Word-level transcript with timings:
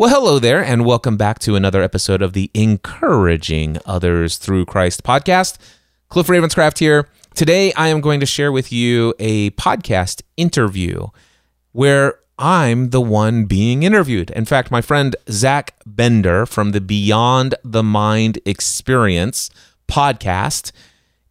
Well, 0.00 0.08
hello 0.08 0.38
there, 0.38 0.64
and 0.64 0.86
welcome 0.86 1.18
back 1.18 1.40
to 1.40 1.56
another 1.56 1.82
episode 1.82 2.22
of 2.22 2.32
the 2.32 2.50
Encouraging 2.54 3.76
Others 3.84 4.38
Through 4.38 4.64
Christ 4.64 5.02
podcast. 5.02 5.58
Cliff 6.08 6.26
Ravenscraft 6.26 6.78
here. 6.78 7.06
Today, 7.34 7.70
I 7.74 7.88
am 7.88 8.00
going 8.00 8.18
to 8.20 8.24
share 8.24 8.50
with 8.50 8.72
you 8.72 9.12
a 9.18 9.50
podcast 9.50 10.22
interview 10.38 11.08
where 11.72 12.18
I'm 12.38 12.88
the 12.88 13.00
one 13.02 13.44
being 13.44 13.82
interviewed. 13.82 14.30
In 14.30 14.46
fact, 14.46 14.70
my 14.70 14.80
friend 14.80 15.14
Zach 15.28 15.74
Bender 15.84 16.46
from 16.46 16.72
the 16.72 16.80
Beyond 16.80 17.56
the 17.62 17.82
Mind 17.82 18.38
Experience 18.46 19.50
podcast 19.86 20.72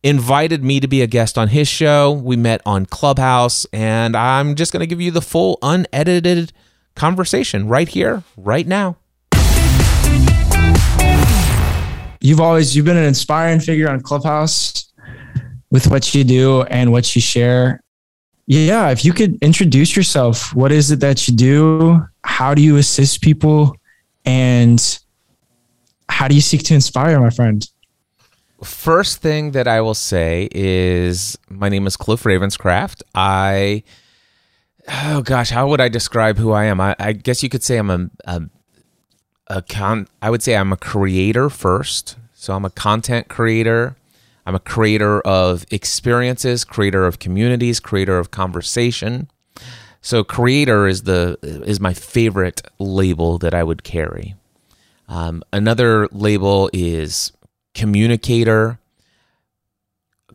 invited 0.04 0.64
me 0.64 0.80
to 0.80 0.88
be 0.88 1.02
a 1.02 1.08
guest 1.08 1.40
on 1.40 1.48
his 1.48 1.68
show. 1.68 2.12
We 2.12 2.36
met 2.36 2.62
on 2.68 2.86
Clubhouse, 2.86 3.66
and 3.74 4.16
I'm 4.16 4.54
just 4.54 4.72
going 4.72 4.82
to 4.82 4.86
give 4.86 5.02
you 5.02 5.10
the 5.10 5.24
full 5.24 5.58
unedited 5.64 6.54
conversation 7.00 7.68
right 7.68 7.88
here, 7.88 8.23
right 8.38 8.68
now. 8.68 8.97
You've 12.21 12.41
always 12.41 12.76
you've 12.76 12.85
been 12.85 12.98
an 12.98 13.05
inspiring 13.05 13.62
figure 13.62 13.90
on 13.90 14.02
Clubhouse 14.02 14.91
with 15.71 15.88
what 15.88 16.13
you 16.13 16.23
do 16.26 16.63
and 16.63 16.91
what 16.91 17.16
you 17.16 17.21
share. 17.21 17.81
Yeah, 18.45 18.90
if 18.90 19.05
you 19.05 19.13
could 19.13 19.41
introduce 19.41 19.95
yourself, 19.95 20.54
what 20.54 20.71
is 20.71 20.91
it 20.91 20.99
that 20.99 21.27
you 21.27 21.35
do? 21.35 22.02
How 22.23 22.54
do 22.54 22.62
you 22.62 22.77
assist 22.77 23.21
people? 23.21 23.76
And 24.26 24.99
how 26.09 26.27
do 26.27 26.35
you 26.35 26.41
seek 26.41 26.63
to 26.63 26.73
inspire, 26.73 27.20
my 27.20 27.29
friend? 27.29 27.66
First 28.63 29.21
thing 29.21 29.52
that 29.52 29.68
I 29.68 29.79
will 29.79 29.93
say 29.93 30.49
is 30.52 31.38
my 31.49 31.70
name 31.70 31.88
is 31.88 31.95
Cliff 31.95 32.23
Ravenscraft. 32.23 33.04
I 33.16 33.84
oh 34.89 35.21
gosh, 35.23 35.49
how 35.49 35.67
would 35.67 35.81
I 35.81 35.89
describe 35.89 36.38
who 36.38 36.52
I 36.52 36.66
am? 36.66 36.81
I, 36.81 36.95
I 36.99 37.13
guess 37.13 37.43
you 37.43 37.49
could 37.49 37.63
say 37.63 37.77
I'm 37.77 37.89
a, 37.89 38.09
a, 38.25 38.41
a 39.48 39.62
con. 39.62 40.07
I 40.21 40.29
would 40.29 40.43
say 40.43 40.55
I'm 40.55 40.73
a 40.73 40.77
creator 40.77 41.49
first. 41.49 42.17
So 42.34 42.55
I'm 42.55 42.65
a 42.65 42.70
content 42.70 43.27
creator. 43.27 43.96
I'm 44.46 44.55
a 44.55 44.59
creator 44.59 45.21
of 45.21 45.65
experiences, 45.71 46.63
creator 46.63 47.05
of 47.05 47.20
communities, 47.20 47.79
creator 47.79 48.18
of 48.18 48.31
conversation. 48.31 49.29
So 50.01 50.23
creator 50.23 50.87
is 50.87 51.03
the 51.03 51.37
is 51.43 51.79
my 51.79 51.93
favorite 51.93 52.62
label 52.79 53.37
that 53.40 53.53
I 53.53 53.63
would 53.63 53.84
carry. 53.84 54.35
Um, 55.07 55.43
another 55.51 56.07
label 56.12 56.70
is 56.71 57.34
communicator, 57.74 58.79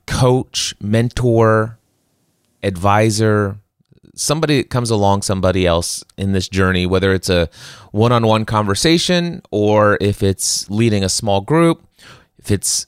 coach, 0.07 0.75
mentor, 0.81 1.79
advisor, 2.63 3.59
somebody 4.15 4.63
comes 4.63 4.91
along 4.91 5.23
somebody 5.23 5.67
else 5.67 6.05
in 6.17 6.33
this 6.33 6.49
journey, 6.49 6.87
whether 6.87 7.13
it's 7.13 7.29
a 7.29 7.49
one 7.93 8.13
on 8.13 8.27
one 8.27 8.45
conversation 8.45 9.43
or 9.51 9.99
if 10.01 10.23
it's 10.23 10.69
leading 10.71 11.05
a 11.05 11.09
small 11.09 11.41
group, 11.41 11.87
if 12.39 12.51
it's 12.51 12.87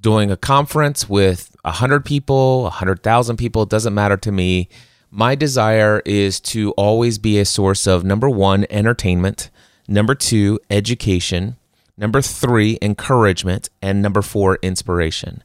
doing 0.00 0.30
a 0.30 0.36
conference 0.36 1.08
with 1.08 1.54
100 1.62 2.04
people, 2.04 2.62
100,000 2.64 3.36
people, 3.36 3.62
it 3.62 3.68
doesn't 3.68 3.94
matter 3.94 4.16
to 4.16 4.32
me. 4.32 4.68
My 5.10 5.34
desire 5.34 6.02
is 6.04 6.40
to 6.40 6.70
always 6.72 7.18
be 7.18 7.38
a 7.38 7.44
source 7.44 7.86
of 7.86 8.04
number 8.04 8.30
one, 8.30 8.66
entertainment, 8.70 9.50
number 9.88 10.14
two, 10.14 10.60
education, 10.70 11.56
number 11.96 12.22
three, 12.22 12.78
encouragement, 12.80 13.68
and 13.82 14.00
number 14.00 14.22
four, 14.22 14.58
inspiration. 14.62 15.42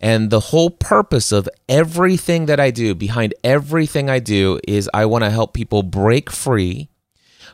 And 0.00 0.30
the 0.30 0.40
whole 0.40 0.70
purpose 0.70 1.32
of 1.32 1.48
everything 1.68 2.46
that 2.46 2.60
I 2.60 2.70
do, 2.70 2.94
behind 2.94 3.34
everything 3.42 4.10
I 4.10 4.18
do, 4.18 4.60
is 4.68 4.90
I 4.92 5.06
want 5.06 5.24
to 5.24 5.30
help 5.30 5.54
people 5.54 5.82
break 5.82 6.30
free 6.30 6.90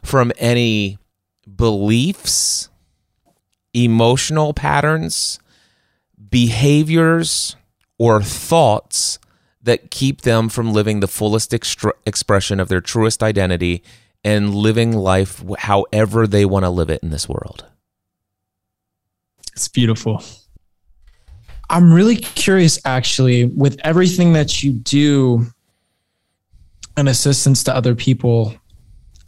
from 0.03 0.33
any 0.39 0.99
beliefs, 1.57 2.69
emotional 3.73 4.53
patterns, 4.53 5.39
behaviors, 6.31 7.57
or 7.99 8.21
thoughts 8.23 9.19
that 9.62 9.93
keep 9.93 10.22
them 10.22 10.49
from 10.49 10.72
living 10.72 10.99
the 10.99 11.06
fullest 11.06 11.55
extra- 11.55 11.95
expression 12.05 12.59
of 12.59 12.69
their 12.69 12.81
truest 12.81 13.22
identity 13.22 13.83
and 14.25 14.55
living 14.55 14.93
life 14.93 15.43
however 15.59 16.27
they 16.27 16.45
want 16.45 16.65
to 16.65 16.71
live 16.71 16.91
it 16.91 17.03
in 17.03 17.11
this 17.11 17.28
world. 17.28 17.65
It's 19.53 19.69
beautiful. 19.69 20.22
I'm 21.71 21.93
really 21.93 22.17
curious, 22.17 22.78
actually, 22.84 23.47
with 23.47 23.78
everything 23.83 24.33
that 24.34 24.62
you 24.62 24.73
do 24.73 25.47
and 26.97 27.09
assistance 27.09 27.65
to 27.65 27.75
other 27.75 27.95
people, 27.95 28.55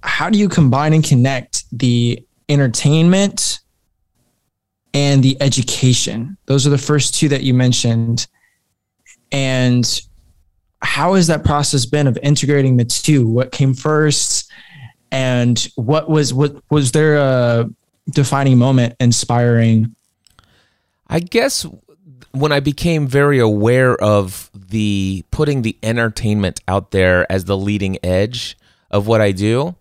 how 0.02 0.28
do 0.28 0.38
you 0.38 0.48
combine 0.48 0.92
and 0.92 1.02
connect 1.02 1.64
the 1.72 2.24
entertainment 2.48 3.60
and 4.92 5.22
the 5.22 5.40
education? 5.40 6.36
Those 6.46 6.66
are 6.66 6.70
the 6.70 6.78
first 6.78 7.14
two 7.14 7.28
that 7.30 7.42
you 7.42 7.54
mentioned. 7.54 8.26
And 9.32 10.00
how 10.82 11.14
has 11.14 11.26
that 11.28 11.44
process 11.44 11.86
been 11.86 12.06
of 12.06 12.18
integrating 12.22 12.76
the 12.76 12.84
two? 12.84 13.26
What 13.26 13.50
came 13.50 13.74
first? 13.74 14.50
And 15.10 15.66
what 15.76 16.10
was 16.10 16.34
what 16.34 16.62
was 16.70 16.92
there 16.92 17.16
a 17.16 17.68
defining 18.10 18.58
moment 18.58 18.94
inspiring? 19.00 19.94
I 21.08 21.20
guess 21.20 21.66
when 22.34 22.50
I 22.50 22.60
became 22.60 23.06
very 23.06 23.38
aware 23.38 23.94
of 23.94 24.50
the 24.54 25.24
putting 25.30 25.62
the 25.62 25.78
entertainment 25.82 26.60
out 26.66 26.90
there 26.90 27.30
as 27.30 27.44
the 27.44 27.56
leading 27.56 27.96
edge 28.04 28.58
of 28.90 29.06
what 29.06 29.20
I 29.20 29.30
do 29.30 29.76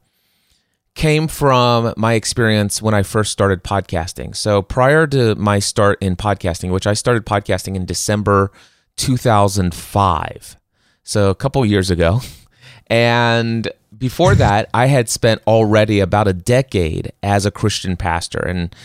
came 0.93 1.27
from 1.27 1.95
my 1.97 2.13
experience 2.13 2.79
when 2.79 2.93
I 2.93 3.01
first 3.01 3.31
started 3.31 3.63
podcasting. 3.63 4.35
So 4.35 4.61
prior 4.61 5.07
to 5.07 5.33
my 5.35 5.57
start 5.57 5.97
in 5.99 6.15
podcasting, 6.15 6.71
which 6.71 6.85
I 6.85 6.93
started 6.93 7.25
podcasting 7.25 7.75
in 7.75 7.85
December 7.85 8.51
2005. 8.97 10.57
So 11.03 11.29
a 11.31 11.35
couple 11.35 11.65
years 11.65 11.89
ago. 11.89 12.21
And 12.87 13.69
before 13.97 14.35
that, 14.35 14.69
I 14.73 14.87
had 14.87 15.09
spent 15.09 15.41
already 15.47 16.01
about 16.01 16.27
a 16.27 16.33
decade 16.33 17.13
as 17.23 17.45
a 17.45 17.51
Christian 17.51 17.95
pastor 17.95 18.39
and 18.39 18.75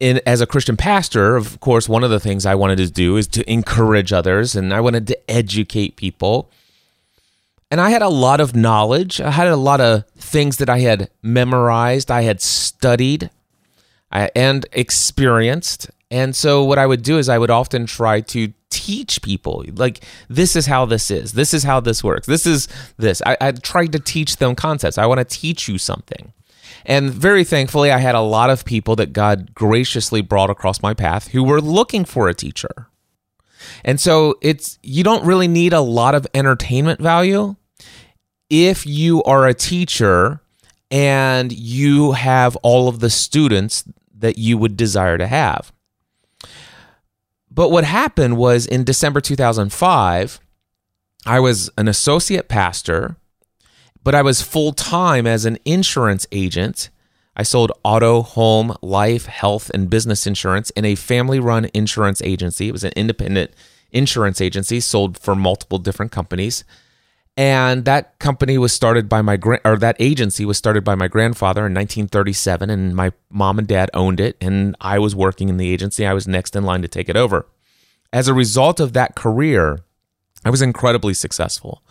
in 0.00 0.20
as 0.26 0.40
a 0.40 0.46
Christian 0.46 0.76
pastor, 0.76 1.36
of 1.36 1.58
course, 1.60 1.88
one 1.88 2.04
of 2.04 2.10
the 2.10 2.20
things 2.20 2.46
I 2.46 2.54
wanted 2.54 2.76
to 2.78 2.90
do 2.90 3.16
is 3.16 3.26
to 3.28 3.50
encourage 3.50 4.12
others 4.12 4.54
and 4.54 4.72
I 4.72 4.80
wanted 4.80 5.06
to 5.08 5.30
educate 5.30 5.96
people. 5.96 6.50
And 7.70 7.80
I 7.80 7.90
had 7.90 8.02
a 8.02 8.08
lot 8.08 8.40
of 8.40 8.56
knowledge. 8.56 9.20
I 9.20 9.30
had 9.30 9.48
a 9.48 9.56
lot 9.56 9.80
of 9.80 10.06
things 10.16 10.56
that 10.58 10.70
I 10.70 10.78
had 10.78 11.10
memorized, 11.22 12.10
I 12.10 12.22
had 12.22 12.40
studied 12.40 13.30
I, 14.10 14.30
and 14.34 14.64
experienced. 14.72 15.90
And 16.10 16.34
so 16.34 16.64
what 16.64 16.78
I 16.78 16.86
would 16.86 17.02
do 17.02 17.18
is 17.18 17.28
I 17.28 17.38
would 17.38 17.50
often 17.50 17.86
try 17.86 18.20
to 18.22 18.52
teach 18.70 19.22
people 19.22 19.64
like 19.76 20.02
this 20.28 20.54
is 20.54 20.66
how 20.66 20.84
this 20.84 21.10
is 21.10 21.32
this 21.32 21.54
is 21.54 21.64
how 21.64 21.80
this 21.80 22.04
works 22.04 22.26
this 22.26 22.44
is 22.44 22.68
this 22.98 23.22
i, 23.24 23.34
I 23.40 23.52
tried 23.52 23.92
to 23.92 23.98
teach 23.98 24.36
them 24.36 24.54
concepts 24.54 24.98
i 24.98 25.06
want 25.06 25.18
to 25.18 25.24
teach 25.24 25.68
you 25.68 25.78
something 25.78 26.34
and 26.84 27.10
very 27.10 27.44
thankfully, 27.44 27.90
I 27.90 27.98
had 27.98 28.14
a 28.14 28.20
lot 28.20 28.50
of 28.50 28.64
people 28.64 28.96
that 28.96 29.12
God 29.12 29.54
graciously 29.54 30.22
brought 30.22 30.50
across 30.50 30.82
my 30.82 30.94
path 30.94 31.28
who 31.28 31.42
were 31.42 31.60
looking 31.60 32.04
for 32.04 32.28
a 32.28 32.34
teacher. 32.34 32.88
And 33.84 34.00
so 34.00 34.36
it's 34.40 34.78
you 34.82 35.04
don't 35.04 35.24
really 35.24 35.48
need 35.48 35.72
a 35.72 35.80
lot 35.80 36.14
of 36.14 36.26
entertainment 36.34 37.00
value 37.00 37.56
if 38.50 38.86
you 38.86 39.22
are 39.24 39.46
a 39.46 39.54
teacher 39.54 40.40
and 40.90 41.52
you 41.52 42.12
have 42.12 42.56
all 42.56 42.88
of 42.88 43.00
the 43.00 43.10
students 43.10 43.84
that 44.16 44.38
you 44.38 44.56
would 44.56 44.76
desire 44.76 45.18
to 45.18 45.26
have. 45.26 45.72
But 47.50 47.70
what 47.70 47.84
happened 47.84 48.36
was 48.36 48.66
in 48.66 48.84
December 48.84 49.20
2005, 49.20 50.40
I 51.26 51.40
was 51.40 51.70
an 51.76 51.88
associate 51.88 52.48
pastor 52.48 53.16
but 54.08 54.14
I 54.14 54.22
was 54.22 54.40
full 54.40 54.72
time 54.72 55.26
as 55.26 55.44
an 55.44 55.58
insurance 55.66 56.26
agent. 56.32 56.88
I 57.36 57.42
sold 57.42 57.72
auto, 57.84 58.22
home, 58.22 58.74
life, 58.80 59.26
health, 59.26 59.70
and 59.74 59.90
business 59.90 60.26
insurance 60.26 60.70
in 60.70 60.86
a 60.86 60.94
family 60.94 61.38
run 61.38 61.68
insurance 61.74 62.22
agency. 62.22 62.68
It 62.68 62.72
was 62.72 62.84
an 62.84 62.94
independent 62.96 63.50
insurance 63.92 64.40
agency, 64.40 64.80
sold 64.80 65.18
for 65.18 65.34
multiple 65.34 65.76
different 65.76 66.10
companies. 66.10 66.64
And 67.36 67.84
that 67.84 68.18
company 68.18 68.56
was 68.56 68.72
started 68.72 69.10
by 69.10 69.20
my 69.20 69.36
grand, 69.36 69.60
or 69.62 69.76
that 69.76 69.96
agency 69.98 70.46
was 70.46 70.56
started 70.56 70.84
by 70.84 70.94
my 70.94 71.08
grandfather 71.08 71.66
in 71.66 71.74
1937, 71.74 72.70
and 72.70 72.96
my 72.96 73.12
mom 73.28 73.58
and 73.58 73.68
dad 73.68 73.90
owned 73.92 74.20
it, 74.20 74.38
and 74.40 74.74
I 74.80 74.98
was 74.98 75.14
working 75.14 75.50
in 75.50 75.58
the 75.58 75.70
agency. 75.70 76.06
I 76.06 76.14
was 76.14 76.26
next 76.26 76.56
in 76.56 76.64
line 76.64 76.80
to 76.80 76.88
take 76.88 77.10
it 77.10 77.16
over. 77.18 77.44
As 78.10 78.26
a 78.26 78.32
result 78.32 78.80
of 78.80 78.94
that 78.94 79.16
career, 79.16 79.80
I 80.46 80.48
was 80.48 80.62
incredibly 80.62 81.12
successful. 81.12 81.82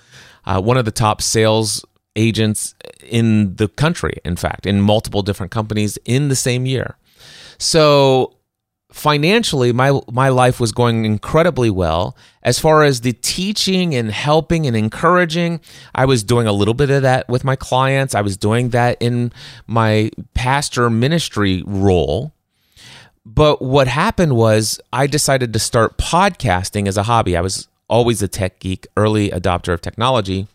Uh, 0.45 0.59
one 0.59 0.77
of 0.77 0.85
the 0.85 0.91
top 0.91 1.21
sales 1.21 1.85
agents 2.17 2.75
in 3.01 3.55
the 3.55 3.69
country, 3.69 4.19
in 4.25 4.35
fact, 4.35 4.65
in 4.65 4.81
multiple 4.81 5.21
different 5.21 5.51
companies 5.51 5.97
in 6.03 6.27
the 6.27 6.35
same 6.35 6.65
year. 6.65 6.97
So 7.57 8.37
financially 8.91 9.71
my 9.71 9.99
my 10.11 10.29
life 10.29 10.59
was 10.59 10.71
going 10.71 11.05
incredibly 11.05 11.69
well. 11.69 12.15
As 12.43 12.59
far 12.59 12.83
as 12.83 13.01
the 13.01 13.13
teaching 13.13 13.93
and 13.93 14.11
helping 14.11 14.65
and 14.65 14.75
encouraging 14.75 15.59
i 15.93 16.05
was 16.05 16.23
doing 16.23 16.47
a 16.47 16.53
little 16.53 16.73
bit 16.73 16.89
of 16.89 17.01
that 17.01 17.27
with 17.29 17.43
my 17.43 17.55
clients. 17.55 18.15
I 18.15 18.21
was 18.21 18.37
doing 18.37 18.69
that 18.69 18.97
in 18.99 19.31
my 19.67 20.11
pastor 20.33 20.89
ministry 20.89 21.63
role. 21.65 22.33
But 23.25 23.61
what 23.61 23.87
happened 23.87 24.35
was 24.35 24.79
i 24.93 25.05
decided 25.05 25.53
to 25.53 25.59
start 25.59 25.97
podcasting 25.97 26.87
as 26.87 26.97
a 26.97 27.03
hobby. 27.03 27.35
I 27.35 27.41
was 27.41 27.67
always 27.89 28.21
a 28.21 28.27
tech 28.27 28.59
geek 28.59 28.87
early 28.95 29.29
adopter 29.29 29.73
of 29.73 29.81
technology 29.81 30.47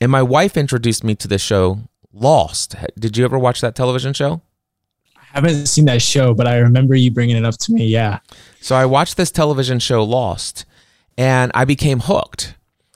and 0.00 0.10
my 0.10 0.22
wife 0.22 0.56
introduced 0.56 1.04
me 1.04 1.14
to 1.14 1.28
the 1.28 1.38
show 1.38 1.80
lost 2.12 2.74
did 2.98 3.16
you 3.16 3.24
ever 3.24 3.38
watch 3.38 3.60
that 3.60 3.74
television 3.74 4.12
show 4.12 4.40
I 5.36 5.40
haven't 5.40 5.66
seen 5.66 5.84
that 5.84 6.00
show, 6.00 6.32
but 6.32 6.46
I 6.46 6.56
remember 6.56 6.94
you 6.94 7.10
bringing 7.10 7.36
it 7.36 7.44
up 7.44 7.58
to 7.58 7.72
me. 7.72 7.86
Yeah. 7.86 8.20
So 8.62 8.74
I 8.74 8.86
watched 8.86 9.18
this 9.18 9.30
television 9.30 9.78
show 9.80 10.02
Lost 10.02 10.64
and 11.18 11.52
I 11.54 11.66
became 11.66 12.00
hooked. 12.00 12.54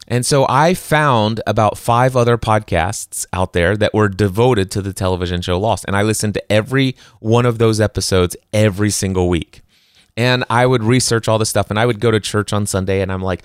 And 0.08 0.26
so 0.26 0.46
I 0.48 0.74
found 0.74 1.40
about 1.46 1.78
five 1.78 2.16
other 2.16 2.36
podcasts 2.36 3.26
out 3.32 3.52
there 3.52 3.76
that 3.76 3.94
were 3.94 4.08
devoted 4.08 4.70
to 4.72 4.82
the 4.82 4.92
television 4.92 5.40
show 5.40 5.58
Lost. 5.58 5.84
And 5.86 5.94
I 5.94 6.02
listened 6.02 6.34
to 6.34 6.52
every 6.52 6.96
one 7.20 7.46
of 7.46 7.58
those 7.58 7.80
episodes 7.80 8.36
every 8.52 8.90
single 8.90 9.28
week. 9.28 9.62
And 10.16 10.44
I 10.50 10.66
would 10.66 10.82
research 10.82 11.28
all 11.28 11.38
this 11.38 11.50
stuff 11.50 11.70
and 11.70 11.78
I 11.78 11.86
would 11.86 12.00
go 12.00 12.10
to 12.10 12.18
church 12.18 12.52
on 12.52 12.66
Sunday 12.66 13.02
and 13.02 13.12
I'm 13.12 13.22
like, 13.22 13.42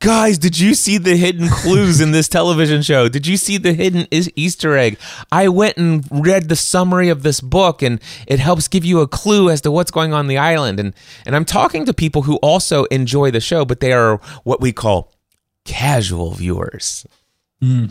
Guys, 0.00 0.36
did 0.36 0.58
you 0.58 0.74
see 0.74 0.98
the 0.98 1.16
hidden 1.16 1.48
clues 1.48 2.00
in 2.00 2.10
this 2.10 2.28
television 2.28 2.82
show? 2.82 3.08
Did 3.08 3.26
you 3.26 3.36
see 3.38 3.56
the 3.56 3.72
hidden 3.72 4.06
Easter 4.10 4.76
egg? 4.76 4.98
I 5.32 5.48
went 5.48 5.78
and 5.78 6.06
read 6.10 6.48
the 6.48 6.56
summary 6.56 7.08
of 7.08 7.22
this 7.22 7.40
book 7.40 7.80
and 7.80 8.00
it 8.26 8.38
helps 8.38 8.68
give 8.68 8.84
you 8.84 9.00
a 9.00 9.08
clue 9.08 9.48
as 9.48 9.62
to 9.62 9.70
what's 9.70 9.90
going 9.90 10.12
on 10.12 10.26
the 10.26 10.36
island. 10.36 10.78
And 10.78 10.94
and 11.24 11.34
I'm 11.34 11.46
talking 11.46 11.86
to 11.86 11.94
people 11.94 12.22
who 12.22 12.36
also 12.36 12.84
enjoy 12.84 13.30
the 13.30 13.40
show, 13.40 13.64
but 13.64 13.80
they 13.80 13.92
are 13.92 14.16
what 14.42 14.60
we 14.60 14.72
call 14.72 15.12
casual 15.64 16.32
viewers. 16.32 17.06
Mm. 17.62 17.90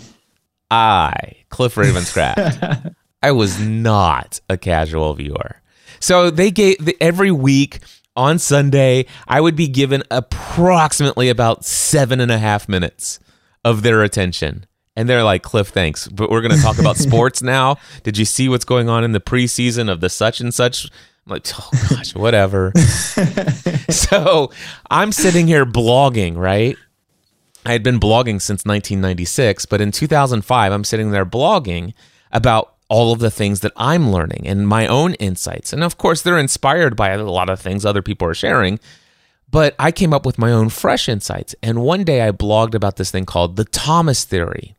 I, 0.69 1.35
Cliff 1.49 1.75
Ravenscraft, 1.75 2.95
I 3.23 3.31
was 3.31 3.59
not 3.59 4.39
a 4.49 4.57
casual 4.57 5.13
viewer. 5.13 5.61
So 5.99 6.29
they 6.29 6.51
gave 6.51 6.89
every 6.99 7.31
week 7.31 7.79
on 8.15 8.39
Sunday, 8.39 9.05
I 9.27 9.41
would 9.41 9.55
be 9.55 9.67
given 9.67 10.03
approximately 10.11 11.29
about 11.29 11.65
seven 11.65 12.19
and 12.19 12.31
a 12.31 12.37
half 12.37 12.69
minutes 12.69 13.19
of 13.63 13.81
their 13.81 14.03
attention. 14.03 14.65
And 14.95 15.09
they're 15.09 15.23
like, 15.23 15.41
Cliff, 15.41 15.69
thanks. 15.69 16.07
But 16.07 16.29
we're 16.29 16.41
going 16.41 16.55
to 16.55 16.61
talk 16.61 16.77
about 16.77 16.97
sports 16.97 17.41
now. 17.41 17.77
Did 18.03 18.17
you 18.17 18.25
see 18.25 18.49
what's 18.49 18.65
going 18.65 18.89
on 18.89 19.03
in 19.03 19.11
the 19.11 19.19
preseason 19.19 19.91
of 19.91 20.01
the 20.01 20.09
such 20.09 20.39
and 20.39 20.53
such? 20.53 20.85
I'm 21.25 21.31
like, 21.31 21.47
oh 21.57 21.69
gosh, 21.89 22.15
whatever. 22.15 22.71
so 23.89 24.51
I'm 24.89 25.11
sitting 25.11 25.47
here 25.47 25.65
blogging, 25.65 26.37
right? 26.37 26.77
I 27.65 27.71
had 27.71 27.81
been 27.81 27.99
blogging 27.99 28.41
since 28.41 28.65
1996, 28.65 29.65
but 29.67 29.79
in 29.79 29.91
2005, 29.91 30.71
I'm 30.71 30.83
sitting 30.83 31.11
there 31.11 31.25
blogging 31.25 31.93
about 32.31 32.72
all 32.93 33.11
of 33.11 33.17
the 33.17 33.31
things 33.31 33.61
that 33.61 33.71
I'm 33.75 34.11
learning 34.11 34.43
and 34.45 34.67
my 34.67 34.85
own 34.85 35.15
insights. 35.15 35.73
And 35.73 35.83
of 35.83 35.97
course, 35.97 36.21
they're 36.21 36.37
inspired 36.37 36.95
by 36.95 37.09
a 37.09 37.23
lot 37.23 37.49
of 37.49 37.59
things 37.59 37.85
other 37.87 38.03
people 38.03 38.27
are 38.27 38.35
sharing. 38.35 38.79
But 39.49 39.73
I 39.79 39.91
came 39.91 40.13
up 40.13 40.27
with 40.27 40.37
my 40.37 40.51
own 40.51 40.69
fresh 40.69 41.09
insights. 41.09 41.55
And 41.63 41.81
one 41.81 42.03
day 42.03 42.21
I 42.21 42.29
blogged 42.29 42.75
about 42.75 42.97
this 42.97 43.09
thing 43.09 43.25
called 43.25 43.55
the 43.55 43.65
Thomas 43.65 44.25
Theory. 44.25 44.75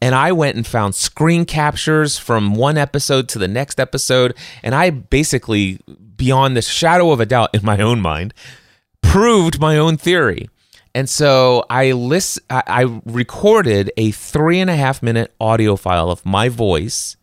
And 0.00 0.14
I 0.14 0.30
went 0.30 0.54
and 0.54 0.64
found 0.64 0.94
screen 0.94 1.44
captures 1.44 2.16
from 2.16 2.54
one 2.54 2.78
episode 2.78 3.28
to 3.30 3.38
the 3.40 3.48
next 3.48 3.80
episode. 3.80 4.36
And 4.62 4.72
I 4.72 4.90
basically, 4.90 5.80
beyond 6.16 6.56
the 6.56 6.62
shadow 6.62 7.10
of 7.10 7.18
a 7.18 7.26
doubt 7.26 7.52
in 7.52 7.64
my 7.64 7.80
own 7.80 8.00
mind, 8.00 8.32
proved 9.02 9.58
my 9.58 9.76
own 9.76 9.96
theory. 9.96 10.48
And 10.94 11.10
so 11.10 11.64
I 11.68 11.90
list, 11.90 12.38
I 12.48 13.00
recorded 13.04 13.90
a 13.96 14.12
three 14.12 14.60
and 14.60 14.70
a 14.70 14.76
half 14.76 15.02
minute 15.02 15.34
audio 15.40 15.74
file 15.74 16.10
of 16.10 16.24
my 16.24 16.48
voice 16.48 17.16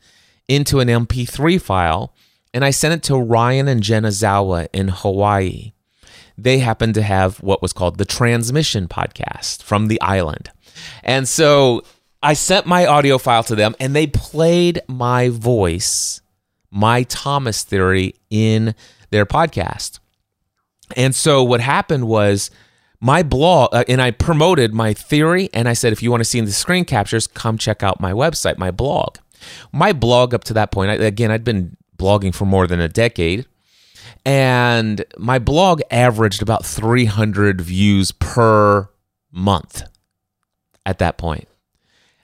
into 0.48 0.80
an 0.80 0.88
MP3 0.88 1.62
file 1.62 2.14
and 2.54 2.64
I 2.64 2.70
sent 2.70 2.94
it 2.94 3.04
to 3.08 3.18
Ryan 3.18 3.68
and 3.68 3.82
Jen 3.82 4.04
Ozawa 4.04 4.68
in 4.72 4.90
Hawaii. 4.90 5.74
They 6.38 6.60
happened 6.60 6.94
to 6.96 7.02
have 7.02 7.42
what 7.42 7.62
was 7.62 7.74
called 7.74 7.98
the 7.98 8.06
Transmission 8.06 8.88
Podcast 8.88 9.64
from 9.64 9.88
the 9.88 10.00
island. 10.02 10.52
And 11.04 11.28
so 11.28 11.84
I 12.22 12.34
sent 12.34 12.66
my 12.66 12.86
audio 12.86 13.18
file 13.18 13.44
to 13.44 13.56
them 13.56 13.76
and 13.80 13.96
they 13.96 14.08
played 14.08 14.82
my 14.88 15.30
voice, 15.30 16.22
my 16.72 17.04
Thomas 17.04 17.64
theory 17.64 18.16
in 18.30 18.76
their 19.10 19.26
podcast. 19.26 20.00
And 20.96 21.16
so 21.16 21.44
what 21.44 21.62
happened 21.62 22.08
was 22.08 22.52
my 23.00 23.24
blog, 23.24 23.74
uh, 23.74 23.84
and 23.88 24.02
I 24.02 24.12
promoted 24.12 24.74
my 24.74 24.94
theory 24.94 25.50
and 25.54 25.68
I 25.68 25.74
said, 25.74 25.92
if 25.92 26.02
you 26.02 26.12
want 26.12 26.22
to 26.22 26.26
see 26.26 26.40
the 26.40 26.52
screen 26.52 26.86
captures, 26.86 27.28
come 27.28 27.58
check 27.58 27.84
out 27.84 28.00
my 28.00 28.14
website, 28.14 28.58
my 28.58 28.72
blog. 28.72 29.18
My 29.72 29.94
blog 29.94 30.34
up 30.34 30.44
to 30.46 30.54
that 30.54 30.72
point, 30.72 31.02
again, 31.02 31.32
I'd 31.32 31.44
been 31.44 31.78
blogging 31.98 32.34
for 32.34 32.46
more 32.46 32.68
than 32.68 32.80
a 32.80 32.88
decade. 32.88 33.46
And 34.26 35.04
my 35.18 35.40
blog 35.40 35.82
averaged 35.92 36.42
about 36.42 36.66
300 36.66 37.62
views 37.62 38.12
per 38.12 38.90
month 39.32 39.84
at 40.86 41.00
that 41.00 41.18
point. 41.18 41.48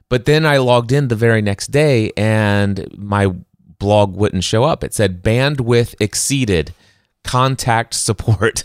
But 0.10 0.26
then 0.26 0.46
I 0.46 0.58
logged 0.58 0.92
in 0.92 1.08
the 1.08 1.16
very 1.16 1.42
next 1.42 1.68
day 1.68 2.12
and 2.18 2.88
my 2.98 3.34
blog 3.80 4.16
wouldn't 4.16 4.44
show 4.44 4.64
up. 4.64 4.84
It 4.84 4.94
said 4.94 5.24
bandwidth 5.24 5.96
exceeded, 6.00 6.74
contact 7.24 7.94
support, 7.94 8.64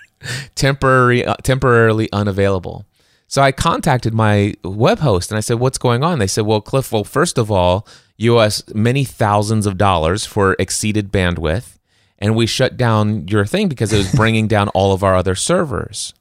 temporary, 0.54 1.24
uh, 1.24 1.34
temporarily 1.42 2.10
unavailable. 2.12 2.84
So 3.28 3.42
I 3.42 3.52
contacted 3.52 4.14
my 4.14 4.54
web 4.62 5.00
host 5.00 5.30
and 5.30 5.36
I 5.36 5.40
said, 5.40 5.58
What's 5.58 5.78
going 5.78 6.04
on? 6.04 6.18
They 6.18 6.26
said, 6.26 6.46
Well, 6.46 6.60
Cliff, 6.60 6.92
well, 6.92 7.04
first 7.04 7.38
of 7.38 7.50
all, 7.50 7.86
you 8.16 8.36
owe 8.36 8.40
us 8.40 8.62
many 8.74 9.04
thousands 9.04 9.66
of 9.66 9.76
dollars 9.76 10.24
for 10.24 10.56
exceeded 10.58 11.12
bandwidth, 11.12 11.78
and 12.18 12.34
we 12.36 12.46
shut 12.46 12.76
down 12.76 13.26
your 13.28 13.44
thing 13.44 13.68
because 13.68 13.92
it 13.92 13.98
was 13.98 14.12
bringing 14.14 14.46
down 14.46 14.68
all 14.68 14.92
of 14.92 15.02
our 15.02 15.14
other 15.16 15.34
servers. 15.34 16.14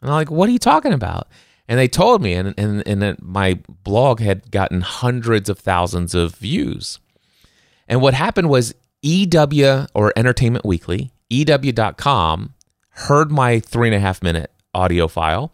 And 0.00 0.10
I'm 0.10 0.14
like, 0.14 0.30
What 0.30 0.48
are 0.48 0.52
you 0.52 0.58
talking 0.58 0.92
about? 0.92 1.28
And 1.68 1.78
they 1.78 1.86
told 1.86 2.20
me, 2.20 2.34
and, 2.34 2.52
and, 2.58 2.84
and 2.84 3.22
my 3.22 3.60
blog 3.84 4.18
had 4.18 4.50
gotten 4.50 4.80
hundreds 4.80 5.48
of 5.48 5.56
thousands 5.56 6.16
of 6.16 6.34
views. 6.34 6.98
And 7.86 8.02
what 8.02 8.12
happened 8.12 8.48
was 8.48 8.74
EW 9.02 9.86
or 9.94 10.12
Entertainment 10.16 10.64
Weekly, 10.64 11.12
EW.com, 11.30 12.54
heard 12.88 13.30
my 13.30 13.60
three 13.60 13.86
and 13.86 13.94
a 13.94 14.00
half 14.00 14.20
minute 14.20 14.50
audio 14.74 15.06
file 15.06 15.52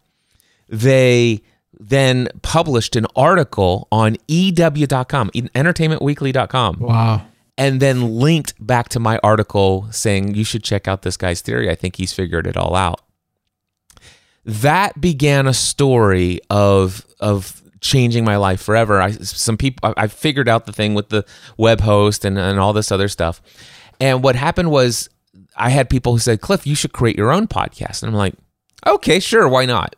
they 0.69 1.43
then 1.79 2.29
published 2.43 2.97
an 2.97 3.07
article 3.15 3.87
on 3.93 4.17
EW.com, 4.29 5.31
entertainmentweekly.com. 5.31 6.79
Wow. 6.81 7.27
And 7.59 7.81
then 7.81 8.17
linked 8.19 8.55
back 8.65 8.89
to 8.91 9.01
my 9.01 9.19
article 9.23 9.87
saying, 9.91 10.35
you 10.35 10.45
should 10.45 10.63
check 10.63 10.89
out 10.89 11.03
this 11.03 11.17
guy's 11.17 11.41
theory. 11.41 11.71
I 11.71 11.75
think 11.75 11.97
he's 11.97 12.13
figured 12.13 12.47
it 12.47 12.57
all 12.57 12.75
out. 12.75 13.01
That 14.45 15.01
began 15.01 15.47
a 15.47 15.55
story 15.55 16.41
of, 16.51 17.07
of 17.19 17.63
changing 17.81 18.25
my 18.25 18.37
life 18.37 18.61
forever. 18.63 19.01
I, 19.01 19.11
some 19.13 19.57
people, 19.57 19.95
I 19.97 20.07
figured 20.07 20.49
out 20.49 20.67
the 20.67 20.73
thing 20.73 20.95
with 20.95 21.09
the 21.09 21.25
web 21.57 21.81
host 21.81 22.25
and, 22.25 22.39
and 22.39 22.59
all 22.59 22.73
this 22.73 22.93
other 22.93 23.09
stuff. 23.09 23.41
And 24.01 24.23
what 24.23 24.37
happened 24.37 24.71
was 24.71 25.09
I 25.57 25.71
had 25.71 25.89
people 25.89 26.13
who 26.13 26.19
said, 26.19 26.41
Cliff, 26.41 26.67
you 26.67 26.75
should 26.75 26.93
create 26.93 27.17
your 27.17 27.33
own 27.33 27.49
podcast. 27.49 28.03
And 28.03 28.11
I'm 28.11 28.17
like, 28.17 28.35
okay, 28.87 29.19
sure, 29.19 29.49
why 29.49 29.65
not? 29.65 29.97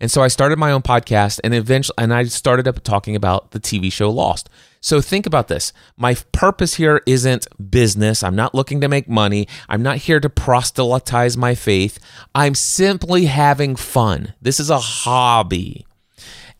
And 0.00 0.10
so 0.10 0.22
I 0.22 0.28
started 0.28 0.58
my 0.58 0.70
own 0.70 0.82
podcast 0.82 1.40
and 1.42 1.54
eventually 1.54 1.94
and 1.98 2.14
I 2.14 2.24
started 2.24 2.68
up 2.68 2.82
talking 2.84 3.16
about 3.16 3.50
the 3.50 3.60
TV 3.60 3.92
show 3.92 4.10
Lost. 4.10 4.48
So 4.80 5.00
think 5.00 5.26
about 5.26 5.48
this. 5.48 5.72
My 5.96 6.14
purpose 6.32 6.74
here 6.74 7.02
isn't 7.04 7.48
business. 7.70 8.22
I'm 8.22 8.36
not 8.36 8.54
looking 8.54 8.80
to 8.80 8.88
make 8.88 9.08
money. 9.08 9.48
I'm 9.68 9.82
not 9.82 9.96
here 9.96 10.20
to 10.20 10.30
proselytize 10.30 11.36
my 11.36 11.54
faith. 11.54 11.98
I'm 12.34 12.54
simply 12.54 13.26
having 13.26 13.74
fun. 13.74 14.34
This 14.40 14.60
is 14.60 14.70
a 14.70 14.78
hobby. 14.78 15.84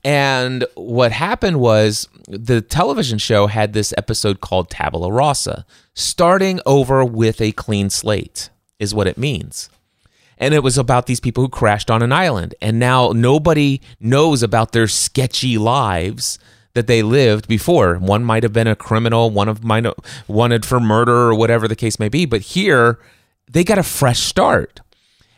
And 0.04 0.64
what 0.74 1.12
happened 1.12 1.60
was 1.60 2.08
the 2.28 2.60
television 2.60 3.18
show 3.18 3.46
had 3.46 3.72
this 3.72 3.94
episode 3.96 4.40
called 4.40 4.70
Tabula 4.70 5.12
Rasa, 5.12 5.64
starting 5.94 6.60
over 6.66 7.04
with 7.04 7.40
a 7.40 7.52
clean 7.52 7.90
slate, 7.90 8.50
is 8.78 8.94
what 8.94 9.06
it 9.06 9.18
means 9.18 9.70
and 10.38 10.54
it 10.54 10.62
was 10.62 10.78
about 10.78 11.06
these 11.06 11.20
people 11.20 11.42
who 11.42 11.48
crashed 11.48 11.90
on 11.90 12.02
an 12.02 12.12
island. 12.12 12.54
And 12.62 12.78
now 12.78 13.12
nobody 13.12 13.80
knows 14.00 14.42
about 14.42 14.72
their 14.72 14.88
sketchy 14.88 15.58
lives 15.58 16.38
that 16.74 16.86
they 16.86 17.02
lived 17.02 17.48
before. 17.48 17.96
One 17.96 18.24
might 18.24 18.44
have 18.44 18.52
been 18.52 18.68
a 18.68 18.76
criminal 18.76 19.30
one 19.30 19.48
of 19.48 19.62
have 19.64 19.94
wanted 20.28 20.64
for 20.64 20.78
murder 20.78 21.12
or 21.12 21.34
whatever 21.34 21.66
the 21.66 21.76
case 21.76 21.98
may 21.98 22.08
be. 22.08 22.24
But 22.24 22.40
here 22.42 23.00
they 23.50 23.64
got 23.64 23.78
a 23.78 23.82
fresh 23.82 24.20
start. 24.20 24.80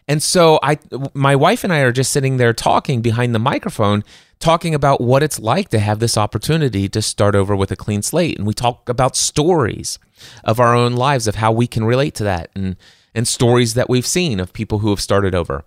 And 0.07 0.23
so 0.23 0.59
i 0.63 0.77
my 1.15 1.37
wife 1.37 1.63
and 1.65 1.73
i 1.73 1.81
are 1.81 1.93
just 1.93 2.11
sitting 2.13 2.37
there 2.37 2.53
talking 2.53 3.01
behind 3.01 3.35
the 3.35 3.39
microphone 3.39 4.03
talking 4.41 4.75
about 4.75 5.01
what 5.01 5.23
it's 5.23 5.39
like 5.39 5.69
to 5.69 5.79
have 5.79 5.99
this 6.01 6.17
opportunity 6.17 6.89
to 6.89 7.01
start 7.01 7.35
over 7.35 7.55
with 7.55 7.71
a 7.71 7.77
clean 7.77 8.03
slate. 8.03 8.39
And 8.39 8.47
we 8.47 8.55
talk 8.55 8.89
about 8.89 9.15
stories 9.15 9.99
of 10.43 10.59
our 10.59 10.75
own 10.75 10.95
lives 10.95 11.29
of 11.29 11.37
how 11.37 11.53
we 11.53 11.67
can 11.67 11.85
relate 11.85 12.15
to 12.17 12.25
that. 12.25 12.51
And 12.55 12.77
and 13.15 13.27
stories 13.27 13.75
that 13.75 13.89
we've 13.89 14.07
seen 14.07 14.41
of 14.41 14.53
people 14.53 14.79
who 14.79 14.91
have 14.91 15.01
started 15.01 15.35
over. 15.35 15.65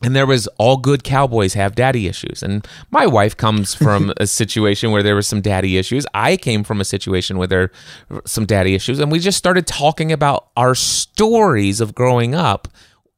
And 0.00 0.14
there 0.14 0.26
was 0.26 0.46
all 0.58 0.76
good 0.76 1.02
cowboys 1.02 1.54
have 1.54 1.74
daddy 1.74 2.06
issues. 2.06 2.42
And 2.42 2.66
my 2.90 3.06
wife 3.06 3.36
comes 3.36 3.74
from 3.74 4.12
a 4.16 4.28
situation 4.28 4.92
where 4.92 5.02
there 5.02 5.16
was 5.16 5.26
some 5.26 5.40
daddy 5.40 5.76
issues. 5.76 6.06
I 6.14 6.36
came 6.36 6.62
from 6.62 6.80
a 6.80 6.84
situation 6.84 7.36
where 7.36 7.48
there 7.48 7.72
were 8.08 8.22
some 8.24 8.46
daddy 8.46 8.74
issues. 8.74 9.00
And 9.00 9.10
we 9.10 9.18
just 9.18 9.38
started 9.38 9.66
talking 9.66 10.12
about 10.12 10.50
our 10.56 10.76
stories 10.76 11.80
of 11.80 11.96
growing 11.96 12.34
up 12.34 12.68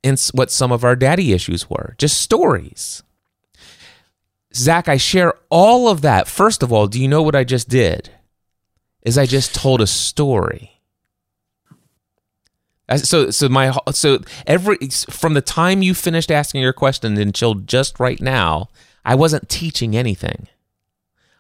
and 0.03 0.19
what 0.33 0.51
some 0.51 0.73
of 0.73 0.83
our 0.83 0.97
daddy 0.97 1.33
issues 1.33 1.69
were. 1.69 1.95
Just 1.99 2.19
stories. 2.21 3.03
Zach, 4.55 4.89
I 4.89 4.97
share 4.97 5.35
all 5.51 5.89
of 5.89 6.01
that. 6.01 6.29
First 6.29 6.63
of 6.63 6.73
all, 6.73 6.87
do 6.87 7.01
you 7.01 7.09
know 7.09 7.23
what 7.23 7.37
I 7.37 7.45
just 7.45 7.69
did? 7.69 8.11
Is 9.03 9.19
I 9.19 9.27
just 9.27 9.55
told 9.55 9.81
a 9.81 9.87
story. 9.87 10.80
So 12.97 13.31
so 13.31 13.49
my 13.49 13.73
so 13.93 14.19
every 14.47 14.79
from 15.11 15.35
the 15.35 15.41
time 15.41 15.83
you 15.83 15.95
finished 15.95 16.31
asking 16.31 16.63
your 16.63 16.73
question 16.73 17.17
until 17.17 17.55
just 17.55 18.01
right 18.01 18.21
now, 18.21 18.69
I 19.05 19.15
wasn't 19.15 19.49
teaching 19.49 19.97
anything. 19.97 20.49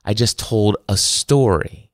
I 0.04 0.14
just 0.14 0.38
told 0.38 0.76
a 0.88 0.96
story. 0.96 1.90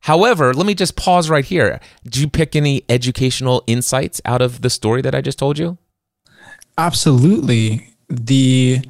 However, 0.00 0.54
let 0.54 0.66
me 0.66 0.74
just 0.74 0.94
pause 0.94 1.28
right 1.28 1.44
here. 1.44 1.80
Did 2.04 2.16
you 2.18 2.28
pick 2.28 2.54
any 2.54 2.84
educational 2.88 3.64
insights 3.66 4.20
out 4.24 4.40
of 4.40 4.62
the 4.62 4.70
story 4.70 5.02
that 5.02 5.14
I 5.14 5.20
just 5.20 5.38
told 5.38 5.58
you? 5.58 5.78
Absolutely. 6.78 7.94
The 8.08 8.82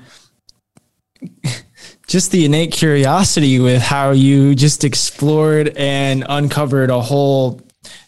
just 2.07 2.31
the 2.33 2.45
innate 2.45 2.73
curiosity 2.73 3.59
with 3.59 3.83
how 3.83 4.11
you 4.11 4.55
just 4.55 4.85
explored 4.85 5.69
and 5.77 6.25
uncovered 6.29 6.91
a 6.91 7.01
whole 7.01 7.61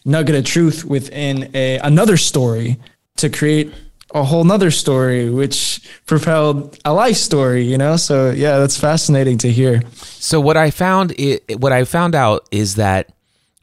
nugget 0.05 0.35
of 0.35 0.45
truth 0.45 0.85
within 0.85 1.49
a 1.53 1.77
another 1.79 2.17
story 2.17 2.77
to 3.17 3.29
create 3.29 3.73
a 4.15 4.23
whole 4.23 4.43
nother 4.43 4.71
story 4.71 5.29
which 5.29 5.81
propelled 6.07 6.79
a 6.83 6.93
life 6.93 7.17
story 7.17 7.63
you 7.63 7.77
know? 7.77 7.95
So 7.95 8.31
yeah 8.31 8.57
that's 8.57 8.79
fascinating 8.79 9.37
to 9.39 9.51
hear. 9.51 9.81
So 9.95 10.39
what 10.39 10.57
i 10.57 10.71
found 10.71 11.13
it, 11.19 11.59
what 11.59 11.71
i 11.71 11.83
found 11.83 12.15
out 12.15 12.47
is 12.51 12.75
that 12.75 13.11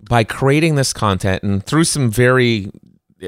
by 0.00 0.24
creating 0.24 0.76
this 0.76 0.92
content 0.92 1.42
and 1.42 1.64
through 1.64 1.84
some 1.84 2.10
very 2.10 2.70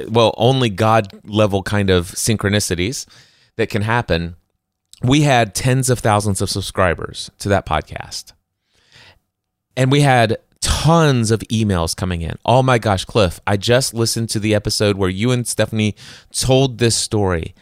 well 0.08 0.34
only 0.36 0.68
god 0.68 1.08
level 1.24 1.62
kind 1.62 1.90
of 1.90 2.08
synchronicities 2.08 3.06
that 3.56 3.68
can 3.68 3.82
happen 3.82 4.36
we 5.02 5.22
had 5.22 5.54
tens 5.54 5.90
of 5.90 5.98
thousands 6.00 6.40
of 6.40 6.50
subscribers 6.50 7.30
to 7.38 7.48
that 7.50 7.66
podcast. 7.66 8.32
And 9.76 9.92
we 9.92 10.00
had 10.00 10.38
tons 10.60 11.30
of 11.30 11.40
emails 11.50 11.96
coming 11.96 12.22
in. 12.22 12.36
Oh 12.44 12.62
my 12.62 12.78
gosh, 12.78 13.04
Cliff, 13.04 13.40
I 13.46 13.56
just 13.56 13.94
listened 13.94 14.30
to 14.30 14.40
the 14.40 14.54
episode 14.54 14.96
where 14.96 15.08
you 15.08 15.30
and 15.30 15.46
Stephanie 15.46 15.94
told 16.32 16.78
this 16.78 16.96
story. 16.96 17.54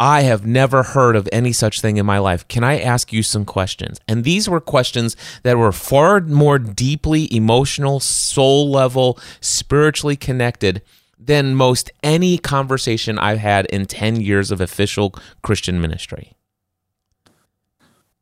I 0.00 0.22
have 0.22 0.44
never 0.44 0.82
heard 0.82 1.14
of 1.14 1.28
any 1.30 1.52
such 1.52 1.80
thing 1.80 1.96
in 1.96 2.04
my 2.04 2.18
life. 2.18 2.48
Can 2.48 2.64
I 2.64 2.80
ask 2.80 3.12
you 3.12 3.22
some 3.22 3.44
questions? 3.44 4.00
And 4.08 4.24
these 4.24 4.48
were 4.48 4.60
questions 4.60 5.16
that 5.44 5.58
were 5.58 5.70
far 5.70 6.20
more 6.20 6.58
deeply 6.58 7.32
emotional, 7.32 8.00
soul 8.00 8.68
level, 8.68 9.18
spiritually 9.40 10.16
connected 10.16 10.82
than 11.16 11.54
most 11.54 11.90
any 12.02 12.36
conversation 12.36 13.16
I've 13.16 13.38
had 13.38 13.66
in 13.66 13.86
10 13.86 14.20
years 14.20 14.50
of 14.50 14.60
official 14.60 15.14
Christian 15.42 15.80
ministry. 15.80 16.32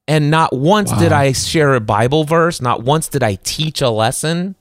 And 0.09 0.30
not 0.30 0.52
once 0.52 0.90
wow. 0.90 0.99
did 0.99 1.12
I 1.12 1.33
share 1.33 1.75
a 1.75 1.80
Bible 1.80 2.25
verse, 2.25 2.61
not 2.61 2.83
once 2.83 3.09
did 3.09 3.23
I 3.23 3.37
teach 3.37 3.80
a 3.80 3.90
lesson. 3.90 4.57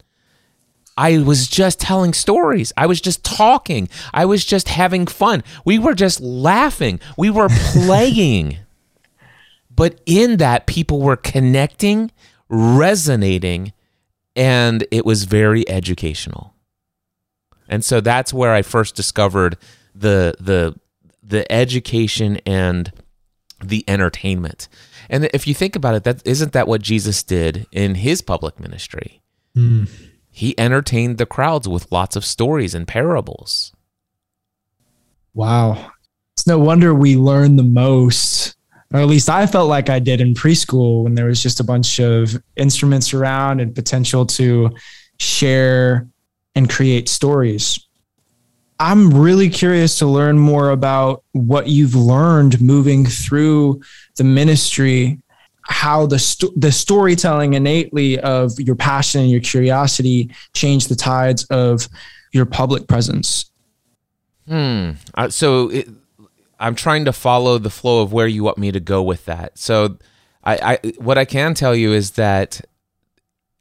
I 0.95 1.19
was 1.19 1.47
just 1.47 1.79
telling 1.79 2.13
stories. 2.13 2.73
I 2.75 2.85
was 2.85 2.99
just 2.99 3.23
talking. 3.23 3.87
I 4.13 4.25
was 4.25 4.43
just 4.43 4.67
having 4.67 5.07
fun. 5.07 5.43
We 5.63 5.79
were 5.79 5.93
just 5.93 6.19
laughing. 6.19 6.99
We 7.17 7.29
were 7.29 7.47
playing. 7.73 8.57
but 9.73 10.01
in 10.05 10.37
that, 10.37 10.67
people 10.67 10.99
were 10.99 11.15
connecting, 11.15 12.11
resonating, 12.49 13.71
and 14.35 14.85
it 14.91 15.05
was 15.05 15.23
very 15.23 15.67
educational. 15.69 16.53
And 17.69 17.85
so 17.85 18.01
that's 18.01 18.33
where 18.33 18.53
I 18.53 18.61
first 18.61 18.95
discovered 18.95 19.57
the 19.95 20.35
the 20.39 20.77
the 21.23 21.49
education 21.51 22.39
and 22.45 22.91
the 23.63 23.85
entertainment. 23.87 24.67
And 25.09 25.29
if 25.33 25.47
you 25.47 25.53
think 25.53 25.75
about 25.75 25.95
it, 25.95 26.03
that 26.03 26.21
isn't 26.25 26.53
that 26.53 26.67
what 26.67 26.81
Jesus 26.81 27.23
did 27.23 27.65
in 27.71 27.95
his 27.95 28.21
public 28.21 28.59
ministry? 28.59 29.21
Mm. 29.57 29.89
He 30.31 30.57
entertained 30.57 31.17
the 31.17 31.25
crowds 31.25 31.67
with 31.67 31.91
lots 31.91 32.15
of 32.15 32.23
stories 32.23 32.75
and 32.75 32.87
parables. 32.87 33.73
Wow. 35.33 35.91
It's 36.33 36.47
no 36.47 36.59
wonder 36.59 36.93
we 36.93 37.17
learn 37.17 37.55
the 37.55 37.63
most, 37.63 38.55
or 38.93 38.99
at 38.99 39.07
least 39.07 39.29
I 39.29 39.47
felt 39.47 39.67
like 39.67 39.89
I 39.89 39.99
did 39.99 40.21
in 40.21 40.33
preschool 40.33 41.03
when 41.03 41.15
there 41.15 41.25
was 41.25 41.41
just 41.41 41.59
a 41.59 41.63
bunch 41.63 41.99
of 41.99 42.41
instruments 42.55 43.13
around 43.13 43.59
and 43.59 43.75
potential 43.75 44.25
to 44.27 44.69
share 45.19 46.07
and 46.55 46.69
create 46.69 47.09
stories. 47.09 47.88
I'm 48.79 49.13
really 49.13 49.49
curious 49.49 49.99
to 49.99 50.05
learn 50.05 50.39
more 50.39 50.69
about 50.69 51.23
what 51.33 51.67
you've 51.67 51.95
learned 51.95 52.61
moving 52.61 53.05
through 53.05 53.81
the 54.15 54.23
ministry, 54.23 55.21
how 55.63 56.05
the 56.05 56.51
the 56.55 56.71
storytelling 56.71 57.55
innately 57.55 58.19
of 58.19 58.57
your 58.57 58.75
passion 58.75 59.21
and 59.21 59.29
your 59.29 59.41
curiosity 59.41 60.33
changed 60.53 60.89
the 60.89 60.95
tides 60.95 61.43
of 61.45 61.89
your 62.31 62.45
public 62.45 62.87
presence. 62.87 63.51
Hmm. 64.47 64.91
Uh, 65.13 65.29
so 65.29 65.69
it, 65.69 65.89
I'm 66.59 66.75
trying 66.75 67.05
to 67.05 67.13
follow 67.13 67.57
the 67.57 67.69
flow 67.69 68.01
of 68.01 68.13
where 68.13 68.27
you 68.27 68.43
want 68.43 68.57
me 68.57 68.71
to 68.71 68.79
go 68.79 69.03
with 69.03 69.25
that. 69.25 69.57
So 69.57 69.97
I, 70.43 70.79
I 70.83 70.91
what 70.99 71.17
I 71.17 71.25
can 71.25 71.53
tell 71.53 71.75
you 71.75 71.91
is 71.91 72.11
that 72.11 72.61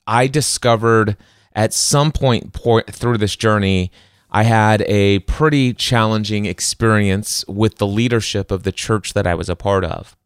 I 0.06 0.28
discovered 0.28 1.16
at 1.54 1.74
some 1.74 2.12
point 2.12 2.52
through 2.54 3.18
this 3.18 3.34
journey 3.34 3.90
I 4.30 4.42
had 4.42 4.82
a 4.82 5.20
pretty 5.20 5.72
challenging 5.72 6.44
experience 6.46 7.44
with 7.48 7.78
the 7.78 7.86
leadership 7.86 8.50
of 8.50 8.62
the 8.62 8.72
church 8.72 9.14
that 9.14 9.26
I 9.26 9.34
was 9.34 9.48
a 9.48 9.56
part 9.56 9.84
of. 9.84 10.16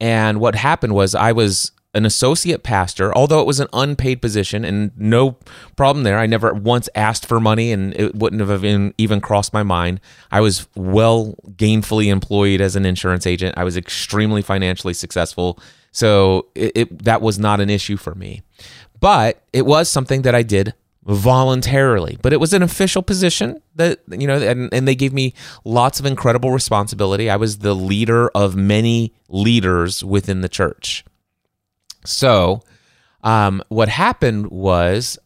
And 0.00 0.40
what 0.40 0.54
happened 0.54 0.94
was 0.94 1.14
I 1.14 1.32
was 1.32 1.72
an 1.94 2.04
associate 2.04 2.62
pastor, 2.62 3.14
although 3.16 3.40
it 3.40 3.46
was 3.46 3.58
an 3.58 3.68
unpaid 3.72 4.20
position 4.20 4.66
and 4.66 4.92
no 4.98 5.38
problem 5.76 6.04
there. 6.04 6.18
I 6.18 6.26
never 6.26 6.52
once 6.52 6.90
asked 6.94 7.24
for 7.24 7.40
money 7.40 7.72
and 7.72 7.94
it 7.98 8.14
wouldn't 8.14 8.40
have 8.40 8.64
even, 8.64 8.92
even 8.98 9.20
crossed 9.20 9.54
my 9.54 9.62
mind. 9.62 10.00
I 10.30 10.42
was 10.42 10.68
well 10.74 11.36
gainfully 11.52 12.08
employed 12.08 12.60
as 12.60 12.76
an 12.76 12.84
insurance 12.84 13.26
agent. 13.26 13.56
I 13.56 13.64
was 13.64 13.78
extremely 13.78 14.42
financially 14.42 14.92
successful. 14.92 15.58
So 15.90 16.48
it, 16.54 16.72
it, 16.74 17.04
that 17.04 17.22
was 17.22 17.38
not 17.38 17.60
an 17.60 17.70
issue 17.70 17.96
for 17.96 18.14
me. 18.14 18.42
But 19.00 19.42
it 19.54 19.64
was 19.64 19.88
something 19.88 20.20
that 20.22 20.34
I 20.34 20.42
did 20.42 20.74
voluntarily. 21.06 22.18
But 22.20 22.32
it 22.32 22.40
was 22.40 22.52
an 22.52 22.62
official 22.62 23.02
position 23.02 23.62
that 23.76 24.00
you 24.10 24.26
know 24.26 24.38
and, 24.38 24.72
and 24.72 24.88
they 24.88 24.94
gave 24.94 25.12
me 25.12 25.34
lots 25.64 26.00
of 26.00 26.06
incredible 26.06 26.50
responsibility. 26.50 27.30
I 27.30 27.36
was 27.36 27.58
the 27.58 27.74
leader 27.74 28.28
of 28.30 28.56
many 28.56 29.14
leaders 29.28 30.04
within 30.04 30.40
the 30.40 30.48
church. 30.48 31.04
So 32.04 32.62
um, 33.22 33.62
what 33.68 33.88
happened 33.88 34.50
was 34.50 35.18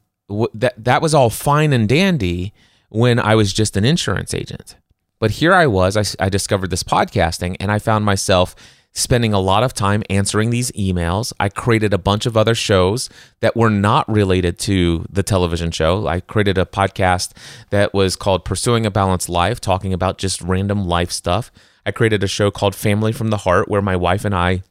that 0.55 0.75
that 0.85 1.03
was 1.03 1.15
all 1.15 1.29
fine 1.29 1.73
and 1.73 1.89
dandy 1.89 2.53
when 2.89 3.19
i 3.19 3.35
was 3.35 3.53
just 3.53 3.77
an 3.77 3.85
insurance 3.85 4.33
agent. 4.33 4.77
But 5.19 5.33
here 5.33 5.55
i 5.55 5.67
was 5.67 5.97
I, 5.97 6.25
I 6.25 6.29
discovered 6.29 6.71
this 6.71 6.85
podcasting 6.85 7.57
and 7.59 7.73
i 7.73 7.79
found 7.79 8.05
myself 8.05 8.55
spending 8.93 9.33
a 9.33 9.39
lot 9.39 9.63
of 9.63 9.73
time 9.73 10.03
answering 10.11 10.51
these 10.51 10.73
emails. 10.73 11.33
I 11.39 11.49
created 11.49 11.95
a 11.95 11.99
bunch 11.99 12.27
of 12.27 12.37
other 12.37 12.55
shows 12.55 13.09
that 13.41 13.57
were 13.57 13.71
not 13.71 14.09
related 14.09 14.59
to 14.61 15.07
the 15.11 15.23
television 15.23 15.71
show. 15.71 16.07
I 16.07 16.21
created 16.21 16.59
a 16.59 16.65
podcast 16.65 17.33
that 17.71 17.95
was 17.95 18.17
called 18.17 18.45
Pursuing 18.45 18.85
a 18.85 18.91
Balanced 18.91 19.29
Life, 19.29 19.61
talking 19.61 19.93
about 19.93 20.19
just 20.19 20.41
random 20.43 20.87
life 20.87 21.13
stuff. 21.13 21.53
I 21.87 21.93
created 21.93 22.23
a 22.23 22.29
show 22.29 22.51
called 22.51 22.75
Family 22.75 23.13
from 23.13 23.29
the 23.29 23.39
Heart, 23.39 23.69
where 23.69 23.83
my 23.83 23.97
wife 23.97 24.25
and 24.25 24.35
I 24.35 24.63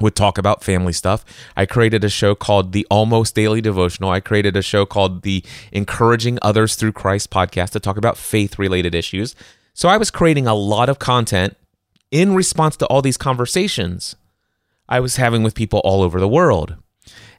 would 0.00 0.14
talk 0.14 0.38
about 0.38 0.62
family 0.62 0.92
stuff. 0.92 1.24
I 1.56 1.66
created 1.66 2.04
a 2.04 2.08
show 2.08 2.36
called 2.36 2.72
The 2.72 2.86
Almost 2.90 3.34
Daily 3.34 3.60
Devotional. 3.60 4.10
I 4.10 4.20
created 4.20 4.56
a 4.56 4.62
show 4.62 4.86
called 4.86 5.22
The 5.22 5.44
Encouraging 5.72 6.38
Others 6.40 6.76
Through 6.76 6.92
Christ 6.92 7.30
podcast 7.30 7.70
to 7.70 7.80
talk 7.80 7.96
about 7.96 8.16
faith 8.16 8.58
related 8.58 8.94
issues. 8.94 9.34
So 9.74 9.88
I 9.88 9.96
was 9.96 10.10
creating 10.10 10.46
a 10.46 10.54
lot 10.54 10.88
of 10.88 10.98
content 10.98 11.56
in 12.10 12.34
response 12.34 12.76
to 12.78 12.86
all 12.86 13.02
these 13.02 13.16
conversations 13.16 14.16
I 14.88 15.00
was 15.00 15.16
having 15.16 15.42
with 15.42 15.54
people 15.54 15.80
all 15.84 16.02
over 16.02 16.18
the 16.18 16.28
world. 16.28 16.76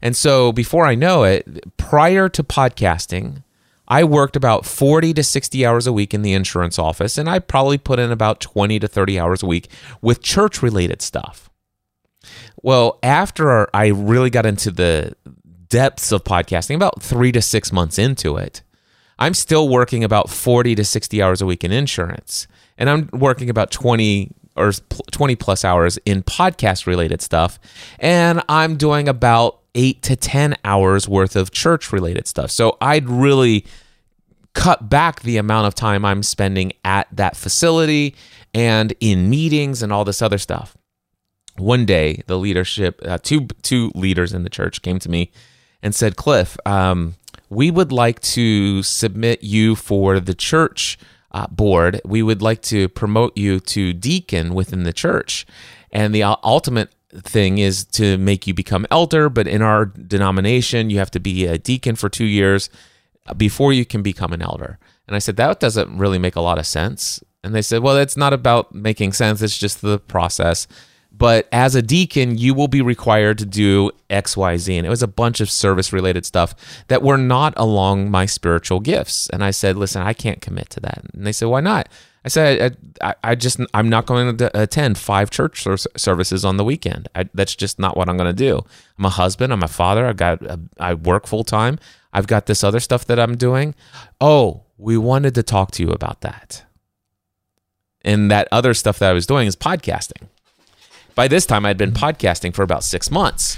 And 0.02 0.16
so 0.16 0.52
before 0.52 0.86
I 0.86 0.96
know 0.96 1.24
it, 1.24 1.78
prior 1.78 2.30
to 2.30 2.44
podcasting, 2.44 3.44
I 3.88 4.04
worked 4.04 4.36
about 4.36 4.66
40 4.66 5.14
to 5.16 5.24
60 5.24 5.66
hours 5.66 5.88
a 5.88 5.94
week 5.94 6.14
in 6.14 6.22
the 6.22 6.34
insurance 6.34 6.78
office, 6.78 7.18
and 7.18 7.28
I 7.28 7.40
probably 7.40 7.80
put 7.80 7.98
in 7.98 8.12
about 8.12 8.40
20 8.40 8.80
to 8.80 8.88
30 8.88 9.20
hours 9.20 9.42
a 9.42 9.48
week 9.48 9.70
with 10.02 10.22
church 10.22 10.62
related 10.62 11.02
stuff. 11.02 11.50
Well, 12.62 13.00
after 13.02 13.68
I 13.76 13.88
really 13.88 14.30
got 14.30 14.46
into 14.46 14.70
the 14.70 15.16
depths 15.70 16.12
of 16.12 16.24
podcasting, 16.24 16.76
about 16.76 17.02
three 17.02 17.32
to 17.32 17.42
six 17.42 17.72
months 17.72 17.98
into 17.98 18.38
it, 18.38 18.62
I'm 19.18 19.34
still 19.34 19.68
working 19.68 20.04
about 20.04 20.30
40 20.30 20.76
to 20.76 20.86
60 20.86 21.22
hours 21.22 21.42
a 21.42 21.46
week 21.46 21.64
in 21.64 21.72
insurance. 21.72 22.48
And 22.78 22.90
I'm 22.90 23.10
working 23.12 23.50
about 23.50 23.72
20 23.72 24.34
or 24.56 24.72
20 25.12 25.36
plus 25.36 25.64
hours 25.64 25.98
in 26.06 26.24
podcast 26.24 26.86
related 26.86 27.22
stuff. 27.22 27.60
And 28.00 28.42
I'm 28.50 28.76
doing 28.76 29.08
about 29.08 29.60
eight 29.76 30.02
to 30.04 30.16
10 30.16 30.56
hours 30.66 31.08
worth 31.08 31.36
of 31.36 31.52
church 31.52 31.92
related 31.92 32.28
stuff. 32.28 32.52
So 32.52 32.78
I'd 32.82 33.08
really 33.08 33.66
cut 34.54 34.90
back 34.90 35.22
the 35.22 35.38
amount 35.38 35.68
of 35.68 35.76
time 35.76 36.04
I'm 36.04 36.24
spending 36.24 36.74
at 36.84 37.08
that 37.12 37.38
facility 37.38 38.16
and 38.54 38.94
in 39.00 39.30
meetings 39.30 39.82
and 39.82 39.94
all 39.94 40.04
this 40.04 40.22
other 40.22 40.38
stuff. 40.38 40.76
One 41.58 41.86
day, 41.86 42.24
the 42.28 42.38
leadership, 42.38 43.02
uh, 43.04 43.18
two 43.22 43.48
two 43.62 43.92
leaders 43.94 44.34
in 44.34 44.44
the 44.44 44.50
church, 44.50 44.82
came 44.82 44.98
to 45.00 45.10
me 45.10 45.32
and 45.84 45.94
said, 45.94 46.16
"Cliff, 46.16 46.58
um, 46.66 47.16
we 47.50 47.70
would 47.70 47.92
like 47.92 48.22
to 48.22 48.82
submit 48.82 49.44
you 49.44 49.76
for 49.76 50.20
the 50.20 50.34
church 50.34 50.98
uh, 51.32 51.48
board. 51.48 52.02
We 52.06 52.22
would 52.22 52.42
like 52.42 52.62
to 52.64 52.90
promote 52.90 53.38
you 53.38 53.60
to 53.60 53.94
deacon 53.94 54.54
within 54.54 54.84
the 54.84 54.94
church, 54.94 55.46
and 55.92 56.14
the 56.14 56.24
ultimate 56.24 56.94
thing 57.12 57.58
is 57.58 57.86
to 57.86 58.18
make 58.18 58.46
you 58.46 58.54
become 58.54 58.86
elder. 58.92 59.30
But 59.30 59.48
in 59.48 59.62
our 59.62 59.86
denomination, 59.86 60.90
you 60.90 61.00
have 61.00 61.12
to 61.12 61.20
be 61.20 61.46
a 61.46 61.58
deacon 61.58 61.96
for 61.96 62.10
two 62.10 62.26
years." 62.26 62.70
before 63.38 63.74
you 63.74 63.86
can 63.86 64.02
become 64.02 64.34
an 64.34 64.42
elder. 64.42 64.80
And 65.08 65.16
I 65.16 65.20
said, 65.20 65.38
that 65.38 65.60
doesn't 65.60 65.98
really 65.98 66.20
make 66.20 66.36
a 66.36 66.42
lot 66.42 66.60
of 66.60 66.68
sense. 66.68 67.24
And 67.44 67.54
they 67.56 67.62
said, 67.62 67.82
well, 67.82 67.98
it's 67.98 68.18
not 68.18 68.34
about 68.34 68.74
making 68.74 69.14
sense, 69.14 69.42
it's 69.42 69.58
just 69.58 69.82
the 69.82 70.00
process. 70.00 70.68
But 71.20 71.50
as 71.52 71.76
a 71.76 71.82
deacon, 71.82 72.38
you 72.38 72.54
will 72.54 72.70
be 72.70 72.82
required 72.82 73.38
to 73.40 73.46
do 73.46 73.92
X, 74.10 74.38
Y, 74.38 74.56
Z. 74.58 74.78
And 74.78 74.88
it 74.88 74.90
was 74.90 75.04
a 75.04 75.08
bunch 75.08 75.42
of 75.42 75.52
service 75.52 75.94
related 75.94 76.26
stuff 76.26 76.56
that 76.88 77.04
were 77.04 77.18
not 77.18 77.54
along 77.58 78.10
my 78.10 78.26
spiritual 78.26 78.80
gifts. 78.80 79.30
And 79.30 79.44
I 79.44 79.52
said, 79.52 79.76
listen, 79.76 80.02
I 80.02 80.14
can't 80.14 80.42
commit 80.42 80.70
to 80.72 80.80
that. 80.80 81.02
And 81.14 81.28
they 81.28 81.34
said, 81.34 81.50
why 81.50 81.60
not? 81.60 81.90
I 82.24 82.30
said, 82.30 82.78
I, 83.02 83.16
I 83.24 83.36
just, 83.36 83.60
I'm 83.74 83.90
not 83.90 84.06
going 84.06 84.38
to 84.38 84.62
attend 84.62 84.98
five 84.98 85.30
church 85.30 85.66
services 85.98 86.46
on 86.46 86.56
the 86.56 86.64
weekend. 86.64 87.10
I, 87.14 87.30
that's 87.34 87.56
just 87.56 87.80
not 87.80 87.98
what 87.98 88.10
I'm 88.10 88.18
going 88.18 88.34
to 88.34 88.34
do. 88.34 88.64
I'm 88.98 89.06
a 89.06 89.10
husband. 89.10 89.52
I'm 89.52 89.64
a 89.64 89.68
father. 89.68 90.06
I 90.06 90.14
got, 90.14 90.42
I 90.80 90.94
work 90.94 91.28
full 91.28 91.44
time. 91.44 91.80
I've 92.14 92.28
got 92.28 92.46
this 92.46 92.64
other 92.64 92.80
stuff 92.80 93.06
that 93.06 93.20
I'm 93.20 93.36
doing. 93.36 93.76
Oh, 94.22 94.64
we 94.78 94.98
wanted 94.98 95.36
to 95.36 95.44
talk 95.44 95.72
to 95.72 95.84
you 95.84 95.92
about 95.92 96.22
that. 96.22 96.64
And 98.04 98.32
that 98.32 98.48
other 98.54 98.74
stuff 98.74 99.00
that 99.00 99.10
I 99.10 99.14
was 99.14 99.28
doing 99.28 99.48
is 99.48 99.58
podcasting. 99.58 100.30
By 101.20 101.28
this 101.28 101.46
time, 101.46 101.66
I'd 101.66 101.78
been 101.78 101.92
podcasting 101.92 102.54
for 102.54 102.64
about 102.64 102.82
six 102.82 103.12
months. 103.12 103.58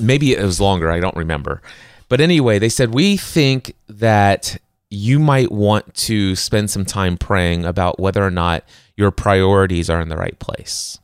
Maybe 0.00 0.32
it 0.32 0.42
was 0.42 0.58
longer. 0.58 0.90
I 0.90 0.98
don't 0.98 1.14
remember. 1.14 1.60
But 2.08 2.22
anyway, 2.22 2.58
they 2.58 2.70
said, 2.70 2.94
We 2.94 3.18
think 3.18 3.74
that 3.86 4.56
you 4.88 5.18
might 5.18 5.52
want 5.52 5.94
to 6.08 6.34
spend 6.36 6.70
some 6.70 6.86
time 6.86 7.18
praying 7.18 7.66
about 7.66 8.00
whether 8.00 8.24
or 8.24 8.30
not 8.30 8.64
your 8.96 9.10
priorities 9.10 9.90
are 9.90 10.00
in 10.00 10.08
the 10.08 10.16
right 10.16 10.38
place. 10.38 10.98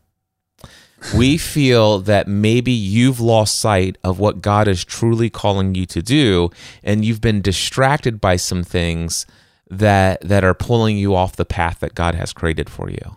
We 1.14 1.36
feel 1.36 1.98
that 1.98 2.26
maybe 2.26 2.72
you've 2.72 3.20
lost 3.20 3.60
sight 3.60 3.98
of 4.02 4.18
what 4.18 4.40
God 4.40 4.66
is 4.66 4.82
truly 4.82 5.28
calling 5.28 5.74
you 5.74 5.84
to 5.84 6.00
do, 6.00 6.48
and 6.82 7.04
you've 7.04 7.20
been 7.20 7.42
distracted 7.42 8.18
by 8.18 8.36
some 8.36 8.64
things 8.64 9.26
that 9.68 10.22
that 10.22 10.42
are 10.42 10.54
pulling 10.54 10.96
you 10.96 11.14
off 11.14 11.36
the 11.36 11.44
path 11.44 11.80
that 11.80 11.94
God 11.94 12.14
has 12.14 12.32
created 12.32 12.70
for 12.70 12.88
you. 12.88 13.16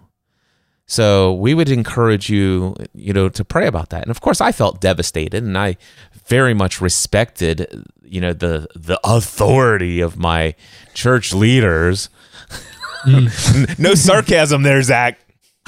So 0.89 1.33
we 1.33 1.53
would 1.53 1.69
encourage 1.69 2.29
you, 2.29 2.75
you 2.93 3.11
know, 3.11 3.27
to 3.27 3.43
pray 3.43 3.67
about 3.67 3.89
that. 3.89 4.03
And 4.03 4.11
of 4.11 4.21
course, 4.21 4.39
I 4.39 4.53
felt 4.53 4.79
devastated, 4.79 5.43
and 5.43 5.57
I 5.57 5.75
very 6.27 6.53
much 6.53 6.79
respected, 6.79 7.85
you 8.03 8.21
know, 8.21 8.31
the 8.31 8.67
the 8.73 8.97
authority 9.03 9.99
of 9.99 10.17
my 10.17 10.55
church 10.93 11.33
leaders. 11.33 12.09
Mm. 13.05 13.77
no 13.79 13.95
sarcasm 13.95 14.63
there, 14.63 14.81
Zach. 14.81 15.19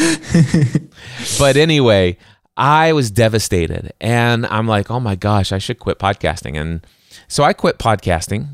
but 1.38 1.57
anyway, 1.57 2.17
I 2.55 2.93
was 2.93 3.11
devastated, 3.11 3.91
and 3.99 4.45
I'm 4.45 4.67
like, 4.67 4.89
oh 4.89 5.01
my 5.01 5.15
gosh, 5.15 5.51
I 5.51 5.57
should 5.57 5.79
quit 5.79 5.99
podcasting. 5.99 6.57
And 6.57 6.88
so 7.27 7.43
I 7.43 7.51
quit 7.51 7.77
podcasting 7.77 8.47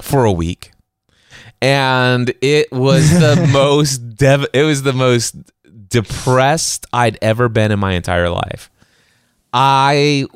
for 0.00 0.24
a 0.24 0.32
week 0.32 0.72
and 1.60 2.32
it 2.40 2.70
was 2.72 3.10
the 3.10 3.48
most 3.52 4.16
dev- 4.16 4.46
it 4.52 4.62
was 4.62 4.82
the 4.82 4.92
most 4.92 5.36
depressed 5.88 6.86
I'd 6.92 7.18
ever 7.22 7.48
been 7.48 7.72
in 7.72 7.78
my 7.78 7.92
entire 7.92 8.28
life. 8.30 8.70
I 9.52 10.26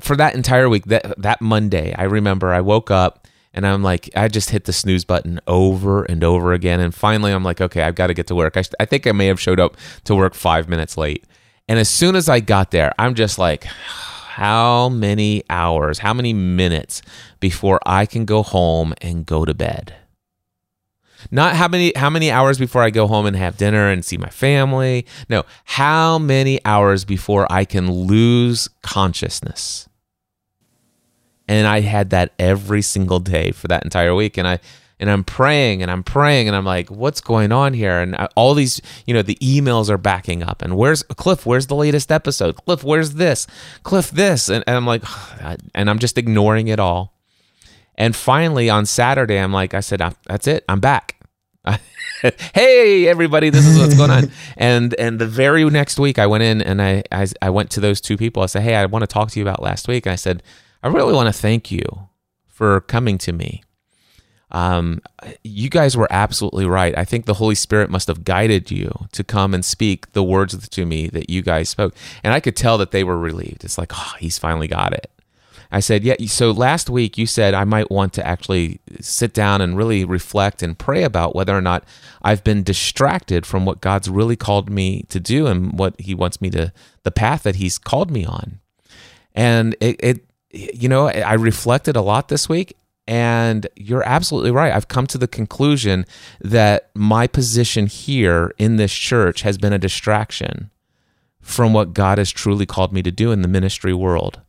for 0.00 0.16
that 0.16 0.34
entire 0.34 0.68
week 0.68 0.86
that 0.86 1.20
that 1.20 1.40
Monday, 1.40 1.94
I 1.96 2.04
remember 2.04 2.52
I 2.52 2.60
woke 2.60 2.90
up 2.90 3.26
and 3.52 3.66
I'm 3.66 3.82
like 3.82 4.08
I 4.14 4.28
just 4.28 4.50
hit 4.50 4.64
the 4.64 4.72
snooze 4.72 5.04
button 5.04 5.40
over 5.46 6.04
and 6.04 6.22
over 6.22 6.52
again 6.52 6.78
and 6.78 6.94
finally 6.94 7.32
I'm 7.32 7.42
like 7.42 7.60
okay, 7.60 7.82
I've 7.82 7.96
got 7.96 8.08
to 8.08 8.14
get 8.14 8.28
to 8.28 8.34
work. 8.34 8.56
I, 8.56 8.62
I 8.78 8.84
think 8.84 9.06
I 9.06 9.12
may 9.12 9.26
have 9.26 9.40
showed 9.40 9.58
up 9.58 9.76
to 10.04 10.14
work 10.14 10.34
5 10.34 10.68
minutes 10.68 10.96
late. 10.96 11.24
And 11.68 11.78
as 11.78 11.88
soon 11.88 12.14
as 12.16 12.28
I 12.28 12.40
got 12.40 12.70
there, 12.70 12.92
I'm 12.98 13.14
just 13.14 13.38
like 13.38 13.64
how 14.32 14.88
many 14.88 15.42
hours, 15.50 15.98
how 15.98 16.14
many 16.14 16.32
minutes 16.32 17.02
before 17.40 17.80
I 17.84 18.06
can 18.06 18.24
go 18.24 18.42
home 18.42 18.94
and 19.00 19.26
go 19.26 19.44
to 19.44 19.54
bed? 19.54 19.94
Not 21.30 21.56
how 21.56 21.68
many 21.68 21.92
how 21.96 22.10
many 22.10 22.30
hours 22.30 22.58
before 22.58 22.82
I 22.82 22.90
go 22.90 23.06
home 23.06 23.26
and 23.26 23.36
have 23.36 23.56
dinner 23.56 23.88
and 23.88 24.04
see 24.04 24.16
my 24.16 24.28
family. 24.28 25.06
No, 25.28 25.44
how 25.64 26.18
many 26.18 26.64
hours 26.64 27.04
before 27.04 27.46
I 27.50 27.64
can 27.64 27.90
lose 27.90 28.68
consciousness. 28.82 29.88
And 31.48 31.66
I 31.66 31.80
had 31.80 32.10
that 32.10 32.32
every 32.38 32.82
single 32.82 33.18
day 33.18 33.50
for 33.50 33.68
that 33.68 33.84
entire 33.84 34.14
week 34.14 34.38
and 34.38 34.46
I 34.48 34.60
and 35.02 35.10
I'm 35.10 35.24
praying 35.24 35.82
and 35.82 35.90
I'm 35.90 36.04
praying 36.04 36.46
and 36.46 36.56
I'm 36.56 36.64
like, 36.64 36.88
what's 36.88 37.20
going 37.20 37.50
on 37.50 37.74
here? 37.74 37.98
And 37.98 38.14
all 38.36 38.54
these, 38.54 38.80
you 39.04 39.12
know, 39.12 39.22
the 39.22 39.34
emails 39.42 39.90
are 39.90 39.98
backing 39.98 40.44
up. 40.44 40.62
And 40.62 40.76
where's 40.76 41.02
Cliff? 41.02 41.44
Where's 41.44 41.66
the 41.66 41.74
latest 41.74 42.12
episode? 42.12 42.54
Cliff, 42.64 42.84
where's 42.84 43.14
this? 43.14 43.48
Cliff, 43.82 44.12
this. 44.12 44.48
And, 44.48 44.62
and 44.64 44.76
I'm 44.76 44.86
like, 44.86 45.02
and 45.74 45.90
I'm 45.90 45.98
just 45.98 46.18
ignoring 46.18 46.68
it 46.68 46.78
all. 46.78 47.11
And 47.96 48.16
finally 48.16 48.70
on 48.70 48.86
Saturday, 48.86 49.38
I'm 49.38 49.52
like, 49.52 49.74
I 49.74 49.80
said, 49.80 50.00
that's 50.26 50.46
it. 50.46 50.64
I'm 50.68 50.80
back. 50.80 51.16
hey 52.54 53.06
everybody 53.08 53.50
this 53.50 53.66
is 53.66 53.78
what's 53.78 53.96
going 53.96 54.10
on 54.10 54.30
and 54.56 54.94
and 54.98 55.20
the 55.20 55.26
very 55.26 55.64
next 55.70 55.98
week 55.98 56.18
i 56.18 56.26
went 56.26 56.42
in 56.42 56.60
and 56.62 56.82
I, 56.82 57.02
I 57.10 57.26
i 57.40 57.50
went 57.50 57.70
to 57.70 57.80
those 57.80 58.00
two 58.00 58.16
people 58.16 58.42
i 58.42 58.46
said 58.46 58.62
hey 58.62 58.74
i 58.74 58.86
want 58.86 59.02
to 59.02 59.06
talk 59.06 59.30
to 59.30 59.40
you 59.40 59.44
about 59.44 59.62
last 59.62 59.88
week 59.88 60.06
and 60.06 60.12
i 60.12 60.16
said 60.16 60.42
i 60.82 60.88
really 60.88 61.12
want 61.12 61.32
to 61.32 61.32
thank 61.32 61.70
you 61.70 61.84
for 62.48 62.80
coming 62.80 63.18
to 63.18 63.32
me 63.32 63.62
um, 64.52 65.00
you 65.42 65.70
guys 65.70 65.96
were 65.96 66.08
absolutely 66.10 66.66
right. 66.66 66.96
I 66.96 67.04
think 67.06 67.24
the 67.24 67.34
Holy 67.34 67.54
Spirit 67.54 67.90
must 67.90 68.06
have 68.08 68.22
guided 68.22 68.70
you 68.70 69.06
to 69.12 69.24
come 69.24 69.54
and 69.54 69.64
speak 69.64 70.12
the 70.12 70.22
words 70.22 70.68
to 70.68 70.86
me 70.86 71.08
that 71.08 71.30
you 71.30 71.40
guys 71.40 71.70
spoke. 71.70 71.94
And 72.22 72.34
I 72.34 72.40
could 72.40 72.54
tell 72.54 72.76
that 72.78 72.90
they 72.90 73.02
were 73.02 73.18
relieved. 73.18 73.64
It's 73.64 73.78
like, 73.78 73.92
oh, 73.94 74.12
he's 74.20 74.38
finally 74.38 74.68
got 74.68 74.92
it. 74.92 75.10
I 75.72 75.80
said, 75.80 76.04
Yeah. 76.04 76.14
So 76.26 76.50
last 76.50 76.90
week 76.90 77.16
you 77.16 77.26
said 77.26 77.54
I 77.54 77.64
might 77.64 77.90
want 77.90 78.12
to 78.14 78.26
actually 78.26 78.80
sit 79.00 79.32
down 79.32 79.60
and 79.60 79.76
really 79.76 80.04
reflect 80.04 80.62
and 80.62 80.78
pray 80.78 81.02
about 81.02 81.34
whether 81.34 81.56
or 81.56 81.62
not 81.62 81.84
I've 82.20 82.44
been 82.44 82.62
distracted 82.62 83.46
from 83.46 83.64
what 83.64 83.80
God's 83.80 84.10
really 84.10 84.36
called 84.36 84.68
me 84.68 85.04
to 85.08 85.18
do 85.18 85.46
and 85.46 85.76
what 85.78 85.98
He 85.98 86.14
wants 86.14 86.40
me 86.40 86.50
to, 86.50 86.72
the 87.02 87.10
path 87.10 87.42
that 87.44 87.56
He's 87.56 87.78
called 87.78 88.10
me 88.10 88.24
on. 88.24 88.60
And 89.34 89.74
it, 89.80 89.96
it 89.98 90.26
you 90.52 90.88
know, 90.88 91.08
I 91.08 91.32
reflected 91.34 91.96
a 91.96 92.02
lot 92.02 92.28
this 92.28 92.48
week. 92.48 92.76
And 93.08 93.66
you're 93.74 94.06
absolutely 94.06 94.52
right. 94.52 94.72
I've 94.72 94.86
come 94.86 95.08
to 95.08 95.18
the 95.18 95.26
conclusion 95.26 96.06
that 96.40 96.90
my 96.94 97.26
position 97.26 97.88
here 97.88 98.54
in 98.58 98.76
this 98.76 98.92
church 98.92 99.42
has 99.42 99.58
been 99.58 99.72
a 99.72 99.78
distraction 99.78 100.70
from 101.40 101.72
what 101.72 101.94
God 101.94 102.18
has 102.18 102.30
truly 102.30 102.64
called 102.64 102.92
me 102.92 103.02
to 103.02 103.10
do 103.10 103.32
in 103.32 103.42
the 103.42 103.48
ministry 103.48 103.92
world. 103.92 104.40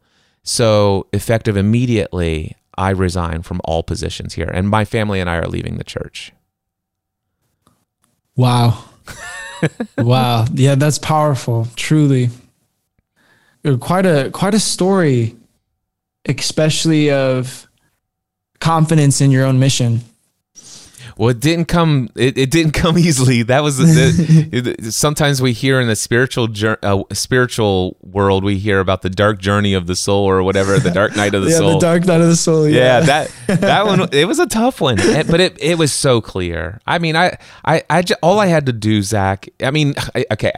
So, 0.43 1.07
effective 1.13 1.55
immediately, 1.55 2.55
I 2.77 2.89
resign 2.89 3.43
from 3.43 3.61
all 3.63 3.83
positions 3.83 4.33
here, 4.33 4.49
and 4.53 4.67
my 4.69 4.83
family 4.83 5.19
and 5.19 5.29
I 5.29 5.37
are 5.37 5.47
leaving 5.47 5.77
the 5.77 5.83
church. 5.83 6.33
Wow. 8.35 8.83
wow. 9.97 10.45
Yeah, 10.53 10.75
that's 10.75 10.99
powerful. 10.99 11.67
Truly. 11.75 12.29
Uh, 13.63 13.77
quite 13.77 14.05
a 14.05 14.29
quite 14.31 14.53
a 14.53 14.59
story, 14.59 15.35
especially 16.25 17.11
of 17.11 17.67
confidence 18.59 19.21
in 19.21 19.31
your 19.31 19.45
own 19.45 19.59
mission. 19.59 20.01
Well, 21.17 21.29
it 21.29 21.39
didn't 21.39 21.65
come. 21.65 22.09
It, 22.15 22.37
it 22.37 22.51
didn't 22.51 22.71
come 22.73 22.97
easily. 22.97 23.43
That 23.43 23.63
was 23.63 23.77
the, 23.77 24.49
it, 24.79 24.93
sometimes 24.93 25.41
we 25.41 25.53
hear 25.53 25.79
in 25.79 25.87
the 25.87 25.95
spiritual 25.95 26.47
uh, 26.83 27.03
spiritual 27.13 27.97
world 28.01 28.43
we 28.43 28.57
hear 28.57 28.79
about 28.79 29.01
the 29.01 29.09
dark 29.09 29.39
journey 29.39 29.73
of 29.73 29.87
the 29.87 29.95
soul 29.95 30.25
or 30.25 30.43
whatever, 30.43 30.79
the 30.79 30.91
dark 30.91 31.15
night 31.15 31.33
of 31.33 31.43
the 31.43 31.49
yeah, 31.51 31.57
soul. 31.57 31.73
the 31.73 31.79
dark 31.79 32.05
night 32.05 32.21
of 32.21 32.27
the 32.27 32.35
soul. 32.35 32.67
Yeah. 32.67 32.77
yeah, 32.77 32.99
that 33.01 33.31
that 33.47 33.85
one. 33.85 34.07
It 34.11 34.27
was 34.27 34.39
a 34.39 34.47
tough 34.47 34.81
one, 34.81 34.97
but 34.97 35.39
it 35.39 35.57
it 35.61 35.77
was 35.77 35.93
so 35.93 36.21
clear. 36.21 36.79
I 36.85 36.99
mean, 36.99 37.15
I 37.15 37.37
I 37.65 37.83
I 37.89 38.01
just, 38.01 38.19
all 38.21 38.39
I 38.39 38.47
had 38.47 38.65
to 38.67 38.73
do, 38.73 39.01
Zach. 39.01 39.49
I 39.61 39.71
mean, 39.71 39.93
I, 40.15 40.25
okay. 40.31 40.53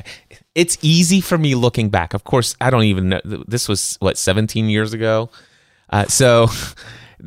It's 0.54 0.78
easy 0.82 1.20
for 1.20 1.38
me 1.38 1.54
looking 1.54 1.90
back. 1.90 2.14
Of 2.14 2.24
course, 2.24 2.56
I 2.62 2.70
don't 2.70 2.84
even 2.84 3.10
know. 3.10 3.22
This 3.26 3.68
was 3.68 3.98
what 4.00 4.18
17 4.18 4.70
years 4.70 4.94
ago. 4.94 5.30
Uh, 5.90 6.06
so 6.06 6.48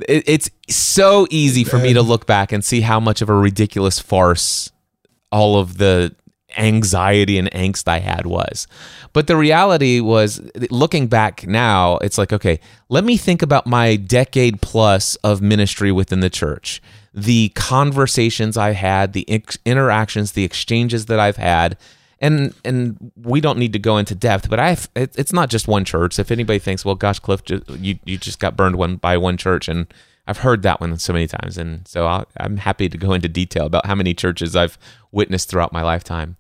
it, 0.08 0.24
it's 0.26 0.50
so 0.68 1.26
easy 1.30 1.64
for 1.64 1.78
me 1.78 1.92
to 1.94 2.02
look 2.02 2.26
back 2.26 2.52
and 2.52 2.64
see 2.64 2.82
how 2.82 3.00
much 3.00 3.22
of 3.22 3.28
a 3.28 3.34
ridiculous 3.34 3.98
farce 3.98 4.70
all 5.30 5.58
of 5.58 5.78
the 5.78 6.14
anxiety 6.56 7.38
and 7.38 7.50
angst 7.52 7.88
I 7.88 7.98
had 7.98 8.26
was. 8.26 8.66
But 9.12 9.26
the 9.26 9.37
reality 9.37 10.00
was, 10.00 10.40
looking 10.70 11.06
back 11.06 11.46
now, 11.46 11.98
it's 11.98 12.18
like, 12.18 12.32
okay, 12.32 12.61
let 12.88 13.04
me 13.04 13.16
think 13.16 13.42
about 13.42 13.66
my 13.66 13.96
decade 13.96 14.62
plus 14.62 15.16
of 15.16 15.42
ministry 15.42 15.92
within 15.92 16.20
the 16.20 16.30
church, 16.30 16.82
the 17.12 17.50
conversations 17.50 18.56
I 18.56 18.72
had, 18.72 19.12
the 19.12 19.28
ex- 19.28 19.58
interactions, 19.64 20.32
the 20.32 20.44
exchanges 20.44 21.06
that 21.06 21.20
I've 21.20 21.37
had. 21.37 21.76
And 22.20 22.52
and 22.64 23.12
we 23.16 23.40
don't 23.40 23.59
need 23.59 23.72
to 23.74 23.78
go 23.78 23.96
into 23.96 24.14
depth, 24.14 24.50
but 24.50 24.59
I 24.59 24.76
it, 24.96 25.16
it's 25.16 25.33
not 25.33 25.50
just 25.50 25.68
one 25.68 25.85
church. 25.85 26.18
If 26.18 26.33
anybody 26.33 26.59
thinks, 26.59 26.85
well, 26.85 26.96
gosh, 26.96 27.20
Cliff, 27.20 27.42
you 27.48 27.98
you 28.04 28.18
just 28.18 28.40
got 28.40 28.57
burned 28.57 28.76
one 28.76 28.96
by 28.96 29.16
one 29.16 29.37
church, 29.37 29.68
and 29.68 29.87
I've 30.26 30.38
heard 30.38 30.62
that 30.62 30.81
one 30.81 30.98
so 30.98 31.12
many 31.12 31.26
times, 31.26 31.57
and 31.57 31.87
so 31.87 32.07
i 32.07 32.24
am 32.38 32.57
happy 32.57 32.88
to 32.88 32.98
go 32.98 33.12
into 33.12 33.28
detail 33.28 33.66
about 33.66 33.87
how 33.87 33.94
many 33.94 34.14
churches 34.14 34.57
I've 34.57 34.78
witnessed 35.12 35.48
throughout 35.48 35.72
my 35.72 35.83
lifetime. 35.83 36.37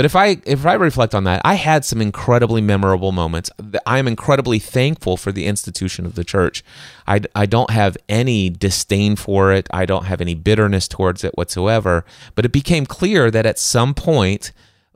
But 0.00 0.04
if 0.04 0.16
I 0.16 0.40
if 0.46 0.64
I 0.64 0.74
reflect 0.74 1.14
on 1.14 1.24
that, 1.24 1.42
I 1.44 1.54
had 1.54 1.84
some 1.84 2.00
incredibly 2.00 2.62
memorable 2.62 3.12
moments. 3.12 3.50
I 3.84 3.98
am 3.98 4.08
incredibly 4.08 4.58
thankful 4.58 5.16
for 5.16 5.30
the 5.30 5.46
institution 5.46 6.06
of 6.06 6.14
the 6.14 6.24
church. 6.24 6.64
I, 7.06 7.20
I 7.34 7.44
don't 7.44 7.70
have 7.70 7.98
any 8.08 8.48
disdain 8.48 9.16
for 9.16 9.52
it. 9.52 9.68
I 9.72 9.84
don't 9.84 10.06
have 10.06 10.20
any 10.22 10.34
bitterness 10.34 10.88
towards 10.88 11.22
it 11.22 11.36
whatsoever. 11.36 12.04
But 12.34 12.46
it 12.46 12.52
became 12.52 12.86
clear 12.86 13.30
that 13.30 13.44
at 13.46 13.58
some 13.58 13.92
point, 13.92 14.52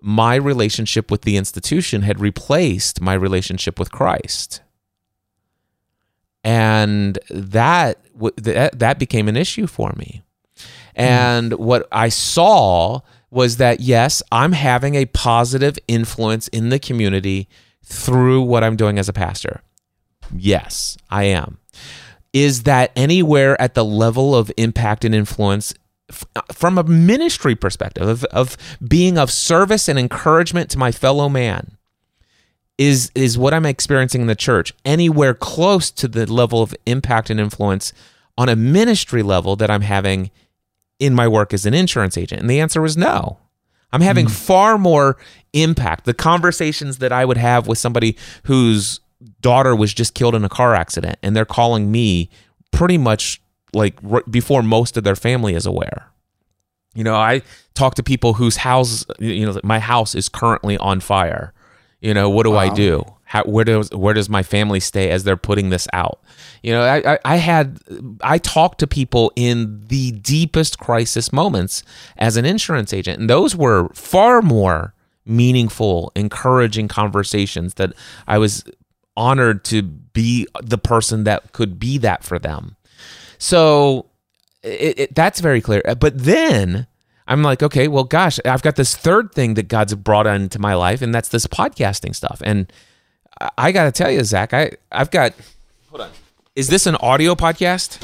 my 0.06 0.34
relationship 0.34 1.10
with 1.10 1.22
the 1.22 1.38
institution 1.38 2.02
had 2.02 2.20
replaced 2.20 3.00
my 3.00 3.14
relationship 3.14 3.78
with 3.78 3.90
Christ. 3.90 4.60
And 6.44 7.18
that 7.30 8.00
that, 8.36 8.98
became 8.98 9.28
an 9.28 9.36
issue 9.36 9.66
for 9.66 9.94
me. 9.96 10.22
And 10.94 11.52
mm. 11.52 11.58
what 11.58 11.88
I 11.90 12.10
saw 12.10 13.00
was 13.30 13.56
that 13.56 13.80
yes, 13.80 14.22
I'm 14.30 14.52
having 14.52 14.94
a 14.94 15.06
positive 15.06 15.78
influence 15.88 16.48
in 16.48 16.68
the 16.68 16.78
community 16.78 17.48
through 17.82 18.42
what 18.42 18.62
I'm 18.62 18.76
doing 18.76 18.98
as 18.98 19.08
a 19.08 19.12
pastor. 19.14 19.62
Yes, 20.36 20.98
I 21.08 21.24
am. 21.24 21.58
Is 22.34 22.64
that 22.64 22.92
anywhere 22.94 23.58
at 23.58 23.72
the 23.72 23.84
level 23.84 24.36
of 24.36 24.52
impact 24.58 25.02
and 25.02 25.14
influence 25.14 25.72
from 26.52 26.78
a 26.78 26.84
ministry 26.84 27.54
perspective 27.54 28.06
of, 28.08 28.24
of 28.24 28.56
being 28.86 29.18
of 29.18 29.30
service 29.30 29.88
and 29.88 29.98
encouragement 29.98 30.70
to 30.70 30.78
my 30.78 30.92
fellow 30.92 31.28
man? 31.28 31.76
Is 32.76 33.12
is 33.14 33.38
what 33.38 33.54
I'm 33.54 33.66
experiencing 33.66 34.22
in 34.22 34.26
the 34.26 34.34
church 34.34 34.72
anywhere 34.84 35.32
close 35.32 35.92
to 35.92 36.08
the 36.08 36.26
level 36.26 36.60
of 36.60 36.74
impact 36.86 37.30
and 37.30 37.38
influence 37.38 37.92
on 38.36 38.48
a 38.48 38.56
ministry 38.56 39.22
level 39.22 39.54
that 39.56 39.70
I'm 39.70 39.82
having 39.82 40.32
in 40.98 41.14
my 41.14 41.28
work 41.28 41.54
as 41.54 41.66
an 41.66 41.74
insurance 41.74 42.18
agent? 42.18 42.40
And 42.40 42.50
the 42.50 42.60
answer 42.60 42.82
was 42.82 42.96
no. 42.96 43.38
I'm 43.92 44.00
having 44.00 44.26
mm. 44.26 44.30
far 44.30 44.76
more 44.76 45.16
impact. 45.52 46.04
The 46.04 46.14
conversations 46.14 46.98
that 46.98 47.12
I 47.12 47.24
would 47.24 47.36
have 47.36 47.68
with 47.68 47.78
somebody 47.78 48.16
whose 48.42 48.98
daughter 49.40 49.76
was 49.76 49.94
just 49.94 50.14
killed 50.14 50.34
in 50.34 50.44
a 50.44 50.48
car 50.48 50.74
accident 50.74 51.16
and 51.22 51.36
they're 51.36 51.44
calling 51.44 51.92
me 51.92 52.28
pretty 52.72 52.98
much 52.98 53.40
like 53.74 53.96
r- 54.08 54.24
before 54.30 54.62
most 54.62 54.96
of 54.96 55.04
their 55.04 55.16
family 55.16 55.54
is 55.54 55.66
aware. 55.66 56.08
You 56.94 57.04
know, 57.04 57.16
I 57.16 57.42
talk 57.74 57.96
to 57.96 58.02
people 58.02 58.34
whose 58.34 58.56
house, 58.56 59.04
you 59.18 59.44
know, 59.44 59.58
my 59.64 59.80
house 59.80 60.14
is 60.14 60.28
currently 60.28 60.78
on 60.78 61.00
fire. 61.00 61.52
You 62.00 62.14
know, 62.14 62.30
what 62.30 62.44
do 62.44 62.52
wow. 62.52 62.58
I 62.58 62.68
do? 62.68 63.04
How, 63.24 63.42
where 63.44 63.64
does 63.64 63.90
where 63.90 64.14
does 64.14 64.28
my 64.28 64.42
family 64.42 64.78
stay 64.78 65.10
as 65.10 65.24
they're 65.24 65.36
putting 65.36 65.70
this 65.70 65.88
out? 65.92 66.20
You 66.62 66.72
know, 66.72 66.82
I, 66.82 67.14
I, 67.14 67.18
I 67.24 67.36
had 67.36 67.80
I 68.20 68.38
talked 68.38 68.78
to 68.80 68.86
people 68.86 69.32
in 69.34 69.82
the 69.88 70.12
deepest 70.12 70.78
crisis 70.78 71.32
moments 71.32 71.82
as 72.16 72.36
an 72.36 72.44
insurance 72.44 72.92
agent, 72.92 73.18
and 73.18 73.28
those 73.28 73.56
were 73.56 73.88
far 73.94 74.40
more 74.42 74.94
meaningful, 75.26 76.12
encouraging 76.14 76.86
conversations 76.86 77.74
that 77.74 77.92
I 78.28 78.38
was 78.38 78.64
honored 79.16 79.64
to 79.64 79.82
be 79.82 80.46
the 80.62 80.78
person 80.78 81.24
that 81.24 81.52
could 81.52 81.78
be 81.78 81.98
that 81.98 82.22
for 82.22 82.38
them. 82.38 82.76
So 83.44 84.06
it, 84.62 84.98
it, 84.98 85.14
that's 85.14 85.40
very 85.40 85.60
clear. 85.60 85.82
Uh, 85.86 85.94
but 85.94 86.18
then 86.18 86.86
I'm 87.28 87.42
like, 87.42 87.62
okay, 87.62 87.88
well, 87.88 88.04
gosh, 88.04 88.40
I've 88.42 88.62
got 88.62 88.76
this 88.76 88.96
third 88.96 89.32
thing 89.32 89.52
that 89.54 89.68
God's 89.68 89.94
brought 89.94 90.26
into 90.26 90.58
my 90.58 90.72
life, 90.72 91.02
and 91.02 91.14
that's 91.14 91.28
this 91.28 91.46
podcasting 91.46 92.14
stuff. 92.14 92.40
And 92.42 92.72
I 93.58 93.70
got 93.70 93.84
to 93.84 93.92
tell 93.92 94.10
you, 94.10 94.24
Zach, 94.24 94.54
I 94.54 94.70
I've 94.90 95.10
got. 95.10 95.34
Hold 95.90 96.00
on. 96.00 96.10
Is 96.56 96.68
this 96.68 96.86
an 96.86 96.96
audio 96.96 97.34
podcast? 97.34 98.02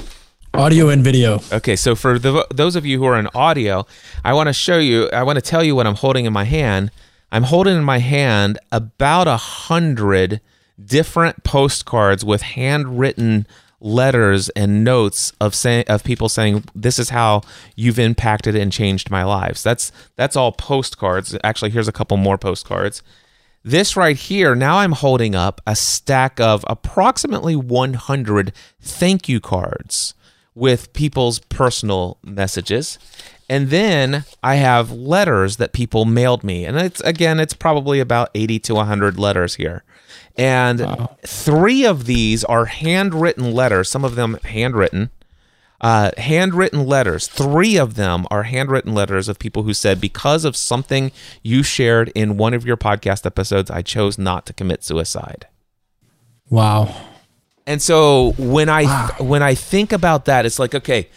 Audio 0.53 0.91
and 0.91 1.03
video. 1.03 1.41
Okay, 1.51 1.75
so 1.75 1.95
for 1.95 2.19
the, 2.19 2.47
those 2.51 2.77
of 2.77 2.85
you 2.85 2.99
who 2.99 3.07
are 3.07 3.19
in 3.19 3.27
audio, 3.35 3.87
I 4.23 4.35
want 4.35 4.49
to 4.49 4.53
show 4.53 4.79
you. 4.79 5.09
I 5.11 5.23
want 5.23 5.37
to 5.37 5.43
tell 5.43 5.65
you 5.65 5.75
what 5.75 5.87
I'm 5.87 5.95
holding 5.95 6.27
in 6.27 6.35
my 6.35 6.45
hand. 6.45 6.91
I'm 7.33 7.45
holding 7.45 7.79
in 7.79 7.85
my 7.85 7.99
hand 7.99 8.59
about 8.71 9.27
a 9.27 9.39
hundred 9.39 10.43
different 10.85 11.45
postcards 11.45 12.27
with 12.27 12.43
handwritten 12.43 13.47
letters 13.81 14.49
and 14.51 14.85
notes 14.85 15.33
of 15.41 15.55
saying 15.55 15.85
of 15.89 16.05
people 16.05 16.29
saying 16.29 16.65
this 16.75 16.99
is 16.99 17.11
how 17.11 17.41
you've 17.77 17.99
impacted 17.99 18.55
and 18.55 18.71
changed 18.71 19.11
my 19.11 19.25
lives. 19.25 19.63
That's 19.63 19.91
that's 20.17 20.37
all 20.37 20.53
postcards. 20.53 21.37
Actually, 21.43 21.71
here's 21.71 21.89
a 21.89 21.93
couple 21.93 22.17
more 22.17 22.39
postcards. 22.39 23.03
This 23.63 23.95
right 23.97 24.17
here, 24.17 24.55
now 24.55 24.79
I'm 24.79 24.93
holding 24.93 25.35
up 25.35 25.61
a 25.67 25.77
stack 25.77 26.41
of 26.41 26.65
approximately 26.67 27.55
100 27.55 28.53
thank 28.81 29.29
you 29.29 29.39
cards 29.39 30.15
with 30.55 30.93
people's 30.95 31.41
personal 31.41 32.19
messages. 32.25 32.99
And 33.51 33.69
then 33.69 34.25
I 34.45 34.55
have 34.55 34.93
letters 34.93 35.57
that 35.57 35.73
people 35.73 36.05
mailed 36.05 36.45
me. 36.45 36.65
And 36.65 36.77
it's 36.77 37.01
again, 37.01 37.41
it's 37.41 37.53
probably 37.53 37.99
about 37.99 38.31
80 38.33 38.61
to 38.61 38.75
100 38.77 39.19
letters 39.19 39.57
here. 39.57 39.83
And 40.39 40.81
wow. 40.81 41.17
three 41.27 41.85
of 41.85 42.07
these 42.07 42.45
are 42.45 42.67
handwritten 42.67 43.53
letters, 43.53 43.91
some 43.91 44.05
of 44.05 44.15
them 44.15 44.39
handwritten 44.45 45.11
uh, 45.81 46.11
handwritten 46.19 46.87
letters. 46.87 47.27
Three 47.27 47.77
of 47.77 47.95
them 47.95 48.25
are 48.31 48.45
handwritten 48.45 48.95
letters 48.95 49.29
of 49.29 49.39
people 49.39 49.63
who 49.63 49.75
said, 49.75 50.01
because 50.01 50.45
of 50.45 50.57
something 50.57 51.11
you 51.43 51.63
shared 51.63 52.13
in 52.15 52.37
one 52.37 52.55
of 52.55 52.67
your 52.67 52.77
podcast 52.77 53.25
episodes, 53.27 53.71
I 53.71 53.83
chose 53.83 54.19
not 54.19 54.47
to 54.47 54.53
commit 54.53 54.85
suicide. 54.85 55.49
Wow. 56.51 56.95
And 57.67 57.81
so 57.81 58.35
when 58.37 58.69
I 58.69 58.85
wow. 58.85 59.11
when 59.19 59.43
I 59.43 59.55
think 59.55 59.93
about 59.93 60.25
that, 60.27 60.45
it's 60.45 60.59
like 60.59 60.75
okay. 60.75 61.09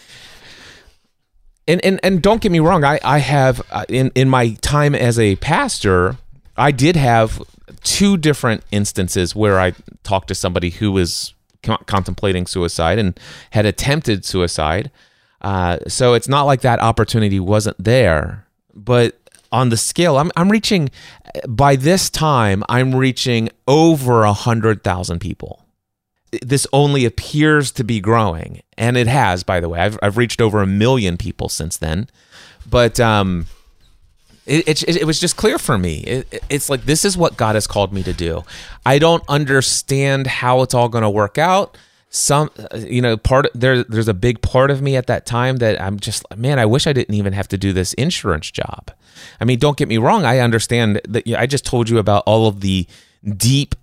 And 1.68 1.84
and 1.86 2.00
and 2.04 2.22
don't 2.22 2.42
get 2.42 2.52
me 2.52 2.60
wrong, 2.60 2.84
I 2.84 3.00
I 3.04 3.20
have 3.20 3.62
uh, 3.72 3.86
in 3.88 4.12
in 4.16 4.30
my 4.30 4.50
time 4.62 4.96
as 4.96 5.18
a 5.18 5.36
pastor, 5.38 6.18
I 6.58 6.72
did 6.72 6.96
have 6.96 7.42
two 7.84 8.18
different 8.18 8.64
instances 8.72 9.36
where 9.36 9.60
I 9.60 9.74
talked 10.04 10.28
to 10.28 10.36
somebody 10.36 10.70
who 10.72 10.92
was 10.92 11.34
contemplating 11.64 12.46
suicide 12.46 13.00
and 13.00 13.20
had 13.52 13.66
attempted 13.66 14.26
suicide. 14.26 14.92
Uh, 15.42 15.78
so 15.88 16.14
it's 16.14 16.28
not 16.28 16.44
like 16.44 16.62
that 16.62 16.80
opportunity 16.80 17.40
wasn't 17.40 17.82
there. 17.82 18.46
But 18.74 19.20
on 19.52 19.70
the 19.70 19.78
scale, 19.78 20.18
I'm, 20.18 20.32
I'm 20.36 20.50
reaching, 20.50 20.90
by 21.48 21.76
this 21.76 22.10
time, 22.10 22.64
I'm 22.70 22.96
reaching 22.96 23.50
over 23.68 24.24
a 24.24 24.28
100,000 24.28 25.20
people. 25.20 25.63
This 26.42 26.66
only 26.74 27.06
appears 27.06 27.72
to 27.74 27.84
be 27.84 28.00
growing. 28.00 28.62
And 28.78 28.98
it 28.98 29.08
has, 29.08 29.44
by 29.44 29.60
the 29.60 29.70
way. 29.70 29.80
I've, 29.80 30.00
I've 30.02 30.18
reached 30.18 30.42
over 30.42 30.62
a 30.62 30.68
million 30.68 31.18
people 31.18 31.50
since 31.50 31.78
then. 31.78 32.10
But, 32.70 33.00
um, 33.00 33.48
it, 34.46 34.84
it, 34.84 34.98
it, 34.98 35.06
was 35.06 35.20
just 35.20 35.38
clear 35.38 35.58
for 35.58 35.78
me. 35.78 36.00
It, 36.00 36.44
it's 36.50 36.70
like 36.70 36.84
this 36.86 37.06
is 37.06 37.18
what 37.18 37.38
God 37.38 37.56
has 37.56 37.66
called 37.66 37.94
me 37.94 38.04
to 38.04 38.14
do. 38.14 38.44
I 38.86 39.00
don't 39.00 39.24
understand 39.30 40.28
how 40.28 40.62
it's 40.62 40.74
all 40.74 40.90
going 40.90 41.04
to 41.04 41.10
work 41.10 41.38
out. 41.38 41.78
Some, 42.10 42.52
you 42.76 43.02
know, 43.02 43.18
part 43.18 43.48
there. 43.56 43.84
There's 43.84 44.08
a 44.08 44.14
big 44.14 44.42
part 44.42 44.70
of 44.70 44.82
me 44.82 44.96
at 44.96 45.08
that 45.08 45.26
time 45.26 45.58
that 45.58 45.82
I'm 45.82 46.00
just, 46.00 46.26
man, 46.38 46.60
I 46.60 46.66
wish 46.66 46.86
I 46.86 46.94
didn't 46.94 47.16
even 47.16 47.34
have 47.34 47.48
to 47.48 47.58
do 47.58 47.74
this 47.74 47.94
insurance 47.94 48.52
job. 48.52 48.92
I 49.40 49.46
mean, 49.46 49.58
don't 49.58 49.78
get 49.78 49.88
me 49.88 49.98
wrong. 49.98 50.26
I 50.26 50.40
understand 50.40 51.02
that. 51.08 51.26
You 51.26 51.34
know, 51.34 51.40
I 51.40 51.48
just 51.48 51.66
told 51.66 51.90
you 51.90 51.98
about 51.98 52.24
all 52.28 52.46
of 52.46 52.60
the 52.60 52.86
deep 53.36 53.74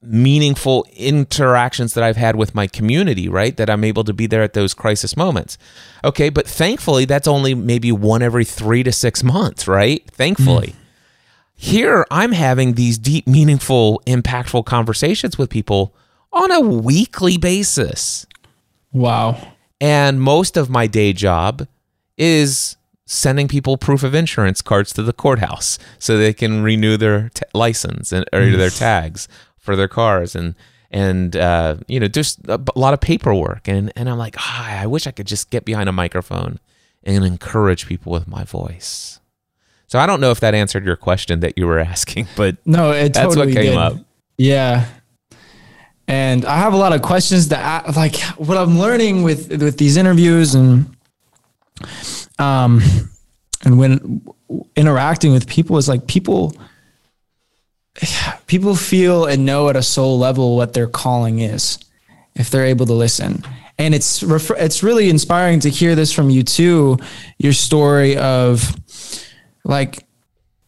meaningful 0.00 0.86
interactions 0.92 1.94
that 1.94 2.04
I've 2.04 2.16
had 2.16 2.36
with 2.36 2.54
my 2.54 2.66
community, 2.66 3.28
right? 3.28 3.56
That 3.56 3.68
I'm 3.68 3.84
able 3.84 4.04
to 4.04 4.12
be 4.12 4.26
there 4.26 4.42
at 4.42 4.52
those 4.52 4.74
crisis 4.74 5.16
moments. 5.16 5.58
Okay, 6.04 6.28
but 6.28 6.46
thankfully, 6.46 7.04
that's 7.04 7.26
only 7.26 7.54
maybe 7.54 7.90
one 7.90 8.22
every 8.22 8.44
three 8.44 8.82
to 8.84 8.92
six 8.92 9.24
months, 9.24 9.66
right? 9.66 10.08
Thankfully. 10.10 10.68
Mm. 10.68 10.74
Here, 11.60 12.06
I'm 12.10 12.32
having 12.32 12.74
these 12.74 12.98
deep, 12.98 13.26
meaningful, 13.26 14.00
impactful 14.06 14.64
conversations 14.64 15.36
with 15.36 15.50
people 15.50 15.92
on 16.32 16.52
a 16.52 16.60
weekly 16.60 17.36
basis. 17.36 18.26
Wow. 18.92 19.54
And 19.80 20.20
most 20.20 20.56
of 20.56 20.70
my 20.70 20.86
day 20.86 21.12
job 21.12 21.66
is 22.16 22.76
sending 23.06 23.48
people 23.48 23.76
proof 23.76 24.02
of 24.02 24.14
insurance 24.14 24.60
cards 24.60 24.92
to 24.92 25.02
the 25.02 25.12
courthouse 25.12 25.78
so 25.98 26.16
they 26.16 26.34
can 26.34 26.62
renew 26.62 26.96
their 26.96 27.30
t- 27.30 27.42
license 27.54 28.12
and, 28.12 28.24
or 28.32 28.50
their 28.50 28.70
tags 28.70 29.26
for 29.68 29.76
their 29.76 29.86
cars 29.86 30.34
and 30.34 30.54
and 30.90 31.36
uh, 31.36 31.76
you 31.88 32.00
know 32.00 32.08
just 32.08 32.38
a, 32.48 32.58
lot 32.74 32.94
of 32.94 33.02
paperwork 33.02 33.68
and 33.68 33.92
and 33.96 34.08
I'm 34.08 34.16
like 34.16 34.34
oh, 34.38 34.64
I 34.64 34.86
wish 34.86 35.06
I 35.06 35.10
could 35.10 35.26
just 35.26 35.50
get 35.50 35.66
behind 35.66 35.90
a 35.90 35.92
microphone 35.92 36.58
and 37.04 37.22
encourage 37.22 37.86
people 37.86 38.10
with 38.10 38.26
my 38.26 38.44
voice. 38.44 39.20
So 39.86 39.98
I 39.98 40.06
don't 40.06 40.22
know 40.22 40.30
if 40.30 40.40
that 40.40 40.54
answered 40.54 40.86
your 40.86 40.96
question 40.96 41.40
that 41.40 41.58
you 41.58 41.66
were 41.66 41.78
asking, 41.94 42.28
but 42.34 42.56
no, 42.64 42.92
it 42.92 43.12
that's 43.12 43.34
totally 43.34 43.48
what 43.48 43.54
came 43.54 43.72
did. 43.72 43.76
up. 43.76 43.92
Yeah. 44.38 44.86
And 46.06 46.46
I 46.46 46.56
have 46.56 46.72
a 46.72 46.78
lot 46.78 46.94
of 46.94 47.02
questions 47.02 47.48
that 47.48 47.86
I, 47.86 47.90
like 47.92 48.16
what 48.38 48.56
I'm 48.56 48.78
learning 48.78 49.22
with 49.22 49.50
with 49.60 49.76
these 49.76 49.98
interviews 49.98 50.54
and 50.54 50.96
um 52.38 52.80
and 53.66 53.78
when 53.78 54.22
interacting 54.76 55.34
with 55.34 55.46
people 55.46 55.76
is 55.76 55.90
like 55.90 56.06
people 56.06 56.56
people 58.46 58.74
feel 58.74 59.26
and 59.26 59.44
know 59.44 59.68
at 59.68 59.76
a 59.76 59.82
soul 59.82 60.18
level 60.18 60.56
what 60.56 60.72
their 60.72 60.86
calling 60.86 61.40
is 61.40 61.78
if 62.34 62.50
they're 62.50 62.66
able 62.66 62.86
to 62.86 62.92
listen. 62.92 63.42
And 63.78 63.94
it's 63.94 64.22
it's 64.22 64.82
really 64.82 65.08
inspiring 65.08 65.60
to 65.60 65.70
hear 65.70 65.94
this 65.94 66.12
from 66.12 66.30
you 66.30 66.42
too 66.42 66.98
your 67.38 67.52
story 67.52 68.16
of 68.16 68.74
like 69.64 70.04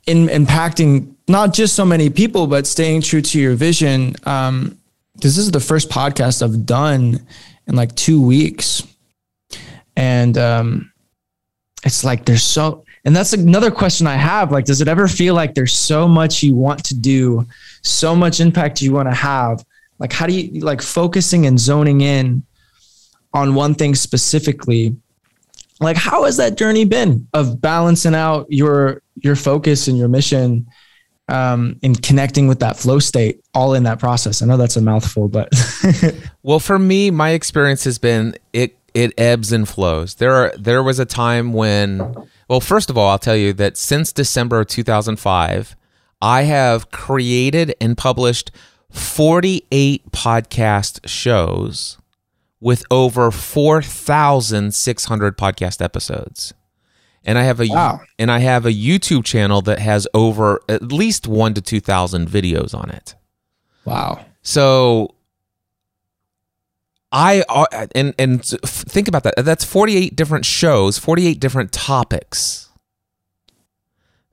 in 0.07 0.29
impacting 0.29 1.15
not 1.27 1.53
just 1.53 1.75
so 1.75 1.85
many 1.85 2.09
people 2.11 2.47
but 2.47 2.67
staying 2.67 3.03
true 3.03 3.21
to 3.23 3.41
your 3.41 3.55
vision. 3.55 4.15
Um 4.25 4.77
because 5.15 5.37
this 5.37 5.45
is 5.45 5.51
the 5.51 5.61
first 5.61 5.91
podcast 5.91 6.43
I've 6.43 6.65
done 6.65 7.27
in 7.67 7.75
like 7.75 7.95
two 7.97 8.23
weeks. 8.23 8.87
And 9.97 10.39
um 10.39 10.93
it's 11.85 12.05
like 12.05 12.25
there's 12.27 12.45
so 12.45 12.85
and 13.05 13.17
that's 13.17 13.33
another 13.33 13.71
question 13.71 14.07
I 14.07 14.17
have. 14.17 14.53
Like, 14.53 14.67
does 14.67 14.81
it 14.81 14.89
ever 14.89 15.09
feel 15.09 15.35
like 15.35 15.55
there's 15.55 15.73
so 15.73 16.07
much 16.07 16.43
you 16.43 16.55
want 16.55 16.85
to 16.85 16.95
do, 16.95 17.47
so 17.83 18.15
much 18.15 18.41
impact 18.41 18.83
you 18.83 18.93
want 18.93 19.09
to 19.09 19.15
have? 19.15 19.65
Like, 19.99 20.13
how 20.13 20.27
do 20.27 20.35
you 20.35 20.61
like 20.61 20.83
focusing 20.83 21.47
and 21.47 21.59
zoning 21.59 22.03
in 22.03 22.43
on 23.33 23.55
one 23.55 23.75
thing 23.75 23.95
specifically? 23.95 24.97
Like, 25.81 25.97
how 25.97 26.25
has 26.25 26.37
that 26.37 26.59
journey 26.59 26.85
been 26.85 27.27
of 27.33 27.61
balancing 27.61 28.15
out 28.15 28.47
your 28.51 29.03
your 29.17 29.37
focus 29.37 29.89
and 29.89 29.97
your 29.97 30.09
mission 30.09 30.67
um, 31.29 31.79
and 31.83 32.03
connecting 32.03 32.49
with 32.49 32.61
that 32.61 32.77
flow 32.77 32.99
state 32.99 33.41
all 33.55 33.73
in 33.73 33.85
that 33.85 33.99
process? 33.99 34.43
I 34.43 34.47
know 34.47 34.59
that's 34.59 34.77
a 34.77 34.83
mouthful, 34.83 35.29
but 35.29 35.51
well, 36.43 36.61
for 36.61 36.79
me, 36.79 37.11
my 37.11 37.31
experience 37.31 37.85
has 37.85 37.99
been 37.99 38.37
it 38.53 38.77
it 38.93 39.15
ebbs 39.19 39.53
and 39.53 39.67
flows. 39.67 40.17
There 40.17 40.35
are 40.35 40.53
there 40.59 40.83
was 40.83 40.99
a 40.99 41.07
time 41.07 41.55
when 41.55 42.15
well, 42.51 42.61
first 42.61 42.91
of 42.91 42.99
all, 42.99 43.09
I'll 43.09 43.19
tell 43.19 43.37
you 43.37 43.53
that 43.55 43.77
since 43.77 44.13
December 44.13 44.61
of 44.61 44.67
2005, 44.67 45.77
I 46.21 46.43
have 46.43 46.91
created 46.91 47.75
and 47.81 47.97
published 47.97 48.51
48 48.91 50.11
podcast 50.11 51.09
shows 51.09 51.97
with 52.61 52.83
over 52.91 53.31
4,600 53.31 55.39
podcast 55.39 55.81
episodes. 55.81 56.53
And 57.25 57.39
I 57.39 57.45
have 57.45 57.61
a 57.61 57.69
Wow. 57.69 58.01
and 58.19 58.33
I 58.33 58.41
have 58.41 58.67
a 58.67 58.73
YouTube 58.73 59.25
channel 59.25 59.63
that 59.63 59.79
has 59.79 60.09
over 60.13 60.61
at 60.69 60.91
least 60.91 61.29
1 61.29 61.55
to 61.55 61.61
2,000 61.61 62.29
videos 62.29 62.75
on 62.75 62.91
it. 62.91 63.15
wow. 63.85 64.25
So 64.43 65.15
I 67.13 67.43
uh, 67.49 67.87
and 67.95 68.15
and 68.19 68.45
think 68.45 69.09
about 69.09 69.25
that. 69.25 69.35
That's 69.39 69.65
48 69.65 70.15
different 70.15 70.45
shows, 70.45 70.99
48 70.99 71.41
different 71.41 71.73
topics. 71.73 72.69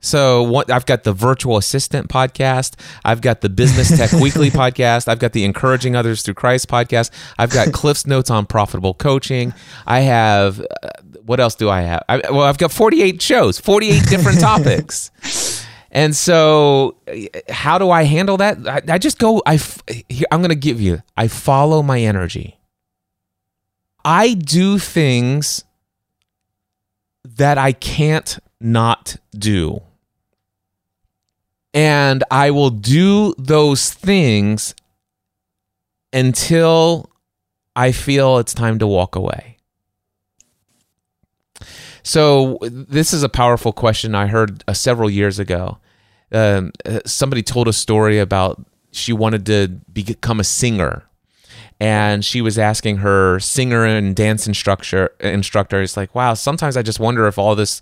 So 0.00 0.44
what 0.44 0.70
I've 0.70 0.86
got 0.86 1.02
the 1.02 1.12
virtual 1.12 1.56
assistant 1.56 2.08
podcast, 2.08 2.78
I've 3.04 3.20
got 3.20 3.40
the 3.40 3.48
business 3.48 3.96
tech 3.96 4.12
weekly 4.20 4.48
podcast, 4.48 5.08
I've 5.08 5.18
got 5.18 5.32
the 5.32 5.44
encouraging 5.44 5.96
others 5.96 6.22
through 6.22 6.34
Christ 6.34 6.68
podcast, 6.68 7.10
I've 7.36 7.50
got 7.50 7.72
Cliff's 7.72 8.06
notes 8.06 8.30
on 8.30 8.46
profitable 8.46 8.94
coaching. 8.94 9.52
I 9.86 10.00
have 10.00 10.60
uh, 10.60 10.90
what 11.24 11.40
else 11.40 11.56
do 11.56 11.68
I 11.68 11.82
have? 11.82 12.04
I, 12.08 12.18
well, 12.30 12.42
I've 12.42 12.58
got 12.58 12.72
48 12.72 13.20
shows, 13.20 13.58
48 13.58 14.04
different 14.08 14.40
topics. 14.40 15.10
And 15.90 16.14
so, 16.14 16.96
how 17.48 17.78
do 17.78 17.90
I 17.90 18.04
handle 18.04 18.36
that? 18.36 18.68
I, 18.68 18.94
I 18.94 18.98
just 18.98 19.18
go. 19.18 19.42
I 19.46 19.58
I'm 20.30 20.40
going 20.40 20.50
to 20.50 20.54
give 20.54 20.80
you. 20.80 21.02
I 21.16 21.28
follow 21.28 21.82
my 21.82 22.00
energy. 22.00 22.57
I 24.08 24.32
do 24.32 24.78
things 24.78 25.64
that 27.24 27.58
I 27.58 27.72
can't 27.72 28.38
not 28.58 29.18
do, 29.38 29.82
and 31.74 32.24
I 32.30 32.50
will 32.50 32.70
do 32.70 33.34
those 33.36 33.90
things 33.90 34.74
until 36.10 37.10
I 37.76 37.92
feel 37.92 38.38
it's 38.38 38.54
time 38.54 38.78
to 38.78 38.86
walk 38.86 39.14
away. 39.14 39.58
So 42.02 42.58
this 42.62 43.12
is 43.12 43.22
a 43.22 43.28
powerful 43.28 43.74
question 43.74 44.14
I 44.14 44.28
heard 44.28 44.64
uh, 44.66 44.72
several 44.72 45.10
years 45.10 45.38
ago. 45.38 45.80
Um, 46.32 46.72
uh, 46.86 47.00
somebody 47.04 47.42
told 47.42 47.68
a 47.68 47.74
story 47.74 48.18
about 48.18 48.64
she 48.90 49.12
wanted 49.12 49.44
to 49.46 49.68
become 49.92 50.40
a 50.40 50.44
singer, 50.44 51.07
and 51.80 52.24
she 52.24 52.40
was 52.40 52.58
asking 52.58 52.98
her 52.98 53.38
singer 53.38 53.84
and 53.84 54.16
dance 54.16 54.46
instructor 54.46 55.12
instructor. 55.20 55.80
It's 55.80 55.96
like, 55.96 56.14
wow, 56.14 56.34
sometimes 56.34 56.76
I 56.76 56.82
just 56.82 57.00
wonder 57.00 57.26
if 57.26 57.38
all 57.38 57.54
this 57.54 57.80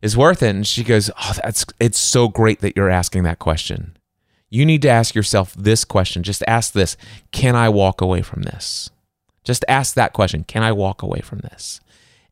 is 0.00 0.16
worth 0.16 0.42
it. 0.42 0.50
And 0.50 0.66
she 0.66 0.84
goes, 0.84 1.10
oh, 1.20 1.34
that's 1.42 1.64
it's 1.80 1.98
so 1.98 2.28
great 2.28 2.60
that 2.60 2.76
you're 2.76 2.90
asking 2.90 3.24
that 3.24 3.38
question. 3.38 3.96
You 4.52 4.66
need 4.66 4.82
to 4.82 4.88
ask 4.88 5.14
yourself 5.14 5.54
this 5.54 5.82
question. 5.84 6.22
Just 6.22 6.42
ask 6.46 6.74
this: 6.74 6.98
Can 7.30 7.56
I 7.56 7.70
walk 7.70 8.02
away 8.02 8.20
from 8.20 8.42
this? 8.42 8.90
Just 9.44 9.64
ask 9.66 9.94
that 9.94 10.12
question. 10.12 10.44
Can 10.44 10.62
I 10.62 10.72
walk 10.72 11.02
away 11.02 11.20
from 11.20 11.38
this? 11.38 11.80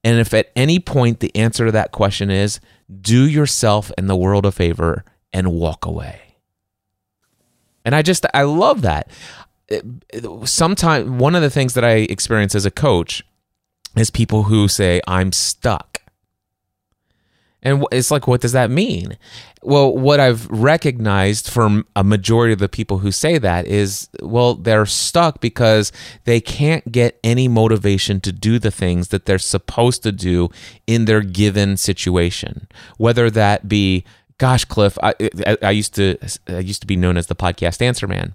And 0.04 0.18
if 0.18 0.34
at 0.34 0.50
any 0.54 0.78
point 0.80 1.20
the 1.20 1.34
answer 1.34 1.64
to 1.64 1.72
that 1.72 1.92
question 1.92 2.30
is 2.30 2.60
do 3.00 3.26
yourself 3.26 3.90
and 3.96 4.08
the 4.08 4.16
world 4.16 4.44
a 4.44 4.52
favor 4.52 5.04
and 5.32 5.52
walk 5.52 5.86
away. 5.86 6.30
And 7.84 7.94
I 7.94 8.02
just, 8.02 8.26
I 8.34 8.42
love 8.42 8.82
that. 8.82 9.10
Sometimes, 10.44 11.08
one 11.08 11.34
of 11.34 11.42
the 11.42 11.50
things 11.50 11.74
that 11.74 11.84
I 11.84 12.06
experience 12.10 12.54
as 12.54 12.66
a 12.66 12.70
coach 12.70 13.22
is 13.96 14.10
people 14.10 14.44
who 14.44 14.68
say, 14.68 15.00
I'm 15.06 15.32
stuck. 15.32 16.02
And 17.62 17.84
it's 17.92 18.10
like, 18.10 18.26
what 18.26 18.40
does 18.40 18.52
that 18.52 18.70
mean? 18.70 19.18
Well, 19.62 19.94
what 19.94 20.18
I've 20.18 20.48
recognized 20.48 21.50
from 21.50 21.86
a 21.94 22.02
majority 22.02 22.54
of 22.54 22.58
the 22.58 22.70
people 22.70 22.98
who 22.98 23.12
say 23.12 23.36
that 23.36 23.66
is, 23.66 24.08
well, 24.22 24.54
they're 24.54 24.86
stuck 24.86 25.42
because 25.42 25.92
they 26.24 26.40
can't 26.40 26.90
get 26.90 27.20
any 27.22 27.48
motivation 27.48 28.20
to 28.20 28.32
do 28.32 28.58
the 28.58 28.70
things 28.70 29.08
that 29.08 29.26
they're 29.26 29.38
supposed 29.38 30.02
to 30.04 30.12
do 30.12 30.48
in 30.86 31.04
their 31.04 31.20
given 31.20 31.76
situation. 31.76 32.66
Whether 32.96 33.28
that 33.30 33.68
be, 33.68 34.04
gosh, 34.40 34.64
Cliff, 34.64 34.96
I, 35.02 35.14
I, 35.46 35.58
I 35.62 35.70
used 35.70 35.94
to, 35.96 36.16
I 36.48 36.58
used 36.60 36.80
to 36.80 36.86
be 36.86 36.96
known 36.96 37.18
as 37.18 37.26
the 37.26 37.36
podcast 37.36 37.82
answer 37.82 38.08
man. 38.08 38.34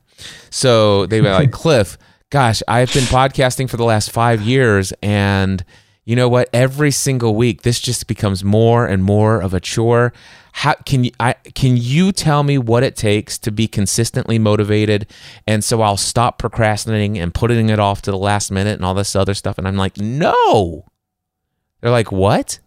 So 0.51 1.07
they 1.07 1.19
were 1.19 1.31
like, 1.31 1.51
Cliff, 1.63 1.97
gosh, 2.29 2.61
I've 2.67 2.93
been 2.93 3.05
podcasting 3.05 3.69
for 3.69 3.75
the 3.75 3.83
last 3.83 4.11
five 4.11 4.41
years 4.41 4.93
and 5.01 5.65
you 6.05 6.15
know 6.15 6.29
what? 6.29 6.47
Every 6.53 6.91
single 6.91 7.35
week 7.35 7.63
this 7.63 7.79
just 7.79 8.05
becomes 8.05 8.43
more 8.43 8.85
and 8.85 9.03
more 9.03 9.41
of 9.41 9.55
a 9.55 9.59
chore. 9.59 10.13
How 10.53 10.75
can 10.85 11.03
you 11.03 11.11
I 11.19 11.33
can 11.33 11.75
you 11.75 12.11
tell 12.11 12.43
me 12.43 12.59
what 12.59 12.83
it 12.83 12.95
takes 12.95 13.39
to 13.39 13.51
be 13.51 13.67
consistently 13.67 14.37
motivated? 14.37 15.07
And 15.47 15.63
so 15.63 15.81
I'll 15.81 15.97
stop 15.97 16.37
procrastinating 16.37 17.17
and 17.17 17.33
putting 17.33 17.69
it 17.69 17.79
off 17.79 18.03
to 18.03 18.11
the 18.11 18.17
last 18.19 18.51
minute 18.51 18.75
and 18.75 18.85
all 18.85 18.93
this 18.93 19.15
other 19.15 19.33
stuff. 19.33 19.57
And 19.57 19.67
I'm 19.67 19.75
like 19.75 19.97
no. 19.97 20.85
They're 21.81 21.89
like 21.89 22.11
what 22.11 22.59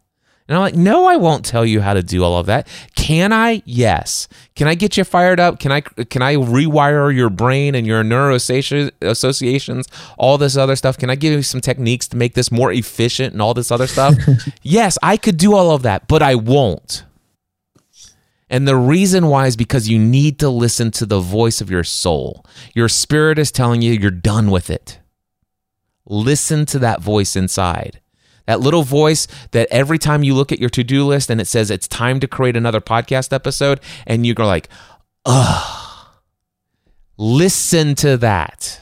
and 0.49 0.57
I'm 0.57 0.63
like, 0.63 0.75
no, 0.75 1.05
I 1.05 1.17
won't 1.17 1.45
tell 1.45 1.67
you 1.67 1.83
how 1.83 1.93
to 1.93 2.03
do 2.03 2.25
all 2.25 2.39
of 2.39 2.47
that. 2.47 2.67
Can 2.97 3.35
I? 3.35 3.63
Yes. 3.67 4.29
Can 4.57 4.67
I 4.67 4.75
get 4.75 4.97
you 4.97 5.05
fired 5.05 5.39
up? 5.39 5.61
Can 5.61 5.71
I 5.71 5.83
can 5.83 6.23
I 6.23 6.37
rewire 6.37 7.15
your 7.15 7.29
brain 7.29 7.75
and 7.75 7.87
your 7.87 8.03
neuro 8.03 8.35
associations, 8.35 9.89
all 10.17 10.39
this 10.39 10.57
other 10.57 10.75
stuff? 10.75 10.97
Can 10.97 11.11
I 11.11 11.17
give 11.17 11.35
you 11.35 11.43
some 11.43 11.61
techniques 11.61 12.09
to 12.09 12.17
make 12.17 12.33
this 12.33 12.51
more 12.51 12.73
efficient 12.73 13.35
and 13.35 13.43
all 13.43 13.53
this 13.53 13.71
other 13.71 13.87
stuff? 13.87 14.15
yes, 14.63 14.97
I 15.03 15.19
could 15.19 15.37
do 15.37 15.55
all 15.55 15.73
of 15.73 15.83
that, 15.83 16.09
but 16.09 16.23
I 16.23 16.35
won't. 16.35 17.05
And 18.49 18.67
the 18.67 18.77
reason 18.77 19.27
why 19.27 19.47
is 19.47 19.57
because 19.57 19.91
you 19.91 19.99
need 19.99 20.39
to 20.39 20.49
listen 20.49 20.91
to 20.93 21.05
the 21.05 21.21
voice 21.21 21.61
of 21.61 21.71
your 21.71 21.85
soul. 21.85 22.47
Your 22.75 22.89
spirit 22.89 23.39
is 23.39 23.53
telling 23.53 23.83
you 23.83 23.93
you're 23.93 24.11
done 24.11 24.51
with 24.51 24.71
it. 24.71 24.99
Listen 26.07 26.65
to 26.67 26.79
that 26.79 27.03
voice 27.03 27.37
inside. 27.37 28.01
That 28.49 28.61
little 28.61 28.83
voice 28.83 29.29
that 29.51 29.69
every 29.71 29.99
time 29.99 30.23
you 30.23 30.35
look 30.35 30.53
at 30.53 30.59
your 30.59 30.71
to 30.71 30.83
do 30.83 31.05
list 31.05 31.29
and 31.29 31.39
it 31.39 31.45
says 31.45 31.71
it's 31.71 31.87
time 31.87 32.19
to 32.21 32.27
create 32.27 32.57
another 32.57 32.81
podcast 32.81 33.31
episode, 33.31 33.79
and 34.07 34.27
you're 34.27 34.35
like, 34.37 34.71
ugh. 35.27 36.07
Listen 37.19 37.95
to 37.97 38.17
that. 38.17 38.81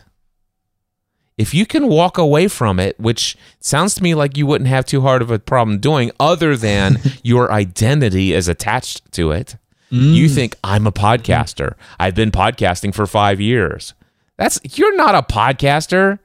If 1.36 1.52
you 1.52 1.66
can 1.66 1.88
walk 1.88 2.16
away 2.16 2.46
from 2.46 2.78
it, 2.78 2.98
which 3.00 3.36
sounds 3.58 3.94
to 3.94 4.04
me 4.04 4.14
like 4.14 4.36
you 4.36 4.46
wouldn't 4.46 4.68
have 4.68 4.86
too 4.86 5.00
hard 5.00 5.20
of 5.20 5.32
a 5.32 5.40
problem 5.40 5.80
doing, 5.80 6.12
other 6.20 6.56
than 6.56 7.00
your 7.24 7.50
identity 7.50 8.34
is 8.34 8.46
attached 8.46 9.10
to 9.14 9.32
it, 9.32 9.56
mm. 9.90 10.14
you 10.14 10.28
think, 10.28 10.54
I'm 10.62 10.86
a 10.86 10.92
podcaster. 10.92 11.74
I've 11.98 12.14
been 12.14 12.30
podcasting 12.30 12.94
for 12.94 13.04
five 13.04 13.40
years. 13.40 13.94
That's 14.36 14.60
you're 14.78 14.94
not 14.94 15.16
a 15.16 15.22
podcaster. 15.22 16.20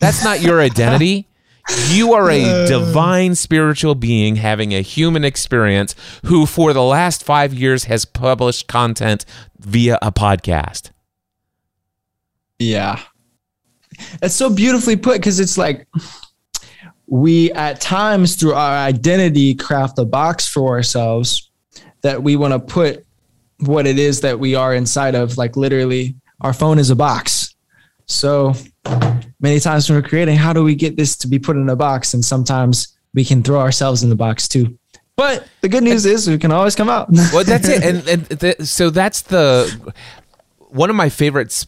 That's 0.00 0.24
not 0.24 0.40
your 0.40 0.60
identity. 0.70 1.28
You 1.88 2.12
are 2.12 2.30
a 2.30 2.44
uh. 2.44 2.66
divine 2.66 3.34
spiritual 3.34 3.94
being 3.94 4.36
having 4.36 4.74
a 4.74 4.82
human 4.82 5.24
experience 5.24 5.94
who, 6.26 6.46
for 6.46 6.72
the 6.72 6.82
last 6.82 7.24
five 7.24 7.54
years, 7.54 7.84
has 7.84 8.04
published 8.04 8.68
content 8.68 9.24
via 9.58 9.98
a 10.02 10.12
podcast. 10.12 10.90
Yeah. 12.58 13.00
That's 14.20 14.34
so 14.34 14.50
beautifully 14.50 14.96
put 14.96 15.18
because 15.18 15.40
it's 15.40 15.56
like 15.56 15.86
we, 17.06 17.52
at 17.52 17.80
times, 17.80 18.36
through 18.36 18.54
our 18.54 18.76
identity, 18.76 19.54
craft 19.54 19.98
a 19.98 20.04
box 20.04 20.46
for 20.46 20.74
ourselves 20.74 21.50
that 22.02 22.22
we 22.22 22.36
want 22.36 22.52
to 22.52 22.58
put 22.58 23.06
what 23.60 23.86
it 23.86 23.98
is 23.98 24.20
that 24.20 24.38
we 24.38 24.54
are 24.54 24.74
inside 24.74 25.14
of. 25.14 25.38
Like, 25.38 25.56
literally, 25.56 26.16
our 26.40 26.52
phone 26.52 26.78
is 26.78 26.90
a 26.90 26.96
box. 26.96 27.54
So, 28.06 28.54
many 29.40 29.60
times 29.60 29.88
when 29.88 30.00
we're 30.00 30.08
creating, 30.08 30.36
how 30.36 30.52
do 30.52 30.62
we 30.62 30.74
get 30.74 30.96
this 30.96 31.16
to 31.18 31.28
be 31.28 31.38
put 31.38 31.56
in 31.56 31.68
a 31.68 31.76
box? 31.76 32.14
And 32.14 32.24
sometimes 32.24 32.96
we 33.12 33.24
can 33.24 33.42
throw 33.42 33.60
ourselves 33.60 34.02
in 34.02 34.10
the 34.10 34.16
box 34.16 34.48
too. 34.48 34.78
But 35.16 35.46
the 35.60 35.68
good 35.68 35.84
news 35.84 36.06
is 36.06 36.28
we 36.28 36.38
can 36.38 36.50
always 36.50 36.74
come 36.74 36.88
out. 36.88 37.08
well, 37.10 37.44
that's 37.44 37.68
it. 37.68 37.84
And, 37.84 38.08
and 38.08 38.22
the, 38.26 38.66
so 38.66 38.90
that's 38.90 39.22
the 39.22 39.94
one 40.58 40.90
of 40.90 40.96
my 40.96 41.08
favorite 41.08 41.64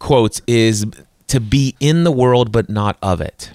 quotes 0.00 0.40
is 0.48 0.84
to 1.28 1.40
be 1.40 1.76
in 1.78 2.02
the 2.04 2.10
world 2.10 2.50
but 2.50 2.68
not 2.68 2.98
of 3.02 3.20
it. 3.20 3.52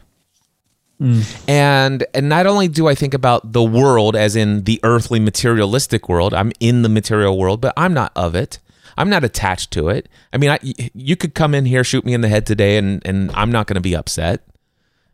Mm. 1.02 1.50
And 1.50 2.06
and 2.14 2.30
not 2.30 2.46
only 2.46 2.70
do 2.70 2.88
I 2.88 2.96
think 2.96 3.14
about 3.14 3.52
the 3.52 3.64
world 3.64 4.16
as 4.16 4.38
in 4.38 4.64
the 4.64 4.80
earthly 4.84 5.20
materialistic 5.20 6.08
world, 6.08 6.34
I'm 6.34 6.54
in 6.62 6.84
the 6.84 6.90
material 6.90 7.38
world, 7.38 7.60
but 7.60 7.74
I'm 7.76 7.94
not 7.94 8.14
of 8.16 8.36
it. 8.36 8.60
I'm 8.98 9.10
not 9.10 9.24
attached 9.24 9.72
to 9.72 9.90
it. 9.90 10.10
I 10.32 10.38
mean, 10.38 10.50
I, 10.50 10.60
you 10.94 11.16
could 11.16 11.34
come 11.34 11.56
in 11.56 11.66
here, 11.66 11.84
shoot 11.84 12.06
me 12.06 12.14
in 12.14 12.22
the 12.22 12.30
head 12.30 12.46
today, 12.46 12.78
and 12.78 13.02
and 13.06 13.32
I'm 13.34 13.52
not 13.52 13.68
going 13.68 13.76
to 13.76 13.82
be 13.82 13.96
upset. 13.96 14.44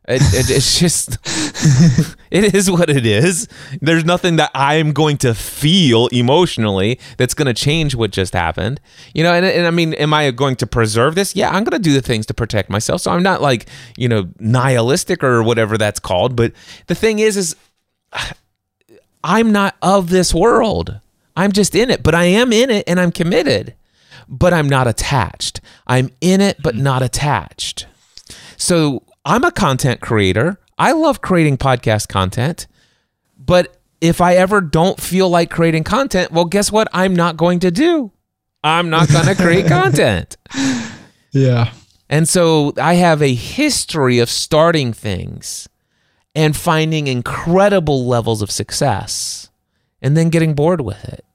It, 0.09 0.23
it, 0.33 0.49
it's 0.49 0.79
just, 0.79 1.17
it 2.31 2.55
is 2.55 2.69
what 2.69 2.89
it 2.89 3.05
is. 3.05 3.47
There's 3.79 4.03
nothing 4.03 4.37
that 4.37 4.49
I'm 4.55 4.91
going 4.91 5.17
to 5.17 5.35
feel 5.35 6.07
emotionally 6.07 6.99
that's 7.17 7.35
going 7.35 7.45
to 7.45 7.53
change 7.53 7.95
what 7.95 8.11
just 8.11 8.33
happened. 8.33 8.81
You 9.13 9.23
know, 9.23 9.33
and, 9.33 9.45
and 9.45 9.67
I 9.67 9.71
mean, 9.71 9.93
am 9.93 10.13
I 10.13 10.31
going 10.31 10.55
to 10.57 10.67
preserve 10.67 11.15
this? 11.15 11.35
Yeah, 11.35 11.49
I'm 11.49 11.63
going 11.63 11.79
to 11.81 11.89
do 11.89 11.93
the 11.93 12.01
things 12.01 12.25
to 12.27 12.33
protect 12.33 12.69
myself. 12.69 13.01
So 13.01 13.11
I'm 13.11 13.23
not 13.23 13.41
like, 13.41 13.67
you 13.97 14.09
know, 14.09 14.29
nihilistic 14.39 15.23
or 15.23 15.43
whatever 15.43 15.77
that's 15.77 15.99
called. 15.99 16.35
But 16.35 16.53
the 16.87 16.95
thing 16.95 17.19
is, 17.19 17.37
is 17.37 17.55
I'm 19.23 19.51
not 19.51 19.75
of 19.81 20.09
this 20.09 20.33
world. 20.33 20.99
I'm 21.39 21.53
just 21.53 21.73
in 21.73 21.89
it, 21.89 22.03
but 22.03 22.13
I 22.13 22.25
am 22.25 22.51
in 22.51 22.69
it 22.69 22.83
and 22.85 22.99
I'm 22.99 23.13
committed, 23.13 23.73
but 24.27 24.53
I'm 24.53 24.67
not 24.67 24.87
attached. 24.87 25.61
I'm 25.87 26.09
in 26.19 26.41
it, 26.41 26.57
but 26.61 26.75
not 26.75 27.01
attached. 27.01 27.87
So 28.57 29.03
I'm 29.23 29.45
a 29.45 29.51
content 29.51 30.01
creator. 30.01 30.59
I 30.77 30.91
love 30.91 31.21
creating 31.21 31.57
podcast 31.57 32.09
content, 32.09 32.67
but 33.37 33.77
if 34.01 34.19
I 34.19 34.35
ever 34.35 34.59
don't 34.59 34.99
feel 34.99 35.29
like 35.29 35.49
creating 35.49 35.85
content, 35.85 36.33
well, 36.33 36.43
guess 36.43 36.73
what? 36.73 36.89
I'm 36.91 37.15
not 37.15 37.37
going 37.37 37.59
to 37.59 37.71
do. 37.71 38.11
I'm 38.61 38.89
not 38.89 39.07
going 39.07 39.25
to 39.33 39.35
create 39.35 39.65
content. 39.65 40.35
Yeah. 41.31 41.71
And 42.09 42.27
so 42.27 42.73
I 42.75 42.95
have 42.95 43.21
a 43.21 43.33
history 43.33 44.19
of 44.19 44.29
starting 44.29 44.91
things 44.91 45.69
and 46.35 46.53
finding 46.53 47.07
incredible 47.07 48.05
levels 48.05 48.41
of 48.41 48.51
success 48.51 49.49
and 50.01 50.15
then 50.15 50.29
getting 50.29 50.53
bored 50.53 50.81
with 50.81 51.03
it. 51.05 51.25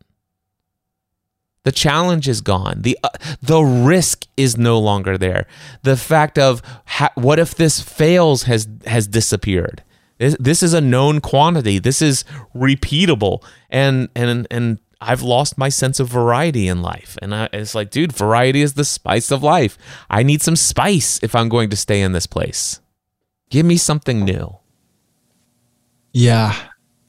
The 1.65 1.73
challenge 1.73 2.29
is 2.29 2.41
gone. 2.41 2.83
The 2.83 2.99
uh, 3.03 3.09
the 3.43 3.63
risk 3.63 4.27
is 4.37 4.57
no 4.57 4.79
longer 4.79 5.19
there. 5.19 5.47
The 5.83 5.97
fact 5.97 6.39
of 6.39 6.63
ha- 6.87 7.13
what 7.15 7.39
if 7.39 7.55
this 7.55 7.81
fails 7.81 8.45
has 8.45 8.69
has 8.87 9.07
disappeared. 9.07 9.83
This, 10.19 10.37
this 10.39 10.63
is 10.63 10.75
a 10.75 10.81
known 10.81 11.21
quantity. 11.21 11.79
This 11.79 12.01
is 12.01 12.25
repeatable, 12.55 13.43
and 13.71 14.09
and 14.15 14.47
and 14.51 14.79
I've 15.01 15.23
lost 15.23 15.59
my 15.59 15.69
sense 15.69 16.01
of 16.01 16.09
variety 16.09 16.69
in 16.69 16.83
life. 16.83 17.19
And 17.21 17.35
I, 17.35 17.49
it's 17.53 17.75
like, 17.75 17.91
dude, 17.91 18.13
variety 18.13 18.63
is 18.63 18.75
the 18.75 18.85
spice 18.85 19.31
of 19.31 19.43
life. 19.43 19.77
I 20.09 20.23
need 20.23 20.43
some 20.43 20.57
spice 20.57 21.19
if 21.23 21.35
I'm 21.35 21.49
going 21.49 21.71
to 21.71 21.77
stay 21.77 22.01
in 22.01 22.13
this 22.13 22.27
place. 22.27 22.81
Give 23.51 23.67
me 23.67 23.77
something 23.77 24.25
new. 24.25 24.59
Yeah, 26.13 26.55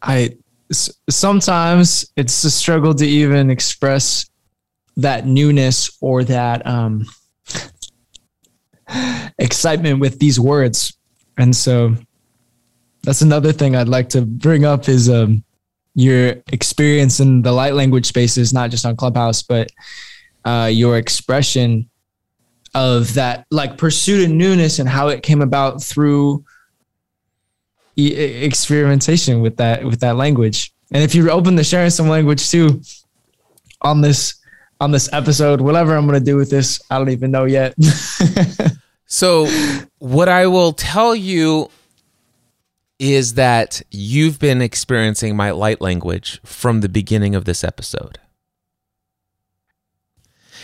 I 0.01 0.37
sometimes 0.71 2.11
it's 2.15 2.43
a 2.43 2.51
struggle 2.51 2.93
to 2.95 3.05
even 3.05 3.49
express 3.49 4.25
that 4.97 5.25
newness 5.25 5.97
or 6.01 6.23
that 6.23 6.65
um, 6.65 7.05
excitement 9.39 9.99
with 9.99 10.19
these 10.19 10.39
words. 10.39 10.97
And 11.37 11.55
so 11.55 11.95
that's 13.03 13.21
another 13.21 13.51
thing 13.51 13.75
I'd 13.75 13.89
like 13.89 14.09
to 14.09 14.21
bring 14.21 14.65
up 14.65 14.87
is 14.87 15.09
um, 15.09 15.43
your 15.95 16.35
experience 16.51 17.19
in 17.19 17.41
the 17.41 17.51
light 17.51 17.73
language 17.73 18.05
spaces, 18.05 18.53
not 18.53 18.71
just 18.71 18.85
on 18.85 18.95
Clubhouse, 18.95 19.41
but 19.43 19.69
uh, 20.43 20.69
your 20.71 20.97
expression 20.97 21.89
of 22.73 23.13
that 23.13 23.45
like 23.51 23.77
pursuit 23.77 24.25
of 24.25 24.31
newness 24.31 24.79
and 24.79 24.89
how 24.89 25.07
it 25.07 25.23
came 25.23 25.41
about 25.41 25.81
through 25.81 26.43
e- 27.95 28.13
experimentation 28.13 29.41
with 29.41 29.57
that 29.57 29.83
with 29.83 30.01
that 30.01 30.17
language. 30.17 30.73
And 30.91 31.01
if 31.01 31.15
you're 31.15 31.31
open 31.31 31.55
to 31.55 31.63
sharing 31.63 31.89
some 31.89 32.09
language 32.09 32.49
too 32.49 32.81
on 33.81 34.01
this 34.01 34.35
on 34.79 34.91
this 34.91 35.11
episode. 35.13 35.61
Whatever 35.61 35.95
I'm 35.95 36.07
going 36.07 36.19
to 36.19 36.25
do 36.25 36.35
with 36.35 36.49
this, 36.49 36.81
I 36.89 36.97
don't 36.97 37.09
even 37.09 37.31
know 37.31 37.45
yet. 37.45 37.75
so, 39.05 39.47
what 39.99 40.29
I 40.29 40.47
will 40.47 40.73
tell 40.73 41.15
you 41.15 41.69
is 42.99 43.33
that 43.33 43.81
you've 43.91 44.39
been 44.39 44.61
experiencing 44.61 45.35
my 45.35 45.51
light 45.51 45.81
language 45.81 46.39
from 46.43 46.81
the 46.81 46.89
beginning 46.89 47.35
of 47.35 47.45
this 47.45 47.63
episode. 47.63 48.19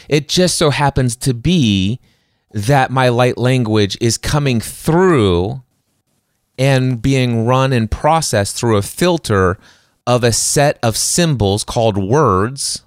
It 0.07 0.27
just 0.27 0.57
so 0.57 0.69
happens 0.69 1.15
to 1.17 1.33
be 1.33 1.99
that 2.51 2.91
my 2.91 3.09
light 3.09 3.37
language 3.37 3.97
is 4.01 4.17
coming 4.17 4.59
through 4.59 5.61
and 6.57 7.01
being 7.01 7.45
run 7.45 7.73
and 7.73 7.89
processed 7.89 8.55
through 8.55 8.77
a 8.77 8.81
filter 8.81 9.57
of 10.05 10.23
a 10.23 10.31
set 10.31 10.77
of 10.83 10.97
symbols 10.97 11.63
called 11.63 11.97
words 11.97 12.83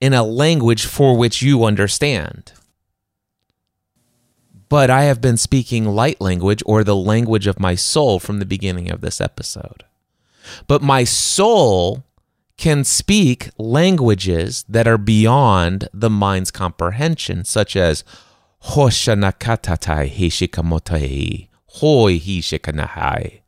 in 0.00 0.14
a 0.14 0.22
language 0.22 0.86
for 0.86 1.16
which 1.16 1.42
you 1.42 1.64
understand. 1.64 2.52
But 4.68 4.88
I 4.88 5.02
have 5.04 5.20
been 5.20 5.36
speaking 5.36 5.84
light 5.84 6.20
language 6.20 6.62
or 6.64 6.84
the 6.84 6.96
language 6.96 7.46
of 7.46 7.60
my 7.60 7.74
soul 7.74 8.18
from 8.18 8.38
the 8.38 8.46
beginning 8.46 8.90
of 8.90 9.00
this 9.00 9.20
episode. 9.20 9.84
But 10.66 10.80
my 10.80 11.04
soul 11.04 12.04
can 12.56 12.84
speak 12.84 13.50
languages 13.58 14.64
that 14.68 14.86
are 14.86 14.98
beyond 14.98 15.88
the 15.92 16.10
mind's 16.10 16.50
comprehension, 16.50 17.44
such 17.44 17.74
as 17.74 18.04
Hoshanakatatai 18.64 20.10
Hishikamotai, 20.10 21.48
Hoi 21.66 22.18
Hishikanahai, 22.18 23.40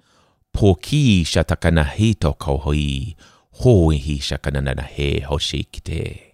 Poki 0.55 1.23
Shatakanahito 1.23 2.37
Kohoi, 2.37 3.15
Hoi 3.53 3.99
Hishakananahe 3.99 5.23
Hoshikite. 5.25 6.32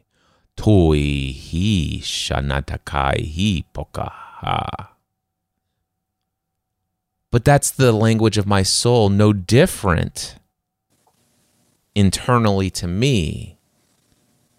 Toi 0.59 0.99
hi 0.99 2.01
shanatakai 2.03 3.18
hi 3.37 3.64
pokaha. 3.73 4.88
But 7.31 7.44
that's 7.44 7.71
the 7.71 7.92
language 7.92 8.37
of 8.37 8.47
my 8.47 8.64
soul, 8.64 9.09
no 9.09 9.33
different 9.33 10.35
internally 11.94 12.71
to 12.71 12.88
me 12.88 13.57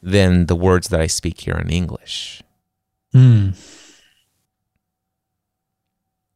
than 0.01 0.45
the 0.45 0.55
words 0.55 0.87
that 0.87 1.01
I 1.01 1.07
speak 1.07 1.41
here 1.41 1.55
in 1.55 1.69
English. 1.69 2.41
Mm. 3.13 3.57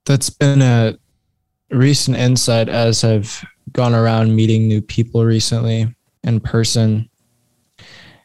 That's 0.05 0.29
been 0.29 0.61
a 0.61 0.97
recent 1.69 2.17
insight 2.17 2.67
as 2.67 3.05
I've 3.05 3.45
gone 3.71 3.95
around 3.95 4.35
meeting 4.35 4.67
new 4.67 4.81
people 4.81 5.23
recently 5.23 5.95
in 6.21 6.41
person 6.41 7.09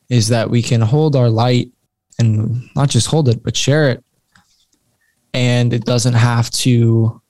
is 0.09 0.29
that 0.29 0.51
we 0.51 0.63
can 0.63 0.81
hold 0.81 1.17
our 1.17 1.29
light 1.29 1.71
and 2.19 2.69
not 2.75 2.89
just 2.89 3.07
hold 3.07 3.29
it, 3.29 3.43
but 3.43 3.57
share 3.57 3.91
it. 3.91 4.05
And 5.35 5.73
it 5.73 5.85
doesn't 5.85 6.15
have 6.15 6.51
to 6.51 7.21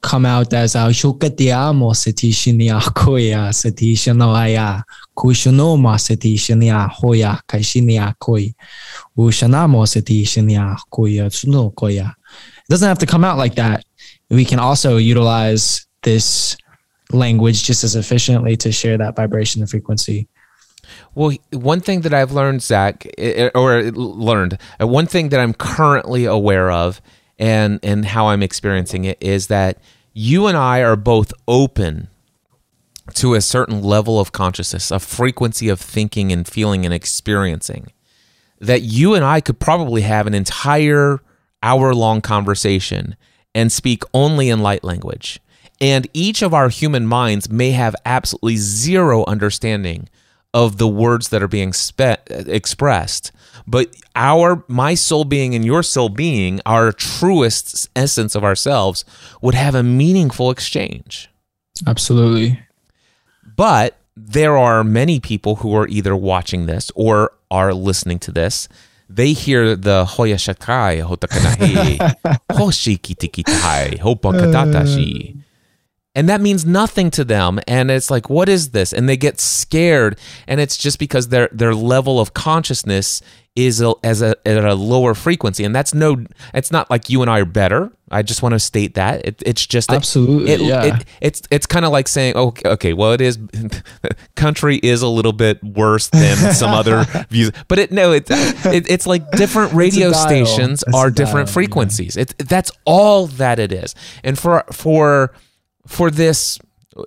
come 0.00 0.24
out 0.24 0.52
as 0.52 0.76
ah, 0.76 0.86
a 0.86 0.90
shukatiamo 0.90 1.92
setishinia 1.94 2.76
ah, 2.76 2.90
koya 2.94 3.48
setishanoaya 3.52 4.58
ah, 4.58 4.82
kushanoma 5.16 5.98
setishinia 5.98 6.88
hoya 6.88 7.40
kaishinia 7.48 8.14
koi 8.18 8.54
ushanamo 9.16 9.86
setishinia 9.86 10.76
koya 10.90 11.28
tsuno 11.28 11.72
koya. 11.74 12.10
It 12.10 12.68
doesn't 12.70 12.88
have 12.88 12.98
to 12.98 13.06
come 13.06 13.24
out 13.24 13.38
like 13.38 13.56
that. 13.56 13.84
We 14.30 14.44
can 14.44 14.58
also 14.60 14.98
utilize 14.98 15.86
this 16.02 16.56
language 17.10 17.64
just 17.64 17.82
as 17.82 17.96
efficiently 17.96 18.56
to 18.58 18.70
share 18.70 18.98
that 18.98 19.16
vibration 19.16 19.62
and 19.62 19.70
frequency 19.70 20.28
Well, 21.14 21.32
one 21.52 21.80
thing 21.80 22.02
that 22.02 22.14
I've 22.14 22.32
learned, 22.32 22.62
Zach, 22.62 23.06
or 23.54 23.82
learned, 23.92 24.58
uh, 24.80 24.86
one 24.86 25.06
thing 25.06 25.30
that 25.30 25.40
I'm 25.40 25.54
currently 25.54 26.24
aware 26.24 26.70
of, 26.70 27.00
and 27.38 27.80
and 27.82 28.04
how 28.04 28.28
I'm 28.28 28.42
experiencing 28.42 29.04
it 29.04 29.18
is 29.20 29.46
that 29.48 29.78
you 30.12 30.46
and 30.46 30.56
I 30.56 30.82
are 30.82 30.96
both 30.96 31.32
open 31.46 32.08
to 33.14 33.34
a 33.34 33.40
certain 33.40 33.82
level 33.82 34.20
of 34.20 34.32
consciousness, 34.32 34.90
a 34.90 34.98
frequency 34.98 35.68
of 35.68 35.80
thinking 35.80 36.32
and 36.32 36.46
feeling 36.46 36.84
and 36.84 36.92
experiencing. 36.92 37.92
That 38.60 38.82
you 38.82 39.14
and 39.14 39.24
I 39.24 39.40
could 39.40 39.60
probably 39.60 40.02
have 40.02 40.26
an 40.26 40.34
entire 40.34 41.20
hour 41.62 41.94
long 41.94 42.20
conversation 42.20 43.16
and 43.54 43.72
speak 43.72 44.02
only 44.12 44.50
in 44.50 44.60
light 44.60 44.84
language. 44.84 45.40
And 45.80 46.08
each 46.12 46.42
of 46.42 46.52
our 46.52 46.68
human 46.68 47.06
minds 47.06 47.48
may 47.48 47.70
have 47.70 47.94
absolutely 48.04 48.56
zero 48.56 49.24
understanding 49.26 50.08
of 50.54 50.78
the 50.78 50.88
words 50.88 51.28
that 51.28 51.42
are 51.42 51.48
being 51.48 51.72
spe- 51.72 52.18
expressed. 52.28 53.32
But 53.66 53.94
our 54.16 54.64
my 54.68 54.94
soul 54.94 55.24
being 55.24 55.54
and 55.54 55.64
your 55.64 55.82
soul 55.82 56.08
being, 56.08 56.60
our 56.64 56.92
truest 56.92 57.88
essence 57.94 58.34
of 58.34 58.44
ourselves, 58.44 59.04
would 59.42 59.54
have 59.54 59.74
a 59.74 59.82
meaningful 59.82 60.50
exchange. 60.50 61.28
Absolutely. 61.86 62.60
But 63.56 63.98
there 64.16 64.56
are 64.56 64.82
many 64.82 65.20
people 65.20 65.56
who 65.56 65.74
are 65.76 65.86
either 65.88 66.16
watching 66.16 66.66
this 66.66 66.90
or 66.94 67.32
are 67.50 67.72
listening 67.72 68.18
to 68.20 68.32
this. 68.32 68.68
They 69.08 69.32
hear 69.32 69.74
the 69.74 70.04
Hoya 70.04 70.36
Shakai, 70.36 71.02
Hotakanahe, 71.02 72.40
Hoshi 72.52 72.98
Kitikitai, 72.98 73.98
Hopakatatashi. 74.00 75.37
And 76.14 76.28
that 76.28 76.40
means 76.40 76.64
nothing 76.66 77.10
to 77.12 77.24
them. 77.24 77.60
And 77.68 77.90
it's 77.90 78.10
like, 78.10 78.28
what 78.28 78.48
is 78.48 78.70
this? 78.70 78.92
And 78.92 79.08
they 79.08 79.16
get 79.16 79.38
scared. 79.40 80.18
And 80.48 80.60
it's 80.60 80.76
just 80.76 80.98
because 80.98 81.28
their 81.28 81.48
their 81.52 81.74
level 81.74 82.18
of 82.18 82.34
consciousness 82.34 83.20
is 83.54 83.80
a, 83.80 83.92
as 84.04 84.22
a, 84.22 84.36
at 84.46 84.64
a 84.64 84.74
lower 84.74 85.14
frequency. 85.14 85.64
And 85.64 85.74
that's 85.74 85.92
no, 85.92 86.24
it's 86.54 86.70
not 86.70 86.88
like 86.90 87.10
you 87.10 87.22
and 87.22 87.30
I 87.30 87.40
are 87.40 87.44
better. 87.44 87.92
I 88.10 88.22
just 88.22 88.40
want 88.42 88.52
to 88.54 88.58
state 88.60 88.94
that. 88.94 89.26
It, 89.26 89.42
it's 89.44 89.66
just 89.66 89.88
that 89.88 89.96
Absolutely, 89.96 90.52
it- 90.52 90.60
yeah. 90.60 90.84
it- 90.96 91.04
it's 91.20 91.42
it's 91.50 91.66
kind 91.66 91.84
of 91.84 91.92
like 91.92 92.08
saying, 92.08 92.34
oh, 92.36 92.48
okay, 92.48 92.68
okay, 92.70 92.92
well, 92.94 93.12
it 93.12 93.20
is 93.20 93.38
country 94.36 94.76
is 94.82 95.02
a 95.02 95.08
little 95.08 95.32
bit 95.32 95.62
worse 95.62 96.08
than 96.08 96.54
some 96.54 96.70
other 96.70 97.04
views, 97.30 97.50
but 97.68 97.78
it 97.78 97.92
no, 97.92 98.12
it, 98.12 98.26
it 98.30 98.90
it's 98.90 99.06
like 99.06 99.28
different 99.32 99.72
radio 99.84 100.12
stations 100.12 100.82
are 100.94 101.10
dial, 101.10 101.26
different 101.26 101.48
yeah. 101.48 101.54
frequencies. 101.54 102.16
It 102.16 102.34
that's 102.38 102.70
all 102.84 103.26
that 103.26 103.58
it 103.58 103.72
is, 103.72 103.94
and 104.24 104.38
for 104.38 104.64
for 104.72 105.34
for 105.88 106.10
this. 106.10 106.58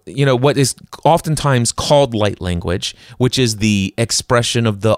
You 0.05 0.25
know 0.25 0.37
what 0.37 0.57
is 0.57 0.73
oftentimes 1.03 1.73
called 1.73 2.13
light 2.15 2.39
language, 2.39 2.95
which 3.17 3.37
is 3.37 3.57
the 3.57 3.93
expression 3.97 4.65
of 4.65 4.79
the 4.81 4.97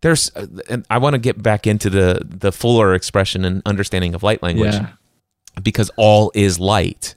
there's. 0.00 0.30
And 0.70 0.86
I 0.88 0.96
want 0.98 1.12
to 1.14 1.18
get 1.18 1.42
back 1.42 1.66
into 1.66 1.90
the 1.90 2.22
the 2.24 2.50
fuller 2.50 2.94
expression 2.94 3.44
and 3.44 3.60
understanding 3.66 4.14
of 4.14 4.22
light 4.22 4.42
language 4.42 4.72
Yeah. 4.74 4.92
because 5.62 5.90
all 5.98 6.32
is 6.34 6.58
light, 6.58 7.14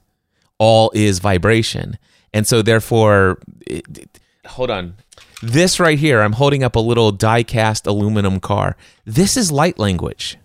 all 0.58 0.90
is 0.94 1.20
vibration. 1.20 1.96
And 2.34 2.46
so, 2.46 2.60
therefore, 2.60 3.38
it, 3.66 3.84
it- 3.98 4.20
hold 4.46 4.70
on. 4.70 4.94
This 5.42 5.80
right 5.80 5.98
here, 5.98 6.20
I'm 6.20 6.34
holding 6.34 6.62
up 6.62 6.76
a 6.76 6.80
little 6.80 7.12
die 7.12 7.44
cast 7.44 7.86
aluminum 7.86 8.40
car. 8.40 8.76
This 9.06 9.36
is 9.38 9.50
light 9.50 9.78
language. 9.78 10.36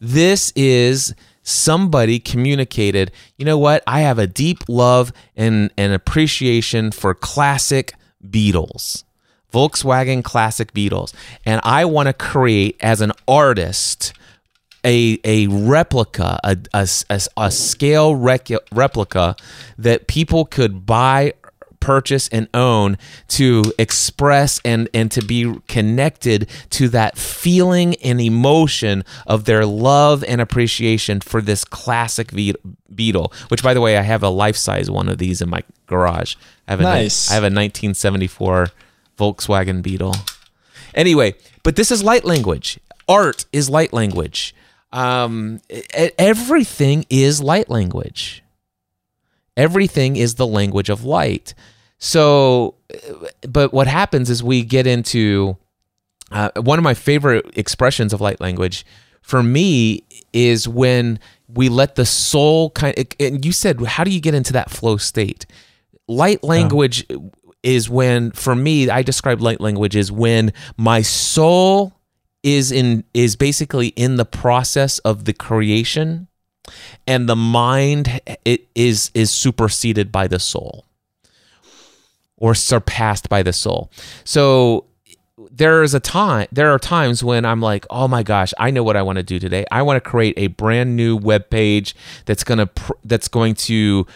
This 0.00 0.52
is 0.56 1.14
somebody 1.42 2.18
communicated, 2.18 3.10
you 3.36 3.44
know 3.44 3.58
what? 3.58 3.82
I 3.86 4.00
have 4.00 4.18
a 4.18 4.26
deep 4.26 4.58
love 4.68 5.12
and, 5.36 5.70
and 5.76 5.92
appreciation 5.92 6.92
for 6.92 7.14
classic 7.14 7.94
Beetles, 8.28 9.04
Volkswagen 9.52 10.22
classic 10.22 10.72
Beetles. 10.72 11.12
And 11.44 11.60
I 11.64 11.84
want 11.84 12.06
to 12.06 12.12
create, 12.12 12.76
as 12.80 13.00
an 13.00 13.12
artist, 13.26 14.12
a, 14.84 15.18
a 15.24 15.46
replica, 15.48 16.40
a, 16.42 16.56
a, 16.72 16.88
a, 17.10 17.20
a 17.36 17.50
scale 17.50 18.16
rec- 18.16 18.48
replica 18.72 19.36
that 19.78 20.06
people 20.06 20.44
could 20.44 20.86
buy, 20.86 21.34
purchase, 21.82 22.28
and 22.28 22.48
own 22.54 22.96
to 23.28 23.64
express 23.78 24.60
and, 24.64 24.88
and 24.94 25.10
to 25.10 25.22
be 25.22 25.54
connected 25.68 26.48
to 26.70 26.88
that 26.88 27.18
feeling 27.18 27.96
and 27.96 28.20
emotion 28.20 29.04
of 29.26 29.44
their 29.44 29.66
love 29.66 30.24
and 30.24 30.40
appreciation 30.40 31.20
for 31.20 31.42
this 31.42 31.64
classic 31.64 32.32
Beetle, 32.94 33.32
which, 33.48 33.62
by 33.62 33.74
the 33.74 33.80
way, 33.80 33.98
I 33.98 34.02
have 34.02 34.22
a 34.22 34.28
life 34.28 34.56
size 34.56 34.90
one 34.90 35.08
of 35.08 35.18
these 35.18 35.42
in 35.42 35.50
my 35.50 35.62
garage. 35.86 36.36
I 36.68 36.72
have 36.72 36.80
a, 36.80 36.84
Nice. 36.84 37.30
I 37.30 37.34
have 37.34 37.42
a 37.42 37.46
1974 37.46 38.68
Volkswagen 39.18 39.82
Beetle. 39.82 40.14
Anyway, 40.94 41.34
but 41.62 41.76
this 41.76 41.90
is 41.90 42.02
light 42.02 42.24
language. 42.24 42.78
Art 43.08 43.46
is 43.52 43.68
light 43.68 43.92
language. 43.92 44.54
Um, 44.92 45.60
everything 46.18 47.06
is 47.08 47.42
light 47.42 47.68
language. 47.68 48.42
Everything 49.56 50.16
is 50.16 50.34
the 50.34 50.46
language 50.46 50.88
of 50.88 51.04
light. 51.04 51.54
So, 52.04 52.74
but 53.48 53.72
what 53.72 53.86
happens 53.86 54.28
is 54.28 54.42
we 54.42 54.64
get 54.64 54.88
into 54.88 55.56
uh, 56.32 56.50
one 56.56 56.76
of 56.76 56.82
my 56.82 56.94
favorite 56.94 57.56
expressions 57.56 58.12
of 58.12 58.20
light 58.20 58.40
language 58.40 58.84
for 59.20 59.40
me 59.40 60.02
is 60.32 60.66
when 60.66 61.20
we 61.46 61.68
let 61.68 61.94
the 61.94 62.04
soul 62.04 62.70
kind 62.70 63.14
and 63.20 63.44
you 63.44 63.52
said 63.52 63.80
how 63.82 64.02
do 64.02 64.10
you 64.10 64.20
get 64.20 64.34
into 64.34 64.52
that 64.52 64.68
flow 64.68 64.96
state? 64.96 65.46
Light 66.08 66.42
language 66.42 67.06
is 67.62 67.88
when 67.88 68.32
for 68.32 68.56
me 68.56 68.90
i 68.90 69.02
describe 69.02 69.40
light 69.40 69.60
language 69.60 69.94
is 69.94 70.10
when 70.10 70.52
my 70.76 71.00
soul 71.00 71.92
is 72.42 72.72
in 72.72 73.04
is 73.14 73.36
basically 73.36 73.88
in 73.88 74.16
the 74.16 74.24
process 74.24 74.98
of 75.00 75.26
the 75.26 75.32
creation 75.32 76.26
and 77.06 77.28
the 77.28 77.36
mind 77.36 78.20
it 78.44 78.66
is 78.74 79.12
is 79.14 79.30
superseded 79.30 80.10
by 80.10 80.26
the 80.26 80.40
soul 80.40 80.84
or 82.42 82.56
surpassed 82.56 83.28
by 83.28 83.40
the 83.40 83.52
soul. 83.52 83.88
So 84.24 84.86
there 85.50 85.82
is 85.82 85.94
a 85.94 86.00
time 86.00 86.46
there 86.52 86.70
are 86.70 86.78
times 86.78 87.24
when 87.24 87.44
i'm 87.44 87.60
like 87.60 87.86
oh 87.90 88.06
my 88.06 88.22
gosh 88.22 88.52
i 88.58 88.70
know 88.70 88.82
what 88.82 88.96
i 88.96 89.02
want 89.02 89.16
to 89.16 89.22
do 89.22 89.38
today. 89.38 89.64
I 89.70 89.82
want 89.82 90.02
to 90.02 90.10
create 90.10 90.34
a 90.36 90.48
brand 90.48 90.94
new 90.96 91.16
web 91.16 91.50
page 91.50 91.96
that's 92.26 92.44
going 92.44 92.58
to 92.58 92.66
pr- 92.66 92.92
that's 93.04 93.28
going 93.28 93.54
to 93.54 94.06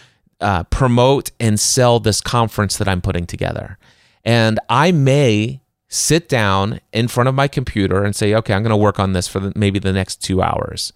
uh, 0.41 0.65
promote 0.65 1.31
and 1.41 1.59
sell 1.59 2.01
this 2.01 2.21
conference 2.21 2.77
that 2.77 2.89
i'm 2.89 3.01
putting 3.01 3.27
together. 3.27 3.79
And 4.25 4.59
i 4.69 4.93
may 4.93 5.61
sit 5.89 6.29
down 6.29 6.81
in 6.93 7.07
front 7.09 7.29
of 7.29 7.35
my 7.35 7.49
computer 7.49 8.05
and 8.05 8.15
say 8.15 8.35
okay 8.35 8.53
i'm 8.53 8.63
going 8.63 8.71
to 8.71 8.77
work 8.77 8.99
on 8.99 9.13
this 9.13 9.29
for 9.29 9.41
the, 9.41 9.53
maybe 9.55 9.79
the 9.79 9.93
next 9.93 10.17
two 10.17 10.43
hours. 10.43 10.93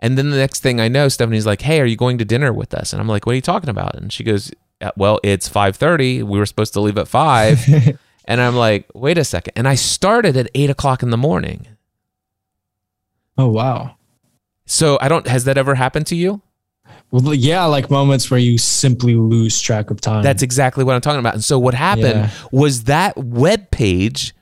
And 0.00 0.16
then 0.16 0.30
the 0.30 0.36
next 0.36 0.62
thing 0.62 0.80
i 0.80 0.88
know 0.88 1.08
stephanie's 1.08 1.46
like 1.46 1.62
hey 1.62 1.80
are 1.80 1.86
you 1.86 1.96
going 1.96 2.18
to 2.18 2.24
dinner 2.24 2.52
with 2.52 2.72
us? 2.72 2.92
And 2.92 3.00
i'm 3.00 3.08
like 3.08 3.26
what 3.26 3.32
are 3.32 3.36
you 3.36 3.42
talking 3.42 3.70
about? 3.70 3.96
And 3.96 4.12
she 4.12 4.24
goes 4.24 4.50
"Uh, 4.50 4.54
well 4.96 5.18
it's 5.24 5.48
5.30 5.48 6.22
we 6.22 6.38
were 6.38 6.46
supposed 6.46 6.72
to 6.74 6.80
leave 6.80 6.98
at 6.98 7.08
5 7.08 7.98
and 8.26 8.40
I'm 8.40 8.54
like, 8.54 8.86
wait 8.94 9.18
a 9.18 9.24
second. 9.24 9.54
And 9.56 9.66
I 9.66 9.74
started 9.74 10.36
at 10.36 10.48
eight 10.54 10.70
o'clock 10.70 11.02
in 11.02 11.10
the 11.10 11.16
morning. 11.16 11.66
Oh 13.36 13.48
wow. 13.48 13.96
So 14.66 14.98
I 15.00 15.08
don't, 15.08 15.26
has 15.26 15.44
that 15.44 15.56
ever 15.56 15.74
happened 15.74 16.06
to 16.08 16.16
you? 16.16 16.42
Well, 17.10 17.32
yeah, 17.32 17.64
like 17.64 17.90
moments 17.90 18.30
where 18.30 18.38
you 18.40 18.58
simply 18.58 19.14
lose 19.14 19.58
track 19.60 19.90
of 19.90 20.00
time. 20.00 20.22
That's 20.22 20.42
exactly 20.42 20.84
what 20.84 20.94
I'm 20.94 21.00
talking 21.00 21.20
about. 21.20 21.34
And 21.34 21.44
so 21.44 21.58
what 21.58 21.72
happened 21.74 22.04
Yeah. 22.16 22.30
was 22.52 22.84
that 22.84 23.16
web 23.16 23.70
page. 23.70 24.34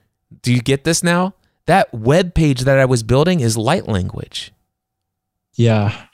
Do 0.42 0.52
you 0.52 0.60
get 0.60 0.82
this 0.82 1.02
now? 1.04 1.34
That 1.66 1.92
web 1.94 2.34
page 2.34 2.62
that 2.62 2.78
I 2.78 2.84
was 2.84 3.02
building 3.04 3.38
is 3.40 3.56
light 3.56 3.86
language. 3.88 4.52
yeah. 5.54 6.06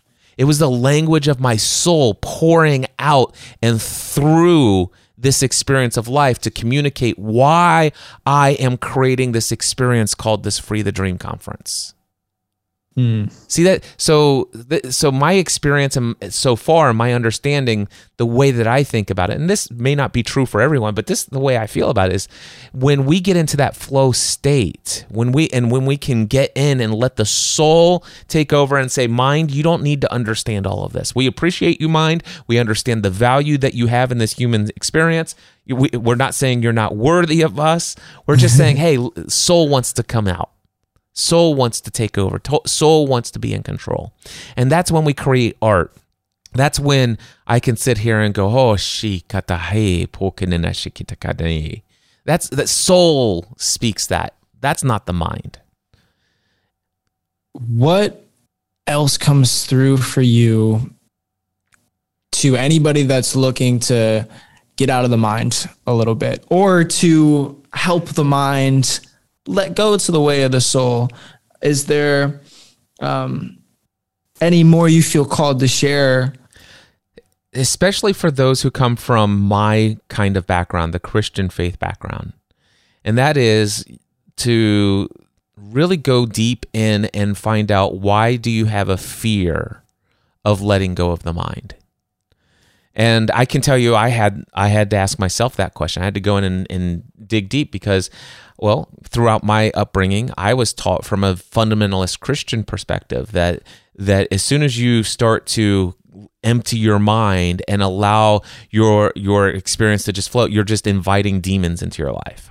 It 0.42 0.46
was 0.46 0.58
the 0.58 0.68
language 0.68 1.28
of 1.28 1.38
my 1.38 1.54
soul 1.54 2.14
pouring 2.14 2.86
out 2.98 3.32
and 3.62 3.80
through 3.80 4.90
this 5.16 5.40
experience 5.40 5.96
of 5.96 6.08
life 6.08 6.40
to 6.40 6.50
communicate 6.50 7.16
why 7.16 7.92
I 8.26 8.54
am 8.54 8.76
creating 8.76 9.30
this 9.30 9.52
experience 9.52 10.16
called 10.16 10.42
this 10.42 10.58
Free 10.58 10.82
the 10.82 10.90
Dream 10.90 11.16
conference. 11.16 11.94
Hmm. 12.94 13.24
See 13.48 13.62
that? 13.62 13.84
So, 13.96 14.50
th- 14.68 14.92
so 14.92 15.10
my 15.10 15.34
experience 15.34 15.96
and 15.96 16.14
so 16.28 16.56
far, 16.56 16.92
my 16.92 17.14
understanding, 17.14 17.88
the 18.18 18.26
way 18.26 18.50
that 18.50 18.66
I 18.66 18.84
think 18.84 19.08
about 19.08 19.30
it, 19.30 19.40
and 19.40 19.48
this 19.48 19.70
may 19.70 19.94
not 19.94 20.12
be 20.12 20.22
true 20.22 20.44
for 20.44 20.60
everyone, 20.60 20.94
but 20.94 21.06
this 21.06 21.24
the 21.24 21.38
way 21.38 21.56
I 21.56 21.66
feel 21.66 21.88
about 21.88 22.10
it 22.10 22.16
is 22.16 22.28
when 22.72 23.06
we 23.06 23.18
get 23.20 23.36
into 23.36 23.56
that 23.56 23.74
flow 23.74 24.12
state, 24.12 25.06
when 25.08 25.32
we 25.32 25.48
and 25.50 25.70
when 25.70 25.86
we 25.86 25.96
can 25.96 26.26
get 26.26 26.52
in 26.54 26.80
and 26.80 26.94
let 26.94 27.16
the 27.16 27.24
soul 27.24 28.04
take 28.28 28.52
over 28.52 28.76
and 28.76 28.92
say, 28.92 29.06
mind, 29.06 29.50
you 29.50 29.62
don't 29.62 29.82
need 29.82 30.02
to 30.02 30.12
understand 30.12 30.66
all 30.66 30.84
of 30.84 30.92
this. 30.92 31.14
We 31.14 31.26
appreciate 31.26 31.80
you, 31.80 31.88
mind. 31.88 32.22
We 32.46 32.58
understand 32.58 33.02
the 33.02 33.10
value 33.10 33.56
that 33.58 33.72
you 33.72 33.86
have 33.86 34.12
in 34.12 34.18
this 34.18 34.34
human 34.34 34.68
experience. 34.76 35.34
We, 35.66 35.88
we're 35.94 36.16
not 36.16 36.34
saying 36.34 36.62
you're 36.62 36.72
not 36.72 36.94
worthy 36.94 37.40
of 37.40 37.58
us. 37.58 37.96
We're 38.26 38.36
just 38.36 38.56
saying, 38.58 38.76
hey, 38.76 38.98
soul 39.28 39.68
wants 39.68 39.94
to 39.94 40.02
come 40.02 40.28
out. 40.28 40.51
Soul 41.12 41.54
wants 41.54 41.80
to 41.82 41.90
take 41.90 42.16
over. 42.16 42.40
Soul 42.66 43.06
wants 43.06 43.30
to 43.32 43.38
be 43.38 43.52
in 43.52 43.62
control. 43.62 44.14
And 44.56 44.70
that's 44.70 44.90
when 44.90 45.04
we 45.04 45.12
create 45.12 45.56
art. 45.60 45.94
That's 46.54 46.78
when 46.78 47.18
I 47.46 47.60
can 47.60 47.76
sit 47.76 47.98
here 47.98 48.20
and 48.20 48.34
go, 48.34 48.46
oh, 48.46 48.76
shi 48.76 49.24
katahe 49.28 50.08
shikitakane. 50.08 51.82
That's 52.24 52.48
that 52.50 52.68
soul 52.68 53.46
speaks 53.56 54.06
that. 54.06 54.34
That's 54.60 54.84
not 54.84 55.06
the 55.06 55.12
mind. 55.12 55.58
What 57.52 58.24
else 58.86 59.18
comes 59.18 59.66
through 59.66 59.98
for 59.98 60.22
you 60.22 60.94
to 62.32 62.56
anybody 62.56 63.02
that's 63.02 63.36
looking 63.36 63.78
to 63.80 64.26
get 64.76 64.88
out 64.88 65.04
of 65.04 65.10
the 65.10 65.16
mind 65.16 65.68
a 65.86 65.94
little 65.94 66.14
bit 66.14 66.44
or 66.48 66.84
to 66.84 67.62
help 67.72 68.06
the 68.10 68.24
mind 68.24 69.00
let 69.46 69.74
go 69.74 69.96
to 69.96 70.12
the 70.12 70.20
way 70.20 70.42
of 70.42 70.52
the 70.52 70.60
soul? 70.60 71.10
Is 71.62 71.86
there 71.86 72.40
um, 73.00 73.58
any 74.40 74.64
more 74.64 74.88
you 74.88 75.02
feel 75.02 75.24
called 75.24 75.60
to 75.60 75.68
share? 75.68 76.34
Especially 77.52 78.12
for 78.12 78.30
those 78.30 78.62
who 78.62 78.70
come 78.70 78.96
from 78.96 79.38
my 79.38 79.98
kind 80.08 80.36
of 80.36 80.46
background, 80.46 80.94
the 80.94 81.00
Christian 81.00 81.48
faith 81.50 81.78
background. 81.78 82.32
And 83.04 83.18
that 83.18 83.36
is 83.36 83.84
to 84.36 85.08
really 85.56 85.96
go 85.96 86.26
deep 86.26 86.66
in 86.72 87.06
and 87.06 87.36
find 87.36 87.70
out 87.70 87.96
why 87.96 88.36
do 88.36 88.50
you 88.50 88.66
have 88.66 88.88
a 88.88 88.96
fear 88.96 89.82
of 90.44 90.60
letting 90.60 90.94
go 90.94 91.10
of 91.10 91.22
the 91.22 91.32
mind 91.32 91.74
and 92.94 93.30
i 93.32 93.44
can 93.44 93.60
tell 93.60 93.78
you 93.78 93.94
i 93.94 94.08
had 94.08 94.44
i 94.54 94.68
had 94.68 94.90
to 94.90 94.96
ask 94.96 95.18
myself 95.18 95.54
that 95.56 95.74
question 95.74 96.02
i 96.02 96.04
had 96.04 96.14
to 96.14 96.20
go 96.20 96.36
in 96.36 96.44
and, 96.44 96.66
and 96.70 97.02
dig 97.26 97.48
deep 97.48 97.70
because 97.70 98.10
well 98.62 98.88
throughout 99.04 99.42
my 99.44 99.70
upbringing 99.74 100.30
i 100.38 100.54
was 100.54 100.72
taught 100.72 101.04
from 101.04 101.22
a 101.22 101.34
fundamentalist 101.34 102.20
christian 102.20 102.64
perspective 102.64 103.32
that 103.32 103.62
that 103.94 104.26
as 104.30 104.42
soon 104.42 104.62
as 104.62 104.78
you 104.78 105.02
start 105.02 105.46
to 105.46 105.94
empty 106.44 106.76
your 106.76 106.98
mind 106.98 107.62
and 107.68 107.82
allow 107.82 108.40
your 108.70 109.12
your 109.14 109.48
experience 109.48 110.04
to 110.04 110.12
just 110.12 110.30
float 110.30 110.50
you're 110.50 110.64
just 110.64 110.86
inviting 110.86 111.40
demons 111.40 111.82
into 111.82 112.02
your 112.02 112.12
life. 112.12 112.50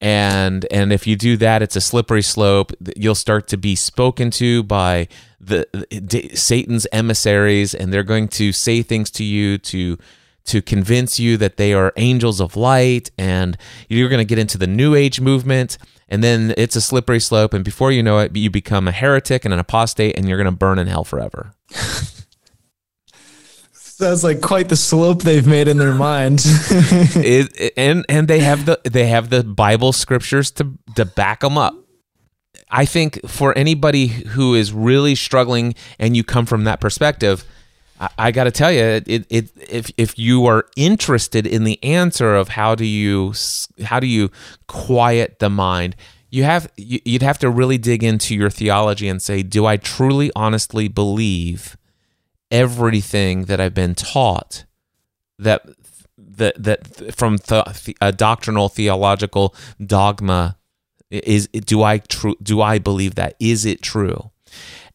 And 0.00 0.66
and 0.70 0.92
if 0.92 1.06
you 1.06 1.16
do 1.16 1.36
that 1.38 1.62
it's 1.62 1.76
a 1.76 1.80
slippery 1.80 2.22
slope. 2.22 2.72
You'll 2.96 3.14
start 3.14 3.48
to 3.48 3.56
be 3.56 3.76
spoken 3.76 4.30
to 4.32 4.62
by 4.62 5.08
the, 5.40 5.66
the 5.90 6.30
Satan's 6.34 6.86
emissaries 6.92 7.74
and 7.74 7.92
they're 7.92 8.02
going 8.02 8.28
to 8.28 8.52
say 8.52 8.82
things 8.82 9.10
to 9.12 9.24
you 9.24 9.58
to 9.58 9.98
to 10.46 10.62
convince 10.62 11.18
you 11.18 11.36
that 11.36 11.56
they 11.56 11.72
are 11.72 11.92
angels 11.96 12.40
of 12.40 12.56
light 12.56 13.10
and 13.18 13.56
you're 13.88 14.08
going 14.08 14.18
to 14.18 14.24
get 14.24 14.38
into 14.38 14.58
the 14.58 14.66
new 14.66 14.94
age 14.94 15.20
movement 15.20 15.78
and 16.08 16.22
then 16.22 16.54
it's 16.56 16.76
a 16.76 16.80
slippery 16.80 17.20
slope 17.20 17.52
and 17.52 17.64
before 17.64 17.92
you 17.92 18.02
know 18.02 18.18
it 18.18 18.34
you 18.36 18.50
become 18.50 18.88
a 18.88 18.92
heretic 18.92 19.44
and 19.44 19.52
an 19.52 19.60
apostate 19.60 20.16
and 20.16 20.28
you're 20.28 20.38
going 20.38 20.44
to 20.46 20.56
burn 20.56 20.78
in 20.78 20.86
hell 20.86 21.04
forever 21.04 21.52
Sounds 23.96 24.22
like 24.22 24.42
quite 24.42 24.68
the 24.68 24.76
slope 24.76 25.22
they've 25.22 25.46
made 25.46 25.68
in 25.68 25.78
their 25.78 25.94
mind. 25.94 26.42
it, 26.44 27.72
and 27.78 28.04
and 28.10 28.28
they 28.28 28.40
have 28.40 28.66
the 28.66 28.78
they 28.84 29.06
have 29.06 29.30
the 29.30 29.42
Bible 29.42 29.94
scriptures 29.94 30.50
to 30.50 30.74
to 30.96 31.06
back 31.06 31.40
them 31.40 31.56
up. 31.56 31.74
I 32.70 32.84
think 32.84 33.26
for 33.26 33.56
anybody 33.56 34.08
who 34.08 34.54
is 34.54 34.70
really 34.70 35.14
struggling 35.14 35.74
and 35.98 36.14
you 36.14 36.24
come 36.24 36.44
from 36.44 36.64
that 36.64 36.78
perspective, 36.78 37.46
I, 38.18 38.30
got 38.30 38.44
to 38.44 38.50
tell 38.50 38.70
you, 38.70 38.82
it, 38.82 39.26
it 39.30 39.50
if 39.56 39.90
if 39.96 40.18
you 40.18 40.46
are 40.46 40.66
interested 40.76 41.46
in 41.46 41.64
the 41.64 41.82
answer 41.82 42.34
of 42.34 42.48
how 42.48 42.74
do 42.74 42.84
you 42.84 43.32
how 43.84 44.00
do 44.00 44.06
you 44.06 44.30
quiet 44.66 45.38
the 45.38 45.48
mind, 45.48 45.96
you 46.30 46.44
have 46.44 46.70
you'd 46.76 47.22
have 47.22 47.38
to 47.38 47.50
really 47.50 47.78
dig 47.78 48.04
into 48.04 48.34
your 48.34 48.50
theology 48.50 49.08
and 49.08 49.22
say, 49.22 49.42
do 49.42 49.64
I 49.66 49.76
truly 49.76 50.30
honestly 50.36 50.88
believe? 50.88 51.76
everything 52.50 53.46
that 53.46 53.60
I've 53.60 53.74
been 53.74 53.94
taught 53.94 54.64
that 55.38 55.66
that 56.16 56.62
that 56.62 57.14
from 57.14 57.38
th- 57.38 57.96
a 58.00 58.12
doctrinal 58.12 58.68
theological 58.68 59.54
dogma 59.84 60.56
is 61.10 61.48
do 61.48 61.82
I 61.82 61.98
true 61.98 62.36
do 62.42 62.60
I 62.60 62.78
believe 62.78 63.16
that 63.16 63.34
is 63.40 63.64
it 63.64 63.82
true 63.82 64.30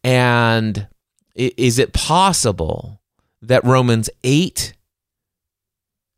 and 0.03 0.87
is 1.35 1.79
it 1.79 1.93
possible 1.93 3.01
that 3.41 3.63
Romans 3.63 4.09
8 4.23 4.73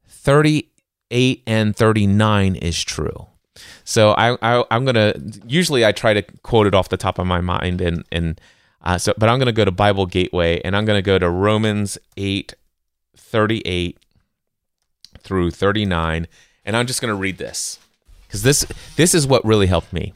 38 0.07 1.43
and 1.45 1.75
39 1.75 2.55
is 2.55 2.83
true 2.83 3.27
so 3.83 4.11
I, 4.11 4.37
I 4.41 4.63
am 4.71 4.85
gonna 4.85 5.13
usually 5.45 5.85
I 5.85 5.91
try 5.91 6.13
to 6.13 6.21
quote 6.21 6.67
it 6.67 6.73
off 6.73 6.89
the 6.89 6.97
top 6.97 7.19
of 7.19 7.27
my 7.27 7.41
mind 7.41 7.81
and 7.81 8.03
and 8.11 8.39
uh, 8.83 8.97
so, 8.97 9.13
but 9.17 9.29
I'm 9.29 9.37
to 9.47 9.53
go 9.53 9.65
to 9.65 9.71
Bible 9.71 10.05
Gateway 10.05 10.59
and 10.63 10.75
I'm 10.75 10.85
to 10.97 11.01
go 11.01 11.17
to 11.17 11.29
Romans 11.29 11.97
8 12.17 12.53
38 13.15 13.97
through 15.19 15.51
39. 15.51 16.27
And 16.65 16.77
I'm 16.77 16.85
just 16.85 17.01
to 17.09 17.15
read 17.15 17.37
this 17.37 17.79
because 18.27 18.43
this, 18.43 18.65
this 18.95 19.13
is 19.13 19.25
what 19.25 19.43
really 19.45 19.67
helped 19.67 19.93
me. 19.93 20.13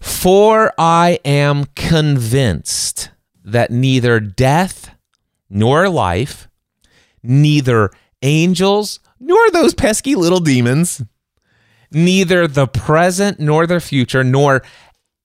For 0.00 0.72
I 0.78 1.18
am 1.24 1.66
convinced 1.74 3.10
that 3.52 3.70
neither 3.70 4.20
death 4.20 4.94
nor 5.50 5.88
life, 5.88 6.48
neither 7.22 7.90
angels 8.22 9.00
nor 9.20 9.50
those 9.50 9.74
pesky 9.74 10.14
little 10.14 10.40
demons, 10.40 11.02
neither 11.90 12.46
the 12.46 12.66
present 12.66 13.40
nor 13.40 13.66
the 13.66 13.80
future, 13.80 14.22
nor 14.22 14.62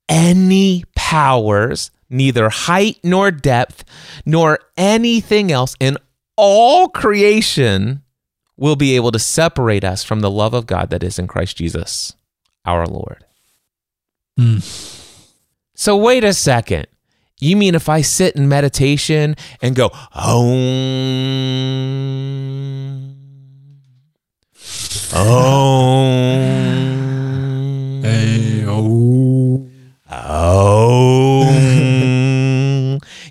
any 0.08 0.84
powers, 0.94 1.90
neither 2.10 2.48
height 2.48 2.98
nor 3.02 3.30
depth, 3.30 3.84
nor 4.26 4.58
anything 4.76 5.52
else 5.52 5.76
in 5.80 5.96
all 6.36 6.88
creation 6.88 8.02
will 8.56 8.76
be 8.76 8.96
able 8.96 9.12
to 9.12 9.18
separate 9.18 9.84
us 9.84 10.04
from 10.04 10.20
the 10.20 10.30
love 10.30 10.54
of 10.54 10.66
God 10.66 10.90
that 10.90 11.02
is 11.02 11.18
in 11.18 11.26
Christ 11.26 11.56
Jesus, 11.56 12.14
our 12.64 12.86
Lord. 12.86 13.24
Mm. 14.38 14.62
So, 15.74 15.96
wait 15.96 16.24
a 16.24 16.32
second. 16.32 16.86
You 17.40 17.56
mean 17.56 17.74
if 17.74 17.88
I 17.88 18.00
sit 18.00 18.36
in 18.36 18.48
meditation 18.48 19.34
and 19.60 19.74
go, 19.74 19.90
oh, 20.14 20.54
oh, 25.14 26.40
hey, 28.02 28.64
oh, 28.66 29.68
oh. 30.10 30.64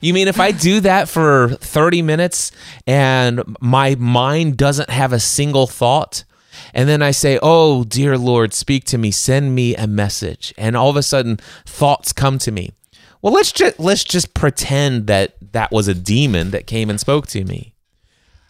You 0.02 0.14
mean 0.14 0.28
if 0.28 0.40
I 0.42 0.52
do 0.52 0.82
that 0.82 1.08
for 1.08 1.50
30 1.62 2.02
minutes 2.02 2.52
and 2.86 3.42
my 3.62 3.96
mind 3.96 4.58
doesn't 4.58 4.90
have 4.90 5.14
a 5.14 5.20
single 5.20 5.66
thought? 5.66 6.26
And 6.74 6.90
then 6.90 7.02
I 7.02 7.12
say, 7.12 7.40
Oh, 7.42 7.84
dear 7.86 8.18
Lord, 8.18 8.54
speak 8.54 8.84
to 8.86 8.98
me, 8.98 9.12
send 9.12 9.56
me 9.56 9.76
a 9.76 9.88
message. 9.88 10.54
And 10.58 10.76
all 10.76 10.90
of 10.90 10.98
a 10.98 11.04
sudden, 11.04 11.38
thoughts 11.66 12.12
come 12.12 12.38
to 12.40 12.52
me. 12.52 12.72
Well, 13.24 13.34
let's 13.34 13.54
just 13.54 13.80
let's 13.80 14.04
just 14.04 14.34
pretend 14.34 15.08
that 15.08 15.36
that 15.54 15.72
was 15.72 15.88
a 15.88 15.94
demon 15.94 16.52
that 16.52 16.68
came 16.68 16.90
and 16.90 17.00
spoke 17.00 17.26
to 17.28 17.46
me. 17.46 17.74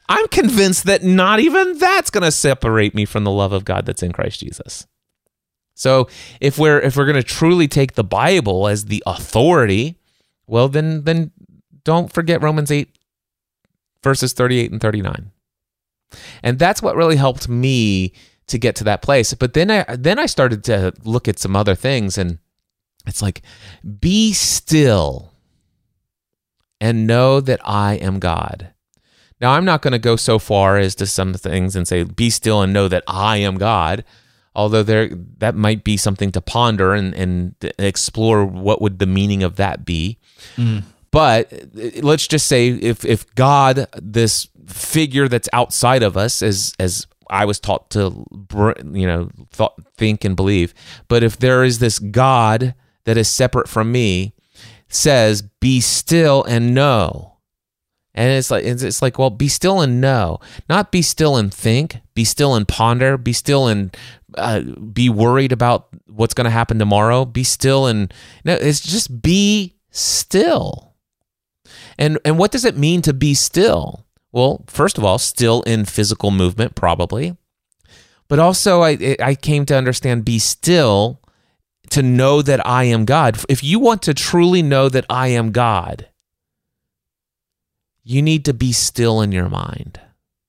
I'm 0.09 0.28
convinced 0.28 0.86
that 0.86 1.03
not 1.03 1.39
even 1.39 1.78
that's 1.78 2.09
going 2.09 2.24
to 2.24 2.32
separate 2.32 2.95
me 2.95 3.05
from 3.05 3.24
the 3.24 3.32
love 3.32 3.53
of 3.53 3.65
God 3.65 3.86
that's 3.86 4.03
in 4.03 4.11
Christ 4.11 4.39
Jesus. 4.39 4.88
So, 5.76 6.09
if 6.41 6.57
we're 6.57 6.80
if 6.80 6.97
we're 6.97 7.05
going 7.05 7.15
to 7.15 7.24
truly 7.24 7.67
take 7.67 7.93
the 7.93 8.03
Bible 8.03 8.67
as 8.67 8.86
the 8.86 9.03
authority, 9.05 9.99
well 10.47 10.67
then 10.67 11.03
then 11.03 11.32
don't 11.84 12.11
forget 12.11 12.41
Romans 12.41 12.71
8, 12.71 12.89
verses 14.01 14.34
38 14.34 14.71
and 14.71 14.82
39. 14.82 15.32
And 16.41 16.57
that's 16.57 16.82
what 16.82 16.95
really 16.95 17.17
helped 17.17 17.47
me 17.47 18.13
to 18.47 18.57
get 18.57 18.76
to 18.78 18.84
that 18.86 19.03
place. 19.03 19.36
But 19.36 19.53
then 19.53 19.69
I 19.69 19.86
then 19.95 20.17
I 20.17 20.26
started 20.26 20.63
to 20.63 20.93
look 21.03 21.28
at 21.28 21.38
some 21.38 21.55
other 21.55 21.76
things 21.76 22.17
and 22.17 22.39
it's 23.06 23.22
like 23.22 23.41
be 23.99 24.34
still 24.34 25.34
and 26.80 27.08
know 27.08 27.39
that 27.39 27.60
I 27.64 27.95
am 27.95 28.20
God. 28.20 28.74
Now 29.39 29.51
I'm 29.51 29.66
not 29.66 29.82
going 29.82 29.91
to 29.91 29.99
go 29.99 30.16
so 30.16 30.39
far 30.39 30.78
as 30.78 30.95
to 30.95 31.06
some 31.06 31.34
things 31.34 31.76
and 31.76 31.88
say 31.88 32.04
be 32.04 32.30
still 32.30 32.62
and 32.62 32.72
know 32.74 32.88
that 32.88 33.04
I 33.08 33.38
am 33.38 33.58
God, 33.58 34.06
although 34.56 34.84
there 34.84 35.10
that 35.38 35.56
might 35.56 35.84
be 35.84 35.97
something 35.97 36.32
to 36.32 36.41
ponder 36.41 36.93
and 36.93 37.14
and 37.14 37.56
explore 37.78 38.45
what 38.45 38.82
would 38.82 38.99
the 38.99 39.06
meaning 39.06 39.43
of 39.43 39.58
that 39.58 39.86
be. 39.86 40.18
Mm. 40.56 40.84
But 41.12 41.51
let's 42.01 42.26
just 42.28 42.47
say 42.47 42.70
if 42.70 43.06
if 43.06 43.34
God, 43.36 43.88
this 44.01 44.47
figure 44.66 45.28
that's 45.28 45.49
outside 45.54 46.04
of 46.04 46.18
us, 46.18 46.41
as 46.41 46.74
as 46.80 47.06
I 47.30 47.45
was 47.45 47.60
taught 47.60 47.89
to, 47.91 48.26
you 48.91 49.08
know, 49.08 49.30
thought, 49.51 49.76
think 49.95 50.24
and 50.24 50.36
believe, 50.36 50.74
but 51.08 51.24
if 51.24 51.38
there 51.38 51.64
is 51.64 51.80
this 51.80 51.99
God 51.99 52.76
that 53.06 53.18
is 53.18 53.28
separate 53.28 53.68
from 53.68 53.91
me, 53.91 54.34
says, 54.88 55.41
"Be 55.41 55.82
still 55.82 56.43
and 56.43 56.74
know." 56.74 57.34
And 58.16 58.32
it's 58.32 58.51
like 58.51 58.64
it's 58.64 59.01
like 59.01 59.18
well, 59.18 59.32
be 59.32 59.47
still 59.47 59.82
and 59.82 59.99
know, 59.99 60.39
not 60.70 60.91
be 60.91 61.01
still 61.01 61.36
and 61.36 61.51
think, 61.51 61.97
be 62.14 62.24
still 62.24 62.54
and 62.54 62.68
ponder, 62.68 63.18
be 63.18 63.34
still 63.34 63.68
and 63.68 63.95
uh, 64.36 64.62
be 64.62 65.10
worried 65.10 65.51
about 65.51 65.88
what's 66.08 66.36
going 66.36 66.45
to 66.45 66.51
happen 66.51 66.78
tomorrow. 66.78 67.26
Be 67.26 67.43
still 67.43 67.88
and 67.88 68.14
no, 68.45 68.54
it's 68.54 68.82
just 68.82 69.22
be 69.22 69.76
still. 69.89 70.93
And 71.97 72.20
and 72.24 72.38
what 72.38 72.51
does 72.51 72.66
it 72.66 72.78
mean 72.78 73.01
to 73.01 73.14
be 73.14 73.34
still? 73.34 74.06
Well, 74.32 74.64
first 74.68 74.97
of 74.97 75.04
all, 75.04 75.18
still 75.18 75.64
in 75.64 75.86
physical 75.86 76.30
movement 76.30 76.76
probably. 76.76 77.36
But 78.28 78.39
also, 78.39 78.82
I, 78.82 79.16
I 79.22 79.36
came 79.36 79.66
to 79.68 79.76
understand 79.76 80.26
be 80.26 80.39
still 80.39 81.20
to 81.93 82.03
know 82.03 82.41
that 82.41 82.65
I 82.65 82.85
am 82.85 83.05
God. 83.05 83.39
If 83.47 83.63
you 83.63 83.79
want 83.79 84.01
to 84.03 84.13
truly 84.13 84.61
know 84.61 84.89
that 84.89 85.05
I 85.09 85.29
am 85.29 85.51
God, 85.51 86.07
you 88.03 88.21
need 88.21 88.45
to 88.45 88.53
be 88.53 88.71
still 88.71 89.21
in 89.21 89.31
your 89.31 89.49
mind. 89.49 89.99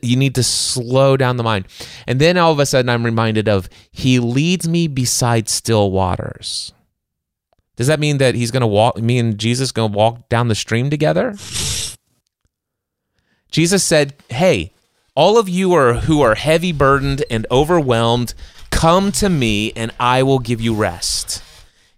You 0.01 0.17
need 0.17 0.35
to 0.35 0.43
slow 0.43 1.17
down 1.17 1.37
the 1.37 1.43
mind. 1.43 1.67
And 2.07 2.21
then 2.21 2.37
all 2.37 2.53
of 2.53 2.59
a 2.59 2.67
sudden, 2.67 2.89
I'm 2.89 3.05
reminded 3.05 3.49
of 3.49 3.69
He 3.91 4.19
leads 4.19 4.69
me 4.69 4.89
beside 4.89 5.49
still 5.49 5.91
waters. 5.91 6.73
Does 7.77 7.87
that 7.87 8.01
mean 8.01 8.19
that 8.19 8.35
He's 8.35 8.51
going 8.51 8.61
to 8.63 8.67
walk, 8.67 8.99
me 8.99 9.19
and 9.19 9.39
Jesus 9.39 9.73
going 9.73 9.93
to 9.93 9.97
walk 9.97 10.29
down 10.29 10.49
the 10.49 10.55
stream 10.55 10.91
together? 10.91 11.35
Jesus 13.51 13.85
said, 13.85 14.15
Hey, 14.29 14.73
all 15.15 15.39
of 15.39 15.49
you 15.49 15.73
are 15.75 15.95
who 15.95 16.23
are 16.23 16.35
heavy 16.35 16.73
burdened 16.73 17.25
and 17.31 17.47
overwhelmed, 17.51 18.35
come 18.85 19.11
to 19.11 19.31
me 19.31 19.73
and 19.75 19.91
I 19.99 20.23
will 20.23 20.39
give 20.39 20.61
you 20.61 20.75
rest. 20.75 21.43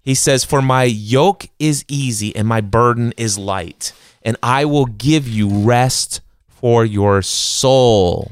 He 0.03 0.14
says, 0.14 0.45
For 0.45 0.62
my 0.62 0.84
yoke 0.84 1.49
is 1.59 1.84
easy 1.89 2.34
and 2.37 2.47
my 2.47 2.61
burden 2.61 3.12
is 3.16 3.37
light, 3.37 3.93
and 4.22 4.37
I 4.41 4.66
will 4.66 4.87
give 4.87 5.26
you 5.26 5.49
rest 5.49 6.20
for 6.47 6.84
your 6.84 7.22
soul. 7.22 8.30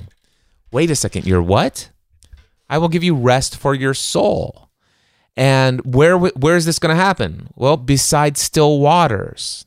Wait 0.70 0.88
a 0.88 0.94
second, 0.94 1.26
you're 1.26 1.42
what? 1.42 1.90
I 2.70 2.78
will 2.78 2.86
give 2.86 3.02
you 3.02 3.16
rest 3.16 3.56
for 3.56 3.74
your 3.74 3.92
soul. 3.92 4.70
And 5.36 5.80
where 5.92 6.16
where 6.16 6.54
is 6.54 6.64
this 6.64 6.78
going 6.78 6.96
to 6.96 7.02
happen? 7.02 7.48
Well, 7.56 7.76
beside 7.76 8.36
still 8.36 8.78
waters. 8.78 9.66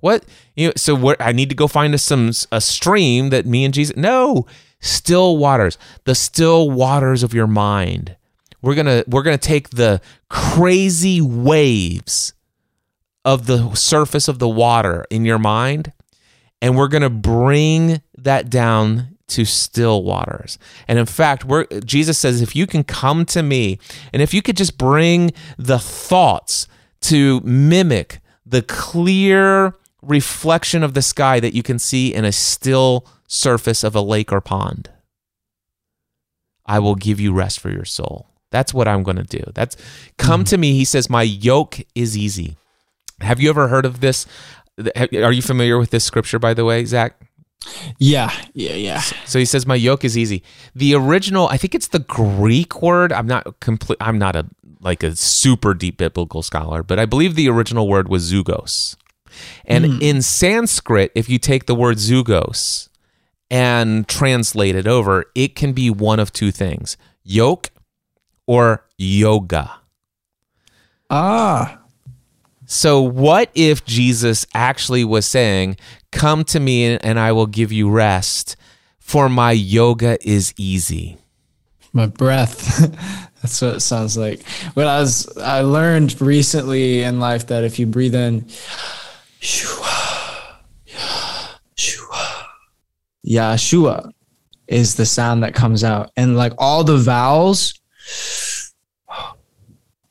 What 0.00 0.24
you 0.56 0.68
know, 0.68 0.72
so 0.74 0.94
where 0.94 1.20
I 1.20 1.32
need 1.32 1.50
to 1.50 1.54
go 1.54 1.68
find 1.68 1.92
a, 1.92 1.98
some 1.98 2.30
a 2.50 2.62
stream 2.62 3.28
that 3.28 3.44
me 3.44 3.66
and 3.66 3.74
Jesus 3.74 3.94
No, 3.94 4.46
still 4.80 5.36
waters. 5.36 5.76
The 6.04 6.14
still 6.14 6.70
waters 6.70 7.22
of 7.22 7.34
your 7.34 7.46
mind. 7.46 8.16
We're 8.62 8.74
going 8.74 8.86
to 8.86 9.04
we're 9.08 9.24
to 9.24 9.36
take 9.36 9.70
the 9.70 10.00
crazy 10.28 11.20
waves 11.20 12.32
of 13.24 13.46
the 13.46 13.74
surface 13.74 14.28
of 14.28 14.38
the 14.38 14.48
water 14.48 15.04
in 15.10 15.24
your 15.24 15.38
mind 15.38 15.92
and 16.62 16.76
we're 16.76 16.88
going 16.88 17.02
to 17.02 17.10
bring 17.10 18.00
that 18.16 18.48
down 18.48 19.18
to 19.26 19.44
still 19.44 20.04
waters. 20.04 20.58
And 20.86 20.98
in 20.98 21.06
fact, 21.06 21.44
Jesus 21.84 22.18
says, 22.18 22.40
if 22.40 22.54
you 22.54 22.66
can 22.66 22.84
come 22.84 23.24
to 23.26 23.42
me, 23.42 23.78
and 24.12 24.22
if 24.22 24.32
you 24.32 24.42
could 24.42 24.56
just 24.56 24.78
bring 24.78 25.32
the 25.58 25.78
thoughts 25.78 26.68
to 27.02 27.40
mimic 27.40 28.20
the 28.46 28.62
clear 28.62 29.76
reflection 30.02 30.82
of 30.82 30.94
the 30.94 31.02
sky 31.02 31.40
that 31.40 31.54
you 31.54 31.62
can 31.62 31.78
see 31.78 32.14
in 32.14 32.24
a 32.24 32.32
still 32.32 33.06
surface 33.26 33.82
of 33.82 33.96
a 33.96 34.00
lake 34.00 34.30
or 34.30 34.40
pond, 34.40 34.90
I 36.64 36.78
will 36.78 36.94
give 36.94 37.18
you 37.18 37.32
rest 37.32 37.58
for 37.58 37.70
your 37.70 37.84
soul. 37.84 38.28
That's 38.52 38.72
what 38.72 38.86
I'm 38.86 39.02
going 39.02 39.16
to 39.16 39.24
do. 39.24 39.42
That's 39.54 39.76
come 40.18 40.42
mm-hmm. 40.42 40.50
to 40.50 40.58
me. 40.58 40.74
He 40.74 40.84
says, 40.84 41.10
My 41.10 41.22
yoke 41.22 41.80
is 41.96 42.16
easy. 42.16 42.56
Have 43.20 43.40
you 43.40 43.50
ever 43.50 43.68
heard 43.68 43.84
of 43.84 44.00
this? 44.00 44.26
Are 44.96 45.32
you 45.32 45.42
familiar 45.42 45.78
with 45.78 45.90
this 45.90 46.04
scripture, 46.04 46.38
by 46.38 46.54
the 46.54 46.64
way, 46.64 46.84
Zach? 46.84 47.16
Yeah, 47.98 48.32
yeah, 48.54 48.74
yeah. 48.74 49.00
So 49.26 49.38
he 49.38 49.44
says, 49.44 49.66
"My 49.66 49.74
yoke 49.74 50.04
is 50.04 50.18
easy." 50.18 50.42
The 50.74 50.94
original, 50.94 51.48
I 51.48 51.56
think 51.56 51.74
it's 51.74 51.88
the 51.88 52.00
Greek 52.00 52.82
word. 52.82 53.12
I'm 53.12 53.26
not 53.26 53.60
complete. 53.60 53.98
I'm 54.00 54.18
not 54.18 54.34
a 54.34 54.46
like 54.80 55.02
a 55.02 55.14
super 55.14 55.74
deep 55.74 55.98
biblical 55.98 56.42
scholar, 56.42 56.82
but 56.82 56.98
I 56.98 57.06
believe 57.06 57.34
the 57.34 57.48
original 57.48 57.88
word 57.88 58.08
was 58.08 58.32
zugos. 58.32 58.96
And 59.64 59.84
mm. 59.84 60.02
in 60.02 60.22
Sanskrit, 60.22 61.12
if 61.14 61.28
you 61.28 61.38
take 61.38 61.66
the 61.66 61.74
word 61.74 61.98
zugos 61.98 62.88
and 63.50 64.08
translate 64.08 64.74
it 64.74 64.86
over, 64.86 65.26
it 65.34 65.54
can 65.54 65.72
be 65.72 65.88
one 65.88 66.18
of 66.18 66.32
two 66.32 66.50
things: 66.50 66.96
yoke 67.22 67.70
or 68.46 68.84
yoga. 68.98 69.72
Ah. 71.10 71.78
So, 72.66 73.02
what 73.02 73.50
if 73.54 73.84
Jesus 73.84 74.46
actually 74.54 75.04
was 75.04 75.26
saying, 75.26 75.76
Come 76.10 76.44
to 76.44 76.60
me 76.60 76.96
and 76.96 77.18
I 77.18 77.32
will 77.32 77.46
give 77.46 77.72
you 77.72 77.90
rest, 77.90 78.56
for 78.98 79.28
my 79.28 79.52
yoga 79.52 80.18
is 80.26 80.54
easy? 80.56 81.18
My 81.92 82.06
breath. 82.06 82.80
That's 83.42 83.60
what 83.60 83.76
it 83.76 83.80
sounds 83.80 84.16
like. 84.16 84.42
But 84.74 84.86
I 84.86 85.00
was 85.00 85.36
I 85.38 85.62
learned 85.62 86.20
recently 86.20 87.02
in 87.02 87.18
life 87.18 87.48
that 87.48 87.64
if 87.64 87.78
you 87.78 87.86
breathe 87.86 88.14
in 88.14 88.46
Yeshua 93.26 94.10
is 94.68 94.94
the 94.94 95.06
sound 95.06 95.42
that 95.42 95.54
comes 95.54 95.84
out. 95.84 96.10
And 96.16 96.36
like 96.36 96.52
all 96.58 96.84
the 96.84 96.98
vowels 96.98 97.74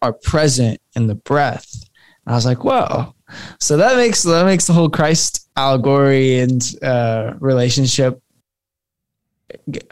are 0.02 0.14
present 0.14 0.80
in 0.96 1.08
the 1.08 1.16
breath. 1.16 1.86
I 2.26 2.34
was 2.34 2.46
like, 2.46 2.64
whoa. 2.64 3.14
So 3.60 3.78
that 3.78 3.96
makes 3.98 4.24
that 4.24 4.46
makes 4.46 4.68
the 4.68 4.74
whole 4.74 4.90
Christ 4.90 5.50
allegory 5.56 6.40
and 6.40 6.62
uh, 6.82 7.34
relationship 7.40 8.22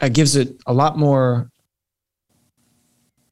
uh, 0.00 0.08
gives 0.08 0.36
it 0.36 0.56
a 0.66 0.72
lot 0.72 0.98
more 0.98 1.50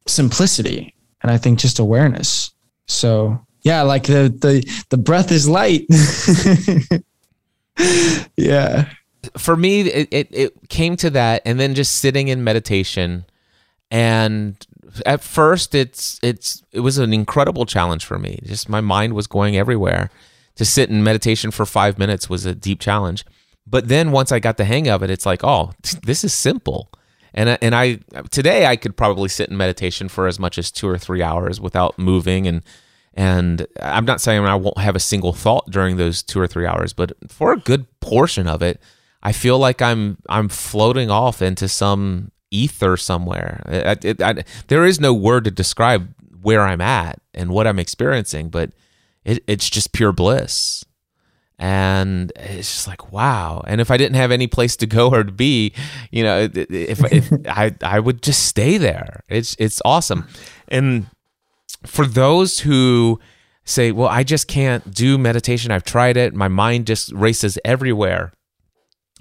simplicity 0.06 0.94
and 1.22 1.30
I 1.30 1.38
think 1.38 1.58
just 1.58 1.78
awareness. 1.78 2.52
So 2.86 3.38
yeah, 3.62 3.82
like 3.82 4.04
the 4.04 4.34
the 4.40 4.84
the 4.88 4.96
breath 4.96 5.30
is 5.30 5.48
light. 5.48 5.86
yeah. 8.36 8.88
For 9.36 9.56
me, 9.56 9.82
it, 9.82 10.08
it 10.10 10.28
it 10.30 10.68
came 10.68 10.96
to 10.96 11.10
that, 11.10 11.42
and 11.44 11.58
then 11.58 11.74
just 11.74 11.96
sitting 11.96 12.28
in 12.28 12.44
meditation 12.44 13.24
and 13.90 14.66
at 15.06 15.22
first 15.22 15.74
it's 15.74 16.18
it's 16.22 16.62
it 16.72 16.80
was 16.80 16.98
an 16.98 17.12
incredible 17.12 17.66
challenge 17.66 18.04
for 18.04 18.18
me. 18.18 18.40
Just 18.44 18.68
my 18.68 18.80
mind 18.80 19.14
was 19.14 19.26
going 19.26 19.56
everywhere. 19.56 20.10
To 20.56 20.64
sit 20.64 20.90
in 20.90 21.04
meditation 21.04 21.52
for 21.52 21.64
5 21.64 22.00
minutes 22.00 22.28
was 22.28 22.44
a 22.44 22.52
deep 22.52 22.80
challenge. 22.80 23.24
But 23.64 23.86
then 23.86 24.10
once 24.10 24.32
I 24.32 24.40
got 24.40 24.56
the 24.56 24.64
hang 24.64 24.88
of 24.88 25.04
it, 25.04 25.10
it's 25.10 25.26
like, 25.26 25.44
"Oh, 25.44 25.72
this 26.02 26.24
is 26.24 26.34
simple." 26.34 26.90
And 27.34 27.58
and 27.62 27.74
I 27.74 28.00
today 28.30 28.66
I 28.66 28.76
could 28.76 28.96
probably 28.96 29.28
sit 29.28 29.50
in 29.50 29.56
meditation 29.56 30.08
for 30.08 30.26
as 30.26 30.38
much 30.38 30.58
as 30.58 30.72
2 30.72 30.88
or 30.88 30.98
3 30.98 31.22
hours 31.22 31.60
without 31.60 31.98
moving 31.98 32.46
and 32.46 32.62
and 33.14 33.66
I'm 33.82 34.04
not 34.04 34.20
saying 34.20 34.44
I 34.44 34.54
won't 34.54 34.78
have 34.78 34.94
a 34.94 35.00
single 35.00 35.32
thought 35.32 35.70
during 35.70 35.96
those 35.96 36.22
2 36.22 36.38
or 36.40 36.46
3 36.46 36.66
hours, 36.66 36.92
but 36.92 37.12
for 37.28 37.52
a 37.52 37.56
good 37.56 37.86
portion 38.00 38.46
of 38.46 38.62
it, 38.62 38.80
I 39.22 39.32
feel 39.32 39.58
like 39.58 39.82
I'm 39.82 40.18
I'm 40.28 40.48
floating 40.48 41.10
off 41.10 41.42
into 41.42 41.68
some 41.68 42.30
ether 42.50 42.96
somewhere. 42.96 43.62
It, 43.66 44.04
it, 44.04 44.22
I, 44.22 44.44
there 44.68 44.84
is 44.84 45.00
no 45.00 45.12
word 45.12 45.44
to 45.44 45.50
describe 45.50 46.14
where 46.40 46.62
I'm 46.62 46.80
at 46.80 47.20
and 47.34 47.50
what 47.50 47.66
I'm 47.66 47.78
experiencing, 47.78 48.48
but 48.48 48.70
it, 49.24 49.42
it's 49.46 49.68
just 49.68 49.92
pure 49.92 50.12
bliss. 50.12 50.84
And 51.60 52.30
it's 52.36 52.72
just 52.72 52.86
like 52.86 53.12
wow. 53.12 53.64
And 53.66 53.80
if 53.80 53.90
I 53.90 53.96
didn't 53.96 54.14
have 54.14 54.30
any 54.30 54.46
place 54.46 54.76
to 54.76 54.86
go 54.86 55.10
or 55.10 55.24
to 55.24 55.32
be, 55.32 55.72
you 56.12 56.22
know, 56.22 56.48
if, 56.54 57.02
if 57.12 57.32
I 57.48 57.74
I 57.82 57.98
would 57.98 58.22
just 58.22 58.46
stay 58.46 58.78
there. 58.78 59.24
It's 59.28 59.56
it's 59.58 59.82
awesome. 59.84 60.28
And 60.68 61.06
for 61.84 62.06
those 62.06 62.60
who 62.60 63.18
say, 63.64 63.90
"Well, 63.90 64.08
I 64.08 64.22
just 64.22 64.46
can't 64.46 64.94
do 64.94 65.18
meditation. 65.18 65.72
I've 65.72 65.84
tried 65.84 66.16
it. 66.16 66.32
My 66.32 66.48
mind 66.48 66.86
just 66.86 67.12
races 67.12 67.58
everywhere." 67.64 68.32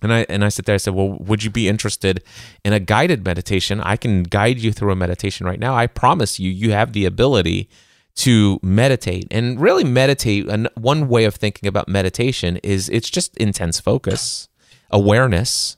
And 0.02 0.14
I 0.14 0.26
and 0.30 0.46
I 0.46 0.50
sit 0.50 0.66
there. 0.66 0.76
I 0.76 0.78
said, 0.78 0.94
"Well, 0.94 1.18
would 1.20 1.44
you 1.44 1.50
be 1.50 1.68
interested 1.68 2.24
in 2.64 2.74
a 2.74 2.80
guided 2.80 3.26
meditation? 3.26 3.82
I 3.82 3.96
can 3.96 4.24
guide 4.24 4.60
you 4.60 4.72
through 4.72 4.92
a 4.92 4.96
meditation 4.96 5.46
right 5.46 5.60
now. 5.60 5.76
I 5.76 5.88
promise 5.88 6.40
you, 6.40 6.52
you 6.52 6.72
have 6.72 6.94
the 6.94 7.06
ability 7.06 7.70
to 8.18 8.60
meditate. 8.64 9.28
And 9.30 9.62
really, 9.62 9.84
meditate. 9.84 10.50
And 10.50 10.68
one 10.76 11.08
way 11.08 11.26
of 11.26 11.36
thinking 11.36 11.68
about 11.68 11.88
meditation 11.88 12.58
is 12.58 12.90
it's 12.90 13.10
just 13.10 13.38
intense 13.38 13.80
focus, 13.80 14.50
awareness 14.90 15.78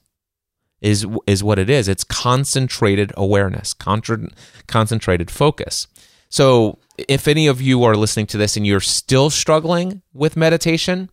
is 0.81 1.05
is 1.27 1.43
what 1.43 1.59
it 1.59 1.69
is. 1.69 1.87
It's 1.87 2.05
concentrated 2.05 3.11
awareness, 3.17 3.73
contra- 3.73 4.29
concentrated 4.67 5.29
focus. 5.29 5.87
So, 6.29 6.79
if 6.97 7.27
any 7.27 7.47
of 7.47 7.61
you 7.61 7.83
are 7.83 7.95
listening 7.95 8.27
to 8.27 8.37
this 8.37 8.55
and 8.55 8.65
you're 8.65 8.79
still 8.79 9.29
struggling 9.29 10.01
with 10.13 10.37
meditation." 10.37 11.09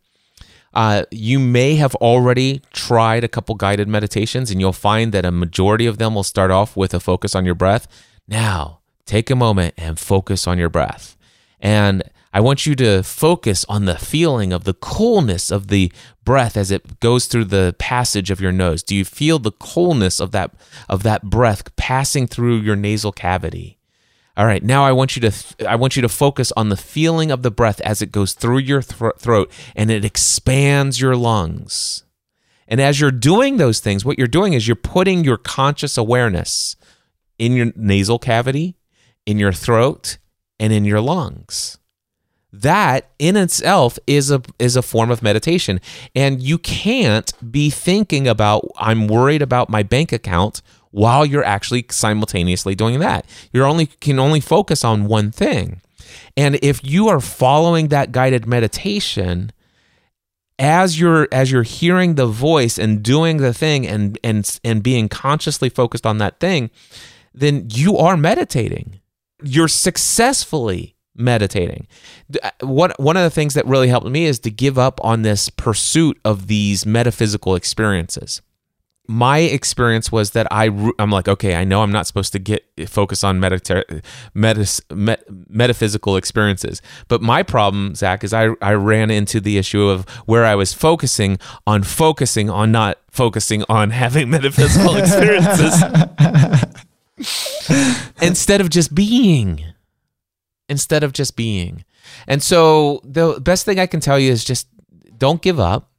Uh, 0.77 1.05
you 1.11 1.39
may 1.39 1.77
have 1.77 1.95
already 1.97 2.61
tried 2.75 3.25
a 3.25 3.29
couple 3.29 3.55
guided 3.55 3.89
meditations, 3.89 4.51
and 4.51 4.61
you'll 4.61 4.75
find 4.75 5.11
that 5.13 5.25
a 5.25 5.33
majority 5.33 5.87
of 5.87 5.97
them 5.97 6.15
will 6.15 6.23
start 6.23 6.51
off 6.51 6.77
with 6.77 6.93
a 6.93 7.01
focus 7.01 7.35
on 7.35 7.47
your 7.47 7.55
breath. 7.55 7.89
Now, 8.29 8.81
take 9.07 9.31
a 9.31 9.35
moment 9.35 9.73
and 9.79 9.99
focus 9.99 10.47
on 10.47 10.59
your 10.59 10.69
breath. 10.69 11.17
And 11.61 12.03
I 12.31 12.41
want 12.41 12.67
you 12.67 12.75
to 12.75 13.03
focus 13.03 13.65
on 13.71 13.87
the 13.87 13.97
feeling 13.97 14.53
of 14.53 14.65
the 14.65 14.75
coolness 14.75 15.51
of 15.51 15.69
the 15.69 15.91
breath 16.27 16.59
as 16.59 16.71
it 16.71 17.01
goes 17.01 17.25
through 17.25 17.47
the 17.47 17.75
passage 17.79 18.31
of 18.31 18.43
your 18.43 18.53
nose. 18.53 18.83
Do 18.83 18.95
you 18.95 19.07
feel 19.07 19.39
the 19.39 19.53
coolness 19.53 20.21
of 20.21 20.33
that 20.33 20.51
of 20.91 21.03
that 21.05 21.23
breath 21.23 21.75
passing 21.77 22.27
through 22.27 22.59
your 22.59 22.77
nasal 22.77 23.13
cavity? 23.13 23.76
All 24.37 24.45
right, 24.45 24.63
now 24.63 24.85
I 24.85 24.93
want 24.93 25.17
you 25.17 25.21
to 25.23 25.31
th- 25.31 25.69
I 25.69 25.77
want 25.77 25.97
you 25.97 26.03
to 26.03 26.09
focus 26.09 26.53
on 26.57 26.69
the 26.69 26.77
feeling 26.77 27.31
of 27.31 27.43
the 27.43 27.51
breath 27.51 27.81
as 27.81 28.03
it 28.03 28.13
goes 28.13 28.35
through 28.35 28.59
your 28.59 28.83
throat 28.83 29.51
and 29.75 29.91
it 29.91 30.05
expands 30.05 31.01
your 31.01 31.17
lungs. 31.17 32.05
And 32.69 32.81
as 32.81 33.01
you're 33.01 33.11
doing 33.11 33.57
those 33.57 33.81
things, 33.81 34.05
what 34.05 34.19
you're 34.19 34.27
doing 34.27 34.53
is 34.53 34.69
you're 34.69 34.77
putting 34.77 35.25
your 35.25 35.39
conscious 35.39 35.97
awareness 35.97 36.77
in 37.39 37.53
your 37.53 37.73
nasal 37.77 38.19
cavity, 38.19 38.77
in 39.25 39.39
your 39.39 39.53
throat, 39.53 40.19
and 40.59 40.73
in 40.73 40.85
your 40.85 41.01
lungs. 41.01 41.79
That 42.53 43.11
in 43.19 43.37
itself 43.37 43.99
is 44.07 44.31
a 44.31 44.43
is 44.59 44.77
a 44.77 44.83
form 44.83 45.11
of 45.11 45.23
meditation. 45.23 45.81
And 46.15 46.43
you 46.43 46.59
can't 46.59 47.33
be 47.51 47.71
thinking 47.71 48.27
about 48.27 48.69
I'm 48.79 49.09
worried 49.09 49.43
about 49.43 49.69
my 49.69 49.83
bank 49.83 50.13
account 50.13 50.63
while 50.91 51.27
you're 51.27 51.45
actually 51.45 51.87
simultaneously 51.91 52.75
doing 52.75 53.01
that. 53.01 53.27
You're 53.53 53.67
only 53.67 53.87
can 53.87 54.19
only 54.19 54.41
focus 54.41 54.85
on 54.85 55.07
one 55.07 55.31
thing. 55.31 55.81
And 56.37 56.59
if 56.63 56.85
you 56.85 57.09
are 57.09 57.21
following 57.21 57.89
that 57.89 58.13
guided 58.13 58.47
meditation, 58.47 59.53
as 60.59 60.99
you're 60.99 61.29
as 61.33 61.51
you're 61.51 61.63
hearing 61.63 62.15
the 62.15 62.27
voice 62.27 62.79
and 62.79 63.03
doing 63.03 63.39
the 63.39 63.53
thing 63.53 63.87
and 63.87 64.19
and 64.25 64.59
and 64.65 64.83
being 64.83 65.09
consciously 65.09 65.69
focused 65.69 66.07
on 66.07 66.19
that 66.19 66.41
thing, 66.41 66.71
then 67.35 67.69
you 67.71 67.97
are 67.99 68.17
meditating. 68.17 69.01
You're 69.43 69.69
successfully 69.69 70.97
meditating. 71.15 71.87
Uh, 72.43 72.51
what 72.61 72.99
one 72.99 73.17
of 73.17 73.23
the 73.23 73.31
things 73.31 73.55
that 73.55 73.67
really 73.67 73.89
helped 73.89 74.07
me 74.07 74.25
is 74.25 74.39
to 74.41 74.51
give 74.51 74.79
up 74.79 75.03
on 75.05 75.23
this 75.23 75.51
pursuit 75.51 76.19
of 76.25 76.47
these 76.47 76.87
metaphysical 76.87 77.55
experiences 77.55 78.41
my 79.09 79.39
experience 79.39 80.11
was 80.11 80.33
that 80.33 80.47
I 80.51 80.67
I'm 80.99 81.11
like 81.11 81.29
okay 81.29 81.55
I 81.55 81.65
know 81.65 81.83
I'm 81.83 81.93
not 81.93 82.07
supposed 82.07 82.33
to 82.33 82.39
get 82.39 82.65
focus 82.89 83.25
on 83.25 83.41
medita- 83.41 84.05
metas, 84.35 84.81
met, 84.93 85.25
metaphysical 85.49 86.17
experiences. 86.17 86.83
But 87.09 87.23
my 87.23 87.43
problem 87.43 87.95
Zach 87.95 88.25
is 88.25 88.33
I 88.33 88.51
I 88.61 88.73
ran 88.73 89.11
into 89.11 89.41
the 89.41 89.59
issue 89.59 89.89
of 89.89 90.09
where 90.27 90.45
I 90.45 90.55
was 90.55 90.73
focusing 90.73 91.39
on 91.67 91.83
focusing 91.83 92.51
on 92.51 92.73
not 92.73 92.99
focusing 93.11 93.65
on 93.69 93.91
having 94.03 94.31
metaphysical 94.31 94.97
experiences. 95.03 95.83
Instead 98.21 98.61
of 98.61 98.71
just 98.71 98.95
being. 98.95 99.65
Instead 100.69 101.03
of 101.03 101.13
just 101.13 101.37
being. 101.37 101.85
And 102.27 102.43
so 102.43 103.01
the 103.05 103.41
best 103.41 103.65
thing 103.65 103.79
I 103.79 103.87
can 103.87 104.01
tell 104.01 104.19
you 104.19 104.31
is 104.31 104.45
just 104.45 104.69
don't 105.19 105.41
give 105.41 105.59
up 105.59 105.91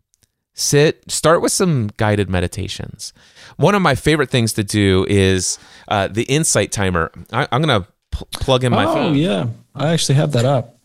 sit 0.57 1.09
start 1.09 1.41
with 1.41 1.53
some 1.53 1.89
guided 1.95 2.29
meditations. 2.29 3.13
One 3.55 3.75
of 3.75 3.81
my 3.81 3.95
favorite 3.95 4.29
things 4.29 4.51
to 4.53 4.63
do 4.63 5.05
is 5.07 5.57
uh, 5.87 6.09
the 6.09 6.23
insight 6.23 6.71
timer. 6.73 7.11
I, 7.31 7.47
am 7.51 7.61
gonna 7.61 7.87
pl- 8.11 8.27
plug 8.33 8.63
in 8.65 8.71
my 8.71 8.85
phone. 8.85 8.97
oh, 8.97 9.03
phone. 9.05 9.15
yeah. 9.15 9.47
I 9.73 9.93
actually 9.93 10.15
have 10.15 10.33
that 10.33 10.43
up 10.43 10.77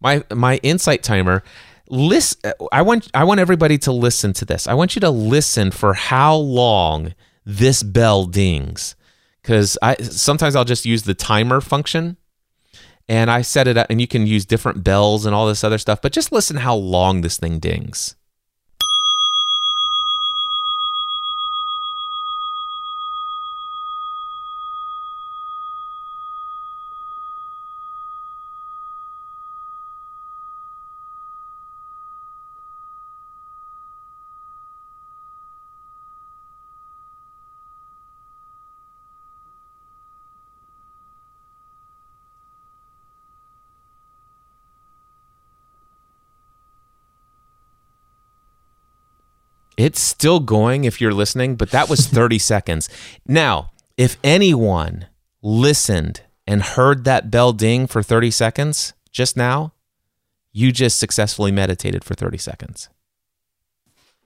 my 0.00 0.22
my 0.30 0.56
insight 0.58 1.02
timer 1.02 1.42
list 1.88 2.44
i 2.72 2.82
want 2.82 3.08
i 3.14 3.24
want 3.24 3.40
everybody 3.40 3.78
to 3.78 3.92
listen 3.92 4.32
to 4.32 4.44
this. 4.44 4.66
I 4.66 4.74
want 4.74 4.96
you 4.96 5.00
to 5.00 5.10
listen 5.10 5.70
for 5.70 5.94
how 5.94 6.36
long 6.36 7.14
this 7.44 7.82
bell 7.82 8.24
dings. 8.26 8.94
Because 9.42 9.76
i 9.82 9.96
sometimes 9.96 10.56
i'll 10.56 10.64
just 10.64 10.86
use 10.86 11.02
the 11.02 11.14
timer 11.14 11.60
function 11.60 12.16
and 13.08 13.30
i 13.30 13.42
set 13.42 13.66
it 13.66 13.76
up 13.76 13.88
and 13.90 14.00
you 14.00 14.06
can 14.06 14.26
use 14.26 14.44
different 14.44 14.84
bells 14.84 15.26
and 15.26 15.34
all 15.34 15.46
this 15.46 15.64
other 15.64 15.78
stuff 15.78 16.00
but 16.00 16.12
just 16.12 16.32
listen 16.32 16.58
how 16.58 16.74
long 16.74 17.20
this 17.20 17.36
thing 17.36 17.58
dings 17.58 18.14
It's 49.76 50.00
still 50.00 50.40
going 50.40 50.84
if 50.84 51.00
you're 51.00 51.14
listening, 51.14 51.56
but 51.56 51.70
that 51.70 51.88
was 51.88 52.06
30 52.06 52.38
seconds. 52.52 52.88
Now, 53.26 53.70
if 53.96 54.16
anyone 54.22 55.06
listened 55.42 56.22
and 56.46 56.62
heard 56.62 57.04
that 57.04 57.30
bell 57.30 57.52
ding 57.52 57.86
for 57.86 58.02
30 58.02 58.30
seconds 58.30 58.92
just 59.10 59.36
now, 59.36 59.72
you 60.52 60.72
just 60.72 60.98
successfully 60.98 61.50
meditated 61.50 62.04
for 62.04 62.14
30 62.14 62.38
seconds. 62.38 62.88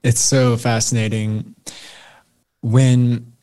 It's 0.03 0.19
so 0.19 0.57
fascinating 0.57 1.55
when 2.61 3.33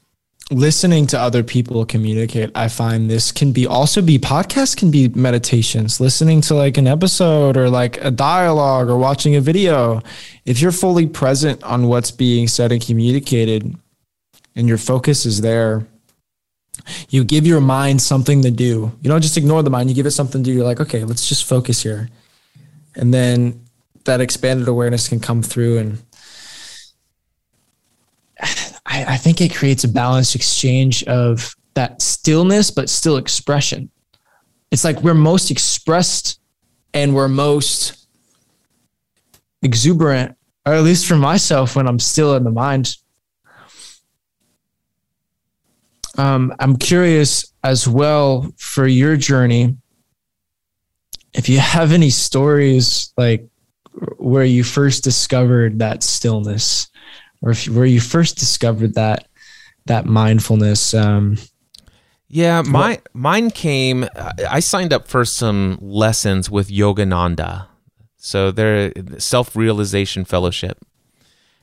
listening 0.50 1.06
to 1.06 1.18
other 1.18 1.42
people 1.42 1.86
communicate 1.86 2.50
i 2.54 2.68
find 2.68 3.10
this 3.10 3.32
can 3.32 3.50
be 3.50 3.66
also 3.66 4.02
be 4.02 4.18
podcasts 4.18 4.76
can 4.76 4.90
be 4.90 5.08
meditations 5.08 6.00
listening 6.00 6.42
to 6.42 6.54
like 6.54 6.76
an 6.76 6.86
episode 6.86 7.56
or 7.56 7.70
like 7.70 7.96
a 8.04 8.10
dialogue 8.10 8.88
or 8.88 8.96
watching 8.96 9.36
a 9.36 9.40
video. 9.40 10.02
If 10.44 10.60
you're 10.60 10.72
fully 10.72 11.06
present 11.06 11.62
on 11.62 11.88
what's 11.88 12.10
being 12.10 12.48
said 12.48 12.72
and 12.72 12.84
communicated 12.84 13.74
and 14.54 14.68
your 14.68 14.78
focus 14.78 15.26
is 15.26 15.40
there 15.40 15.86
you 17.08 17.24
give 17.24 17.46
your 17.46 17.60
mind 17.60 18.02
something 18.02 18.42
to 18.42 18.50
do. 18.50 18.92
You 19.00 19.08
don't 19.08 19.22
just 19.22 19.36
ignore 19.36 19.62
the 19.62 19.70
mind 19.70 19.88
you 19.88 19.94
give 19.94 20.06
it 20.06 20.10
something 20.10 20.42
to 20.42 20.50
do. 20.50 20.54
You're 20.54 20.64
like 20.64 20.80
okay 20.80 21.04
let's 21.04 21.28
just 21.28 21.44
focus 21.44 21.82
here. 21.82 22.10
And 22.94 23.12
then 23.12 23.60
that 24.04 24.20
expanded 24.20 24.68
awareness 24.68 25.08
can 25.08 25.20
come 25.20 25.42
through 25.42 25.78
and 25.78 26.02
I, 28.94 29.14
I 29.14 29.16
think 29.16 29.40
it 29.40 29.52
creates 29.52 29.82
a 29.82 29.88
balanced 29.88 30.36
exchange 30.36 31.02
of 31.04 31.56
that 31.74 32.00
stillness, 32.00 32.70
but 32.70 32.88
still 32.88 33.16
expression. 33.16 33.90
It's 34.70 34.84
like 34.84 35.00
we're 35.02 35.14
most 35.14 35.50
expressed 35.50 36.38
and 36.92 37.12
we're 37.12 37.28
most 37.28 38.06
exuberant, 39.62 40.36
or 40.64 40.74
at 40.74 40.84
least 40.84 41.06
for 41.06 41.16
myself, 41.16 41.74
when 41.74 41.88
I'm 41.88 41.98
still 41.98 42.36
in 42.36 42.44
the 42.44 42.52
mind. 42.52 42.96
Um, 46.16 46.54
I'm 46.60 46.76
curious 46.76 47.52
as 47.64 47.88
well 47.88 48.52
for 48.56 48.86
your 48.86 49.16
journey. 49.16 49.76
If 51.32 51.48
you 51.48 51.58
have 51.58 51.90
any 51.90 52.10
stories 52.10 53.12
like 53.16 53.48
where 54.18 54.44
you 54.44 54.62
first 54.62 55.02
discovered 55.02 55.80
that 55.80 56.04
stillness, 56.04 56.88
or 57.44 57.50
if 57.50 57.68
where 57.68 57.84
you 57.84 58.00
first 58.00 58.38
discovered 58.38 58.94
that 58.94 59.28
that 59.86 60.06
mindfulness 60.06 60.94
um, 60.94 61.36
yeah 62.28 62.62
my 62.62 62.98
mine 63.12 63.50
came 63.50 64.08
i 64.50 64.58
signed 64.58 64.92
up 64.92 65.06
for 65.06 65.24
some 65.24 65.78
lessons 65.80 66.50
with 66.50 66.68
yogananda. 66.70 67.66
So 68.16 68.50
they're 68.50 68.90
self-realization 69.18 70.24
fellowship. 70.24 70.78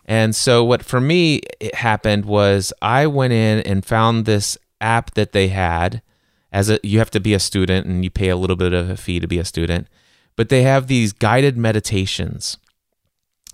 And 0.06 0.36
so 0.36 0.64
what 0.64 0.86
for 0.86 1.02
me 1.02 1.42
it 1.60 1.76
happened 1.76 2.26
was 2.26 2.72
i 2.82 3.08
went 3.08 3.34
in 3.34 3.60
and 3.62 3.84
found 3.84 4.26
this 4.26 4.58
app 4.80 5.16
that 5.16 5.32
they 5.32 5.48
had 5.48 6.02
as 6.52 6.70
a 6.70 6.80
you 6.84 7.00
have 7.00 7.12
to 7.12 7.20
be 7.20 7.34
a 7.34 7.40
student 7.40 7.88
and 7.88 8.04
you 8.04 8.12
pay 8.12 8.30
a 8.30 8.36
little 8.36 8.56
bit 8.56 8.74
of 8.74 8.90
a 8.90 8.98
fee 8.98 9.20
to 9.20 9.28
be 9.28 9.40
a 9.40 9.46
student 9.46 9.88
but 10.36 10.50
they 10.50 10.64
have 10.64 10.88
these 10.88 11.14
guided 11.14 11.58
meditations. 11.58 12.58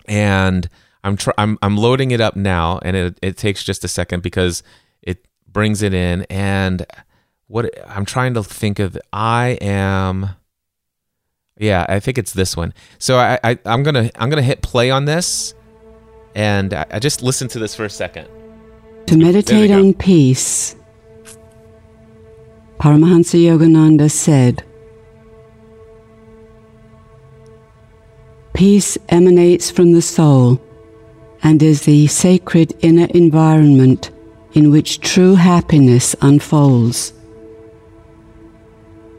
And 0.06 0.68
I'm 1.04 1.16
tr- 1.16 1.30
I'm 1.38 1.58
I'm 1.62 1.76
loading 1.76 2.10
it 2.10 2.20
up 2.20 2.36
now, 2.36 2.78
and 2.82 2.96
it 2.96 3.18
it 3.22 3.36
takes 3.36 3.62
just 3.62 3.84
a 3.84 3.88
second 3.88 4.22
because 4.22 4.62
it 5.02 5.26
brings 5.46 5.82
it 5.82 5.94
in. 5.94 6.22
And 6.24 6.84
what 7.46 7.70
I'm 7.88 8.04
trying 8.04 8.34
to 8.34 8.42
think 8.42 8.78
of, 8.78 8.98
I 9.12 9.58
am. 9.60 10.30
Yeah, 11.58 11.86
I 11.88 11.98
think 11.98 12.18
it's 12.18 12.32
this 12.32 12.56
one. 12.56 12.72
So 12.98 13.18
I, 13.18 13.38
I 13.42 13.58
I'm 13.64 13.82
gonna 13.82 14.10
I'm 14.16 14.30
gonna 14.30 14.42
hit 14.42 14.62
play 14.62 14.90
on 14.90 15.04
this, 15.04 15.54
and 16.34 16.74
I, 16.74 16.86
I 16.90 16.98
just 16.98 17.22
listen 17.22 17.48
to 17.48 17.58
this 17.58 17.74
for 17.74 17.84
a 17.84 17.90
second. 17.90 18.28
To 19.06 19.16
meditate 19.16 19.70
on 19.70 19.94
peace, 19.94 20.76
Paramahansa 22.78 23.40
Yogananda 23.40 24.10
said. 24.10 24.64
Peace 28.52 28.98
emanates 29.08 29.70
from 29.70 29.92
the 29.92 30.02
soul 30.02 30.60
and 31.42 31.62
is 31.62 31.82
the 31.82 32.06
sacred 32.06 32.74
inner 32.80 33.06
environment 33.14 34.10
in 34.52 34.70
which 34.70 35.00
true 35.00 35.34
happiness 35.34 36.16
unfolds. 36.20 37.12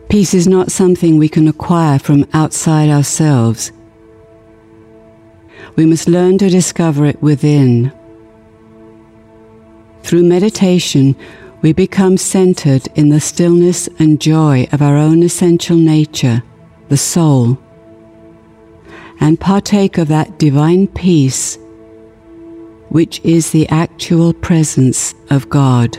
Peace 0.10 0.34
is 0.34 0.48
not 0.48 0.72
something 0.72 1.18
we 1.18 1.30
can 1.30 1.48
acquire 1.48 2.00
from 2.00 2.26
outside 2.34 2.90
ourselves. 2.90 3.72
We 5.76 5.86
must 5.86 6.08
learn 6.08 6.38
to 6.40 6.50
discover 6.50 7.06
it 7.06 7.22
within. 7.22 7.94
Through 10.02 10.24
meditation, 10.24 11.16
we 11.62 11.74
become 11.74 12.18
centered 12.18 12.88
in 12.96 13.10
the 13.10 13.20
stillness 13.20 13.88
and 14.00 14.20
joy 14.20 14.68
of 14.72 14.82
our 14.82 14.98
own 14.98 15.22
essential 15.22 15.78
nature, 15.78 16.42
the 16.88 16.98
soul, 16.98 17.60
and 19.20 19.40
partake 19.40 19.98
of 19.98 20.08
that 20.08 20.40
divine 20.40 20.88
peace 20.88 21.58
which 22.90 23.20
is 23.24 23.52
the 23.52 23.68
actual 23.70 24.34
presence 24.34 25.14
of 25.30 25.50
God. 25.50 25.98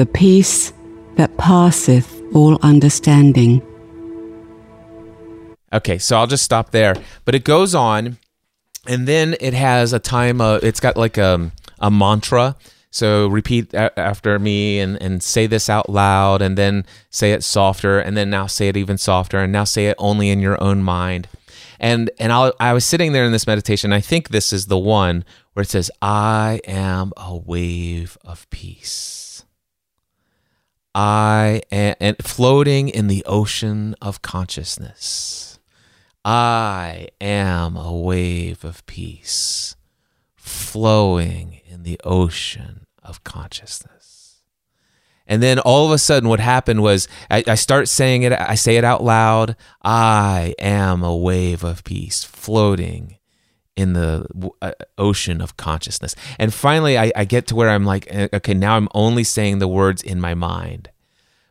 the 0.00 0.06
peace 0.06 0.72
that 1.16 1.36
passeth 1.36 2.22
all 2.34 2.58
understanding. 2.62 3.60
Okay, 5.74 5.98
so 5.98 6.16
I'll 6.16 6.26
just 6.26 6.42
stop 6.42 6.70
there. 6.70 6.94
But 7.26 7.34
it 7.34 7.44
goes 7.44 7.74
on, 7.74 8.16
and 8.86 9.06
then 9.06 9.36
it 9.40 9.52
has 9.52 9.92
a 9.92 9.98
time. 9.98 10.40
Uh, 10.40 10.58
it's 10.62 10.80
got 10.80 10.96
like 10.96 11.18
a 11.18 11.52
a 11.80 11.90
mantra. 11.90 12.56
So 12.90 13.28
repeat 13.28 13.74
after 13.74 14.38
me 14.38 14.80
and, 14.80 15.00
and 15.02 15.22
say 15.22 15.46
this 15.46 15.68
out 15.68 15.90
loud, 15.90 16.40
and 16.40 16.56
then 16.56 16.86
say 17.10 17.32
it 17.32 17.44
softer, 17.44 18.00
and 18.00 18.16
then 18.16 18.30
now 18.30 18.46
say 18.46 18.68
it 18.68 18.78
even 18.78 18.96
softer, 18.96 19.38
and 19.38 19.52
now 19.52 19.64
say 19.64 19.88
it 19.88 19.96
only 19.98 20.30
in 20.30 20.40
your 20.40 20.58
own 20.62 20.82
mind. 20.82 21.28
And 21.78 22.10
and 22.18 22.32
I 22.32 22.52
I 22.60 22.72
was 22.72 22.84
sitting 22.84 23.12
there 23.12 23.24
in 23.24 23.32
this 23.32 23.46
meditation. 23.46 23.92
I 23.92 24.00
think 24.00 24.28
this 24.28 24.52
is 24.52 24.66
the 24.66 24.78
one 24.78 25.24
where 25.52 25.62
it 25.62 25.68
says, 25.68 25.90
"I 26.02 26.60
am 26.66 27.12
a 27.16 27.36
wave 27.36 28.18
of 28.24 28.48
peace." 28.50 29.44
I 30.94 31.62
am 31.70 31.94
and 32.00 32.16
floating 32.20 32.88
in 32.88 33.06
the 33.06 33.24
ocean 33.24 33.94
of 34.02 34.22
consciousness. 34.22 35.58
I 36.24 37.08
am 37.20 37.76
a 37.76 37.96
wave 37.96 38.64
of 38.64 38.84
peace 38.86 39.76
flowing 40.34 41.60
in 41.64 41.84
the 41.84 42.00
ocean 42.04 42.86
of 43.02 43.24
consciousness. 43.24 43.99
And 45.30 45.40
then 45.40 45.60
all 45.60 45.86
of 45.86 45.92
a 45.92 45.98
sudden, 45.98 46.28
what 46.28 46.40
happened 46.40 46.82
was 46.82 47.06
I, 47.30 47.44
I, 47.46 47.54
start 47.54 47.88
saying 47.88 48.24
it, 48.24 48.32
I 48.32 48.56
say 48.56 48.76
it 48.76 48.84
out 48.84 49.02
loud 49.04 49.54
I 49.80 50.54
am 50.58 51.04
a 51.04 51.16
wave 51.16 51.62
of 51.62 51.84
peace 51.84 52.24
floating 52.24 53.16
in 53.76 53.92
the 53.92 54.26
uh, 54.60 54.72
ocean 54.98 55.40
of 55.40 55.56
consciousness. 55.56 56.16
And 56.40 56.52
finally, 56.52 56.98
I, 56.98 57.12
I 57.14 57.24
get 57.24 57.46
to 57.46 57.54
where 57.54 57.70
I'm 57.70 57.84
like, 57.84 58.08
eh, 58.10 58.26
okay, 58.34 58.54
now 58.54 58.76
I'm 58.76 58.88
only 58.92 59.22
saying 59.22 59.60
the 59.60 59.68
words 59.68 60.02
in 60.02 60.20
my 60.20 60.34
mind. 60.34 60.90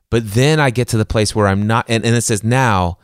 But 0.09 0.33
then 0.33 0.59
I 0.59 0.71
get 0.71 0.89
to 0.89 0.97
the 0.97 1.05
place 1.05 1.33
where 1.33 1.47
I'm 1.47 1.65
not, 1.65 1.85
and, 1.87 2.03
and 2.03 2.13
it 2.13 2.21
says, 2.21 2.43
now 2.43 2.97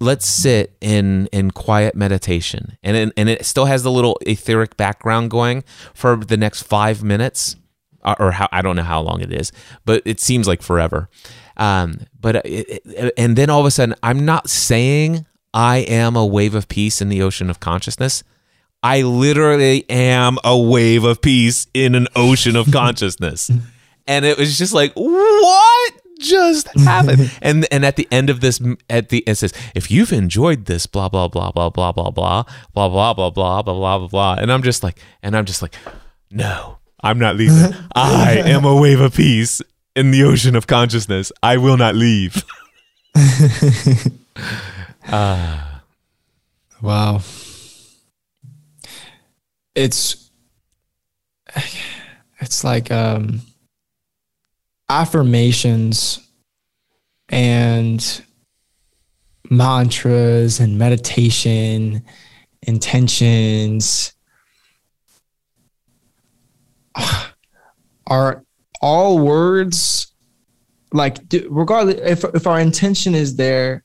let's 0.00 0.26
sit 0.26 0.76
in 0.82 1.26
in 1.32 1.50
quiet 1.50 1.94
meditation 1.94 2.76
and 2.82 3.10
and 3.16 3.28
it 3.30 3.46
still 3.46 3.64
has 3.64 3.82
the 3.82 3.90
little 3.90 4.18
etheric 4.26 4.76
background 4.76 5.30
going 5.30 5.64
for 5.94 6.16
the 6.16 6.36
next 6.36 6.62
five 6.62 7.02
minutes 7.02 7.56
or 8.04 8.32
how 8.32 8.48
I 8.52 8.62
don't 8.62 8.76
know 8.76 8.82
how 8.82 9.00
long 9.00 9.20
it 9.20 9.32
is 9.32 9.52
but 9.84 10.02
it 10.04 10.20
seems 10.20 10.48
like 10.48 10.62
forever 10.62 11.08
um, 11.56 12.00
but 12.18 12.36
it, 12.36 12.82
it, 12.84 13.14
and 13.16 13.36
then 13.36 13.50
all 13.50 13.60
of 13.60 13.66
a 13.66 13.70
sudden 13.70 13.94
I'm 14.02 14.24
not 14.24 14.48
saying 14.48 15.26
I 15.54 15.78
am 15.78 16.16
a 16.16 16.24
wave 16.24 16.54
of 16.54 16.68
peace 16.68 17.00
in 17.00 17.08
the 17.08 17.22
ocean 17.22 17.50
of 17.50 17.60
consciousness 17.60 18.24
I 18.82 19.02
literally 19.02 19.88
am 19.88 20.38
a 20.42 20.58
wave 20.58 21.04
of 21.04 21.20
peace 21.20 21.66
in 21.72 21.94
an 21.94 22.08
ocean 22.16 22.56
of 22.56 22.70
consciousness 22.72 23.50
and 24.06 24.24
it 24.24 24.38
was 24.38 24.58
just 24.58 24.72
like 24.72 24.92
what 24.94 25.92
just 26.22 26.68
happened? 26.78 27.30
and 27.42 27.66
and 27.70 27.84
at 27.84 27.96
the 27.96 28.08
end 28.10 28.30
of 28.30 28.40
this, 28.40 28.60
at 28.88 29.10
the 29.10 29.22
it 29.26 29.34
says, 29.36 29.52
if 29.74 29.90
you've 29.90 30.12
enjoyed 30.12 30.66
this, 30.66 30.86
blah 30.86 31.08
blah 31.08 31.28
blah 31.28 31.50
blah 31.50 31.70
blah 31.70 31.92
blah 31.92 32.10
blah 32.10 32.44
blah 32.72 32.88
blah 32.88 33.12
blah 33.14 33.30
blah 33.30 33.30
blah 33.30 33.62
blah 33.62 33.98
blah 33.98 34.08
blah. 34.08 34.34
And 34.34 34.50
I'm 34.50 34.62
just 34.62 34.82
like, 34.82 34.98
and 35.22 35.36
I'm 35.36 35.44
just 35.44 35.62
like, 35.62 35.74
no, 36.30 36.78
I'm 37.02 37.18
not 37.18 37.36
leaving. 37.36 37.74
I 37.94 38.42
am 38.44 38.64
a 38.64 38.74
wave 38.74 39.00
of 39.00 39.14
peace 39.14 39.60
in 39.96 40.10
the 40.10 40.22
ocean 40.24 40.56
of 40.56 40.66
consciousness. 40.66 41.32
I 41.42 41.56
will 41.56 41.76
not 41.76 41.94
leave. 41.94 42.44
uh, 45.08 45.80
wow. 46.82 47.20
It's 49.74 50.30
it's 52.40 52.64
like 52.64 52.90
um 52.90 53.40
affirmations 54.88 56.20
and 57.28 58.22
mantras 59.50 60.60
and 60.60 60.78
meditation 60.78 62.04
intentions 62.62 64.12
are 68.06 68.44
all 68.80 69.18
words 69.18 70.12
like 70.92 71.18
regardless 71.48 72.00
if 72.02 72.24
if 72.34 72.46
our 72.46 72.60
intention 72.60 73.14
is 73.14 73.36
there 73.36 73.84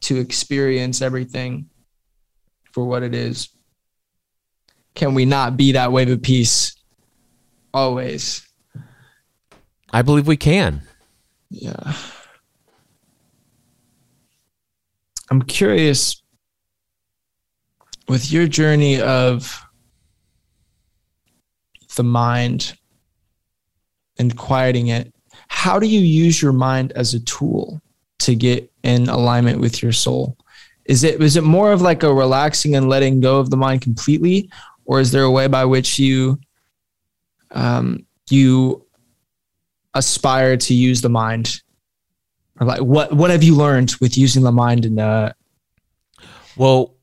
to 0.00 0.18
experience 0.18 1.02
everything 1.02 1.68
for 2.72 2.84
what 2.84 3.02
it 3.02 3.14
is 3.14 3.48
can 4.94 5.14
we 5.14 5.24
not 5.24 5.56
be 5.56 5.72
that 5.72 5.92
wave 5.92 6.08
of 6.08 6.22
peace 6.22 6.76
always 7.74 8.46
I 9.92 10.02
believe 10.02 10.26
we 10.26 10.36
can. 10.36 10.82
Yeah. 11.50 11.94
I'm 15.30 15.42
curious 15.42 16.22
with 18.08 18.30
your 18.30 18.46
journey 18.46 19.00
of 19.00 19.65
the 21.96 22.04
mind 22.04 22.76
and 24.18 24.36
quieting 24.36 24.88
it, 24.88 25.12
how 25.48 25.78
do 25.78 25.86
you 25.86 26.00
use 26.00 26.40
your 26.40 26.52
mind 26.52 26.92
as 26.92 27.14
a 27.14 27.20
tool 27.20 27.80
to 28.20 28.34
get 28.34 28.70
in 28.82 29.08
alignment 29.08 29.60
with 29.60 29.82
your 29.82 29.92
soul? 29.92 30.36
Is 30.84 31.02
it 31.02 31.20
is 31.20 31.36
it 31.36 31.42
more 31.42 31.72
of 31.72 31.82
like 31.82 32.04
a 32.04 32.14
relaxing 32.14 32.76
and 32.76 32.88
letting 32.88 33.20
go 33.20 33.38
of 33.38 33.50
the 33.50 33.56
mind 33.56 33.82
completely, 33.82 34.48
or 34.84 35.00
is 35.00 35.10
there 35.10 35.24
a 35.24 35.30
way 35.30 35.48
by 35.48 35.64
which 35.64 35.98
you 35.98 36.38
um, 37.50 38.06
you 38.30 38.86
aspire 39.94 40.56
to 40.56 40.74
use 40.74 41.00
the 41.00 41.08
mind 41.08 41.62
or 42.60 42.66
like 42.66 42.80
what 42.80 43.12
what 43.12 43.30
have 43.30 43.42
you 43.42 43.54
learned 43.54 43.94
with 44.00 44.16
using 44.16 44.42
the 44.42 44.52
mind 44.52 44.84
in 44.84 44.98
uh 44.98 45.32
well 46.56 46.94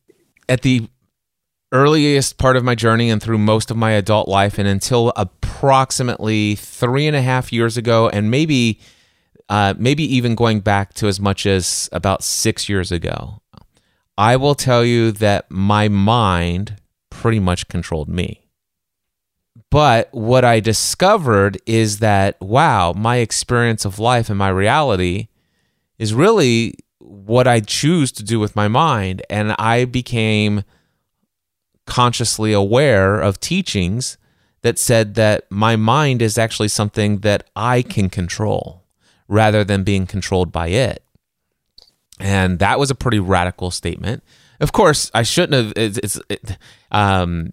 at 0.49 0.61
the 0.61 0.87
earliest 1.74 2.38
part 2.38 2.55
of 2.55 2.63
my 2.63 2.76
journey 2.76 3.09
and 3.09 3.21
through 3.21 3.38
most 3.38 3.69
of 3.71 3.78
my 3.78 3.91
adult 3.91 4.28
life 4.28 4.57
and 4.57 4.67
until 4.67 5.11
approximately 5.15 6.55
three 6.55 7.07
and 7.07 7.15
a 7.15 7.21
half 7.21 7.51
years 7.51 7.76
ago 7.76 8.07
and 8.09 8.32
maybe 8.32 8.80
uh, 9.49 9.74
maybe 9.78 10.03
even 10.03 10.36
going 10.36 10.61
back 10.61 10.93
to 10.93 11.07
as 11.07 11.19
much 11.19 11.45
as 11.45 11.89
about 11.91 12.24
six 12.24 12.69
years 12.69 12.91
ago 12.91 13.41
i 14.17 14.36
will 14.36 14.55
tell 14.55 14.86
you 14.86 15.11
that 15.11 15.49
my 15.49 15.89
mind 15.89 16.78
pretty 17.09 17.39
much 17.39 17.67
controlled 17.67 18.07
me 18.07 18.43
but 19.74 20.09
what 20.11 20.45
I 20.45 20.59
discovered 20.59 21.59
is 21.65 21.97
that, 21.97 22.39
wow, 22.39 22.93
my 22.95 23.15
experience 23.17 23.86
of 23.86 23.97
life 23.97 24.30
and 24.30 24.38
my 24.38 24.49
reality 24.49 25.30
is 25.97 26.13
really 26.13 26.76
what 26.99 27.47
I 27.47 27.59
choose 27.59 28.11
to 28.11 28.24
do 28.24 28.39
with 28.39 28.55
my 28.55 28.67
mind. 28.67 29.24
And 29.32 29.53
I 29.53 29.86
became 29.86 30.63
consciously 31.86 32.53
aware 32.53 33.19
of 33.19 33.39
teachings 33.39 34.17
that 34.61 34.79
said 34.79 35.15
that 35.15 35.49
my 35.51 35.75
mind 35.75 36.21
is 36.21 36.38
actually 36.38 36.69
something 36.69 37.19
that 37.19 37.49
I 37.55 37.81
can 37.81 38.09
control 38.09 38.84
rather 39.27 39.63
than 39.63 39.84
being 39.84 40.05
controlled 40.05 40.51
by 40.51 40.67
it. 40.67 41.03
And 42.19 42.59
that 42.59 42.79
was 42.79 42.89
a 42.89 42.95
pretty 42.95 43.19
radical 43.19 43.71
statement. 43.71 44.23
Of 44.59 44.71
course, 44.71 45.11
I 45.13 45.23
shouldn't 45.23 45.53
have. 45.53 45.73
It's, 45.75 45.97
it's 45.97 46.19
it, 46.29 46.57
um, 46.91 47.51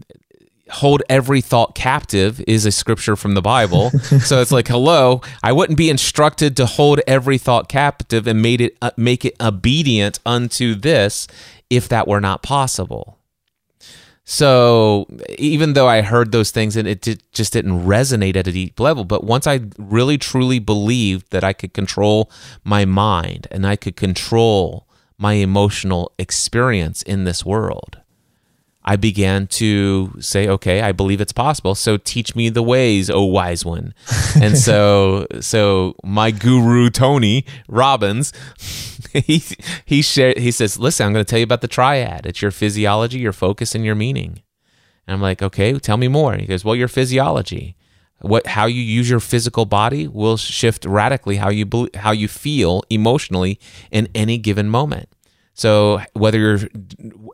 hold 0.71 1.03
every 1.09 1.41
thought 1.41 1.75
captive 1.75 2.41
is 2.47 2.65
a 2.65 2.73
scripture 2.73 3.17
from 3.17 3.35
the 3.35 3.43
Bible. 3.43 3.91
so 4.21 4.41
it's 4.41 4.53
like, 4.53 4.69
hello, 4.69 5.21
I 5.43 5.53
wouldn't 5.53 5.79
be 5.79 5.91
instructed 5.91 6.57
to 6.59 6.67
hold 6.67 7.01
every 7.07 7.39
thought 7.39 7.69
captive 7.69 8.27
and 8.27 8.41
made 8.41 8.61
it 8.61 8.77
uh, 8.81 8.93
make 8.97 9.25
it 9.25 9.35
obedient 9.41 10.21
unto 10.25 10.75
this 10.75 11.27
if 11.69 11.89
that 11.89 12.07
were 12.07 12.21
not 12.21 12.43
possible. 12.43 13.19
So 14.33 15.09
even 15.41 15.73
though 15.73 15.89
I 15.89 16.03
heard 16.03 16.31
those 16.31 16.53
things 16.53 16.77
and 16.77 16.87
it 16.87 17.01
did, 17.01 17.21
just 17.33 17.53
didn't 17.53 17.85
resonate 17.85 18.37
at 18.37 18.47
a 18.47 18.53
deep 18.53 18.79
level, 18.79 19.05
but 19.05 19.25
once 19.25 19.45
I 19.45 19.63
really 19.77 20.19
truly 20.19 20.61
believed 20.61 21.33
that 21.33 21.43
I 21.43 21.53
could 21.53 21.75
control 21.75 22.31
my 22.63 22.85
mind 22.85 23.49
and 23.51 23.67
I 23.67 23.75
could 23.75 23.97
control 23.97 24.87
my 25.19 25.33
emotional 25.33 26.13
experience 26.17 27.03
in 27.03 27.25
this 27.25 27.45
world, 27.45 27.99
I 28.85 28.97
began 28.97 29.47
to 29.49 30.15
say, 30.21 30.49
okay, 30.49 30.81
I 30.81 30.93
believe 30.93 31.21
it's 31.21 31.33
possible. 31.33 31.75
So 31.75 31.99
teach 31.99 32.35
me 32.35 32.49
the 32.49 32.63
ways, 32.63 33.11
oh 33.11 33.25
wise 33.25 33.65
one. 33.65 33.93
and 34.41 34.57
so, 34.57 35.27
so 35.41 35.95
my 36.03 36.31
guru 36.31 36.89
Tony 36.89 37.45
Robbins, 37.69 38.33
he 39.13 39.43
he 39.85 40.03
shared. 40.03 40.39
He 40.39 40.51
says, 40.51 40.79
listen, 40.79 41.07
I'm 41.07 41.13
going 41.13 41.25
to 41.25 41.29
tell 41.29 41.39
you 41.39 41.45
about 41.45 41.61
the 41.61 41.69
triad. 41.69 42.25
It's 42.25 42.41
your 42.41 42.51
physiology, 42.51 43.19
your 43.19 43.33
focus, 43.33 43.75
and 43.75 43.85
your 43.85 43.95
meaning. 43.95 44.43
And 45.07 45.15
I'm 45.15 45.21
like, 45.21 45.43
okay, 45.43 45.79
tell 45.79 45.97
me 45.97 46.09
more. 46.09 46.37
He 46.37 46.47
goes, 46.47 46.65
well, 46.65 46.77
your 46.77 46.89
physiology, 46.89 47.77
what 48.21 48.47
how 48.47 48.67
you 48.67 48.81
use 48.81 49.11
your 49.11 49.21
physical 49.21 49.67
body 49.67 50.07
will 50.07 50.37
shift 50.37 50.85
radically 50.85 51.37
how 51.37 51.51
you 51.51 51.69
how 51.95 52.13
you 52.13 52.29
feel 52.29 52.83
emotionally 52.89 53.59
in 53.91 54.09
any 54.15 54.39
given 54.39 54.69
moment. 54.69 55.09
So 55.61 56.01
whether 56.15 56.39
you're 56.39 56.61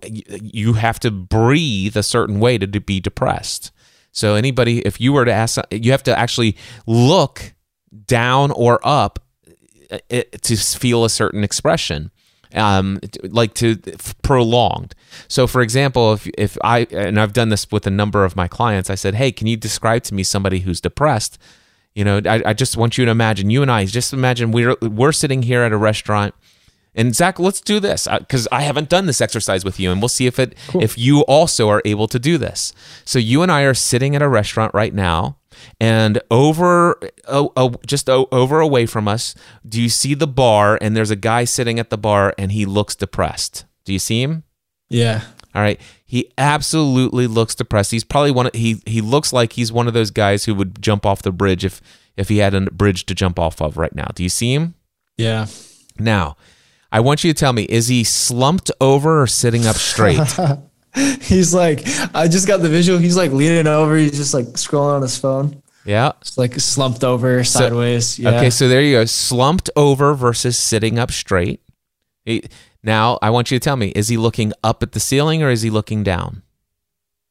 you 0.03 0.73
have 0.73 0.99
to 0.99 1.13
breathe 1.13 1.97
a 1.97 2.03
certain 2.03 2.41
way 2.41 2.59
to 2.59 2.67
be 2.67 2.99
depressed. 2.99 3.71
So 4.11 4.35
anybody 4.35 4.81
if 4.81 5.01
you 5.01 5.13
were 5.13 5.25
to 5.25 5.33
ask 5.33 5.61
you 5.71 5.93
have 5.93 6.03
to 6.03 6.19
actually 6.19 6.57
look 6.89 7.55
down 8.05 8.51
or 8.51 8.81
up 8.83 9.21
uh, 9.93 9.99
to 10.43 10.57
feel 10.57 11.05
a 11.05 11.09
certain 11.09 11.45
expression 11.45 12.11
um, 12.55 12.99
like 13.23 13.55
to 13.55 13.77
prolonged. 14.25 14.97
So, 15.29 15.47
for 15.47 15.63
example, 15.63 16.15
if 16.15 16.27
if 16.37 16.59
I 16.65 16.81
and 16.91 17.21
I've 17.21 17.33
done 17.33 17.51
this 17.51 17.71
with 17.71 17.87
a 17.87 17.93
number 17.93 18.25
of 18.25 18.35
my 18.35 18.49
clients, 18.49 18.91
I 18.91 18.97
said, 18.97 19.15
"Hey, 19.15 19.31
can 19.31 19.47
you 19.47 19.57
describe 19.57 20.03
to 20.05 20.15
me 20.15 20.25
somebody 20.25 20.61
who's 20.61 20.81
depressed?" 20.81 21.39
You 21.95 22.05
know, 22.05 22.21
I, 22.27 22.43
I 22.45 22.53
just 22.55 22.77
want 22.77 22.99
you 22.99 23.05
to 23.05 23.11
imagine 23.13 23.51
you 23.51 23.63
and 23.63 23.71
I. 23.71 23.85
Just 23.85 24.13
imagine 24.13 24.51
we're 24.51 24.75
we're 24.83 25.13
sitting 25.13 25.43
here 25.43 25.63
at 25.63 25.71
a 25.71 25.77
restaurant. 25.77 26.35
And 26.97 27.15
Zach, 27.15 27.39
let's 27.39 27.61
do 27.61 27.79
this 27.79 28.09
because 28.19 28.49
I 28.51 28.63
haven't 28.63 28.89
done 28.89 29.07
this 29.07 29.21
exercise 29.21 29.65
with 29.65 29.79
you, 29.79 29.93
and 29.93 30.01
we'll 30.01 30.09
see 30.09 30.27
if 30.27 30.39
it 30.39 30.57
cool. 30.69 30.83
if 30.83 30.97
you 30.97 31.21
also 31.23 31.69
are 31.69 31.83
able 31.85 32.09
to 32.09 32.19
do 32.19 32.39
this. 32.39 32.73
So 33.05 33.19
you 33.19 33.43
and 33.43 33.53
I 33.53 33.63
are 33.63 33.75
sitting 33.75 34.17
at 34.17 34.23
a 34.23 34.29
restaurant 34.29 34.73
right 34.73 34.95
now, 34.95 35.37
and 35.81 36.21
over 36.31 36.99
uh, 37.29 37.49
uh, 37.57 37.71
just 37.87 38.09
uh, 38.09 38.25
over 38.33 38.61
away 38.61 38.87
from 38.87 39.09
us 39.09 39.35
do 39.67 39.81
you 39.81 39.89
see 39.89 40.15
the 40.15 40.27
bar 40.27 40.79
and 40.81 40.97
there's 40.97 41.11
a 41.11 41.17
guy 41.17 41.45
sitting 41.45 41.79
at 41.79 41.91
the 41.91 41.99
bar 41.99 42.35
and 42.39 42.53
he 42.53 42.67
looks 42.67 42.95
depressed. 42.95 43.65
Do 43.85 43.93
you 43.93 43.99
see 43.99 44.23
him? 44.23 44.45
Yeah. 44.89 45.23
All 45.55 45.63
right. 45.63 45.81
He 46.05 46.31
absolutely 46.37 47.27
looks 47.27 47.55
depressed. 47.55 47.91
He's 47.91 48.05
probably 48.05 48.31
one 48.31 48.47
of, 48.47 48.55
he 48.55 48.83
he 48.87 49.01
looks 49.01 49.33
like 49.33 49.55
he's 49.55 49.73
one 49.73 49.89
of 49.89 49.95
those 49.95 50.11
guys 50.11 50.45
who 50.45 50.55
would 50.55 50.81
jump 50.83 51.07
off 51.07 51.23
the 51.23 51.33
bridge 51.33 51.65
if 51.65 51.81
if 52.17 52.29
he 52.29 52.39
had 52.39 52.55
a 52.55 52.63
bridge 52.71 53.07
to 53.07 53.15
jump 53.15 53.39
off 53.39 53.61
of 53.61 53.77
right 53.77 53.95
now. 53.95 54.09
Do 54.15 54.23
you 54.23 54.29
see 54.29 54.55
him? 54.55 54.75
Yeah. 55.17 55.47
Now 55.99 56.37
i 56.93 57.01
want 57.01 57.25
you 57.25 57.33
to 57.33 57.39
tell 57.39 57.53
me 57.53 57.65
is 57.65 57.89
he 57.89 58.05
slumped 58.05 58.71
over 58.81 59.23
or 59.23 59.27
sitting 59.27 59.67
up 59.67 59.77
straight 59.77 60.21
he's 61.21 61.55
like, 61.55 61.83
I 62.15 62.29
just 62.29 62.47
got 62.47 62.63
the 62.63 62.69
visual. 62.69 62.99
He's 62.99 63.17
like 63.17 63.33
leaning 63.33 63.67
over. 63.67 63.97
He's 63.97 64.17
just 64.17 64.35
like 64.35 64.47
scrolling 64.47 64.97
on 64.97 65.03
his 65.03 65.19
phone. 65.19 65.63
Yeah. 65.85 66.13
It's 66.21 66.39
like 66.39 66.55
slumped 66.59 67.05
over 67.05 67.45
sideways. 67.45 68.17
So, 68.17 68.23
yeah. 68.23 68.37
Okay, 68.37 68.51
so 68.51 68.69
there 68.69 68.81
you 68.81 68.97
go. 68.97 69.05
Slumped 69.05 69.71
over 69.77 70.15
versus 70.15 70.59
sitting 70.59 70.99
up 70.99 71.11
straight. 71.11 71.61
He, 72.25 72.45
now, 72.83 73.19
I 73.23 73.31
want 73.31 73.51
you 73.51 73.59
to 73.59 73.65
tell 73.65 73.77
me 73.77 73.89
is 73.89 74.09
he 74.09 74.17
looking 74.17 74.53
up 74.65 74.83
at 74.83 74.93
the 74.93 75.01
ceiling 75.01 75.43
or 75.43 75.51
is 75.51 75.63
he 75.63 75.71
looking 75.71 76.03
down? 76.03 76.43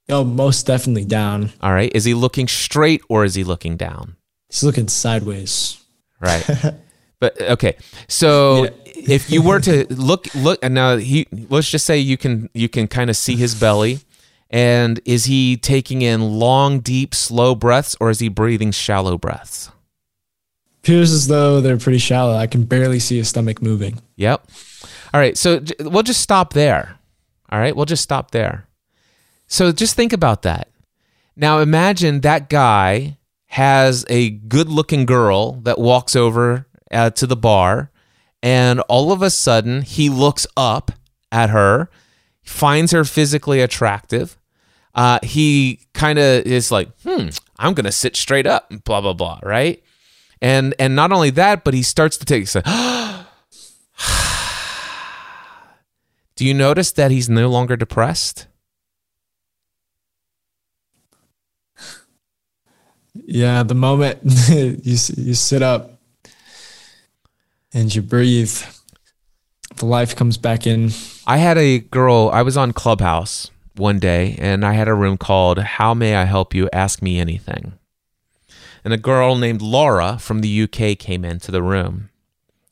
Oh, 0.07 0.23
most 0.23 0.67
definitely 0.67 1.05
down. 1.05 1.51
All 1.61 1.73
right. 1.73 1.91
Is 1.95 2.05
he 2.05 2.13
looking 2.13 2.47
straight 2.47 3.01
or 3.09 3.25
is 3.25 3.33
he 3.35 3.43
looking 3.43 3.75
down? 3.75 4.15
He's 4.49 4.63
looking 4.63 4.87
sideways. 4.87 5.83
Right. 6.21 6.45
but 7.19 7.39
okay. 7.41 7.77
So 8.07 8.65
yeah. 8.65 8.69
if 8.85 9.29
you 9.29 9.41
were 9.41 9.59
to 9.61 9.85
look 9.93 10.33
look 10.35 10.59
and 10.61 10.73
now 10.73 10.97
he 10.97 11.27
let's 11.49 11.69
just 11.69 11.85
say 11.85 11.97
you 11.97 12.17
can 12.17 12.49
you 12.53 12.69
can 12.69 12.87
kind 12.87 13.09
of 13.09 13.15
see 13.15 13.35
his 13.35 13.55
belly. 13.55 13.99
And 14.49 14.99
is 15.05 15.25
he 15.25 15.57
taking 15.57 16.01
in 16.01 16.21
long 16.39 16.79
deep 16.79 17.15
slow 17.15 17.55
breaths 17.55 17.95
or 17.99 18.09
is 18.09 18.19
he 18.19 18.29
breathing 18.29 18.71
shallow 18.71 19.17
breaths? 19.17 19.71
Appears 20.83 21.11
as 21.11 21.27
though 21.27 21.61
they're 21.61 21.77
pretty 21.77 21.97
shallow. 21.97 22.35
I 22.35 22.45
can 22.47 22.63
barely 22.63 22.99
see 22.99 23.17
his 23.17 23.27
stomach 23.27 23.61
moving. 23.61 23.99
Yep. 24.17 24.47
All 25.13 25.19
right. 25.19 25.35
So 25.35 25.61
we'll 25.79 26.03
just 26.03 26.21
stop 26.21 26.53
there. 26.53 26.99
All 27.49 27.59
right? 27.59 27.75
We'll 27.75 27.85
just 27.85 28.03
stop 28.03 28.31
there. 28.31 28.67
So 29.47 29.71
just 29.71 29.95
think 29.95 30.13
about 30.13 30.43
that. 30.43 30.69
Now 31.35 31.59
imagine 31.59 32.21
that 32.21 32.49
guy 32.49 33.17
has 33.47 34.05
a 34.09 34.29
good 34.29 34.69
looking 34.69 35.05
girl 35.05 35.53
that 35.61 35.79
walks 35.79 36.15
over 36.15 36.67
uh, 36.95 37.11
to 37.11 37.27
the 37.27 37.35
bar 37.35 37.91
and 38.45 38.79
all 38.81 39.11
of 39.11 39.23
a 39.23 39.31
sudden, 39.31 39.81
he 39.81 40.07
looks 40.07 40.45
up 40.55 40.91
at 41.31 41.49
her, 41.49 41.89
finds 42.43 42.91
her 42.91 43.03
physically 43.03 43.59
attractive. 43.59 44.37
Uh, 44.93 45.17
he 45.23 45.79
kind 45.95 46.19
of 46.19 46.45
is 46.45 46.71
like, 46.71 46.89
hmm, 47.01 47.29
I'm 47.57 47.73
to 47.73 47.91
sit 47.91 48.15
straight 48.15 48.45
up, 48.45 48.71
blah, 48.83 49.01
blah, 49.01 49.13
blah, 49.13 49.39
right? 49.41 49.81
And 50.41 50.75
and 50.77 50.95
not 50.95 51.11
only 51.11 51.31
that, 51.31 51.63
but 51.63 51.73
he 51.73 51.81
starts 51.81 52.17
to 52.17 52.25
take. 52.25 52.47
So, 52.47 52.61
Do 56.35 56.45
you 56.45 56.53
notice 56.53 56.91
that 56.91 57.09
he's 57.09 57.27
no 57.29 57.49
longer 57.49 57.75
depressed? 57.75 58.45
Yeah, 63.15 63.63
the 63.63 63.73
moment 63.73 64.19
you 64.49 64.75
you 64.83 65.33
sit 65.33 65.63
up, 65.63 65.94
and 67.75 67.93
you 67.93 68.01
breathe, 68.01 68.57
the 69.75 69.85
life 69.85 70.15
comes 70.15 70.37
back 70.37 70.65
in. 70.65 70.91
I 71.27 71.37
had 71.37 71.57
a 71.57 71.79
girl, 71.79 72.31
I 72.33 72.41
was 72.41 72.55
on 72.55 72.71
Clubhouse 72.71 73.51
one 73.75 73.99
day 73.99 74.37
and 74.39 74.65
I 74.65 74.73
had 74.73 74.87
a 74.87 74.93
room 74.93 75.17
called 75.17 75.59
How 75.59 75.93
May 75.93 76.15
I 76.15 76.23
Help 76.23 76.55
You? 76.55 76.69
Ask 76.71 77.01
Me 77.01 77.19
Anything. 77.19 77.73
And 78.85 78.93
a 78.93 78.97
girl 78.97 79.35
named 79.35 79.61
Laura 79.61 80.17
from 80.17 80.39
the 80.39 80.63
UK 80.63 80.97
came 80.97 81.25
into 81.25 81.51
the 81.51 81.61
room. 81.61 82.09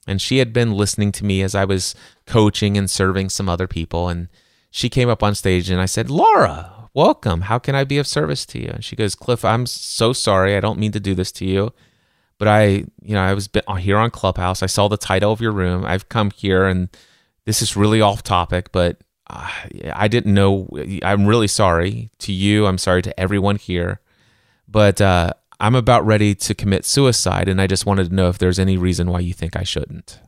And 0.07 0.21
she 0.21 0.37
had 0.37 0.53
been 0.53 0.71
listening 0.71 1.11
to 1.13 1.25
me 1.25 1.41
as 1.41 1.53
I 1.53 1.65
was 1.65 1.95
coaching 2.25 2.77
and 2.77 2.89
serving 2.89 3.29
some 3.29 3.49
other 3.49 3.67
people. 3.67 4.07
And 4.07 4.29
she 4.71 4.89
came 4.89 5.09
up 5.09 5.21
on 5.21 5.35
stage 5.35 5.69
and 5.69 5.81
I 5.81 5.85
said, 5.85 6.09
Laura, 6.09 6.89
welcome. 6.93 7.41
How 7.41 7.59
can 7.59 7.75
I 7.75 7.83
be 7.83 7.97
of 7.97 8.07
service 8.07 8.45
to 8.47 8.59
you? 8.59 8.69
And 8.69 8.85
she 8.85 8.95
goes, 8.95 9.15
Cliff, 9.15 9.43
I'm 9.43 9.65
so 9.65 10.13
sorry. 10.13 10.55
I 10.55 10.61
don't 10.61 10.79
mean 10.79 10.91
to 10.93 10.99
do 10.99 11.13
this 11.13 11.31
to 11.33 11.45
you 11.45 11.73
but 12.43 12.49
I, 12.49 12.65
you 13.01 13.13
know, 13.15 13.21
I 13.21 13.33
was 13.33 13.47
here 13.79 13.95
on 13.95 14.11
Clubhouse. 14.11 14.61
I 14.61 14.65
saw 14.65 14.89
the 14.89 14.97
title 14.97 15.31
of 15.31 15.39
your 15.39 15.53
room. 15.53 15.85
I've 15.85 16.09
come 16.09 16.29
here, 16.29 16.65
and 16.65 16.89
this 17.45 17.61
is 17.61 17.77
really 17.77 18.01
off 18.01 18.21
topic, 18.21 18.73
but 18.73 18.97
uh, 19.29 19.49
I 19.93 20.09
didn't 20.09 20.33
know. 20.33 20.67
I'm 21.03 21.25
really 21.25 21.47
sorry 21.47 22.09
to 22.19 22.33
you. 22.33 22.65
I'm 22.65 22.77
sorry 22.77 23.01
to 23.03 23.17
everyone 23.17 23.55
here, 23.55 24.01
but 24.67 24.99
uh, 24.99 25.31
I'm 25.61 25.73
about 25.73 26.05
ready 26.05 26.35
to 26.35 26.53
commit 26.53 26.83
suicide, 26.83 27.47
and 27.47 27.61
I 27.61 27.67
just 27.67 27.85
wanted 27.85 28.09
to 28.09 28.13
know 28.13 28.27
if 28.27 28.39
there's 28.39 28.59
any 28.59 28.75
reason 28.75 29.09
why 29.09 29.21
you 29.21 29.31
think 29.31 29.55
I 29.55 29.63
shouldn't. 29.63 30.19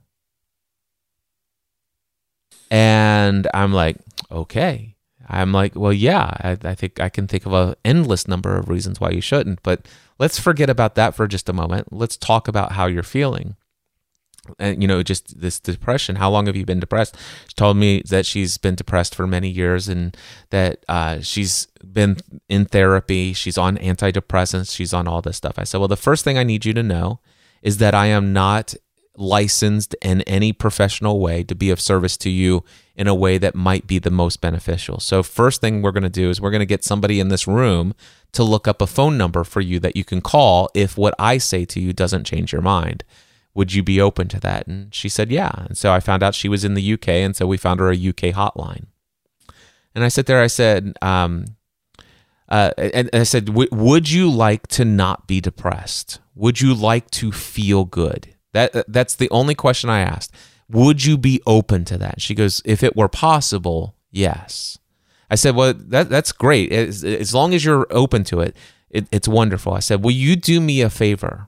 And 2.72 3.45
I'm 3.53 3.74
like, 3.74 3.97
okay. 4.32 4.95
I'm 5.28 5.51
like, 5.51 5.76
well, 5.76 5.91
yeah, 5.91 6.32
I, 6.39 6.57
I 6.63 6.76
think 6.76 7.01
I 7.01 7.09
can 7.09 7.28
think 7.28 7.45
of 7.45 7.51
an 7.51 7.76
endless 7.84 8.26
number 8.26 8.55
of 8.55 8.70
reasons 8.70 9.01
why 9.01 9.09
you 9.09 9.20
shouldn't, 9.20 9.61
but 9.63 9.86
let's 10.20 10.39
forget 10.39 10.70
about 10.70 10.95
that 10.95 11.16
for 11.16 11.28
just 11.28 11.49
a 11.49 11.53
moment. 11.53 11.91
Let's 11.91 12.18
talk 12.18 12.47
about 12.47 12.74
how 12.74 12.86
you're 12.88 13.03
feeling. 13.03 13.55
And, 14.59 14.80
you 14.80 14.88
know, 14.88 15.01
just 15.01 15.41
this 15.41 15.59
depression. 15.59 16.18
How 16.18 16.30
long 16.30 16.45
have 16.45 16.55
you 16.55 16.66
been 16.66 16.80
depressed? 16.80 17.18
She 17.47 17.55
told 17.55 17.78
me 17.78 18.03
that 18.09 18.28
she's 18.28 18.59
been 18.59 18.76
depressed 18.76 19.16
for 19.16 19.26
many 19.26 19.49
years 19.49 19.88
and 19.88 20.16
that 20.51 20.86
uh, 20.88 21.22
she's 21.22 21.68
been 21.84 22.18
in 22.47 22.66
therapy. 22.66 23.34
She's 23.34 23.57
on 23.57 23.78
antidepressants. 23.78 24.76
She's 24.76 24.93
on 24.93 25.07
all 25.07 25.22
this 25.22 25.38
stuff. 25.38 25.55
I 25.57 25.63
said, 25.63 25.80
well, 25.80 25.88
the 25.88 25.97
first 25.97 26.24
thing 26.24 26.38
I 26.38 26.43
need 26.43 26.63
you 26.63 26.74
to 26.74 26.84
know 26.84 27.20
is 27.63 27.80
that 27.80 27.95
I 27.95 28.05
am 28.05 28.34
not 28.34 28.76
licensed 29.18 29.95
in 30.01 30.22
any 30.24 30.53
professional 30.53 31.20
way 31.20 31.43
to 31.43 31.55
be 31.55 31.70
of 31.70 31.82
service 31.82 32.18
to 32.18 32.30
you 32.30 32.63
in 32.95 33.07
a 33.07 33.16
way 33.16 33.38
that 33.38 33.55
might 33.55 33.88
be 33.88 33.99
the 33.99 34.11
most 34.11 34.41
beneficial. 34.41 34.99
So, 34.99 35.24
first 35.24 35.61
thing 35.61 35.82
we're 35.82 35.91
going 35.91 36.03
to 36.03 36.09
do 36.09 36.30
is 36.30 36.39
we're 36.39 36.51
going 36.51 36.59
to 36.59 36.66
get 36.66 36.84
somebody 36.84 37.20
in 37.20 37.30
this 37.30 37.47
room 37.47 37.93
to 38.36 38.44
look 38.44 38.68
up 38.68 38.82
a 38.82 38.88
phone 38.88 39.18
number 39.18 39.44
for 39.44 39.62
you 39.62 39.80
that 39.80 39.96
you 39.96 40.04
can 40.04 40.22
call 40.22 40.70
if 40.74 40.98
what 40.98 41.14
I 41.18 41.38
say 41.38 41.66
to 41.66 41.80
you 41.80 41.94
doesn't 41.94 42.26
change 42.26 42.52
your 42.52 42.62
mind. 42.62 43.04
Would 43.54 43.74
you 43.74 43.84
be 43.84 44.02
open 44.02 44.28
to 44.30 44.40
that? 44.42 44.68
And 44.68 44.94
she 44.94 45.08
said, 45.10 45.32
yeah. 45.32 45.52
And 45.66 45.78
so 45.78 45.94
I 45.94 46.00
found 46.00 46.24
out 46.24 46.36
she 46.36 46.50
was 46.50 46.66
in 46.66 46.74
the 46.74 46.94
UK. 46.94 47.08
And 47.08 47.36
so 47.36 47.48
we 47.48 47.58
found 47.58 47.80
her 47.80 47.90
a 47.90 47.96
UK 47.96 48.34
hotline. 48.36 48.88
And 49.94 50.04
I 50.04 50.10
sat 50.10 50.26
there, 50.26 50.42
I 50.42 50.48
said, 50.48 50.94
um, 51.02 51.46
uh, 52.50 52.72
and 52.78 53.10
I 53.14 53.24
said, 53.24 53.50
would 53.50 54.12
you 54.12 54.30
like 54.30 54.68
to 54.68 54.86
not 54.86 55.26
be 55.26 55.40
depressed? 55.40 56.20
Would 56.36 56.62
you 56.62 56.74
like 56.74 57.10
to 57.12 57.32
feel 57.32 57.86
good? 57.86 58.36
That 58.52 58.86
that's 58.88 59.16
the 59.16 59.30
only 59.32 59.56
question 59.56 59.90
I 59.90 60.02
asked. 60.02 60.34
Would 60.70 61.06
you 61.06 61.18
be 61.18 61.42
open 61.46 61.86
to 61.86 61.98
that? 61.98 62.22
She 62.22 62.36
goes, 62.36 62.62
if 62.66 62.84
it 62.84 62.96
were 62.96 63.08
possible, 63.08 63.96
yes. 64.12 64.78
I 65.30 65.36
said, 65.36 65.55
well, 65.55 65.73
that 65.73 66.09
that's 66.09 66.32
great. 66.32 66.71
As, 66.71 67.03
as 67.03 67.34
long 67.34 67.53
as 67.53 67.65
you're 67.65 67.88
open 67.89 68.23
to 68.26 68.41
it, 68.41 68.55
it, 68.89 69.07
it's 69.11 69.28
wonderful. 69.28 69.73
I 69.73 69.80
said, 69.80 70.03
will 70.03 70.11
you 70.11 70.36
do 70.36 70.61
me 70.61 70.82
a 70.82 70.89
favor? 70.89 71.47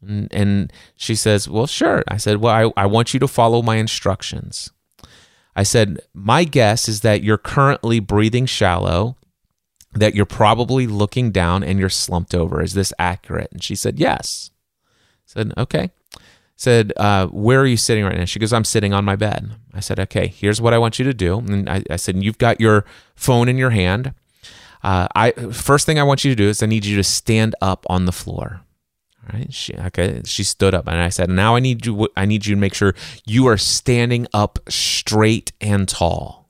And, 0.00 0.32
and 0.32 0.72
she 0.96 1.14
says, 1.14 1.48
well, 1.48 1.66
sure. 1.66 2.02
I 2.08 2.16
said, 2.16 2.38
well, 2.38 2.72
I, 2.76 2.82
I 2.82 2.86
want 2.86 3.14
you 3.14 3.20
to 3.20 3.28
follow 3.28 3.62
my 3.62 3.76
instructions. 3.76 4.70
I 5.54 5.62
said, 5.62 6.00
my 6.14 6.44
guess 6.44 6.88
is 6.88 7.02
that 7.02 7.22
you're 7.22 7.38
currently 7.38 8.00
breathing 8.00 8.46
shallow, 8.46 9.16
that 9.92 10.14
you're 10.14 10.24
probably 10.24 10.86
looking 10.86 11.30
down 11.30 11.62
and 11.62 11.78
you're 11.78 11.90
slumped 11.90 12.34
over. 12.34 12.62
Is 12.62 12.72
this 12.72 12.92
accurate? 12.98 13.52
And 13.52 13.62
she 13.62 13.76
said, 13.76 13.98
yes. 13.98 14.50
I 14.84 15.26
said, 15.26 15.52
okay 15.58 15.90
said, 16.62 16.92
uh, 16.96 17.26
Where 17.26 17.60
are 17.60 17.66
you 17.66 17.76
sitting 17.76 18.04
right 18.04 18.16
now? 18.16 18.24
She 18.24 18.38
goes, 18.38 18.52
I'm 18.52 18.64
sitting 18.64 18.92
on 18.92 19.04
my 19.04 19.16
bed. 19.16 19.50
I 19.74 19.80
said, 19.80 19.98
Okay, 19.98 20.28
here's 20.28 20.60
what 20.60 20.72
I 20.72 20.78
want 20.78 20.98
you 20.98 21.04
to 21.04 21.14
do. 21.14 21.38
And 21.38 21.68
I, 21.68 21.82
I 21.90 21.96
said, 21.96 22.22
You've 22.22 22.38
got 22.38 22.60
your 22.60 22.84
phone 23.16 23.48
in 23.48 23.58
your 23.58 23.70
hand. 23.70 24.14
Uh, 24.82 25.08
I 25.14 25.32
first 25.52 25.86
thing 25.86 25.98
I 25.98 26.02
want 26.02 26.24
you 26.24 26.30
to 26.30 26.36
do 26.36 26.48
is 26.48 26.62
I 26.62 26.66
need 26.66 26.84
you 26.84 26.96
to 26.96 27.04
stand 27.04 27.54
up 27.60 27.84
on 27.88 28.06
the 28.06 28.12
floor. 28.12 28.62
All 29.22 29.38
right. 29.38 29.52
She, 29.52 29.74
okay. 29.74 30.22
She 30.24 30.42
stood 30.42 30.74
up, 30.74 30.88
and 30.88 30.96
I 30.96 31.08
said, 31.08 31.30
"Now 31.30 31.54
I 31.54 31.60
need 31.60 31.86
you. 31.86 32.08
I 32.16 32.26
need 32.26 32.46
you 32.46 32.56
to 32.56 32.60
make 32.60 32.74
sure 32.74 32.94
you 33.24 33.46
are 33.46 33.56
standing 33.56 34.26
up 34.34 34.58
straight 34.68 35.52
and 35.60 35.88
tall." 35.88 36.41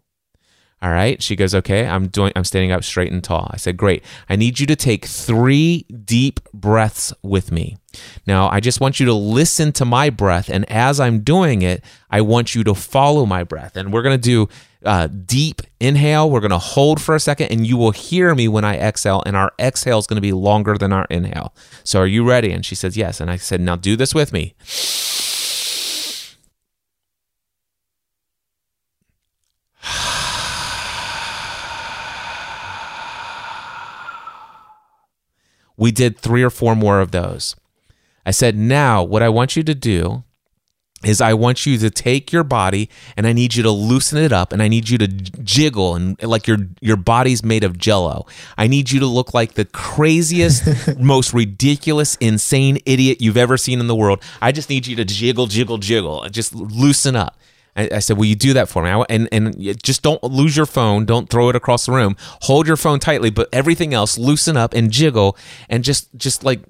All 0.82 0.90
right. 0.90 1.22
She 1.22 1.36
goes, 1.36 1.54
okay, 1.54 1.86
I'm 1.86 2.08
doing, 2.08 2.32
I'm 2.34 2.42
standing 2.42 2.72
up 2.72 2.82
straight 2.82 3.12
and 3.12 3.22
tall. 3.22 3.48
I 3.52 3.56
said, 3.56 3.76
great. 3.76 4.02
I 4.28 4.34
need 4.34 4.58
you 4.58 4.66
to 4.66 4.74
take 4.74 5.06
three 5.06 5.86
deep 6.04 6.40
breaths 6.52 7.12
with 7.22 7.52
me. 7.52 7.76
Now, 8.26 8.48
I 8.48 8.58
just 8.58 8.80
want 8.80 8.98
you 8.98 9.06
to 9.06 9.14
listen 9.14 9.70
to 9.72 9.84
my 9.84 10.10
breath. 10.10 10.48
And 10.48 10.68
as 10.68 10.98
I'm 10.98 11.20
doing 11.20 11.62
it, 11.62 11.84
I 12.10 12.20
want 12.20 12.56
you 12.56 12.64
to 12.64 12.74
follow 12.74 13.26
my 13.26 13.44
breath. 13.44 13.76
And 13.76 13.92
we're 13.92 14.02
going 14.02 14.20
to 14.20 14.22
do 14.22 14.48
uh, 14.84 15.06
deep 15.06 15.62
inhale. 15.78 16.28
We're 16.28 16.40
going 16.40 16.50
to 16.50 16.58
hold 16.58 17.00
for 17.00 17.14
a 17.14 17.20
second 17.20 17.52
and 17.52 17.64
you 17.64 17.76
will 17.76 17.92
hear 17.92 18.34
me 18.34 18.48
when 18.48 18.64
I 18.64 18.76
exhale. 18.76 19.22
And 19.24 19.36
our 19.36 19.52
exhale 19.60 20.00
is 20.00 20.08
going 20.08 20.16
to 20.16 20.20
be 20.20 20.32
longer 20.32 20.76
than 20.76 20.92
our 20.92 21.06
inhale. 21.10 21.54
So 21.84 22.00
are 22.00 22.08
you 22.08 22.26
ready? 22.28 22.50
And 22.50 22.66
she 22.66 22.74
says, 22.74 22.96
yes. 22.96 23.20
And 23.20 23.30
I 23.30 23.36
said, 23.36 23.60
now 23.60 23.76
do 23.76 23.94
this 23.94 24.16
with 24.16 24.32
me. 24.32 24.54
We 35.76 35.92
did 35.92 36.18
three 36.18 36.42
or 36.42 36.50
four 36.50 36.74
more 36.74 37.00
of 37.00 37.10
those. 37.10 37.56
I 38.24 38.30
said, 38.30 38.56
now 38.56 39.02
what 39.02 39.22
I 39.22 39.28
want 39.28 39.56
you 39.56 39.62
to 39.64 39.74
do 39.74 40.24
is 41.04 41.20
I 41.20 41.34
want 41.34 41.66
you 41.66 41.78
to 41.78 41.90
take 41.90 42.32
your 42.32 42.44
body 42.44 42.88
and 43.16 43.26
I 43.26 43.32
need 43.32 43.54
you 43.54 43.62
to 43.64 43.70
loosen 43.70 44.18
it 44.18 44.32
up 44.32 44.52
and 44.52 44.62
I 44.62 44.68
need 44.68 44.88
you 44.88 44.98
to 44.98 45.08
jiggle 45.08 45.96
and 45.96 46.20
like 46.22 46.46
your 46.46 46.58
your 46.80 46.96
body's 46.96 47.42
made 47.42 47.64
of 47.64 47.76
jello. 47.76 48.26
I 48.56 48.68
need 48.68 48.90
you 48.90 49.00
to 49.00 49.06
look 49.06 49.34
like 49.34 49.54
the 49.54 49.64
craziest, 49.64 50.98
most 51.00 51.34
ridiculous, 51.34 52.16
insane 52.16 52.78
idiot 52.86 53.20
you've 53.20 53.36
ever 53.36 53.56
seen 53.56 53.80
in 53.80 53.88
the 53.88 53.96
world. 53.96 54.22
I 54.40 54.52
just 54.52 54.70
need 54.70 54.86
you 54.86 54.96
to 54.96 55.04
jiggle, 55.04 55.46
jiggle, 55.46 55.78
jiggle, 55.78 56.28
just 56.30 56.54
loosen 56.54 57.16
up. 57.16 57.36
I, 57.74 58.00
said, 58.00 58.18
"Will 58.18 58.26
you 58.26 58.34
do 58.34 58.52
that 58.52 58.68
for 58.68 58.82
me?" 58.82 59.04
And 59.08 59.28
and 59.32 59.82
just 59.82 60.02
don't 60.02 60.22
lose 60.22 60.56
your 60.56 60.66
phone. 60.66 61.06
Don't 61.06 61.30
throw 61.30 61.48
it 61.48 61.56
across 61.56 61.86
the 61.86 61.92
room. 61.92 62.16
Hold 62.42 62.66
your 62.66 62.76
phone 62.76 62.98
tightly, 62.98 63.30
but 63.30 63.48
everything 63.52 63.94
else 63.94 64.18
loosen 64.18 64.56
up 64.56 64.74
and 64.74 64.90
jiggle 64.90 65.36
and 65.68 65.82
just 65.82 66.14
just 66.16 66.44
like 66.44 66.60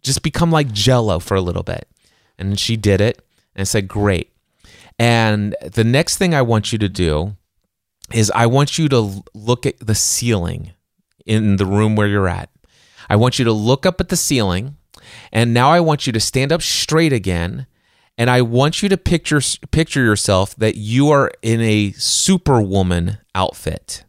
just 0.00 0.22
become 0.22 0.50
like 0.50 0.72
Jello 0.72 1.18
for 1.18 1.34
a 1.34 1.42
little 1.42 1.62
bit. 1.62 1.88
And 2.38 2.58
she 2.58 2.76
did 2.76 3.00
it, 3.00 3.22
and 3.54 3.62
I 3.62 3.64
said, 3.64 3.86
"Great." 3.86 4.32
And 4.98 5.54
the 5.62 5.84
next 5.84 6.16
thing 6.16 6.34
I 6.34 6.42
want 6.42 6.72
you 6.72 6.78
to 6.78 6.88
do 6.88 7.36
is 8.14 8.30
I 8.34 8.46
want 8.46 8.78
you 8.78 8.88
to 8.88 9.24
look 9.34 9.66
at 9.66 9.78
the 9.78 9.94
ceiling 9.94 10.72
in 11.26 11.56
the 11.56 11.66
room 11.66 11.96
where 11.96 12.06
you're 12.06 12.28
at. 12.28 12.48
I 13.10 13.16
want 13.16 13.38
you 13.38 13.44
to 13.44 13.52
look 13.52 13.84
up 13.84 14.00
at 14.00 14.08
the 14.08 14.16
ceiling, 14.16 14.76
and 15.32 15.52
now 15.52 15.70
I 15.70 15.80
want 15.80 16.06
you 16.06 16.12
to 16.14 16.20
stand 16.20 16.50
up 16.50 16.62
straight 16.62 17.12
again 17.12 17.66
and 18.18 18.30
I 18.30 18.42
want 18.42 18.82
you 18.82 18.88
to 18.88 18.96
picture 18.96 19.40
picture 19.70 20.02
yourself 20.02 20.54
that 20.56 20.76
you 20.76 21.10
are 21.10 21.30
in 21.42 21.60
a 21.60 21.92
superwoman 21.92 23.18
outfit. 23.34 24.04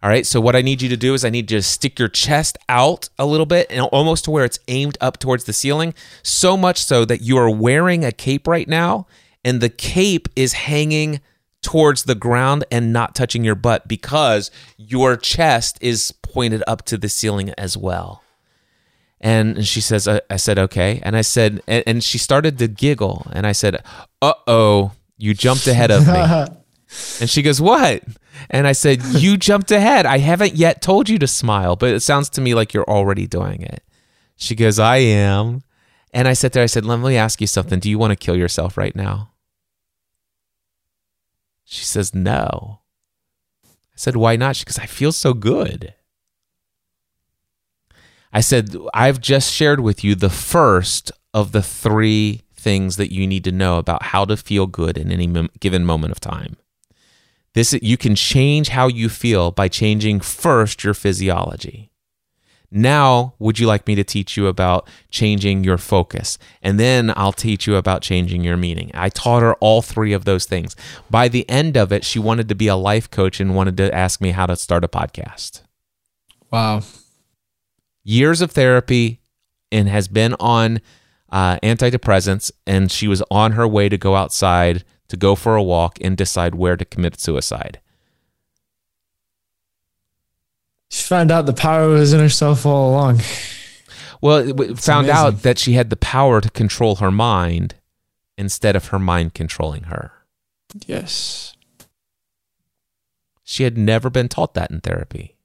All 0.00 0.08
right. 0.08 0.24
So 0.24 0.40
what 0.40 0.54
I 0.54 0.62
need 0.62 0.80
you 0.80 0.88
to 0.90 0.96
do 0.96 1.14
is 1.14 1.24
I 1.24 1.30
need 1.30 1.50
you 1.50 1.58
to 1.58 1.62
stick 1.62 1.98
your 1.98 2.08
chest 2.08 2.56
out 2.68 3.08
a 3.18 3.26
little 3.26 3.46
bit 3.46 3.66
and 3.68 3.80
almost 3.86 4.24
to 4.24 4.30
where 4.30 4.44
it's 4.44 4.60
aimed 4.68 4.96
up 5.00 5.18
towards 5.18 5.44
the 5.44 5.52
ceiling, 5.52 5.92
so 6.22 6.56
much 6.56 6.84
so 6.84 7.04
that 7.04 7.20
you 7.20 7.36
are 7.36 7.50
wearing 7.50 8.04
a 8.04 8.12
cape 8.12 8.46
right 8.46 8.68
now 8.68 9.08
and 9.44 9.60
the 9.60 9.68
cape 9.68 10.28
is 10.36 10.52
hanging 10.52 11.20
towards 11.62 12.04
the 12.04 12.14
ground 12.14 12.64
and 12.70 12.92
not 12.92 13.16
touching 13.16 13.42
your 13.42 13.56
butt 13.56 13.88
because 13.88 14.52
your 14.76 15.16
chest 15.16 15.78
is 15.80 16.12
pointed 16.22 16.62
up 16.68 16.82
to 16.82 16.96
the 16.96 17.08
ceiling 17.08 17.52
as 17.58 17.76
well. 17.76 18.22
And 19.20 19.66
she 19.66 19.80
says, 19.80 20.06
I, 20.06 20.20
I 20.30 20.36
said, 20.36 20.58
okay. 20.58 21.00
And 21.02 21.16
I 21.16 21.22
said, 21.22 21.60
and, 21.66 21.82
and 21.86 22.04
she 22.04 22.18
started 22.18 22.58
to 22.58 22.68
giggle. 22.68 23.26
And 23.32 23.46
I 23.46 23.52
said, 23.52 23.82
uh 24.22 24.34
oh, 24.46 24.92
you 25.16 25.34
jumped 25.34 25.66
ahead 25.66 25.90
of 25.90 26.06
me. 26.06 26.14
and 27.20 27.28
she 27.28 27.42
goes, 27.42 27.60
what? 27.60 28.02
And 28.50 28.66
I 28.66 28.72
said, 28.72 29.02
you 29.04 29.36
jumped 29.36 29.70
ahead. 29.70 30.06
I 30.06 30.18
haven't 30.18 30.54
yet 30.54 30.80
told 30.80 31.08
you 31.08 31.18
to 31.18 31.26
smile, 31.26 31.76
but 31.76 31.92
it 31.92 32.00
sounds 32.00 32.28
to 32.30 32.40
me 32.40 32.54
like 32.54 32.72
you're 32.72 32.88
already 32.88 33.26
doing 33.26 33.62
it. 33.62 33.82
She 34.36 34.54
goes, 34.54 34.78
I 34.78 34.98
am. 34.98 35.62
And 36.12 36.28
I 36.28 36.32
said 36.32 36.52
there, 36.52 36.62
I 36.62 36.66
said, 36.66 36.86
let 36.86 37.00
me 37.00 37.16
ask 37.16 37.40
you 37.40 37.46
something. 37.46 37.80
Do 37.80 37.90
you 37.90 37.98
want 37.98 38.12
to 38.12 38.16
kill 38.16 38.36
yourself 38.36 38.78
right 38.78 38.94
now? 38.94 39.32
She 41.64 41.84
says, 41.84 42.14
no. 42.14 42.80
I 43.64 43.96
said, 43.96 44.16
why 44.16 44.36
not? 44.36 44.56
She 44.56 44.64
goes, 44.64 44.78
I 44.78 44.86
feel 44.86 45.12
so 45.12 45.34
good. 45.34 45.92
I 48.32 48.40
said, 48.40 48.76
I've 48.92 49.20
just 49.20 49.52
shared 49.52 49.80
with 49.80 50.04
you 50.04 50.14
the 50.14 50.30
first 50.30 51.10
of 51.32 51.52
the 51.52 51.62
three 51.62 52.42
things 52.54 52.96
that 52.96 53.12
you 53.12 53.26
need 53.26 53.44
to 53.44 53.52
know 53.52 53.78
about 53.78 54.02
how 54.02 54.24
to 54.24 54.36
feel 54.36 54.66
good 54.66 54.98
in 54.98 55.10
any 55.10 55.48
given 55.60 55.84
moment 55.84 56.12
of 56.12 56.20
time. 56.20 56.56
This 57.54 57.72
you 57.80 57.96
can 57.96 58.14
change 58.14 58.68
how 58.68 58.88
you 58.88 59.08
feel 59.08 59.50
by 59.50 59.68
changing 59.68 60.20
first 60.20 60.84
your 60.84 60.94
physiology. 60.94 61.90
Now, 62.70 63.32
would 63.38 63.58
you 63.58 63.66
like 63.66 63.86
me 63.86 63.94
to 63.94 64.04
teach 64.04 64.36
you 64.36 64.46
about 64.46 64.86
changing 65.10 65.64
your 65.64 65.78
focus? 65.78 66.36
And 66.62 66.78
then 66.78 67.14
I'll 67.16 67.32
teach 67.32 67.66
you 67.66 67.76
about 67.76 68.02
changing 68.02 68.44
your 68.44 68.58
meaning. 68.58 68.90
I 68.92 69.08
taught 69.08 69.40
her 69.40 69.54
all 69.54 69.80
three 69.80 70.12
of 70.12 70.26
those 70.26 70.44
things. 70.44 70.76
By 71.08 71.28
the 71.28 71.48
end 71.48 71.78
of 71.78 71.92
it, 71.92 72.04
she 72.04 72.18
wanted 72.18 72.46
to 72.50 72.54
be 72.54 72.66
a 72.66 72.76
life 72.76 73.10
coach 73.10 73.40
and 73.40 73.56
wanted 73.56 73.78
to 73.78 73.94
ask 73.94 74.20
me 74.20 74.32
how 74.32 74.44
to 74.44 74.54
start 74.54 74.84
a 74.84 74.88
podcast. 74.88 75.62
Wow 76.50 76.82
years 78.08 78.40
of 78.40 78.50
therapy 78.52 79.20
and 79.70 79.88
has 79.88 80.08
been 80.08 80.34
on 80.40 80.80
uh, 81.30 81.58
antidepressants, 81.62 82.50
and 82.66 82.90
she 82.90 83.06
was 83.06 83.22
on 83.30 83.52
her 83.52 83.68
way 83.68 83.88
to 83.88 83.98
go 83.98 84.16
outside 84.16 84.82
to 85.08 85.16
go 85.16 85.34
for 85.34 85.56
a 85.56 85.62
walk 85.62 85.98
and 86.00 86.16
decide 86.16 86.54
where 86.54 86.76
to 86.76 86.84
commit 86.84 87.20
suicide. 87.20 87.80
She 90.90 91.02
found 91.04 91.30
out 91.30 91.44
the 91.44 91.52
power 91.52 91.88
was 91.88 92.14
in 92.14 92.20
herself 92.20 92.64
all 92.64 92.90
along. 92.90 93.20
Well, 94.20 94.38
it 94.38 94.78
found 94.78 95.06
amazing. 95.06 95.10
out 95.10 95.42
that 95.42 95.58
she 95.58 95.74
had 95.74 95.90
the 95.90 95.96
power 95.96 96.40
to 96.40 96.50
control 96.50 96.96
her 96.96 97.10
mind 97.10 97.76
instead 98.36 98.74
of 98.74 98.88
her 98.88 98.98
mind 98.98 99.34
controlling 99.34 99.84
her. 99.84 100.12
Yes. 100.86 101.56
She 103.44 103.64
had 103.64 103.78
never 103.78 104.10
been 104.10 104.28
taught 104.28 104.54
that 104.54 104.70
in 104.70 104.80
therapy. 104.80 105.37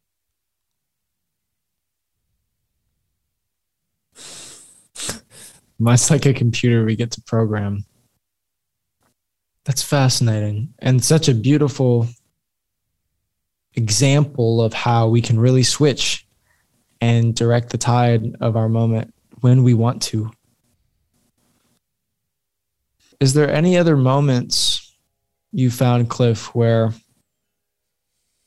Much 5.84 6.10
like 6.10 6.26
a 6.26 6.34
computer, 6.34 6.86
we 6.86 6.96
get 6.96 7.12
to 7.12 7.22
program. 7.24 7.84
That's 9.66 9.84
fascinating 9.84 10.74
and 10.80 11.04
such 11.04 11.28
a 11.28 11.34
beautiful 11.34 12.08
example 13.74 14.62
of 14.62 14.74
how 14.74 15.10
we 15.10 15.22
can 15.22 15.38
really 15.38 15.64
switch 15.64 16.26
and 17.02 17.36
direct 17.36 17.70
the 17.70 17.78
tide 17.78 18.34
of 18.40 18.56
our 18.56 18.70
moment 18.70 19.14
when 19.42 19.64
we 19.64 19.74
want 19.74 20.02
to. 20.04 20.32
Is 23.20 23.34
there 23.34 23.52
any 23.52 23.78
other 23.78 23.98
moments 23.98 24.96
you 25.52 25.70
found, 25.70 26.10
Cliff, 26.10 26.56
where 26.56 26.94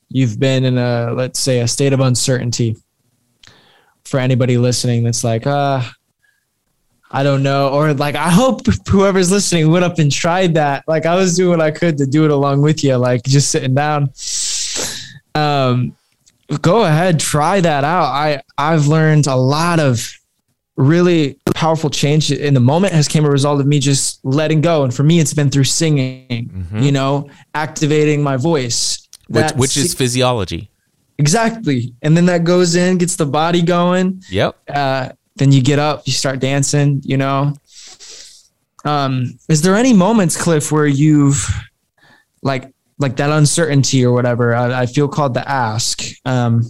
you've 0.08 0.40
been 0.40 0.64
in 0.64 0.78
a, 0.78 1.12
let's 1.12 1.38
say, 1.38 1.60
a 1.60 1.68
state 1.68 1.92
of 1.92 2.00
uncertainty 2.00 2.76
for 4.06 4.20
anybody 4.20 4.56
listening 4.56 5.04
that's 5.04 5.22
like, 5.22 5.46
ah, 5.46 5.92
I 7.16 7.22
don't 7.22 7.42
know. 7.42 7.70
Or 7.70 7.94
like, 7.94 8.14
I 8.14 8.28
hope 8.28 8.66
whoever's 8.86 9.30
listening 9.30 9.70
went 9.70 9.86
up 9.86 9.98
and 9.98 10.12
tried 10.12 10.52
that. 10.54 10.84
Like, 10.86 11.06
I 11.06 11.14
was 11.14 11.34
doing 11.34 11.48
what 11.56 11.62
I 11.62 11.70
could 11.70 11.96
to 11.96 12.06
do 12.06 12.26
it 12.26 12.30
along 12.30 12.60
with 12.60 12.84
you, 12.84 12.96
like 12.96 13.22
just 13.22 13.50
sitting 13.50 13.74
down. 13.74 14.10
Um, 15.34 15.96
go 16.60 16.84
ahead, 16.84 17.18
try 17.18 17.62
that 17.62 17.84
out. 17.84 18.04
I 18.04 18.42
I've 18.58 18.86
learned 18.86 19.28
a 19.28 19.34
lot 19.34 19.80
of 19.80 20.12
really 20.76 21.38
powerful 21.54 21.88
change 21.88 22.30
in 22.30 22.52
the 22.52 22.60
moment 22.60 22.92
has 22.92 23.08
came 23.08 23.24
a 23.24 23.30
result 23.30 23.60
of 23.60 23.66
me 23.66 23.78
just 23.78 24.22
letting 24.22 24.60
go. 24.60 24.84
And 24.84 24.94
for 24.94 25.02
me, 25.02 25.18
it's 25.18 25.32
been 25.32 25.48
through 25.48 25.64
singing. 25.64 26.50
Mm-hmm. 26.50 26.80
You 26.80 26.92
know, 26.92 27.30
activating 27.54 28.22
my 28.22 28.36
voice, 28.36 29.08
which, 29.28 29.52
which 29.52 29.76
is 29.78 29.94
physiology. 29.94 30.70
Exactly. 31.16 31.94
And 32.02 32.14
then 32.14 32.26
that 32.26 32.44
goes 32.44 32.74
in, 32.74 32.98
gets 32.98 33.16
the 33.16 33.24
body 33.24 33.62
going. 33.62 34.22
Yep. 34.30 34.54
Uh, 34.68 35.08
then 35.36 35.52
you 35.52 35.62
get 35.62 35.78
up, 35.78 36.06
you 36.06 36.12
start 36.12 36.40
dancing, 36.40 37.00
you 37.04 37.16
know. 37.16 37.54
Um, 38.84 39.38
is 39.48 39.62
there 39.62 39.74
any 39.74 39.92
moments, 39.92 40.40
Cliff, 40.40 40.70
where 40.70 40.86
you've 40.86 41.46
like 42.42 42.72
like 42.98 43.16
that 43.16 43.30
uncertainty 43.30 44.04
or 44.04 44.12
whatever? 44.12 44.54
I, 44.54 44.82
I 44.82 44.86
feel 44.86 45.08
called 45.08 45.34
to 45.34 45.48
ask, 45.48 46.02
um, 46.24 46.62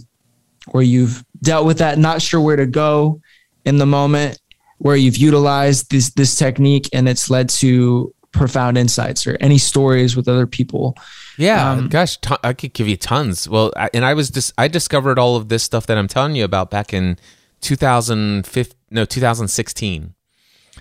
where 0.71 0.83
you've 0.83 1.23
dealt 1.41 1.65
with 1.65 1.77
that, 1.77 1.97
not 1.97 2.21
sure 2.21 2.41
where 2.41 2.55
to 2.55 2.65
go 2.65 3.21
in 3.65 3.77
the 3.77 3.85
moment, 3.85 4.39
where 4.79 4.95
you've 4.95 5.17
utilized 5.17 5.91
this 5.91 6.11
this 6.13 6.35
technique 6.35 6.89
and 6.93 7.07
it's 7.07 7.29
led 7.29 7.49
to 7.49 8.13
profound 8.31 8.77
insights 8.77 9.25
or 9.25 9.37
any 9.39 9.57
stories 9.57 10.15
with 10.15 10.27
other 10.27 10.47
people. 10.47 10.95
Yeah, 11.37 11.71
um, 11.71 11.87
gosh, 11.87 12.17
t- 12.17 12.35
I 12.43 12.53
could 12.53 12.73
give 12.73 12.87
you 12.87 12.97
tons. 12.97 13.47
Well, 13.47 13.71
I, 13.77 13.89
and 13.93 14.03
I 14.03 14.13
was 14.13 14.29
just 14.29 14.53
I 14.57 14.67
discovered 14.67 15.19
all 15.19 15.35
of 15.35 15.49
this 15.49 15.63
stuff 15.63 15.85
that 15.85 15.97
I'm 15.97 16.07
telling 16.07 16.35
you 16.35 16.43
about 16.43 16.71
back 16.71 16.93
in 16.93 17.17
2015 17.61 18.77
no 18.89 19.05
2016 19.05 20.13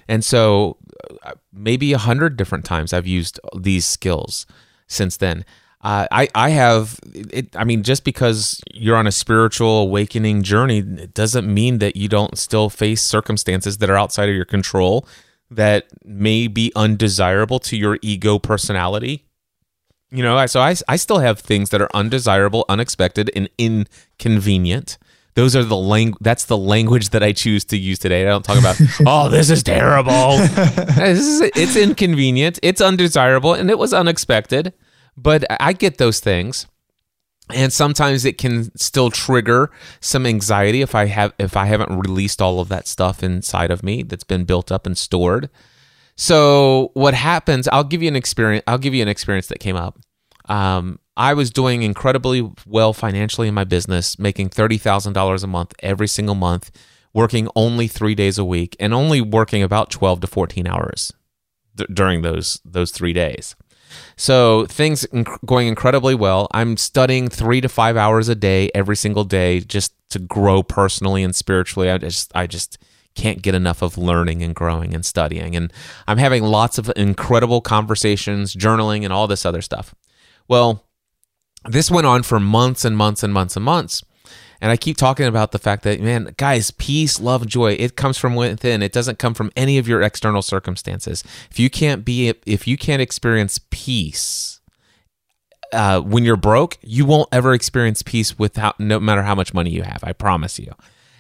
and 0.09 0.25
so 0.25 0.77
uh, 1.23 1.33
maybe 1.53 1.93
a 1.93 1.99
hundred 1.99 2.37
different 2.37 2.65
times 2.65 2.93
i've 2.93 3.07
used 3.07 3.41
these 3.57 3.87
skills 3.87 4.47
since 4.87 5.17
then 5.17 5.45
uh, 5.87 6.09
I 6.11 6.29
I 6.35 6.49
have 6.51 6.99
it. 7.15 7.55
I 7.55 7.63
mean, 7.63 7.85
just 7.85 8.03
because 8.03 8.61
you're 8.75 8.97
on 8.97 9.07
a 9.07 9.13
spiritual 9.13 9.83
awakening 9.83 10.43
journey, 10.43 10.79
it 10.79 11.15
doesn't 11.15 11.47
mean 11.47 11.79
that 11.79 11.95
you 11.95 12.09
don't 12.09 12.37
still 12.37 12.69
face 12.71 13.03
circumstances 13.03 13.79
that 13.79 13.89
are 13.89 13.97
outside 13.97 14.29
of 14.29 14.35
your 14.35 14.47
control 14.47 15.07
that 15.49 15.87
may 16.05 16.49
be 16.49 16.73
undesirable 16.75 17.61
to 17.61 17.77
your 17.77 18.01
ego 18.03 18.37
personality. 18.39 19.27
You 20.11 20.25
know, 20.25 20.45
so 20.47 20.61
I 20.61 20.75
I 20.89 20.97
still 20.97 21.19
have 21.19 21.39
things 21.39 21.71
that 21.71 21.81
are 21.81 21.91
undesirable, 21.95 22.65
unexpected, 22.69 23.31
and 23.37 23.49
inconvenient. 23.57 24.99
Those 25.37 25.55
are 25.55 25.63
the 25.63 25.77
lang. 25.77 26.15
That's 26.23 26.47
the 26.47 26.57
language 26.57 27.11
that 27.11 27.23
I 27.23 27.33
choose 27.33 27.65
to 27.67 27.77
use 27.77 27.99
today. 27.99 28.23
I 28.23 28.31
don't 28.31 28.43
talk 28.43 28.59
about, 28.59 28.81
oh, 29.07 29.29
this 29.29 29.51
is 29.51 29.63
terrible. 29.63 30.39
this 30.39 31.21
is 31.21 31.51
it's 31.55 31.77
inconvenient. 31.77 32.59
It's 32.63 32.81
undesirable, 32.81 33.53
and 33.53 33.71
it 33.71 33.79
was 33.79 33.93
unexpected. 33.93 34.73
But 35.15 35.45
I 35.61 35.75
get 35.75 35.99
those 35.99 36.21
things. 36.21 36.67
And 37.55 37.73
sometimes 37.73 38.25
it 38.25 38.39
can 38.39 38.77
still 38.77 39.09
trigger 39.09 39.71
some 40.01 40.27
anxiety 40.27 40.83
if 40.83 40.97
I 40.97 41.05
have 41.05 41.33
if 41.39 41.57
I 41.57 41.67
haven't 41.67 41.97
released 41.97 42.43
all 42.43 42.59
of 42.59 42.69
that 42.71 42.89
stuff 42.89 43.23
inside 43.23 43.71
of 43.71 43.85
me 43.85 44.03
that's 44.03 44.25
been 44.25 44.45
built 44.45 44.73
up 44.73 44.85
and 44.85 44.99
stored. 44.99 45.49
So 46.17 46.91
what 46.95 47.15
happens? 47.15 47.69
I'll 47.69 47.85
give 47.85 48.03
you 48.03 48.09
an 48.09 48.17
experience. 48.17 48.65
I'll 48.67 48.79
give 48.79 48.95
you 48.95 49.03
an 49.03 49.09
experience 49.09 49.47
that 49.49 49.61
came 49.61 49.77
up. 49.77 49.97
Um, 50.47 50.99
I 51.17 51.35
was 51.35 51.51
doing 51.51 51.83
incredibly 51.83 52.51
well 52.67 52.93
financially 52.93 53.49
in 53.49 53.55
my 53.55 53.65
business, 53.65 54.19
making 54.19 54.51
thirty 54.51 54.79
thousand 54.79 55.15
dollars 55.15 55.43
a 55.43 55.47
month 55.47 55.73
every 55.81 56.09
single 56.09 56.35
month, 56.35 56.71
working 57.15 57.49
only 57.57 57.87
three 57.87 58.15
days 58.15 58.39
a 58.39 58.45
week, 58.45 58.77
and 58.79 58.93
only 58.93 59.21
working 59.21 59.63
about 59.63 59.91
twelve 59.91 60.21
to 60.21 60.27
fourteen 60.27 60.67
hours 60.67 61.13
th- 61.77 61.89
during 61.93 62.23
those 62.23 62.61
those 62.65 62.91
three 62.91 63.13
days. 63.13 63.57
So 64.17 64.67
things 64.67 65.07
inc- 65.13 65.39
going 65.47 65.69
incredibly 65.69 66.15
well. 66.15 66.49
I'm 66.53 66.77
studying 66.77 67.29
three 67.29 67.61
to 67.61 67.69
five 67.69 67.97
hours 67.97 68.29
a 68.29 68.35
day 68.35 68.71
every 68.75 68.97
single 68.97 69.25
day 69.25 69.61
just 69.61 69.95
to 70.11 70.19
grow 70.19 70.63
personally 70.63 71.23
and 71.23 71.35
spiritually. 71.35 71.91
I 71.91 71.99
just 71.99 72.33
I 72.35 72.47
just 72.47 72.79
can't 73.15 73.43
get 73.43 73.55
enough 73.55 73.83
of 73.83 73.97
learning 73.97 74.43
and 74.43 74.55
growing 74.55 74.95
and 74.95 75.05
studying. 75.05 75.57
And 75.57 75.73
I'm 76.07 76.19
having 76.19 76.45
lots 76.45 76.77
of 76.79 76.93
incredible 76.97 77.63
conversations, 77.63 78.55
journaling, 78.55 79.05
and 79.05 79.13
all 79.13 79.27
this 79.27 79.47
other 79.47 79.63
stuff. 79.63 79.95
Well, 80.49 80.85
this 81.69 81.91
went 81.91 82.07
on 82.07 82.23
for 82.23 82.41
months 82.41 82.85
and 82.85 82.97
months 82.97 83.23
and 83.23 83.33
months 83.33 83.57
and 83.57 83.65
months. 83.65 84.05
And 84.61 84.73
I 84.73 84.77
keep 84.77 84.97
talking 84.97 85.27
about 85.27 85.53
the 85.53 85.59
fact 85.59 85.83
that, 85.83 86.01
man, 86.01 86.35
guys, 86.39 86.71
peace, 86.71 87.21
love, 87.21 87.47
joy, 87.47 87.73
it 87.73 87.97
comes 87.97 88.17
from 88.17 88.35
within. 88.35 88.83
It 88.83 88.93
doesn't 88.93 89.19
come 89.19 89.35
from 89.35 89.53
any 89.55 89.77
of 89.77 89.87
your 89.87 90.01
external 90.01 90.43
circumstances. 90.43 91.23
If 91.51 91.59
you 91.59 91.69
can't 91.69 92.05
be, 92.05 92.33
if 92.47 92.67
you 92.67 92.79
can't 92.79 93.03
experience 93.03 93.61
peace 93.71 94.61
uh, 95.73 96.01
when 96.01 96.25
you're 96.25 96.37
broke, 96.37 96.79
you 96.81 97.05
won't 97.05 97.29
ever 97.33 97.53
experience 97.53 98.03
peace 98.03 98.39
without, 98.39 98.81
no 98.81 98.99
matter 98.99 99.23
how 99.23 99.35
much 99.35 99.53
money 99.53 99.71
you 99.71 99.83
have. 99.83 100.03
I 100.03 100.13
promise 100.13 100.59
you. 100.59 100.73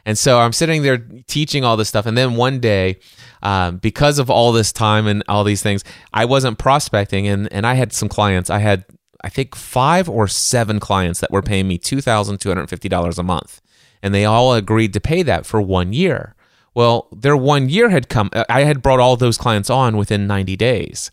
And 0.06 0.16
so 0.16 0.38
I'm 0.38 0.52
sitting 0.52 0.82
there 0.82 0.98
teaching 1.26 1.64
all 1.64 1.76
this 1.76 1.88
stuff. 1.88 2.06
And 2.06 2.16
then 2.16 2.36
one 2.36 2.60
day, 2.60 3.00
um, 3.42 3.78
because 3.78 4.20
of 4.20 4.30
all 4.30 4.52
this 4.52 4.72
time 4.72 5.08
and 5.08 5.22
all 5.28 5.42
these 5.42 5.62
things, 5.62 5.82
I 6.14 6.24
wasn't 6.24 6.58
prospecting. 6.58 7.26
And, 7.26 7.52
and 7.52 7.66
I 7.66 7.74
had 7.74 7.92
some 7.92 8.08
clients. 8.08 8.48
I 8.48 8.60
had 8.60 8.84
I 9.22 9.28
think 9.28 9.54
five 9.54 10.08
or 10.08 10.28
seven 10.28 10.80
clients 10.80 11.20
that 11.20 11.30
were 11.30 11.42
paying 11.42 11.68
me 11.68 11.78
$2,250 11.78 13.18
a 13.18 13.22
month. 13.22 13.60
And 14.02 14.14
they 14.14 14.24
all 14.24 14.54
agreed 14.54 14.92
to 14.92 15.00
pay 15.00 15.22
that 15.22 15.46
for 15.46 15.60
one 15.60 15.92
year. 15.92 16.34
Well, 16.74 17.08
their 17.10 17.36
one 17.36 17.68
year 17.68 17.88
had 17.88 18.08
come. 18.08 18.30
I 18.48 18.64
had 18.64 18.82
brought 18.82 19.00
all 19.00 19.16
those 19.16 19.38
clients 19.38 19.70
on 19.70 19.96
within 19.96 20.26
90 20.26 20.56
days. 20.56 21.10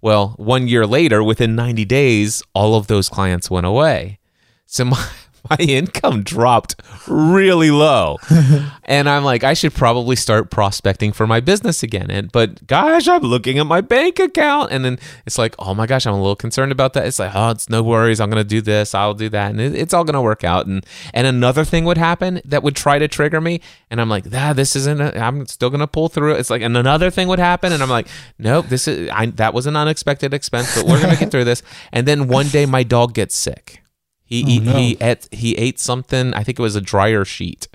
Well, 0.00 0.34
one 0.38 0.68
year 0.68 0.86
later, 0.86 1.22
within 1.22 1.54
90 1.54 1.84
days, 1.84 2.42
all 2.54 2.76
of 2.76 2.86
those 2.86 3.08
clients 3.08 3.50
went 3.50 3.66
away. 3.66 4.18
So 4.66 4.84
my, 4.84 5.08
my 5.50 5.56
income 5.58 6.22
dropped 6.22 6.80
really 7.06 7.70
low. 7.70 8.18
and 8.84 9.08
I'm 9.08 9.24
like, 9.24 9.44
I 9.44 9.54
should 9.54 9.74
probably 9.74 10.16
start 10.16 10.50
prospecting 10.50 11.12
for 11.12 11.26
my 11.26 11.40
business 11.40 11.82
again. 11.82 12.10
And 12.10 12.30
but 12.32 12.66
gosh, 12.66 13.08
I'm 13.08 13.22
looking 13.22 13.58
at 13.58 13.66
my 13.66 13.80
bank 13.80 14.18
account. 14.18 14.72
And 14.72 14.84
then 14.84 14.98
it's 15.26 15.38
like, 15.38 15.54
oh 15.58 15.74
my 15.74 15.86
gosh, 15.86 16.06
I'm 16.06 16.14
a 16.14 16.20
little 16.20 16.36
concerned 16.36 16.72
about 16.72 16.92
that. 16.94 17.06
It's 17.06 17.18
like, 17.18 17.32
oh, 17.34 17.50
it's 17.50 17.68
no 17.68 17.82
worries. 17.82 18.20
I'm 18.20 18.30
gonna 18.30 18.44
do 18.44 18.60
this, 18.60 18.94
I'll 18.94 19.14
do 19.14 19.28
that. 19.30 19.50
And 19.50 19.60
it, 19.60 19.74
it's 19.74 19.94
all 19.94 20.04
gonna 20.04 20.22
work 20.22 20.44
out. 20.44 20.66
And 20.66 20.84
and 21.14 21.26
another 21.26 21.64
thing 21.64 21.84
would 21.84 21.98
happen 21.98 22.40
that 22.44 22.62
would 22.62 22.76
try 22.76 22.98
to 22.98 23.08
trigger 23.08 23.40
me. 23.40 23.60
And 23.90 24.00
I'm 24.00 24.08
like, 24.08 24.24
ah, 24.34 24.52
this 24.52 24.76
isn't 24.76 25.00
i 25.00 25.26
am 25.26 25.46
still 25.46 25.70
gonna 25.70 25.86
pull 25.86 26.08
through. 26.08 26.34
It's 26.34 26.50
like 26.50 26.62
and 26.62 26.76
another 26.76 27.10
thing 27.10 27.28
would 27.28 27.38
happen, 27.38 27.72
and 27.72 27.82
I'm 27.82 27.90
like, 27.90 28.08
nope, 28.38 28.66
this 28.68 28.86
is 28.88 29.08
I 29.10 29.26
that 29.26 29.54
was 29.54 29.66
an 29.66 29.76
unexpected 29.76 30.34
expense, 30.34 30.74
but 30.74 30.86
we're 30.86 31.00
gonna 31.00 31.16
get 31.16 31.30
through 31.32 31.44
this. 31.44 31.62
And 31.92 32.06
then 32.06 32.28
one 32.28 32.48
day 32.48 32.66
my 32.66 32.82
dog 32.82 33.14
gets 33.14 33.34
sick 33.34 33.82
he 34.30 34.60
oh, 34.60 34.62
no. 34.62 34.78
he 34.78 34.96
ate 35.00 35.28
he 35.32 35.56
ate 35.56 35.80
something. 35.80 36.32
I 36.34 36.44
think 36.44 36.58
it 36.58 36.62
was 36.62 36.76
a 36.76 36.80
dryer 36.80 37.24
sheet, 37.24 37.66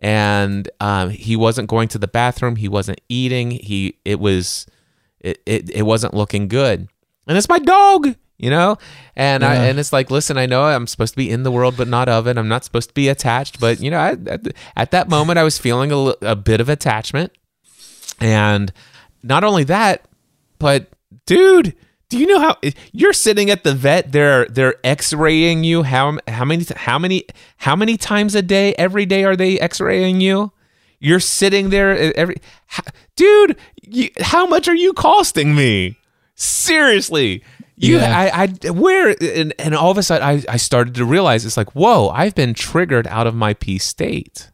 and 0.00 0.68
um, 0.80 1.10
he 1.10 1.36
wasn't 1.36 1.68
going 1.68 1.88
to 1.88 1.98
the 1.98 2.08
bathroom. 2.08 2.56
He 2.56 2.68
wasn't 2.68 3.00
eating. 3.08 3.52
He 3.52 3.96
it 4.04 4.18
was 4.18 4.66
it 5.20 5.40
it, 5.46 5.70
it 5.70 5.82
wasn't 5.82 6.12
looking 6.12 6.48
good. 6.48 6.88
And 7.28 7.38
it's 7.38 7.48
my 7.48 7.60
dog, 7.60 8.16
you 8.36 8.50
know. 8.50 8.78
And 9.14 9.42
yeah. 9.42 9.50
I 9.50 9.54
and 9.54 9.78
it's 9.78 9.92
like, 9.92 10.10
listen, 10.10 10.36
I 10.36 10.46
know 10.46 10.64
I'm 10.64 10.88
supposed 10.88 11.14
to 11.14 11.18
be 11.18 11.30
in 11.30 11.44
the 11.44 11.52
world, 11.52 11.76
but 11.76 11.86
not 11.86 12.08
of 12.08 12.26
it. 12.26 12.36
I'm 12.36 12.48
not 12.48 12.64
supposed 12.64 12.88
to 12.88 12.94
be 12.94 13.08
attached, 13.08 13.60
but 13.60 13.80
you 13.80 13.92
know, 13.92 13.98
I, 13.98 14.16
at, 14.26 14.46
at 14.74 14.90
that 14.90 15.08
moment, 15.08 15.38
I 15.38 15.44
was 15.44 15.56
feeling 15.56 15.92
a, 15.92 16.14
a 16.20 16.34
bit 16.34 16.60
of 16.60 16.68
attachment, 16.68 17.32
and 18.20 18.72
not 19.22 19.44
only 19.44 19.62
that, 19.64 20.04
but 20.58 20.88
dude 21.26 21.76
do 22.08 22.18
you 22.18 22.26
know 22.26 22.38
how 22.38 22.56
you're 22.92 23.12
sitting 23.12 23.50
at 23.50 23.64
the 23.64 23.74
vet? 23.74 24.12
They're 24.12 24.46
they're 24.46 24.76
X-raying 24.84 25.64
you. 25.64 25.82
How 25.82 26.18
how 26.28 26.44
many 26.44 26.64
how 26.76 26.98
many 26.98 27.24
how 27.56 27.74
many 27.74 27.96
times 27.96 28.34
a 28.34 28.42
day? 28.42 28.74
Every 28.74 29.06
day 29.06 29.24
are 29.24 29.36
they 29.36 29.58
X-raying 29.58 30.20
you? 30.20 30.52
You're 31.00 31.20
sitting 31.20 31.70
there 31.70 32.16
every 32.16 32.36
how, 32.66 32.84
dude. 33.16 33.56
You, 33.82 34.10
how 34.20 34.46
much 34.46 34.68
are 34.68 34.74
you 34.74 34.92
costing 34.92 35.54
me? 35.54 35.98
Seriously, 36.36 37.42
you 37.76 37.96
yeah. 37.98 38.16
I 38.16 38.44
I 38.64 38.70
where 38.70 39.16
and, 39.20 39.52
and 39.58 39.74
all 39.74 39.90
of 39.90 39.98
a 39.98 40.02
sudden 40.02 40.26
I 40.26 40.42
I 40.48 40.56
started 40.58 40.94
to 40.94 41.04
realize 41.04 41.44
it's 41.44 41.56
like 41.56 41.74
whoa 41.74 42.08
I've 42.10 42.34
been 42.34 42.54
triggered 42.54 43.06
out 43.08 43.26
of 43.26 43.34
my 43.34 43.52
peace 43.54 43.84
state. 43.84 44.50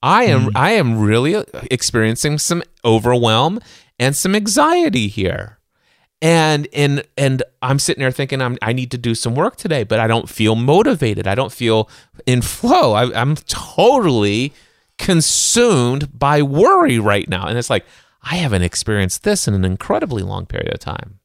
I 0.00 0.24
am 0.24 0.46
mm. 0.46 0.52
I 0.54 0.72
am 0.72 1.00
really 1.00 1.44
experiencing 1.70 2.38
some 2.38 2.62
overwhelm 2.84 3.60
and 3.98 4.14
some 4.14 4.34
anxiety 4.36 5.08
here 5.08 5.55
and 6.22 6.66
and 6.72 7.04
and 7.18 7.42
i'm 7.60 7.78
sitting 7.78 8.00
there 8.00 8.10
thinking 8.10 8.40
I'm, 8.40 8.56
i 8.62 8.72
need 8.72 8.90
to 8.92 8.98
do 8.98 9.14
some 9.14 9.34
work 9.34 9.56
today 9.56 9.84
but 9.84 10.00
i 10.00 10.06
don't 10.06 10.28
feel 10.28 10.54
motivated. 10.54 11.26
I 11.26 11.34
don't 11.34 11.52
feel 11.52 11.90
in 12.24 12.42
flow. 12.42 12.94
I, 12.94 13.20
i'm 13.20 13.36
totally 13.36 14.52
consumed 14.98 16.18
by 16.18 16.40
worry 16.40 16.98
right 16.98 17.28
now. 17.28 17.46
And 17.46 17.58
it's 17.58 17.70
like 17.70 17.84
i 18.22 18.36
haven't 18.36 18.62
experienced 18.62 19.24
this 19.24 19.46
in 19.46 19.54
an 19.54 19.64
incredibly 19.64 20.22
long 20.22 20.46
period 20.46 20.72
of 20.72 20.80
time. 20.80 21.20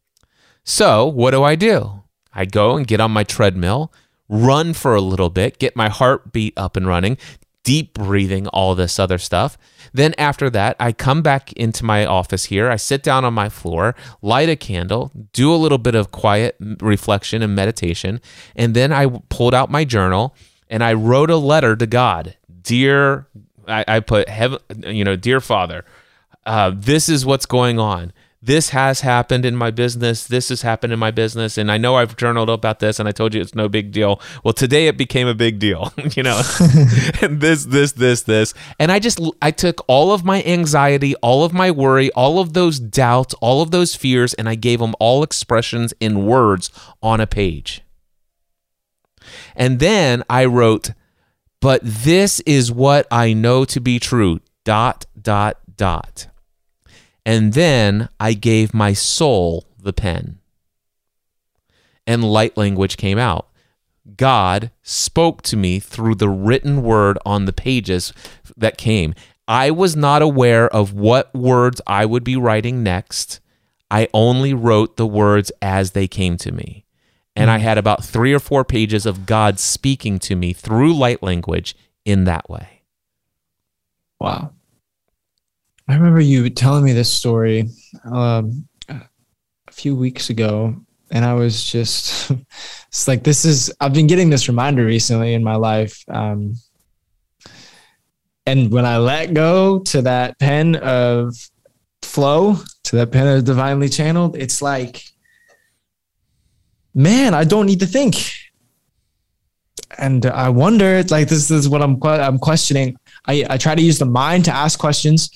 So 0.64 1.06
what 1.06 1.32
do 1.32 1.44
i 1.44 1.56
do? 1.56 2.04
I 2.34 2.46
go 2.46 2.76
and 2.76 2.88
get 2.88 3.00
on 3.00 3.12
my 3.12 3.24
treadmill 3.24 3.94
run 4.28 4.74
for 4.74 4.96
a 4.96 5.02
little 5.02 5.30
bit 5.30 5.60
get 5.60 5.76
my 5.76 5.90
heartbeat 5.90 6.54
up 6.58 6.78
and 6.78 6.88
running 6.88 7.18
deep 7.64 7.94
breathing 7.94 8.48
all 8.48 8.76
this 8.76 9.00
other 9.00 9.18
stuff 9.18 9.58
then 9.94 10.14
after 10.18 10.50
that, 10.52 10.76
I 10.80 10.92
come 10.92 11.22
back 11.22 11.52
into 11.54 11.84
my 11.84 12.06
office 12.06 12.46
here. 12.46 12.70
I 12.70 12.78
sit 12.78 13.04
down 13.04 13.26
on 13.26 13.34
my 13.34 13.50
floor, 13.50 13.96
light 14.22 14.50
a 14.50 14.56
candle, 14.56 15.12
do 15.34 15.54
a 15.54 15.58
little 15.58 15.78
bit 15.78 15.96
of 15.96 16.12
quiet 16.12 16.56
reflection 16.60 17.42
and 17.42 17.56
meditation, 17.56 18.22
and 18.56 18.74
then 18.74 18.94
I 18.94 19.08
pulled 19.30 19.54
out 19.54 19.70
my 19.70 19.84
journal 19.84 20.36
and 20.70 20.84
I 20.84 20.94
wrote 20.94 21.30
a 21.30 21.36
letter 21.36 21.76
to 21.76 21.86
God. 21.86 22.38
Dear, 22.62 23.28
I, 23.68 23.84
I 23.88 24.00
put 24.00 24.30
heaven, 24.30 24.60
you 24.86 25.04
know, 25.04 25.16
dear 25.16 25.42
Father, 25.42 25.84
uh, 26.46 26.72
this 26.74 27.10
is 27.10 27.26
what's 27.26 27.46
going 27.46 27.80
on 27.80 28.14
this 28.44 28.70
has 28.70 29.02
happened 29.02 29.46
in 29.46 29.56
my 29.56 29.70
business. 29.70 30.26
This 30.26 30.50
has 30.50 30.64
happened 30.64 30.92
in 30.92 30.98
my 30.98 31.12
business. 31.12 31.60
And 31.60 31.72
I 31.72 31.78
know 31.78 31.96
I've 31.96 32.18
journaled 32.18 32.50
about 32.50 32.80
this 32.80 33.00
and 33.00 33.08
I 33.08 33.12
told 33.12 33.36
you 33.36 33.42
it's 33.42 33.54
no 33.54 33.70
big 33.70 33.92
deal. 33.92 34.20
Well, 34.44 34.54
today 34.54 34.88
it 34.88 34.98
became 34.98 35.28
a 35.28 35.36
big 35.36 35.60
deal, 35.60 35.94
you 36.16 36.24
know, 36.24 36.42
and 37.22 37.40
this, 37.40 37.66
this, 37.66 37.92
this, 37.92 38.24
this. 38.24 38.54
And 38.80 38.92
I 38.92 38.98
just, 38.98 39.20
I 39.42 39.52
took 39.52 39.84
all 39.88 40.12
of 40.12 40.26
my 40.26 40.42
anxiety, 40.44 41.14
all 41.18 41.44
of 41.44 41.54
my 41.54 41.70
worry, 41.70 42.10
all 42.14 42.40
of 42.40 42.54
those 42.54 42.80
doubts, 42.80 43.36
all 43.36 43.62
of 43.62 43.70
those 43.70 43.96
fears, 43.96 44.34
and 44.34 44.50
I 44.50 44.56
gave 44.56 44.80
them 44.80 44.96
all 45.00 45.22
expressions 45.22 45.94
in 46.00 46.26
words 46.26 46.72
on 47.04 47.22
a 47.22 47.28
page. 47.28 47.84
And 49.56 49.80
then 49.80 50.24
I 50.30 50.46
wrote, 50.46 50.92
but 51.60 51.82
this 51.84 52.40
is 52.42 52.72
what 52.72 53.06
I 53.12 53.34
know 53.34 53.66
to 53.66 53.80
be 53.80 54.00
true, 54.00 54.40
dot, 54.64 55.06
dot, 55.22 55.60
dot. 55.78 56.31
And 57.26 57.54
then 57.54 58.10
I 58.20 58.34
gave 58.34 58.74
my 58.74 58.94
soul 58.94 59.66
the 59.80 59.94
pen. 59.94 60.40
And 62.08 62.24
light 62.24 62.58
language 62.58 62.98
came 62.98 63.18
out. 63.18 63.48
God 64.18 64.72
spoke 64.82 65.42
to 65.44 65.56
me 65.56 65.80
through 65.80 66.16
the 66.16 66.30
written 66.30 66.82
word 66.82 67.18
on 67.26 67.46
the 67.46 67.54
pages 67.54 68.14
that 68.58 68.78
came. 68.78 69.14
I 69.48 69.70
was 69.70 69.96
not 69.96 70.22
aware 70.22 70.68
of 70.68 70.94
what 70.94 71.34
words 71.34 71.82
I 71.86 72.06
would 72.06 72.24
be 72.24 72.36
writing 72.36 72.84
next. 72.84 73.40
I 73.92 74.08
only 74.14 74.54
wrote 74.54 74.98
the 74.98 75.06
words 75.06 75.52
as 75.62 75.92
they 75.92 76.08
came 76.08 76.38
to 76.38 76.52
me. 76.52 76.86
And 77.36 77.50
I 77.50 77.60
hmm. 77.60 77.64
had 77.64 77.78
about 77.78 78.04
three 78.04 78.34
or 78.34 78.40
four 78.40 78.66
pages 78.66 79.06
of 79.06 79.26
God 79.26 79.60
speaking 79.60 80.20
to 80.20 80.36
me 80.36 80.54
through 80.54 80.94
light 80.94 81.22
language 81.22 81.76
in 82.04 82.24
that 82.26 82.50
way. 82.50 82.82
Wow. 84.20 84.52
I 85.92 85.96
remember 85.96 86.22
you 86.22 86.50
telling 86.50 86.86
me 86.86 86.94
this 86.94 87.12
story 87.12 87.68
um, 88.06 88.66
a 88.88 89.72
few 89.72 89.94
weeks 89.94 90.30
ago, 90.30 90.74
and 91.12 91.26
I 91.26 91.34
was 91.34 91.66
just, 91.66 92.32
it's 92.88 93.10
like, 93.10 93.26
this 93.26 93.44
is, 93.44 93.74
I've 93.82 93.94
been 93.94 94.08
getting 94.08 94.30
this 94.30 94.48
reminder 94.48 94.86
recently 94.86 95.34
in 95.34 95.44
my 95.44 95.56
life. 95.58 96.02
Um, 96.08 96.54
and 98.46 98.72
when 98.72 98.86
I 98.86 99.00
let 99.00 99.34
go 99.34 99.80
to 99.80 100.02
that 100.04 100.40
pen 100.40 100.78
of 100.78 101.36
flow, 102.04 102.56
to 102.86 102.96
that 102.96 103.12
pen 103.12 103.28
of 103.28 103.44
divinely 103.44 103.90
channeled, 103.90 104.38
it's 104.38 104.62
like, 104.62 105.04
man, 106.94 107.34
I 107.34 107.44
don't 107.44 107.66
need 107.66 107.82
to 107.82 107.86
think. 107.86 108.16
And 109.98 110.26
I 110.26 110.48
wonder, 110.48 111.04
like, 111.10 111.28
this 111.28 111.52
is 111.52 111.68
what 111.68 111.82
I'm 111.82 112.02
I'm 112.02 112.40
questioning. 112.40 112.96
I, 113.26 113.46
I 113.50 113.58
try 113.58 113.76
to 113.76 113.82
use 113.82 114.00
the 114.00 114.06
mind 114.06 114.46
to 114.46 114.52
ask 114.52 114.80
questions 114.80 115.30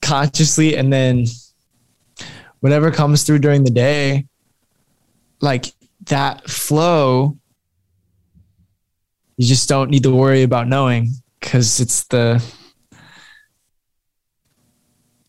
consciously, 0.00 0.76
and 0.76 0.92
then 0.92 1.26
whatever 2.60 2.90
comes 2.90 3.22
through 3.22 3.40
during 3.40 3.64
the 3.64 3.70
day, 3.70 4.26
like 5.40 5.66
that 6.06 6.48
flow, 6.48 7.36
you 9.36 9.46
just 9.46 9.68
don't 9.68 9.90
need 9.90 10.02
to 10.04 10.14
worry 10.14 10.42
about 10.42 10.68
knowing 10.68 11.10
because 11.40 11.80
it's 11.80 12.04
the 12.04 12.42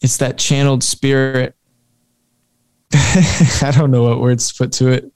it's 0.02 0.18
that 0.18 0.38
channeled 0.38 0.84
spirit 0.84 1.58
I 2.94 3.74
don't 3.76 3.92
know 3.92 4.04
what 4.04 4.20
words 4.20 4.52
to 4.52 4.58
put 4.58 4.72
to 4.74 4.88
it. 4.90 5.12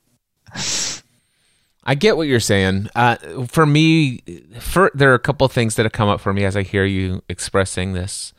I 1.83 1.95
get 1.95 2.17
what 2.17 2.27
you're 2.27 2.39
saying. 2.39 2.89
Uh, 2.95 3.15
for 3.47 3.65
me, 3.65 4.19
for, 4.59 4.91
there 4.93 5.11
are 5.11 5.15
a 5.15 5.19
couple 5.19 5.47
things 5.47 5.75
that 5.75 5.83
have 5.83 5.93
come 5.93 6.09
up 6.09 6.19
for 6.19 6.33
me 6.33 6.43
as 6.43 6.55
I 6.57 6.63
hear 6.63 6.85
you 6.85 7.23
expressing 7.29 7.93
this. 7.93 8.33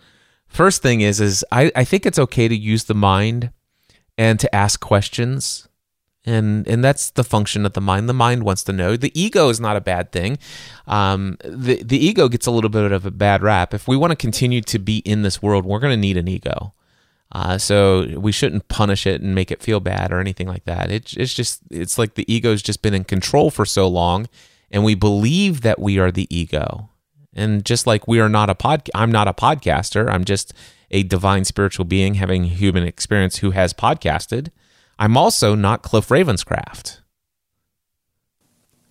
First 0.53 0.83
thing 0.83 1.01
is, 1.01 1.19
is 1.19 1.45
I, 1.51 1.73
I 1.75 1.85
think 1.85 2.05
it's 2.05 2.19
okay 2.19 2.47
to 2.47 2.55
use 2.55 2.85
the 2.85 2.95
mind 2.95 3.51
and 4.19 4.39
to 4.39 4.55
ask 4.55 4.81
questions, 4.81 5.67
and 6.27 6.69
and 6.69 6.85
that's 6.85 7.09
the 7.11 7.25
function 7.25 7.65
of 7.65 7.73
the 7.73 7.81
mind. 7.81 8.07
The 8.07 8.13
mind 8.13 8.43
wants 8.43 8.63
to 8.65 8.73
know. 8.73 8.95
The 8.95 9.19
ego 9.19 9.49
is 9.49 9.61
not 9.61 9.79
a 9.79 9.81
bad 9.81 10.13
thing. 10.13 10.39
Um, 10.87 11.39
the 11.43 11.83
the 11.83 11.97
ego 11.97 12.29
gets 12.29 12.47
a 12.47 12.51
little 12.51 12.69
bit 12.69 12.93
of 12.93 13.07
a 13.07 13.11
bad 13.11 13.43
rap. 13.43 13.73
If 13.73 13.89
we 13.89 13.97
want 13.97 14.11
to 14.11 14.17
continue 14.17 14.61
to 14.61 14.79
be 14.79 14.99
in 14.99 15.23
this 15.23 15.41
world, 15.41 15.65
we're 15.65 15.81
going 15.81 15.95
to 15.95 15.97
need 15.97 16.19
an 16.19 16.29
ego. 16.29 16.75
Uh, 17.33 17.57
so 17.57 18.07
we 18.19 18.31
shouldn't 18.31 18.69
punish 18.69 19.07
it 19.07 19.23
and 19.23 19.35
make 19.35 19.51
it 19.51 19.63
feel 19.63 19.81
bad 19.81 20.13
or 20.13 20.21
anything 20.21 20.49
like 20.49 20.67
that. 20.67 20.91
It, 20.91 21.17
it's 21.17 21.33
just 21.33 21.63
it's 21.71 21.97
like 21.97 22.13
the 22.13 22.31
ego's 22.31 22.61
just 22.61 22.83
been 22.83 22.93
in 22.93 23.05
control 23.05 23.51
for 23.51 23.65
so 23.65 23.89
long, 23.89 24.29
and 24.71 24.85
we 24.85 24.95
believe 24.95 25.63
that 25.63 25.79
we 25.79 25.99
are 25.99 26.13
the 26.13 26.29
ego. 26.29 26.91
And 27.35 27.65
just 27.65 27.87
like 27.87 28.07
we 28.07 28.21
are 28.21 28.29
not 28.29 28.51
a 28.51 28.55
pod, 28.55 28.89
I'm 28.95 29.11
not 29.11 29.29
a 29.29 29.33
podcaster. 29.33 30.11
I'm 30.11 30.25
just 30.25 30.53
a 30.91 31.03
divine 31.03 31.45
spiritual 31.45 31.85
being 31.85 32.15
having 32.15 32.45
human 32.45 32.85
experience 32.85 33.39
who 33.39 33.53
has 33.53 33.73
podcasted. 33.73 34.51
I'm 34.99 35.17
also 35.17 35.55
not 35.55 35.83
Cliff 35.83 36.09
Ravenscraft. 36.09 37.01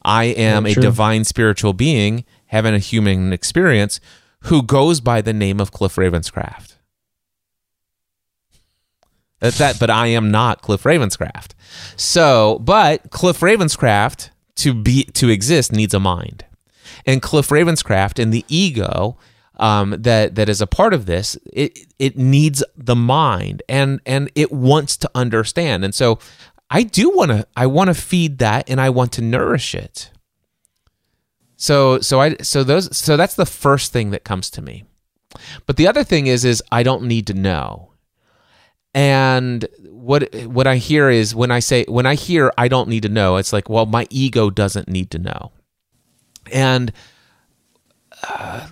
I 0.03 0.25
am 0.25 0.65
a 0.65 0.73
divine 0.73 1.23
spiritual 1.23 1.73
being 1.73 2.25
having 2.47 2.73
a 2.73 2.79
human 2.79 3.31
experience 3.31 3.99
who 4.45 4.63
goes 4.63 4.99
by 4.99 5.21
the 5.21 5.33
name 5.33 5.59
of 5.59 5.71
Cliff 5.71 5.95
Ravenscraft. 5.95 6.75
That's 9.39 9.57
that, 9.57 9.79
but 9.79 9.89
I 9.89 10.07
am 10.07 10.31
not 10.31 10.61
Cliff 10.61 10.83
Ravenscraft. 10.83 11.53
So, 11.95 12.59
but 12.59 13.09
Cliff 13.09 13.39
Ravenscraft 13.39 14.29
to 14.57 14.73
be 14.73 15.05
to 15.05 15.29
exist 15.29 15.71
needs 15.71 15.93
a 15.93 15.99
mind, 15.99 16.45
and 17.05 17.21
Cliff 17.21 17.49
Ravenscraft 17.49 18.21
and 18.21 18.33
the 18.33 18.45
ego 18.47 19.17
um, 19.57 19.95
that 19.99 20.35
that 20.35 20.49
is 20.49 20.59
a 20.59 20.67
part 20.67 20.93
of 20.93 21.05
this, 21.05 21.37
it 21.53 21.77
it 21.99 22.17
needs 22.17 22.63
the 22.75 22.95
mind, 22.95 23.61
and 23.69 24.01
and 24.05 24.31
it 24.33 24.51
wants 24.51 24.97
to 24.97 25.11
understand, 25.13 25.85
and 25.85 25.93
so 25.93 26.19
I 26.69 26.83
do 26.83 27.11
want 27.11 27.31
to 27.31 27.47
I 27.55 27.67
want 27.67 27.89
to 27.89 27.93
feed 27.93 28.39
that, 28.39 28.69
and 28.69 28.81
I 28.81 28.89
want 28.89 29.11
to 29.13 29.21
nourish 29.21 29.75
it. 29.75 30.09
So 31.57 31.99
so 31.99 32.19
I 32.19 32.37
so 32.37 32.63
those 32.63 32.95
so 32.97 33.15
that's 33.15 33.35
the 33.35 33.45
first 33.45 33.93
thing 33.93 34.09
that 34.11 34.23
comes 34.23 34.49
to 34.51 34.61
me. 34.61 34.85
But 35.67 35.77
the 35.77 35.87
other 35.87 36.03
thing 36.03 36.25
is 36.27 36.43
is 36.43 36.63
I 36.71 36.81
don't 36.81 37.03
need 37.03 37.27
to 37.27 37.33
know. 37.33 37.91
And 38.95 39.67
what 39.89 40.33
what 40.45 40.65
I 40.65 40.77
hear 40.77 41.09
is 41.09 41.35
when 41.35 41.51
I 41.51 41.59
say 41.59 41.85
when 41.87 42.05
I 42.05 42.15
hear 42.15 42.51
I 42.57 42.67
don't 42.67 42.89
need 42.89 43.03
to 43.03 43.09
know, 43.09 43.37
it's 43.37 43.53
like, 43.53 43.69
well, 43.69 43.85
my 43.85 44.07
ego 44.09 44.49
doesn't 44.49 44.87
need 44.87 45.11
to 45.11 45.19
know. 45.19 45.51
And 46.51 46.91
uh, 48.27 48.67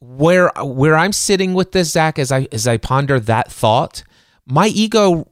where 0.00 0.50
where 0.62 0.96
I'm 0.96 1.12
sitting 1.12 1.54
with 1.54 1.72
this, 1.72 1.92
Zach, 1.92 2.18
as 2.18 2.32
I 2.32 2.48
as 2.52 2.66
I 2.66 2.76
ponder 2.76 3.20
that 3.20 3.50
thought, 3.50 4.02
my 4.46 4.68
ego 4.68 5.28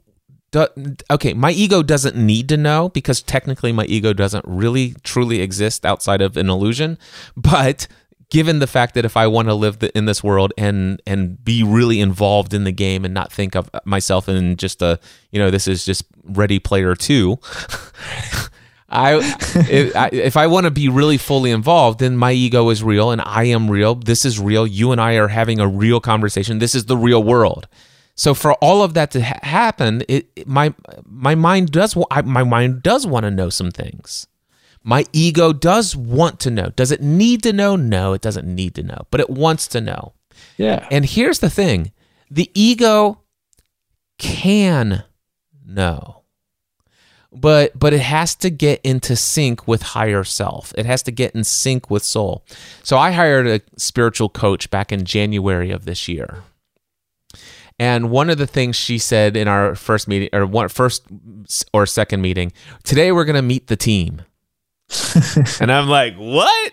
do, 0.50 0.66
okay, 1.10 1.32
my 1.34 1.52
ego 1.52 1.82
doesn't 1.82 2.16
need 2.16 2.48
to 2.48 2.56
know 2.56 2.88
because 2.88 3.22
technically 3.22 3.72
my 3.72 3.84
ego 3.84 4.12
doesn't 4.12 4.44
really 4.46 4.94
truly 5.02 5.40
exist 5.40 5.86
outside 5.86 6.20
of 6.20 6.36
an 6.36 6.48
illusion. 6.48 6.98
But 7.36 7.86
given 8.30 8.60
the 8.60 8.66
fact 8.66 8.94
that 8.94 9.04
if 9.04 9.16
I 9.16 9.26
want 9.26 9.48
to 9.48 9.54
live 9.54 9.80
the, 9.80 9.96
in 9.96 10.06
this 10.06 10.24
world 10.24 10.52
and 10.56 11.00
and 11.06 11.42
be 11.44 11.62
really 11.62 12.00
involved 12.00 12.54
in 12.54 12.64
the 12.64 12.72
game 12.72 13.04
and 13.04 13.12
not 13.12 13.32
think 13.32 13.54
of 13.54 13.68
myself 13.84 14.28
in 14.28 14.56
just 14.56 14.82
a 14.82 14.98
you 15.30 15.38
know 15.38 15.50
this 15.50 15.68
is 15.68 15.84
just 15.84 16.04
Ready 16.24 16.58
Player 16.58 16.94
Two. 16.94 17.38
I 18.90 19.14
if, 19.70 19.96
I 19.96 20.08
if 20.12 20.36
I 20.36 20.46
want 20.46 20.64
to 20.64 20.70
be 20.70 20.88
really 20.88 21.18
fully 21.18 21.50
involved, 21.50 22.00
then 22.00 22.16
my 22.16 22.32
ego 22.32 22.70
is 22.70 22.82
real 22.82 23.10
and 23.10 23.22
I 23.24 23.44
am 23.44 23.70
real. 23.70 23.94
This 23.94 24.24
is 24.24 24.38
real. 24.38 24.66
You 24.66 24.92
and 24.92 25.00
I 25.00 25.14
are 25.14 25.28
having 25.28 25.60
a 25.60 25.68
real 25.68 26.00
conversation. 26.00 26.58
This 26.58 26.74
is 26.74 26.86
the 26.86 26.96
real 26.96 27.22
world. 27.22 27.68
So 28.14 28.34
for 28.34 28.52
all 28.54 28.82
of 28.82 28.94
that 28.94 29.12
to 29.12 29.22
ha- 29.22 29.38
happen, 29.42 30.02
it, 30.08 30.30
it, 30.36 30.46
my 30.46 30.74
my 31.06 31.34
mind 31.34 31.72
does 31.72 31.96
my 31.96 32.44
mind 32.44 32.82
does 32.82 33.06
want 33.06 33.24
to 33.24 33.30
know 33.30 33.48
some 33.48 33.70
things. 33.70 34.26
My 34.82 35.04
ego 35.12 35.52
does 35.52 35.94
want 35.94 36.40
to 36.40 36.50
know. 36.50 36.70
Does 36.74 36.90
it 36.90 37.02
need 37.02 37.42
to 37.42 37.52
know? 37.52 37.76
No, 37.76 38.12
it 38.12 38.22
doesn't 38.22 38.46
need 38.46 38.74
to 38.76 38.82
know, 38.82 39.06
but 39.10 39.20
it 39.20 39.28
wants 39.28 39.68
to 39.68 39.80
know. 39.80 40.14
Yeah. 40.56 40.86
And 40.90 41.04
here's 41.04 41.38
the 41.38 41.50
thing 41.50 41.92
the 42.30 42.50
ego 42.54 43.20
can 44.18 45.04
know. 45.64 46.19
But 47.32 47.78
but 47.78 47.92
it 47.92 48.00
has 48.00 48.34
to 48.36 48.50
get 48.50 48.80
into 48.82 49.14
sync 49.14 49.68
with 49.68 49.82
higher 49.82 50.24
self. 50.24 50.74
It 50.76 50.84
has 50.86 51.02
to 51.04 51.12
get 51.12 51.34
in 51.34 51.44
sync 51.44 51.90
with 51.90 52.02
soul. 52.02 52.44
So 52.82 52.98
I 52.98 53.12
hired 53.12 53.46
a 53.46 53.60
spiritual 53.76 54.28
coach 54.28 54.68
back 54.70 54.90
in 54.90 55.04
January 55.04 55.70
of 55.70 55.84
this 55.84 56.08
year. 56.08 56.42
And 57.78 58.10
one 58.10 58.28
of 58.28 58.36
the 58.36 58.46
things 58.46 58.76
she 58.76 58.98
said 58.98 59.36
in 59.36 59.48
our 59.48 59.74
first 59.74 60.06
meeting 60.08 60.28
or 60.32 60.44
one 60.44 60.68
first 60.68 61.04
or 61.72 61.86
second 61.86 62.20
meeting, 62.20 62.52
today 62.82 63.12
we're 63.12 63.24
going 63.24 63.36
to 63.36 63.42
meet 63.42 63.68
the 63.68 63.76
team. 63.76 64.22
and 65.60 65.70
I'm 65.70 65.88
like, 65.88 66.16
what? 66.16 66.72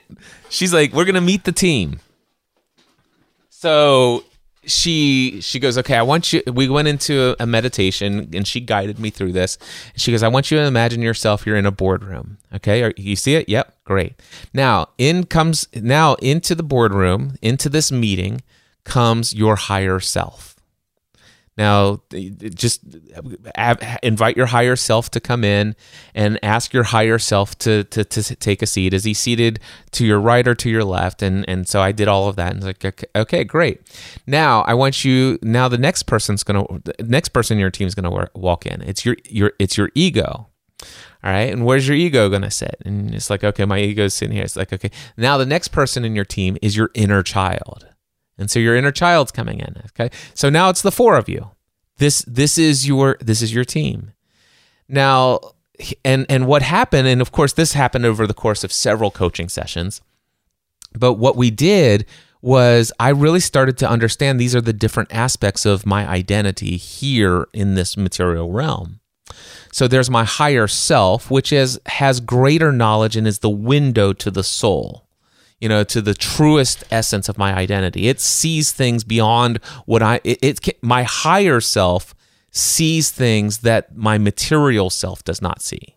She's 0.49 0.73
like, 0.73 0.93
we're 0.93 1.05
gonna 1.05 1.21
meet 1.21 1.43
the 1.43 1.51
team. 1.51 1.99
So 3.49 4.23
she 4.68 5.39
she 5.41 5.60
goes, 5.60 5.77
okay, 5.77 5.95
I 5.95 6.02
want 6.02 6.34
you. 6.34 6.44
We 6.52 6.69
went 6.69 6.88
into 6.88 7.35
a, 7.39 7.48
meditation, 7.48 8.30
and 8.34 8.45
she 8.45 8.60
guided 8.60 8.99
me 8.99 9.10
through 9.10 9.31
this. 9.31 9.57
She 9.95 10.11
goes, 10.11 10.22
I 10.22 10.27
want 10.27 10.52
you 10.52 10.57
to 10.57 10.65
imagine 10.65 11.02
yourself. 11.02 11.45
You're 11.45 11.56
in 11.56 11.65
a 11.65 11.72
boardroom. 11.72 12.38
Okay, 12.53 12.94
you 12.98 13.15
see 13.15 13.35
it? 13.35 13.48
Yep, 13.48 13.84
great. 13.85 14.14
Now 14.53 14.89
in 14.98 15.26
comes 15.26 15.68
now 15.73 16.15
into 16.15 16.53
the 16.53 16.64
boardroom, 16.64 17.38
into 17.41 17.69
this 17.69 17.91
meeting 17.91 18.41
comes 18.84 19.34
your 19.34 19.56
higher 19.56 19.99
self. 19.99 20.56
Now, 21.57 22.01
just 22.53 22.81
invite 24.03 24.38
your 24.38 24.45
higher 24.45 24.75
self 24.75 25.09
to 25.11 25.19
come 25.19 25.43
in 25.43 25.75
and 26.13 26.39
ask 26.43 26.71
your 26.71 26.84
higher 26.84 27.17
self 27.17 27.57
to, 27.59 27.84
to, 27.85 28.03
to 28.05 28.35
take 28.35 28.61
a 28.61 28.67
seat. 28.67 28.93
Is 28.93 29.03
he 29.03 29.13
seated 29.13 29.59
to 29.91 30.05
your 30.05 30.19
right 30.19 30.47
or 30.47 30.53
to 30.55 30.69
your 30.69 30.84
left? 30.84 31.21
And, 31.21 31.47
and 31.49 31.67
so 31.67 31.81
I 31.81 31.91
did 31.91 32.07
all 32.07 32.29
of 32.29 32.35
that. 32.35 32.51
And 32.53 32.57
it's 32.57 32.65
like, 32.65 32.85
okay, 32.85 33.07
okay, 33.15 33.43
great. 33.43 33.81
Now 34.27 34.61
I 34.61 34.75
want 34.75 35.03
you, 35.03 35.39
now 35.41 35.67
the 35.67 35.79
next 35.79 36.03
person's 36.03 36.43
going 36.43 36.65
to, 36.65 36.93
the 36.97 37.03
next 37.03 37.29
person 37.29 37.57
in 37.57 37.61
your 37.61 37.71
team 37.71 37.88
is 37.88 37.95
going 37.95 38.11
to 38.11 38.29
walk 38.35 38.65
in. 38.65 38.81
It's 38.84 39.03
your, 39.03 39.15
your, 39.25 39.53
it's 39.57 39.77
your 39.77 39.89
ego. 39.95 40.47
All 41.23 41.31
right. 41.31 41.51
And 41.51 41.65
where's 41.65 41.88
your 41.88 41.97
ego 41.97 42.29
going 42.29 42.43
to 42.43 42.51
sit? 42.51 42.77
And 42.85 43.15
it's 43.15 43.31
like, 43.31 43.43
okay, 43.43 43.65
my 43.65 43.79
ego's 43.79 44.13
sitting 44.13 44.35
here. 44.35 44.43
It's 44.43 44.55
like, 44.55 44.71
okay. 44.71 44.91
Now 45.17 45.38
the 45.38 45.45
next 45.45 45.69
person 45.69 46.05
in 46.05 46.15
your 46.15 46.23
team 46.23 46.57
is 46.61 46.77
your 46.77 46.91
inner 46.93 47.23
child. 47.23 47.88
And 48.38 48.51
so 48.51 48.59
your 48.59 48.76
inner 48.76 48.91
child's 48.91 49.31
coming 49.31 49.59
in. 49.59 49.81
Okay. 49.88 50.09
So 50.34 50.49
now 50.49 50.69
it's 50.69 50.81
the 50.81 50.91
four 50.91 51.18
of 51.18 51.27
you. 51.27 51.51
This 51.97 52.23
this 52.27 52.57
is 52.57 52.88
your 52.88 53.18
this 53.19 53.41
is 53.41 53.53
your 53.53 53.65
team. 53.65 54.11
Now 54.88 55.39
and 56.05 56.26
and 56.30 56.47
what 56.47 56.61
happened, 56.61 57.07
and 57.07 57.22
of 57.22 57.31
course 57.31 57.53
this 57.53 57.73
happened 57.73 58.05
over 58.05 58.27
the 58.27 58.34
course 58.34 58.64
of 58.64 58.72
several 58.72 59.11
coaching 59.11 59.49
sessions. 59.49 60.01
But 60.93 61.14
what 61.14 61.35
we 61.35 61.51
did 61.51 62.05
was 62.41 62.91
I 62.99 63.09
really 63.09 63.39
started 63.39 63.77
to 63.80 63.89
understand 63.89 64.39
these 64.39 64.55
are 64.55 64.61
the 64.61 64.73
different 64.73 65.14
aspects 65.14 65.65
of 65.65 65.85
my 65.85 66.07
identity 66.07 66.77
here 66.77 67.47
in 67.53 67.73
this 67.73 67.97
material 67.97 68.51
realm. 68.51 68.99
So 69.72 69.88
there's 69.88 70.09
my 70.09 70.23
higher 70.23 70.68
self, 70.68 71.30
which 71.30 71.51
is 71.51 71.80
has 71.88 72.19
greater 72.19 72.72
knowledge 72.72 73.15
and 73.15 73.27
is 73.27 73.39
the 73.39 73.49
window 73.49 74.14
to 74.14 74.31
the 74.31 74.43
soul. 74.43 75.06
You 75.59 75.69
know, 75.69 75.84
to 75.85 76.01
the 76.01 76.13
truest 76.13 76.84
essence 76.91 77.29
of 77.29 77.38
my 77.38 77.55
identity. 77.55 78.07
It 78.07 78.19
sees 78.21 78.71
things 78.71 79.03
beyond 79.03 79.57
what 79.85 80.03
I 80.03 80.21
it, 80.23 80.39
it 80.41 80.84
my 80.84 81.03
higher 81.03 81.59
self 81.59 82.13
sees 82.51 83.11
things 83.11 83.59
that 83.59 83.95
my 83.95 84.17
material 84.17 84.89
self 84.89 85.23
does 85.23 85.41
not 85.41 85.61
see. 85.61 85.95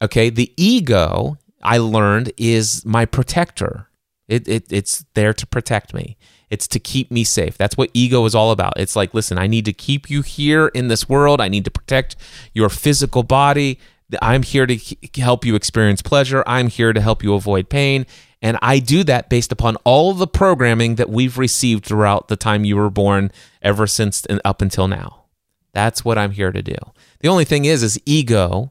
Okay, 0.00 0.30
the 0.30 0.52
ego 0.56 1.38
I 1.62 1.78
learned 1.78 2.32
is 2.36 2.84
my 2.84 3.04
protector. 3.04 3.88
It, 4.28 4.46
it 4.46 4.72
it's 4.72 5.04
there 5.14 5.32
to 5.32 5.46
protect 5.46 5.94
me. 5.94 6.16
It's 6.50 6.68
to 6.68 6.78
keep 6.78 7.10
me 7.10 7.24
safe. 7.24 7.58
That's 7.58 7.76
what 7.76 7.90
ego 7.92 8.24
is 8.24 8.34
all 8.34 8.52
about. 8.52 8.74
It's 8.76 8.94
like, 8.94 9.14
listen, 9.14 9.38
I 9.38 9.46
need 9.46 9.64
to 9.64 9.72
keep 9.72 10.08
you 10.08 10.22
here 10.22 10.68
in 10.68 10.88
this 10.88 11.08
world. 11.08 11.40
I 11.40 11.48
need 11.48 11.64
to 11.64 11.70
protect 11.70 12.16
your 12.54 12.68
physical 12.68 13.24
body. 13.24 13.80
I'm 14.22 14.44
here 14.44 14.66
to 14.66 14.78
help 15.16 15.44
you 15.44 15.56
experience 15.56 16.02
pleasure. 16.02 16.44
I'm 16.46 16.68
here 16.68 16.92
to 16.92 17.00
help 17.00 17.24
you 17.24 17.34
avoid 17.34 17.68
pain. 17.68 18.06
And 18.46 18.56
I 18.62 18.78
do 18.78 19.02
that 19.02 19.28
based 19.28 19.50
upon 19.50 19.74
all 19.82 20.14
the 20.14 20.28
programming 20.28 20.94
that 20.94 21.10
we've 21.10 21.36
received 21.36 21.84
throughout 21.84 22.28
the 22.28 22.36
time 22.36 22.64
you 22.64 22.76
were 22.76 22.90
born, 22.90 23.32
ever 23.60 23.88
since 23.88 24.24
and 24.24 24.40
up 24.44 24.62
until 24.62 24.86
now. 24.86 25.24
That's 25.72 26.04
what 26.04 26.16
I'm 26.16 26.30
here 26.30 26.52
to 26.52 26.62
do. 26.62 26.76
The 27.18 27.26
only 27.26 27.44
thing 27.44 27.64
is, 27.64 27.82
is 27.82 28.00
ego 28.06 28.70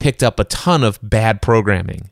picked 0.00 0.24
up 0.24 0.40
a 0.40 0.44
ton 0.44 0.82
of 0.82 0.98
bad 1.04 1.40
programming. 1.40 2.10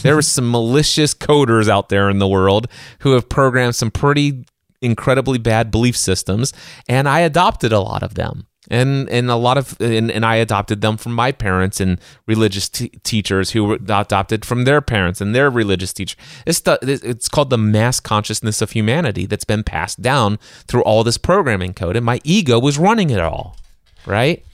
There 0.00 0.16
are 0.16 0.22
some 0.22 0.50
malicious 0.50 1.12
coders 1.12 1.68
out 1.68 1.90
there 1.90 2.08
in 2.08 2.20
the 2.20 2.26
world 2.26 2.68
who 3.00 3.12
have 3.12 3.28
programmed 3.28 3.74
some 3.74 3.90
pretty 3.90 4.46
incredibly 4.80 5.36
bad 5.36 5.70
belief 5.70 5.94
systems, 5.94 6.54
and 6.88 7.06
I 7.06 7.20
adopted 7.20 7.74
a 7.74 7.80
lot 7.80 8.02
of 8.02 8.14
them. 8.14 8.46
And 8.68 9.08
and 9.10 9.30
a 9.30 9.36
lot 9.36 9.58
of 9.58 9.80
and, 9.80 10.10
and 10.10 10.26
I 10.26 10.36
adopted 10.36 10.80
them 10.80 10.96
from 10.96 11.12
my 11.12 11.30
parents 11.30 11.80
and 11.80 12.00
religious 12.26 12.68
t- 12.68 12.88
teachers 13.04 13.50
who 13.50 13.64
were 13.64 13.74
adopted 13.74 14.44
from 14.44 14.64
their 14.64 14.80
parents 14.80 15.20
and 15.20 15.34
their 15.34 15.50
religious 15.50 15.92
teacher. 15.92 16.16
It's 16.46 16.60
the, 16.60 16.78
it's 16.82 17.28
called 17.28 17.50
the 17.50 17.58
mass 17.58 18.00
consciousness 18.00 18.60
of 18.62 18.72
humanity 18.72 19.26
that's 19.26 19.44
been 19.44 19.62
passed 19.62 20.02
down 20.02 20.38
through 20.66 20.82
all 20.82 21.04
this 21.04 21.18
programming 21.18 21.74
code, 21.74 21.96
and 21.96 22.04
my 22.04 22.20
ego 22.24 22.58
was 22.58 22.76
running 22.76 23.10
it 23.10 23.20
all, 23.20 23.56
right? 24.04 24.44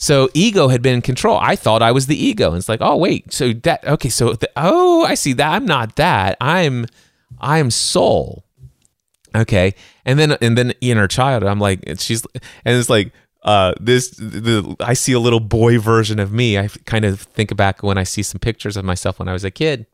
So 0.00 0.30
ego 0.32 0.68
had 0.68 0.80
been 0.80 0.94
in 0.94 1.02
control. 1.02 1.38
I 1.42 1.56
thought 1.56 1.82
I 1.82 1.92
was 1.92 2.06
the 2.06 2.16
ego. 2.16 2.48
And 2.48 2.56
it's 2.56 2.70
like, 2.70 2.80
oh 2.80 2.96
wait, 2.96 3.32
so 3.34 3.52
that 3.52 3.86
okay, 3.86 4.08
so 4.08 4.32
the, 4.32 4.50
oh, 4.56 5.04
I 5.04 5.14
see 5.14 5.34
that. 5.34 5.52
I'm 5.52 5.66
not 5.66 5.96
that. 5.96 6.38
I'm 6.40 6.86
I'm 7.38 7.70
soul. 7.70 8.44
Okay. 9.34 9.74
And 10.06 10.18
then 10.18 10.32
and 10.40 10.56
then 10.56 10.72
inner 10.80 11.06
child, 11.06 11.44
I'm 11.44 11.60
like, 11.60 11.84
she's 11.98 12.26
and 12.64 12.78
it's 12.78 12.88
like 12.88 13.12
uh 13.42 13.74
this 13.80 14.10
the 14.10 14.76
I 14.80 14.94
see 14.94 15.12
a 15.12 15.20
little 15.20 15.40
boy 15.40 15.78
version 15.78 16.18
of 16.18 16.32
me. 16.32 16.58
I 16.58 16.68
kind 16.86 17.04
of 17.04 17.20
think 17.20 17.56
back 17.56 17.82
when 17.82 17.98
I 17.98 18.04
see 18.04 18.22
some 18.22 18.38
pictures 18.38 18.76
of 18.76 18.84
myself 18.84 19.18
when 19.18 19.28
I 19.28 19.32
was 19.32 19.44
a 19.44 19.50
kid. 19.50 19.86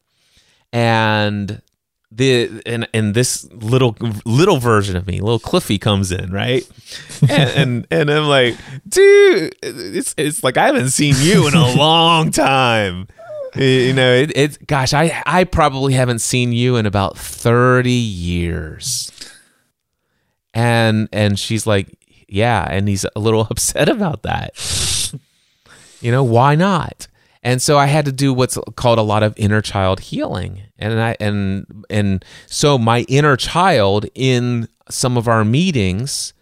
And 0.72 1.62
the 2.10 2.62
and 2.64 2.88
and 2.94 3.14
this 3.14 3.50
little 3.52 3.96
little 4.24 4.58
version 4.58 4.96
of 4.96 5.06
me, 5.06 5.20
little 5.20 5.38
Cliffy 5.38 5.78
comes 5.78 6.12
in, 6.12 6.32
right? 6.32 6.68
And 7.28 7.50
and, 7.50 7.86
and 7.90 8.10
I'm 8.10 8.24
like, 8.24 8.56
dude, 8.88 9.54
it's 9.62 10.14
it's 10.16 10.44
like 10.44 10.56
I 10.56 10.66
haven't 10.66 10.90
seen 10.90 11.14
you 11.18 11.48
in 11.48 11.54
a 11.54 11.74
long 11.76 12.30
time. 12.30 13.08
You 13.54 13.92
know, 13.94 14.12
it, 14.12 14.32
it's 14.34 14.58
gosh, 14.58 14.92
I 14.92 15.22
I 15.24 15.44
probably 15.44 15.94
haven't 15.94 16.18
seen 16.20 16.52
you 16.52 16.76
in 16.76 16.86
about 16.86 17.16
30 17.16 17.90
years. 17.90 19.10
And 20.52 21.08
and 21.12 21.38
she's 21.38 21.66
like, 21.66 21.98
yeah, 22.28 22.66
and 22.68 22.88
he's 22.88 23.06
a 23.14 23.20
little 23.20 23.40
upset 23.50 23.88
about 23.88 24.22
that. 24.22 25.12
you 26.00 26.10
know, 26.12 26.24
why 26.24 26.54
not? 26.54 27.08
and 27.46 27.62
so 27.62 27.78
I 27.78 27.86
had 27.86 28.04
to 28.06 28.12
do 28.12 28.32
what's 28.34 28.58
called 28.74 28.98
a 28.98 29.02
lot 29.02 29.22
of 29.22 29.32
inner 29.36 29.62
child 29.62 30.00
healing, 30.00 30.62
and 30.80 31.00
I 31.00 31.16
and 31.20 31.84
and 31.88 32.24
so 32.46 32.76
my 32.76 33.02
inner 33.08 33.36
child 33.36 34.06
in 34.16 34.66
some 34.90 35.16
of 35.16 35.28
our 35.28 35.44
meetings 35.44 36.34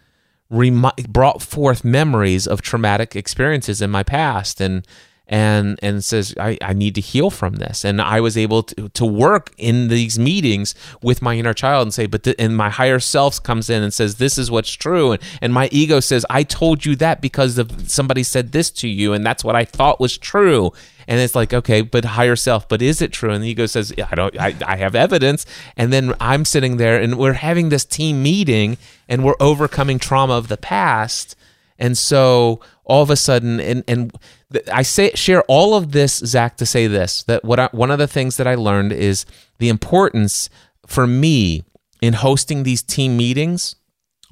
remi- 0.49 0.89
brought 1.07 1.43
forth 1.43 1.83
memories 1.83 2.47
of 2.47 2.63
traumatic 2.63 3.15
experiences 3.15 3.83
in 3.83 3.91
my 3.91 4.01
past, 4.01 4.59
and 4.59 4.83
and 5.27 5.79
and 5.81 6.03
says 6.03 6.35
I, 6.39 6.57
I 6.61 6.73
need 6.73 6.95
to 6.95 7.01
heal 7.01 7.29
from 7.29 7.55
this. 7.55 7.83
And 7.83 8.01
i 8.01 8.19
was 8.19 8.37
able 8.37 8.63
to, 8.63 8.89
to 8.89 9.05
work 9.05 9.51
in 9.57 9.87
these 9.87 10.19
meetings 10.19 10.75
with 11.01 11.21
my 11.21 11.35
inner 11.35 11.53
child 11.53 11.83
and 11.83 11.93
say 11.93 12.05
but 12.05 12.27
and 12.39 12.55
my 12.55 12.69
higher 12.69 12.99
self 12.99 13.41
comes 13.41 13.69
in 13.69 13.81
and 13.81 13.93
says 13.93 14.15
this 14.15 14.37
is 14.37 14.51
what's 14.51 14.71
true. 14.71 15.13
And, 15.13 15.23
and 15.41 15.53
my 15.53 15.69
ego 15.71 15.99
says 15.99 16.25
i 16.29 16.43
told 16.43 16.85
you 16.85 16.95
that 16.97 17.21
because 17.21 17.57
of 17.57 17.89
somebody 17.89 18.23
said 18.23 18.51
this 18.51 18.69
to 18.71 18.87
you 18.87 19.13
and 19.13 19.25
that's 19.25 19.43
what 19.43 19.55
i 19.55 19.65
thought 19.65 19.99
was 19.99 20.17
true. 20.17 20.71
And 21.07 21.19
it's 21.19 21.35
like 21.35 21.53
okay 21.53 21.81
but 21.81 22.05
higher 22.05 22.35
self 22.35 22.67
but 22.67 22.81
is 22.81 23.01
it 23.01 23.11
true? 23.11 23.31
And 23.31 23.43
the 23.43 23.49
ego 23.49 23.65
says 23.65 23.93
i 24.11 24.15
don't 24.15 24.39
I, 24.39 24.55
I 24.65 24.77
have 24.77 24.95
evidence. 24.95 25.45
And 25.75 25.91
then 25.91 26.13
i'm 26.19 26.45
sitting 26.45 26.77
there 26.77 27.01
and 27.01 27.17
we're 27.17 27.33
having 27.33 27.69
this 27.69 27.85
team 27.85 28.21
meeting 28.21 28.77
and 29.09 29.23
we're 29.23 29.35
overcoming 29.39 29.97
trauma 29.97 30.33
of 30.33 30.49
the 30.49 30.57
past 30.57 31.35
and 31.77 31.97
so 31.97 32.61
all 32.83 33.01
of 33.01 33.09
a 33.09 33.15
sudden, 33.15 33.59
and, 33.59 33.83
and 33.87 34.11
I 34.71 34.83
say 34.83 35.11
share 35.15 35.43
all 35.43 35.75
of 35.75 35.91
this, 35.91 36.17
Zach, 36.17 36.57
to 36.57 36.65
say 36.65 36.87
this 36.87 37.23
that 37.23 37.43
what 37.43 37.59
I, 37.59 37.69
one 37.71 37.91
of 37.91 37.99
the 37.99 38.07
things 38.07 38.37
that 38.37 38.47
I 38.47 38.55
learned 38.55 38.91
is 38.91 39.25
the 39.57 39.69
importance 39.69 40.49
for 40.85 41.07
me 41.07 41.63
in 42.01 42.13
hosting 42.13 42.63
these 42.63 42.83
team 42.83 43.17
meetings 43.17 43.75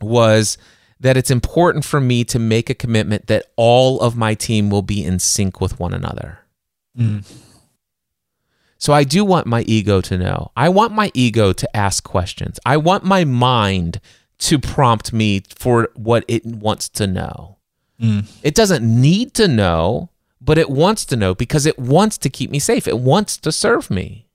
was 0.02 0.58
that 1.00 1.18
it's 1.18 1.32
important 1.32 1.84
for 1.84 2.00
me 2.00 2.24
to 2.24 2.40
make 2.40 2.70
a 2.70 2.76
commitment 2.76 3.28
that 3.28 3.48
all 3.58 4.00
of 4.00 4.16
my 4.16 4.34
team 4.34 4.70
will 4.70 4.82
be 4.82 5.04
in 5.04 5.20
sync 5.20 5.60
with 5.60 5.80
one 5.80 5.94
another. 5.94 6.40
Mm. 6.98 7.26
So 8.78 8.94
I 8.94 9.04
do 9.04 9.26
want 9.26 9.48
my 9.48 9.62
ego 9.62 10.02
to 10.02 10.18
know. 10.18 10.52
I 10.56 10.70
want 10.70 10.94
my 10.94 11.12
ego 11.14 11.54
to 11.54 11.76
ask 11.76 12.04
questions. 12.04 12.60
I 12.66 12.78
want 12.78 13.04
my 13.04 13.24
mind 13.24 14.00
to 14.44 14.60
prompt 14.60 15.14
me 15.14 15.42
for 15.56 15.90
what 15.96 16.26
it 16.28 16.46
wants 16.46 16.90
to 16.90 17.08
know. 17.08 17.58
Mm. 18.02 18.30
It 18.44 18.56
doesn't 18.56 18.84
need 18.84 19.34
to 19.36 19.48
know, 19.48 20.10
but 20.42 20.58
it 20.58 20.70
wants 20.70 21.06
to 21.06 21.16
know 21.16 21.34
because 21.34 21.66
it 21.66 21.80
wants 21.80 22.18
to 22.18 22.30
keep 22.30 22.52
me 22.52 22.60
safe. 22.60 22.86
It 22.86 23.00
wants 23.00 23.38
to 23.38 23.54
serve 23.54 23.90
me. 23.90 24.28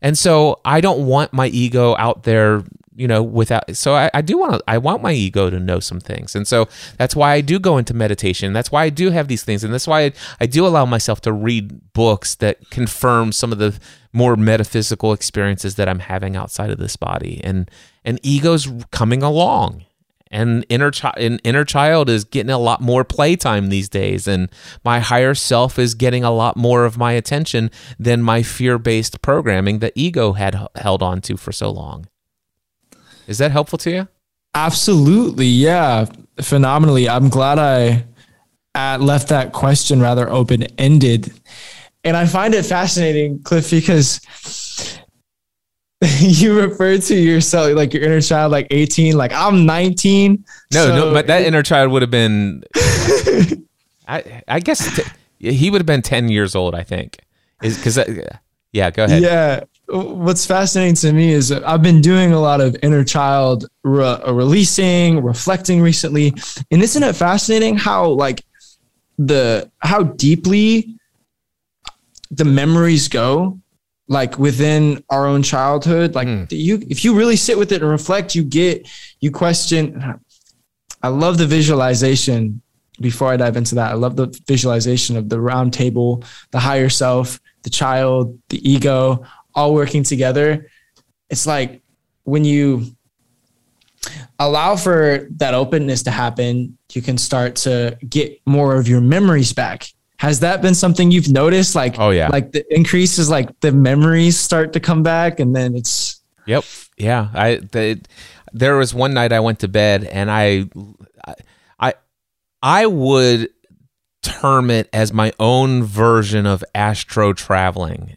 And 0.00 0.16
so 0.16 0.60
I 0.64 0.80
don't 0.80 1.04
want 1.04 1.32
my 1.32 1.48
ego 1.48 1.96
out 1.98 2.22
there, 2.22 2.62
you 2.94 3.08
know, 3.08 3.24
without. 3.24 3.76
So 3.76 3.96
I, 3.96 4.08
I 4.14 4.22
do 4.22 4.38
want 4.38 4.52
to, 4.52 4.62
I 4.68 4.78
want 4.78 5.02
my 5.02 5.12
ego 5.12 5.50
to 5.50 5.58
know 5.58 5.80
some 5.80 5.98
things. 5.98 6.36
And 6.36 6.46
so 6.46 6.68
that's 6.96 7.16
why 7.16 7.32
I 7.32 7.40
do 7.40 7.58
go 7.58 7.76
into 7.76 7.92
meditation. 7.92 8.52
That's 8.52 8.70
why 8.70 8.84
I 8.84 8.90
do 8.90 9.10
have 9.10 9.26
these 9.26 9.42
things. 9.42 9.64
And 9.64 9.74
that's 9.74 9.88
why 9.88 10.04
I, 10.04 10.12
I 10.40 10.46
do 10.46 10.64
allow 10.64 10.86
myself 10.86 11.20
to 11.22 11.32
read 11.32 11.92
books 11.92 12.36
that 12.36 12.70
confirm 12.70 13.32
some 13.32 13.50
of 13.50 13.58
the 13.58 13.76
more 14.12 14.36
metaphysical 14.36 15.12
experiences 15.12 15.74
that 15.74 15.88
I'm 15.88 15.98
having 15.98 16.36
outside 16.36 16.70
of 16.70 16.78
this 16.78 16.94
body. 16.94 17.40
And, 17.42 17.68
and 18.04 18.18
ego's 18.22 18.68
coming 18.90 19.22
along. 19.22 19.84
And 20.32 20.64
inner 20.68 20.92
child 20.92 21.40
inner 21.42 21.64
child 21.64 22.08
is 22.08 22.22
getting 22.24 22.52
a 22.52 22.58
lot 22.58 22.80
more 22.80 23.02
playtime 23.02 23.68
these 23.68 23.88
days. 23.88 24.28
And 24.28 24.48
my 24.84 25.00
higher 25.00 25.34
self 25.34 25.76
is 25.76 25.94
getting 25.94 26.22
a 26.22 26.30
lot 26.30 26.56
more 26.56 26.84
of 26.84 26.96
my 26.96 27.12
attention 27.12 27.70
than 27.98 28.22
my 28.22 28.44
fear-based 28.44 29.22
programming 29.22 29.80
that 29.80 29.92
ego 29.96 30.34
had 30.34 30.68
held 30.76 31.02
on 31.02 31.20
to 31.22 31.36
for 31.36 31.50
so 31.50 31.70
long. 31.70 32.06
Is 33.26 33.38
that 33.38 33.50
helpful 33.50 33.78
to 33.78 33.90
you? 33.90 34.08
Absolutely 34.54 35.46
yeah. 35.46 36.06
Phenomenally. 36.40 37.08
I'm 37.08 37.28
glad 37.28 37.58
i 37.58 38.04
uh, 38.74 38.98
left 38.98 39.28
that 39.28 39.52
question 39.52 40.00
rather 40.00 40.30
open-ended. 40.30 41.32
And 42.04 42.16
i 42.16 42.24
find 42.24 42.54
it 42.54 42.64
fascinating 42.64 43.42
cliff 43.42 43.70
because 43.70 44.20
you 46.20 46.58
refer 46.58 46.96
to 46.96 47.14
yourself 47.14 47.74
like 47.74 47.92
your 47.92 48.02
inner 48.02 48.20
child 48.22 48.50
like 48.50 48.66
18 48.70 49.16
like 49.16 49.32
i'm 49.34 49.66
19 49.66 50.42
no 50.72 50.86
so 50.86 50.94
no 50.96 51.12
but 51.12 51.26
that 51.26 51.42
inner 51.42 51.62
child 51.62 51.92
would 51.92 52.00
have 52.00 52.10
been 52.10 52.64
i 54.08 54.42
i 54.48 54.60
guess 54.60 54.96
t- 54.96 55.50
he 55.50 55.68
would 55.70 55.80
have 55.80 55.86
been 55.86 56.02
10 56.02 56.28
years 56.30 56.54
old 56.54 56.74
i 56.74 56.82
think. 56.82 57.18
Is 57.62 57.76
because 57.76 57.98
uh, 57.98 58.36
yeah 58.72 58.90
go 58.90 59.04
ahead. 59.04 59.22
Yeah. 59.22 59.64
What's 59.88 60.46
fascinating 60.46 60.94
to 60.96 61.12
me 61.12 61.32
is 61.32 61.52
uh, 61.52 61.60
i've 61.66 61.82
been 61.82 62.00
doing 62.00 62.32
a 62.32 62.40
lot 62.40 62.62
of 62.62 62.74
inner 62.82 63.04
child 63.04 63.66
re- 63.84 64.04
uh, 64.04 64.32
releasing 64.32 65.22
reflecting 65.22 65.82
recently 65.82 66.32
and 66.70 66.82
isn't 66.82 67.02
it 67.02 67.14
fascinating 67.14 67.76
how 67.76 68.08
like 68.08 68.42
the 69.18 69.70
how 69.80 70.04
deeply 70.04 70.94
the 72.30 72.46
memories 72.46 73.08
go 73.08 73.59
like 74.10 74.38
within 74.38 75.02
our 75.08 75.26
own 75.26 75.42
childhood 75.42 76.14
like 76.14 76.28
mm. 76.28 76.46
you 76.50 76.82
if 76.90 77.04
you 77.04 77.16
really 77.16 77.36
sit 77.36 77.56
with 77.56 77.72
it 77.72 77.80
and 77.80 77.90
reflect 77.90 78.34
you 78.34 78.44
get 78.44 78.86
you 79.20 79.30
question 79.30 80.20
i 81.02 81.08
love 81.08 81.38
the 81.38 81.46
visualization 81.46 82.60
before 83.00 83.28
i 83.28 83.36
dive 83.36 83.56
into 83.56 83.74
that 83.74 83.90
i 83.90 83.94
love 83.94 84.16
the 84.16 84.26
visualization 84.46 85.16
of 85.16 85.30
the 85.30 85.40
round 85.40 85.72
table 85.72 86.22
the 86.50 86.58
higher 86.58 86.90
self 86.90 87.40
the 87.62 87.70
child 87.70 88.38
the 88.50 88.60
ego 88.68 89.24
all 89.54 89.72
working 89.72 90.02
together 90.02 90.68
it's 91.30 91.46
like 91.46 91.80
when 92.24 92.44
you 92.44 92.84
allow 94.38 94.76
for 94.76 95.28
that 95.36 95.54
openness 95.54 96.02
to 96.04 96.10
happen, 96.10 96.78
you 96.92 97.02
can 97.02 97.18
start 97.18 97.56
to 97.56 97.96
get 98.08 98.40
more 98.46 98.76
of 98.76 98.88
your 98.88 99.00
memories 99.00 99.52
back. 99.52 99.86
Has 100.20 100.40
that 100.40 100.60
been 100.60 100.74
something 100.74 101.10
you've 101.10 101.30
noticed? 101.30 101.74
Like, 101.74 101.98
Oh, 101.98 102.10
yeah. 102.10 102.28
like 102.28 102.52
the 102.52 102.62
increase 102.74 103.18
is 103.18 103.30
like 103.30 103.58
the 103.60 103.72
memories 103.72 104.38
start 104.38 104.74
to 104.74 104.80
come 104.80 105.02
back, 105.02 105.40
and 105.40 105.56
then 105.56 105.74
it's 105.74 106.20
Yep. 106.46 106.64
Yeah. 106.98 107.28
I 107.32 107.56
the, 107.56 108.00
there 108.52 108.76
was 108.76 108.92
one 108.92 109.14
night 109.14 109.32
I 109.32 109.40
went 109.40 109.60
to 109.60 109.68
bed 109.68 110.04
and 110.04 110.30
I 110.30 110.66
I 111.78 111.94
I 112.62 112.86
would 112.86 113.48
term 114.22 114.70
it 114.70 114.90
as 114.92 115.10
my 115.12 115.32
own 115.40 115.82
version 115.84 116.44
of 116.44 116.62
astral 116.74 117.32
traveling. 117.32 118.16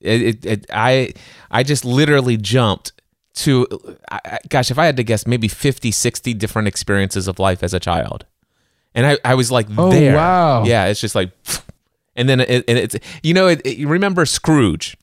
It, 0.00 0.22
it, 0.22 0.44
it 0.46 0.66
I 0.70 1.14
I 1.50 1.62
just 1.62 1.86
literally 1.86 2.36
jumped 2.36 2.92
to 3.36 3.66
I, 4.10 4.20
I- 4.24 4.38
gosh 4.50 4.70
if 4.70 4.78
I 4.78 4.84
had 4.84 4.96
to 4.98 5.04
guess 5.04 5.26
maybe 5.26 5.48
50 5.48 5.90
60 5.90 6.34
different 6.34 6.68
experiences 6.68 7.28
of 7.28 7.38
life 7.38 7.62
as 7.62 7.72
a 7.72 7.80
child. 7.80 8.26
And 8.96 9.06
I, 9.06 9.18
I 9.24 9.34
was 9.34 9.52
like 9.52 9.68
Oh, 9.78 9.90
there. 9.90 10.16
wow. 10.16 10.64
Yeah, 10.64 10.86
it's 10.86 11.00
just 11.00 11.14
like 11.14 11.30
and 12.16 12.28
then 12.28 12.40
it, 12.40 12.64
and 12.66 12.76
it's 12.78 12.96
you 13.22 13.34
know 13.34 13.46
it, 13.46 13.60
it- 13.64 13.76
you 13.78 13.86
remember 13.88 14.26
Scrooge 14.26 14.96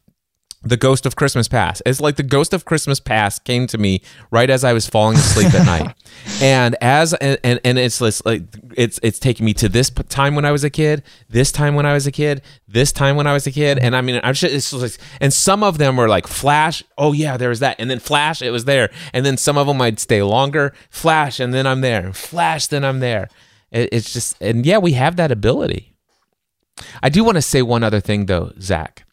the 0.65 0.77
ghost 0.77 1.05
of 1.05 1.17
Christmas 1.17 1.49
Past. 1.49 1.81
It's 1.85 1.99
like 1.99 2.15
the 2.15 2.23
ghost 2.23 2.53
of 2.53 2.63
Christmas 2.63 2.97
Past 3.01 3.43
came 3.43 3.67
to 3.67 3.77
me 3.77 4.01
right 4.31 4.49
as 4.49 4.63
I 4.63 4.71
was 4.71 4.87
falling 4.87 5.17
asleep 5.17 5.53
at 5.53 5.65
night, 5.65 5.93
and 6.41 6.77
as 6.79 7.13
and, 7.15 7.37
and 7.43 7.59
and 7.65 7.77
it's 7.77 7.99
this 7.99 8.25
like 8.25 8.43
it's 8.77 8.97
it's 9.03 9.19
taking 9.19 9.45
me 9.45 9.53
to 9.55 9.67
this 9.67 9.89
time 9.89 10.35
when 10.35 10.45
I 10.45 10.53
was 10.53 10.63
a 10.63 10.69
kid, 10.69 11.03
this 11.27 11.51
time 11.51 11.75
when 11.75 11.85
I 11.85 11.91
was 11.91 12.07
a 12.07 12.13
kid, 12.13 12.41
this 12.65 12.93
time 12.93 13.17
when 13.17 13.27
I 13.27 13.33
was 13.33 13.45
a 13.45 13.51
kid, 13.51 13.77
and 13.77 13.93
I 13.93 13.99
mean 13.99 14.21
I'm 14.23 14.33
just 14.33 14.53
it's 14.55 14.71
just 14.71 14.81
like 14.81 14.97
and 15.19 15.33
some 15.33 15.63
of 15.63 15.79
them 15.79 15.97
were 15.97 16.07
like 16.07 16.27
flash, 16.27 16.81
oh 16.97 17.11
yeah, 17.11 17.35
there 17.35 17.49
was 17.49 17.59
that, 17.59 17.75
and 17.77 17.89
then 17.91 17.99
flash, 17.99 18.41
it 18.41 18.51
was 18.51 18.63
there, 18.63 18.89
and 19.11 19.25
then 19.25 19.35
some 19.35 19.57
of 19.57 19.67
them 19.67 19.81
I'd 19.81 19.99
stay 19.99 20.23
longer, 20.23 20.73
flash, 20.89 21.41
and 21.41 21.53
then 21.53 21.67
I'm 21.67 21.81
there, 21.81 22.13
flash, 22.13 22.67
then 22.67 22.85
I'm 22.85 23.01
there. 23.01 23.27
It, 23.73 23.89
it's 23.91 24.13
just 24.13 24.41
and 24.41 24.65
yeah, 24.65 24.77
we 24.77 24.93
have 24.93 25.17
that 25.17 25.31
ability. 25.31 25.95
I 27.01 27.09
do 27.09 27.23
want 27.23 27.35
to 27.35 27.41
say 27.41 27.61
one 27.61 27.83
other 27.83 27.99
thing 27.99 28.27
though, 28.27 28.53
Zach 28.59 29.05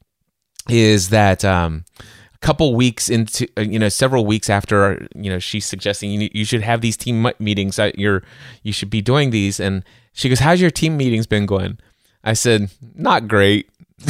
is 0.68 1.08
that 1.08 1.44
um, 1.44 1.84
a 1.98 2.38
couple 2.38 2.74
weeks 2.74 3.08
into 3.08 3.48
uh, 3.56 3.62
you 3.62 3.78
know 3.78 3.88
several 3.88 4.24
weeks 4.24 4.48
after 4.48 5.08
you 5.14 5.30
know 5.30 5.38
she's 5.38 5.66
suggesting 5.66 6.10
you, 6.10 6.28
you 6.32 6.44
should 6.44 6.62
have 6.62 6.80
these 6.80 6.96
team 6.96 7.26
meetings 7.38 7.80
you're 7.96 8.22
you 8.62 8.72
should 8.72 8.90
be 8.90 9.00
doing 9.02 9.30
these. 9.30 9.58
And 9.58 9.82
she 10.12 10.28
goes 10.28 10.40
how's 10.40 10.60
your 10.60 10.70
team 10.70 10.96
meetings 10.96 11.26
been 11.26 11.46
going? 11.46 11.78
I 12.22 12.34
said 12.34 12.70
not 12.94 13.26
great. 13.26 13.68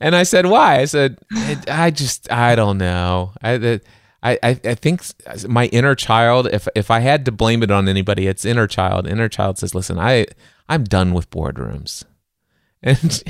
And 0.00 0.16
i 0.16 0.24
said 0.24 0.46
why? 0.46 0.80
I 0.80 0.84
said 0.84 1.18
i 1.68 1.90
just 1.90 2.30
i 2.30 2.54
don't 2.54 2.78
know. 2.78 3.32
I 3.40 3.80
I, 4.22 4.38
I, 4.42 4.60
I 4.64 4.74
think 4.74 5.02
my 5.48 5.66
inner 5.66 5.94
child 5.94 6.46
if 6.52 6.68
if 6.74 6.90
i 6.90 7.00
had 7.00 7.24
to 7.24 7.32
blame 7.32 7.62
it 7.62 7.70
on 7.70 7.88
anybody 7.88 8.26
it's 8.26 8.44
inner 8.44 8.66
child. 8.66 9.06
Inner 9.06 9.28
child 9.28 9.58
says 9.58 9.74
listen 9.74 9.98
i 9.98 10.26
i'm 10.68 10.84
done 10.84 11.12
with 11.12 11.30
boardrooms. 11.30 12.04
And 12.84 13.22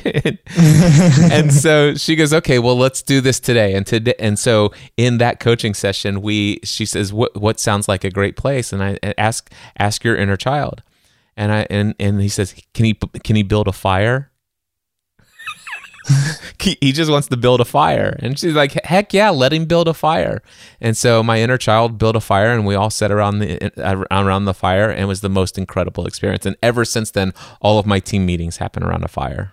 and 1.30 1.52
so 1.52 1.94
she 1.94 2.16
goes 2.16 2.32
okay 2.32 2.58
well 2.58 2.76
let's 2.76 3.02
do 3.02 3.20
this 3.20 3.38
today. 3.38 3.74
And 3.74 3.86
today 3.86 4.14
and 4.18 4.38
so 4.38 4.72
in 4.96 5.18
that 5.18 5.40
coaching 5.40 5.74
session 5.74 6.22
we 6.22 6.60
she 6.64 6.86
says 6.86 7.12
what 7.12 7.36
what 7.36 7.60
sounds 7.60 7.86
like 7.86 8.02
a 8.02 8.10
great 8.10 8.36
place? 8.36 8.72
And 8.72 8.82
i 8.82 8.98
ask 9.18 9.52
ask 9.78 10.04
your 10.04 10.16
inner 10.16 10.38
child. 10.38 10.82
And 11.36 11.52
i 11.52 11.66
and 11.68 11.94
and 12.00 12.22
he 12.22 12.30
says 12.30 12.54
can 12.72 12.86
he 12.86 12.94
can 12.94 13.36
he 13.36 13.42
build 13.42 13.68
a 13.68 13.72
fire 13.72 14.31
he 16.58 16.92
just 16.92 17.10
wants 17.10 17.28
to 17.28 17.36
build 17.36 17.60
a 17.60 17.64
fire 17.64 18.16
and 18.20 18.38
she's 18.38 18.54
like 18.54 18.72
heck 18.84 19.12
yeah 19.12 19.30
let 19.30 19.52
him 19.52 19.64
build 19.64 19.86
a 19.88 19.94
fire 19.94 20.42
and 20.80 20.96
so 20.96 21.22
my 21.22 21.40
inner 21.40 21.58
child 21.58 21.98
built 21.98 22.16
a 22.16 22.20
fire 22.20 22.52
and 22.52 22.66
we 22.66 22.74
all 22.74 22.90
sat 22.90 23.10
around 23.10 23.38
the 23.38 24.06
around 24.10 24.44
the 24.44 24.54
fire 24.54 24.90
and 24.90 25.00
it 25.00 25.04
was 25.06 25.20
the 25.20 25.28
most 25.28 25.58
incredible 25.58 26.06
experience 26.06 26.44
and 26.44 26.56
ever 26.62 26.84
since 26.84 27.10
then 27.12 27.32
all 27.60 27.78
of 27.78 27.86
my 27.86 28.00
team 28.00 28.26
meetings 28.26 28.56
happen 28.56 28.82
around 28.82 29.04
a 29.04 29.08
fire 29.08 29.52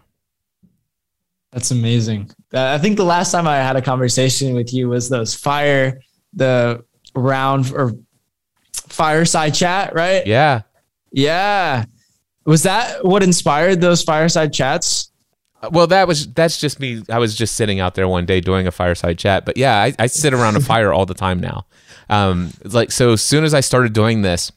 That's 1.52 1.72
amazing. 1.72 2.30
Uh, 2.54 2.76
I 2.76 2.78
think 2.78 2.98
the 2.98 3.06
last 3.06 3.32
time 3.32 3.48
I 3.48 3.58
had 3.58 3.76
a 3.76 3.82
conversation 3.82 4.54
with 4.54 4.72
you 4.72 4.90
was 4.90 5.10
those 5.10 5.34
fire, 5.34 6.00
the 6.34 6.86
round 7.16 7.72
or 7.74 7.94
fireside 8.74 9.56
chat, 9.56 9.96
right? 9.96 10.26
yeah 10.28 10.62
Yeah. 11.12 11.86
Was 12.46 12.64
that 12.64 13.04
what 13.04 13.24
inspired 13.24 13.82
those 13.82 14.04
fireside 14.04 14.54
chats? 14.54 15.12
Well 15.72 15.88
that 15.88 16.08
was 16.08 16.32
that's 16.34 16.58
just 16.58 16.80
me 16.80 17.04
i 17.10 17.20
was 17.20 17.36
just 17.36 17.56
sitting 17.56 17.80
out 17.80 17.96
there 17.96 18.08
one 18.08 18.26
day 18.26 18.40
doing 18.40 18.66
a 18.66 18.72
fireside 18.72 19.18
chat 19.18 19.46
but 19.46 19.58
yeah 19.58 19.76
i, 19.82 19.94
I 20.00 20.08
sit 20.08 20.34
around 20.34 20.56
a 20.56 20.62
fire 20.62 20.94
all 20.94 21.06
the 21.06 21.14
time 21.14 21.40
now 21.40 21.66
um 22.10 22.52
like 22.64 22.92
so 22.92 23.14
as 23.14 23.22
soon 23.22 23.44
as 23.44 23.54
i 23.54 23.60
started 23.60 23.94
doing 23.94 24.22
this 24.22 24.52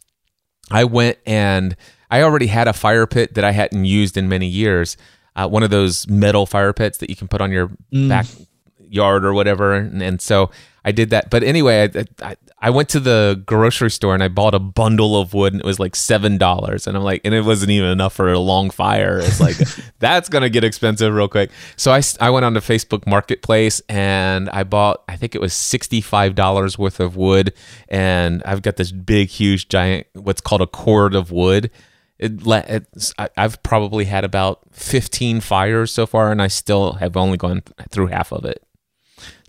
I 0.73 0.85
went 0.85 1.19
and 1.27 1.77
I 2.11 2.23
already 2.23 2.47
had 2.47 2.69
a 2.69 2.73
fire 2.73 3.07
pit 3.07 3.35
that 3.35 3.45
I 3.45 3.53
hadn't 3.53 3.85
used 3.85 4.17
in 4.17 4.29
many 4.29 4.47
years. 4.47 4.97
Uh, 5.37 5.49
one 5.49 5.63
of 5.63 5.71
those 5.71 6.09
metal 6.09 6.47
fire 6.47 6.73
pits 6.73 6.99
that 6.99 7.11
you 7.11 7.17
can 7.17 7.29
put 7.29 7.41
on 7.41 7.51
your 7.51 7.71
backyard 8.09 9.25
or 9.25 9.33
whatever. 9.33 9.75
And, 9.75 10.03
and 10.03 10.21
so 10.21 10.51
I 10.85 10.91
did 10.93 11.11
that. 11.11 11.31
But 11.31 11.43
anyway, 11.45 11.89
I, 11.95 12.05
I, 12.31 12.37
I 12.59 12.71
went 12.71 12.89
to 12.91 13.01
the 13.01 13.41
grocery 13.47 13.91
store 13.91 14.15
and 14.15 14.23
I 14.23 14.27
bought 14.29 14.53
a 14.55 14.59
bundle 14.59 15.21
of 15.21 15.33
wood 15.33 15.53
and 15.53 15.61
it 15.61 15.65
was 15.65 15.79
like 15.79 15.93
$7. 15.93 16.87
And 16.87 16.97
I'm 16.97 17.03
like, 17.05 17.21
and 17.25 17.33
it 17.35 17.43
wasn't 17.45 17.71
even 17.71 17.91
enough 17.91 18.15
for 18.15 18.33
a 18.33 18.39
long 18.39 18.69
fire. 18.71 19.19
It's 19.19 19.41
like, 19.41 19.57
that's 20.01 20.29
going 20.29 20.43
to 20.43 20.51
get 20.51 20.65
expensive 20.65 21.15
real 21.15 21.29
quick. 21.29 21.51
So 21.77 21.93
I 21.93 22.03
I 22.21 22.31
went 22.31 22.45
on 22.45 22.55
to 22.55 22.61
Facebook 22.61 23.07
Marketplace 23.07 23.81
and 23.89 24.51
I 24.51 24.65
bought, 24.65 25.05
I 25.09 25.15
think 25.17 25.35
it 25.37 25.41
was 25.41 25.53
$65 25.53 26.79
worth 26.79 27.01
of 27.01 27.17
wood. 27.17 27.53
And 27.89 28.43
I've 28.45 28.63
got 28.63 28.77
this 28.77 28.93
big, 28.93 29.29
huge, 29.29 29.69
giant, 29.69 30.07
what's 30.15 30.41
called 30.41 30.63
a 30.63 30.67
cord 30.67 31.15
of 31.15 31.31
wood. 31.31 31.71
It, 32.19 32.45
le- 32.47 32.65
it's, 32.69 33.13
I- 33.19 33.31
I've 33.37 33.63
probably 33.63 34.05
had 34.05 34.25
about 34.25 34.61
15 34.73 35.41
fires 35.41 35.91
so 35.91 36.07
far, 36.07 36.31
and 36.31 36.41
I 36.41 36.47
still 36.47 36.93
have 36.95 37.17
only 37.17 37.37
gone 37.37 37.63
through 37.91 38.09
half 38.09 38.33
of 38.33 38.45
it. 38.45 38.63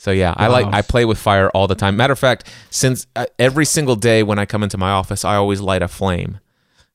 So 0.04 0.12
yeah, 0.12 0.34
I 0.36 0.48
like 0.48 0.66
I 0.66 0.82
play 0.82 1.06
with 1.06 1.18
fire 1.18 1.50
all 1.52 1.66
the 1.66 1.76
time. 1.76 1.96
Matter 1.96 2.12
of 2.12 2.20
fact, 2.20 2.52
since 2.70 3.08
uh, 3.16 3.26
every 3.40 3.64
single 3.64 3.96
day 3.96 4.22
when 4.22 4.38
I 4.38 4.46
come 4.46 4.62
into 4.62 4.78
my 4.78 4.92
office, 4.92 5.24
I 5.24 5.36
always 5.38 5.62
light 5.62 5.82
a 5.82 5.88
flame. 5.88 6.42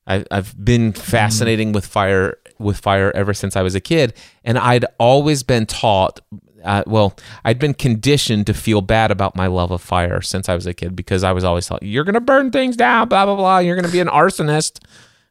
I, 0.05 0.23
I've 0.29 0.53
been 0.63 0.93
fascinating 0.93 1.71
with 1.71 1.87
fire 1.87 2.37
with 2.59 2.77
fire 2.77 3.11
ever 3.15 3.33
since 3.33 3.55
I 3.55 3.63
was 3.63 3.73
a 3.73 3.79
kid, 3.79 4.13
and 4.43 4.59
I'd 4.59 4.85
always 4.99 5.41
been 5.41 5.65
taught. 5.65 6.19
Uh, 6.63 6.83
well, 6.85 7.17
I'd 7.43 7.57
been 7.57 7.73
conditioned 7.73 8.45
to 8.45 8.53
feel 8.53 8.81
bad 8.81 9.09
about 9.09 9.35
my 9.35 9.47
love 9.47 9.71
of 9.71 9.81
fire 9.81 10.21
since 10.21 10.47
I 10.47 10.53
was 10.53 10.67
a 10.67 10.73
kid 10.75 10.95
because 10.95 11.23
I 11.23 11.31
was 11.31 11.43
always 11.43 11.65
taught 11.65 11.81
you're 11.81 12.03
gonna 12.03 12.21
burn 12.21 12.51
things 12.51 12.77
down, 12.77 13.09
blah 13.09 13.25
blah 13.25 13.35
blah. 13.35 13.57
You're 13.57 13.75
gonna 13.75 13.91
be 13.91 14.01
an 14.01 14.07
arsonist, 14.07 14.83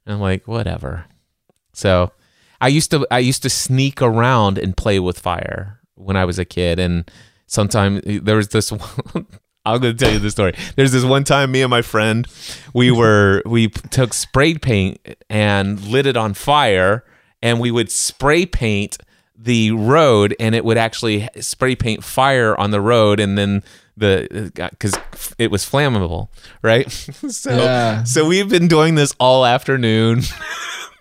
and 0.05 0.14
I'm 0.16 0.20
like 0.20 0.48
whatever. 0.48 1.05
So 1.74 2.10
I 2.60 2.66
used 2.66 2.90
to 2.90 3.06
I 3.09 3.20
used 3.20 3.44
to 3.44 3.48
sneak 3.48 4.02
around 4.02 4.59
and 4.59 4.76
play 4.76 4.98
with 4.98 5.20
fire 5.20 5.78
when 5.94 6.16
I 6.16 6.24
was 6.24 6.40
a 6.40 6.44
kid, 6.44 6.80
and 6.80 7.09
sometimes 7.48 8.02
there 8.22 8.36
was 8.36 8.48
this. 8.48 8.70
One, 8.70 8.80
I'm 9.64 9.80
going 9.80 9.94
to 9.96 10.04
tell 10.04 10.12
you 10.14 10.18
the 10.20 10.30
story. 10.30 10.54
There's 10.76 10.92
this 10.92 11.04
one 11.04 11.24
time, 11.24 11.50
me 11.50 11.60
and 11.62 11.70
my 11.70 11.82
friend, 11.82 12.26
we 12.72 12.90
were 13.00 13.42
we 13.44 13.68
took 13.68 14.14
spray 14.14 14.54
paint 14.54 14.98
and 15.28 15.80
lit 15.84 16.06
it 16.06 16.16
on 16.16 16.32
fire, 16.34 17.04
and 17.42 17.58
we 17.60 17.70
would 17.72 17.90
spray 17.90 18.46
paint 18.46 18.96
the 19.36 19.72
road, 19.72 20.34
and 20.40 20.54
it 20.54 20.64
would 20.64 20.78
actually 20.78 21.28
spray 21.40 21.74
paint 21.76 22.02
fire 22.04 22.56
on 22.56 22.70
the 22.70 22.80
road, 22.80 23.20
and 23.20 23.36
then 23.36 23.62
the 23.96 24.50
uh, 24.58 24.68
because 24.70 24.94
it 25.38 25.50
was 25.50 25.64
flammable, 25.64 26.28
right? 26.62 26.90
so 27.28 27.50
Yeah. 27.56 28.04
so 28.04 28.26
we've 28.26 28.48
been 28.48 28.68
doing 28.68 28.94
this 28.94 29.12
all 29.18 29.44
afternoon. 29.44 30.22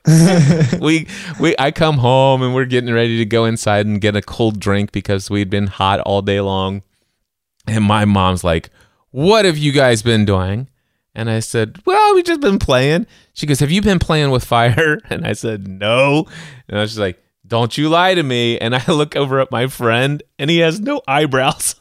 we 0.80 1.08
we 1.40 1.56
I 1.60 1.72
come 1.72 1.98
home 1.98 2.42
and 2.42 2.56
we're 2.56 2.66
getting 2.66 2.94
ready 2.94 3.18
to 3.18 3.26
go 3.26 3.46
inside 3.46 3.86
and 3.86 4.00
get 4.00 4.16
a 4.16 4.22
cold 4.22 4.60
drink 4.60 4.92
because 4.92 5.30
we'd 5.30 5.50
been 5.50 5.68
hot 5.68 6.00
all 6.02 6.22
day 6.22 6.40
long. 6.40 6.82
And 7.68 7.84
my 7.84 8.06
mom's 8.06 8.44
like, 8.44 8.70
"What 9.12 9.44
have 9.44 9.58
you 9.58 9.74
guys 9.74 10.02
been 10.02 10.24
doing?" 10.24 10.70
And 11.14 11.30
I 11.30 11.40
said, 11.42 11.80
"Well, 11.86 12.16
we 12.16 12.24
just 12.24 12.40
been 12.40 12.60
playing." 12.60 13.06
She 13.34 13.46
goes, 13.46 13.60
"Have 13.60 13.72
you 13.72 13.82
been 13.82 14.00
playing 14.00 14.32
with 14.32 14.46
fire?" 14.46 15.00
And 15.10 15.28
I 15.28 15.34
said, 15.34 15.68
"No." 15.68 16.26
And 16.70 16.78
I 16.78 16.82
was 16.82 16.98
like, 16.98 17.22
"Don't 17.46 17.78
you 17.78 17.90
lie 17.90 18.14
to 18.14 18.24
me." 18.24 18.58
And 18.58 18.76
I 18.76 18.84
look 18.92 19.18
over 19.18 19.42
at 19.42 19.52
my 19.52 19.68
friend 19.68 20.24
and 20.40 20.50
he 20.50 20.60
has 20.60 20.80
no 20.80 21.02
eyebrows. 21.08 21.76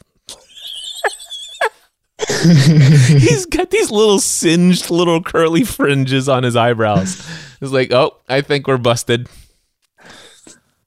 He's 2.29 3.45
got 3.47 3.71
these 3.71 3.91
little 3.91 4.19
singed 4.21 4.91
little 4.91 5.23
curly 5.23 5.65
fringes 5.65 6.29
on 6.29 6.45
his 6.45 6.57
eyebrows. 6.57 7.29
It's 7.61 7.73
like, 7.73 7.93
"Oh, 7.93 8.17
I 8.29 8.41
think 8.41 8.67
we're 8.67 8.79
busted." 8.79 9.29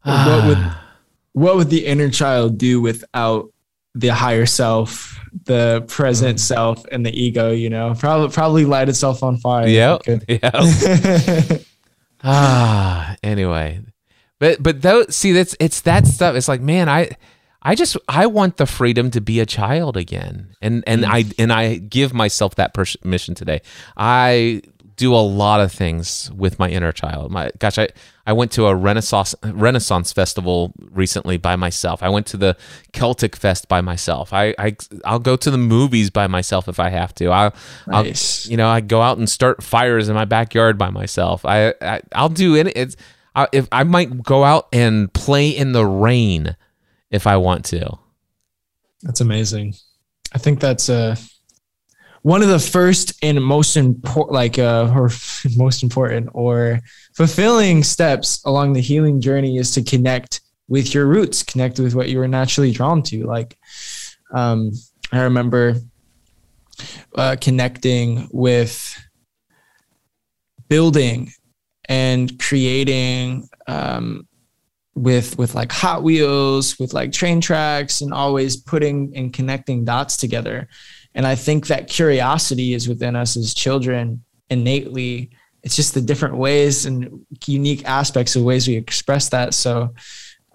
what 0.03 0.47
would 0.47 0.57
what 1.33 1.55
would 1.55 1.69
the 1.69 1.85
inner 1.85 2.09
child 2.09 2.57
do 2.57 2.81
without 2.81 3.51
the 3.93 4.09
higher 4.09 4.45
self, 4.45 5.19
the 5.45 5.85
present 5.87 6.39
self, 6.39 6.83
and 6.91 7.05
the 7.05 7.11
ego? 7.11 7.51
You 7.51 7.69
know, 7.69 7.93
probably 7.97 8.29
probably 8.29 8.65
light 8.65 8.89
itself 8.89 9.21
on 9.21 9.37
fire. 9.37 9.67
Yeah. 9.67 9.99
ah, 12.23 13.15
anyway. 13.21 13.81
But 14.39 14.63
but 14.63 14.81
though 14.81 15.05
see 15.09 15.31
that's 15.33 15.55
it's 15.59 15.81
that 15.81 16.07
stuff. 16.07 16.35
It's 16.35 16.47
like, 16.47 16.61
man, 16.61 16.89
I 16.89 17.11
I 17.61 17.75
just 17.75 17.97
I 18.07 18.25
want 18.25 18.57
the 18.57 18.65
freedom 18.65 19.11
to 19.11 19.21
be 19.21 19.39
a 19.39 19.45
child 19.45 19.97
again, 19.97 20.55
and 20.61 20.83
and 20.87 21.03
mm. 21.03 21.09
I 21.09 21.25
and 21.37 21.51
I 21.51 21.75
give 21.75 22.13
myself 22.13 22.55
that 22.55 22.73
permission 22.73 23.35
today. 23.35 23.61
I 23.97 24.61
do 24.99 25.15
a 25.15 25.17
lot 25.17 25.61
of 25.61 25.71
things 25.71 26.29
with 26.35 26.59
my 26.59 26.69
inner 26.69 26.91
child. 26.91 27.31
My 27.31 27.51
gosh, 27.59 27.77
I 27.77 27.87
I 28.27 28.33
went 28.33 28.51
to 28.53 28.67
a 28.67 28.75
Renaissance 28.75 29.33
Renaissance 29.43 30.13
festival 30.13 30.73
recently 30.91 31.37
by 31.37 31.55
myself. 31.55 32.03
I 32.03 32.09
went 32.09 32.27
to 32.27 32.37
the 32.37 32.55
Celtic 32.93 33.35
Fest 33.35 33.67
by 33.67 33.81
myself. 33.81 34.31
I, 34.33 34.53
I 34.59 34.75
I'll 35.03 35.19
go 35.19 35.35
to 35.35 35.49
the 35.51 35.57
movies 35.57 36.09
by 36.09 36.27
myself 36.27 36.67
if 36.67 36.79
I 36.79 36.89
have 36.89 37.15
to. 37.15 37.31
I 37.31 37.51
nice. 37.87 38.45
I'll, 38.45 38.51
you 38.51 38.57
know 38.57 38.69
I 38.69 38.81
go 38.81 39.01
out 39.01 39.17
and 39.17 39.29
start 39.29 39.63
fires 39.63 40.07
in 40.07 40.15
my 40.15 40.25
backyard 40.25 40.77
by 40.77 40.89
myself. 40.89 41.45
I, 41.45 41.73
I 41.81 42.01
I'll 42.13 42.29
do 42.29 42.55
it. 42.55 42.67
It's 42.75 42.95
I, 43.35 43.47
if 43.51 43.67
I 43.71 43.83
might 43.83 44.23
go 44.23 44.43
out 44.43 44.67
and 44.71 45.11
play 45.13 45.49
in 45.49 45.71
the 45.73 45.85
rain 45.85 46.55
if 47.11 47.27
I 47.27 47.37
want 47.37 47.65
to. 47.65 47.97
That's 49.01 49.21
amazing. 49.21 49.75
I 50.33 50.37
think 50.37 50.59
that's 50.59 50.89
a 50.89 51.17
one 52.21 52.41
of 52.41 52.49
the 52.49 52.59
first 52.59 53.13
and 53.23 53.41
most 53.43 53.77
important, 53.77 54.31
like 54.31 54.59
uh, 54.59 54.91
or 54.93 55.09
most 55.55 55.83
important 55.83 56.29
or 56.33 56.79
fulfilling 57.15 57.83
steps 57.83 58.43
along 58.45 58.73
the 58.73 58.81
healing 58.81 59.21
journey 59.21 59.57
is 59.57 59.73
to 59.73 59.83
connect 59.83 60.41
with 60.67 60.93
your 60.93 61.05
roots, 61.05 61.43
connect 61.43 61.79
with 61.79 61.95
what 61.95 62.09
you 62.09 62.19
were 62.19 62.27
naturally 62.27 62.71
drawn 62.71 63.01
to. 63.03 63.25
Like, 63.25 63.57
um, 64.31 64.71
I 65.11 65.21
remember 65.21 65.75
uh, 67.15 67.35
connecting 67.41 68.29
with 68.31 68.95
building 70.67 71.31
and 71.85 72.37
creating 72.39 73.49
um, 73.67 74.27
with 74.99 75.37
with 75.37 75.55
like 75.55 75.71
Hot 75.71 76.03
Wheels, 76.03 76.77
with 76.77 76.93
like 76.93 77.11
train 77.11 77.41
tracks, 77.41 78.01
and 78.01 78.13
always 78.13 78.57
putting 78.57 79.15
and 79.15 79.33
connecting 79.33 79.85
dots 79.85 80.17
together. 80.17 80.67
And 81.15 81.25
I 81.25 81.35
think 81.35 81.67
that 81.67 81.87
curiosity 81.87 82.73
is 82.73 82.87
within 82.87 83.15
us 83.15 83.35
as 83.35 83.53
children 83.53 84.23
innately. 84.49 85.31
It's 85.63 85.75
just 85.75 85.93
the 85.93 86.01
different 86.01 86.37
ways 86.37 86.85
and 86.85 87.25
unique 87.45 87.85
aspects 87.85 88.35
of 88.35 88.43
ways 88.43 88.67
we 88.67 88.75
express 88.75 89.29
that. 89.29 89.53
So, 89.53 89.93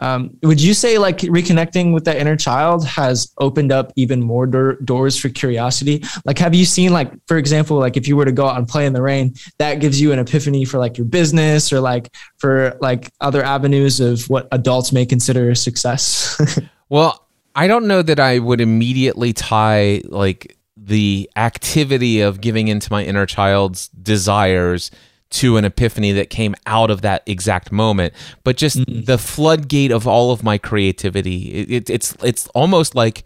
um, 0.01 0.37
would 0.43 0.61
you 0.61 0.75
say 0.75 0.99
like 0.99 1.19
reconnecting 1.19 1.95
with 1.95 2.05
that 2.05 2.17
inner 2.17 2.37
child 2.37 2.87
has 2.87 3.33
opened 3.39 3.73
up 3.73 3.93
even 3.97 4.21
more 4.21 4.47
do- 4.47 4.77
doors 4.85 5.19
for 5.19 5.29
curiosity? 5.29 6.03
Like, 6.25 6.39
have 6.39 6.55
you 6.55 6.65
seen 6.65 6.93
like, 6.93 7.13
for 7.27 7.37
example, 7.37 7.79
like 7.79 7.97
if 7.97 8.09
you 8.09 8.17
were 8.17 8.25
to 8.25 8.33
go 8.33 8.47
out 8.47 8.59
and 8.59 8.69
play 8.69 8.87
in 8.87 8.93
the 8.93 9.03
rain, 9.03 9.35
that 9.59 9.81
gives 9.81 10.01
you 10.01 10.13
an 10.13 10.19
epiphany 10.19 10.65
for 10.65 10.79
like 10.79 10.99
your 10.99 11.07
business 11.07 11.73
or 11.73 11.81
like 11.81 12.15
for 12.39 12.77
like 12.81 13.13
other 13.21 13.43
avenues 13.43 14.01
of 14.01 14.29
what 14.29 14.49
adults 14.53 14.93
may 14.93 15.07
consider 15.07 15.55
success? 15.55 16.41
well, 16.89 17.27
I 17.55 17.69
don't 17.69 17.87
know 17.87 18.03
that 18.03 18.19
I 18.19 18.41
would 18.41 18.61
immediately 18.61 19.33
tie 19.33 20.03
like 20.07 20.57
the 20.77 21.31
activity 21.37 22.21
of 22.21 22.41
giving 22.41 22.69
into 22.69 22.91
my 22.91 23.05
inner 23.05 23.27
child's 23.27 23.89
desires 23.89 24.91
to 25.31 25.57
an 25.57 25.65
epiphany 25.65 26.13
that 26.13 26.31
came 26.31 26.55
out 26.67 26.91
of 26.91 27.03
that 27.03 27.23
exact 27.27 27.73
moment, 27.73 28.15
but 28.45 28.57
just 28.57 28.79
mm-hmm. 28.79 29.03
the 29.03 29.19
floodgate 29.19 29.91
of 29.91 30.07
all 30.07 30.31
of 30.31 30.43
my 30.43 30.59
creativity. 30.59 31.53
It, 31.53 31.71
it, 31.71 31.91
it's 31.91 32.17
it's 32.23 32.47
almost 32.49 32.95
like 32.95 33.25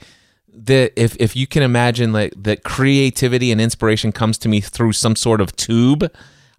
the 0.49 0.93
if 0.97 1.17
if 1.21 1.37
you 1.37 1.47
can 1.47 1.63
imagine 1.63 2.13
like 2.13 2.33
that 2.37 2.65
creativity 2.65 3.53
and 3.53 3.61
inspiration 3.61 4.13
comes 4.13 4.39
to 4.39 4.49
me 4.49 4.61
through 4.61 4.93
some 4.93 5.17
sort 5.17 5.41
of 5.41 5.55
tube. 5.57 6.11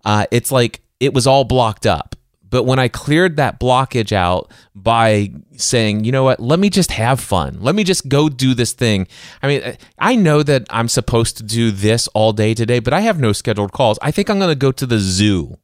Uh, 0.06 0.26
it's 0.32 0.52
like 0.52 0.82
it 1.00 1.14
was 1.14 1.26
all 1.26 1.44
blocked 1.44 1.86
up 1.86 2.16
but 2.50 2.64
when 2.64 2.80
I 2.80 2.88
cleared 2.88 3.38
that 3.38 3.60
blockage 3.60 4.12
out 4.12 4.52
by 4.76 5.32
saying, 5.58 6.04
you 6.04 6.12
know 6.12 6.24
what, 6.24 6.40
let 6.40 6.60
me 6.60 6.70
just 6.70 6.92
have 6.92 7.20
fun. 7.20 7.58
Let 7.60 7.76
me 7.76 7.84
just 7.84 8.08
go 8.08 8.30
do 8.30 8.54
this 8.54 8.74
thing. 8.74 9.08
I 9.42 9.48
mean, 9.48 9.78
I 9.98 10.16
know 10.16 10.42
that 10.44 10.66
I'm 10.70 10.88
supposed 10.88 11.38
to 11.38 11.44
do 11.44 11.72
this 11.72 12.08
all 12.10 12.34
day 12.34 12.54
today, 12.54 12.80
but 12.80 12.94
I 12.94 13.02
have 13.02 13.20
no 13.20 13.34
scheduled 13.34 13.72
calls. 13.72 14.00
I 14.02 14.12
think 14.12 14.30
I'm 14.30 14.40
going 14.40 14.50
to 14.50 14.56
go 14.56 14.72
to 14.72 14.86
the 14.86 15.00
zoo. 15.00 15.58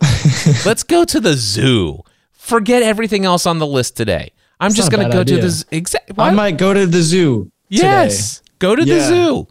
Let's 0.64 0.82
go 0.82 1.04
to 1.04 1.20
the 1.20 1.34
zoo. 1.34 2.02
Forget 2.30 2.82
everything 2.82 3.24
else 3.24 3.46
on 3.46 3.58
the 3.58 3.66
list 3.66 3.96
today. 3.96 4.32
I'm 4.60 4.68
That's 4.68 4.76
just 4.76 4.92
going 4.92 5.06
to 5.06 5.12
go 5.12 5.20
idea. 5.22 5.40
to 5.40 5.48
the 5.48 5.64
exact. 5.70 6.12
I 6.18 6.30
might 6.30 6.56
go 6.56 6.72
to 6.72 6.86
the 6.86 7.02
zoo. 7.02 7.50
Yes, 7.68 8.38
today. 8.38 8.48
go 8.58 8.76
to 8.76 8.84
yeah. 8.84 8.94
the 8.94 9.00
zoo. 9.00 9.48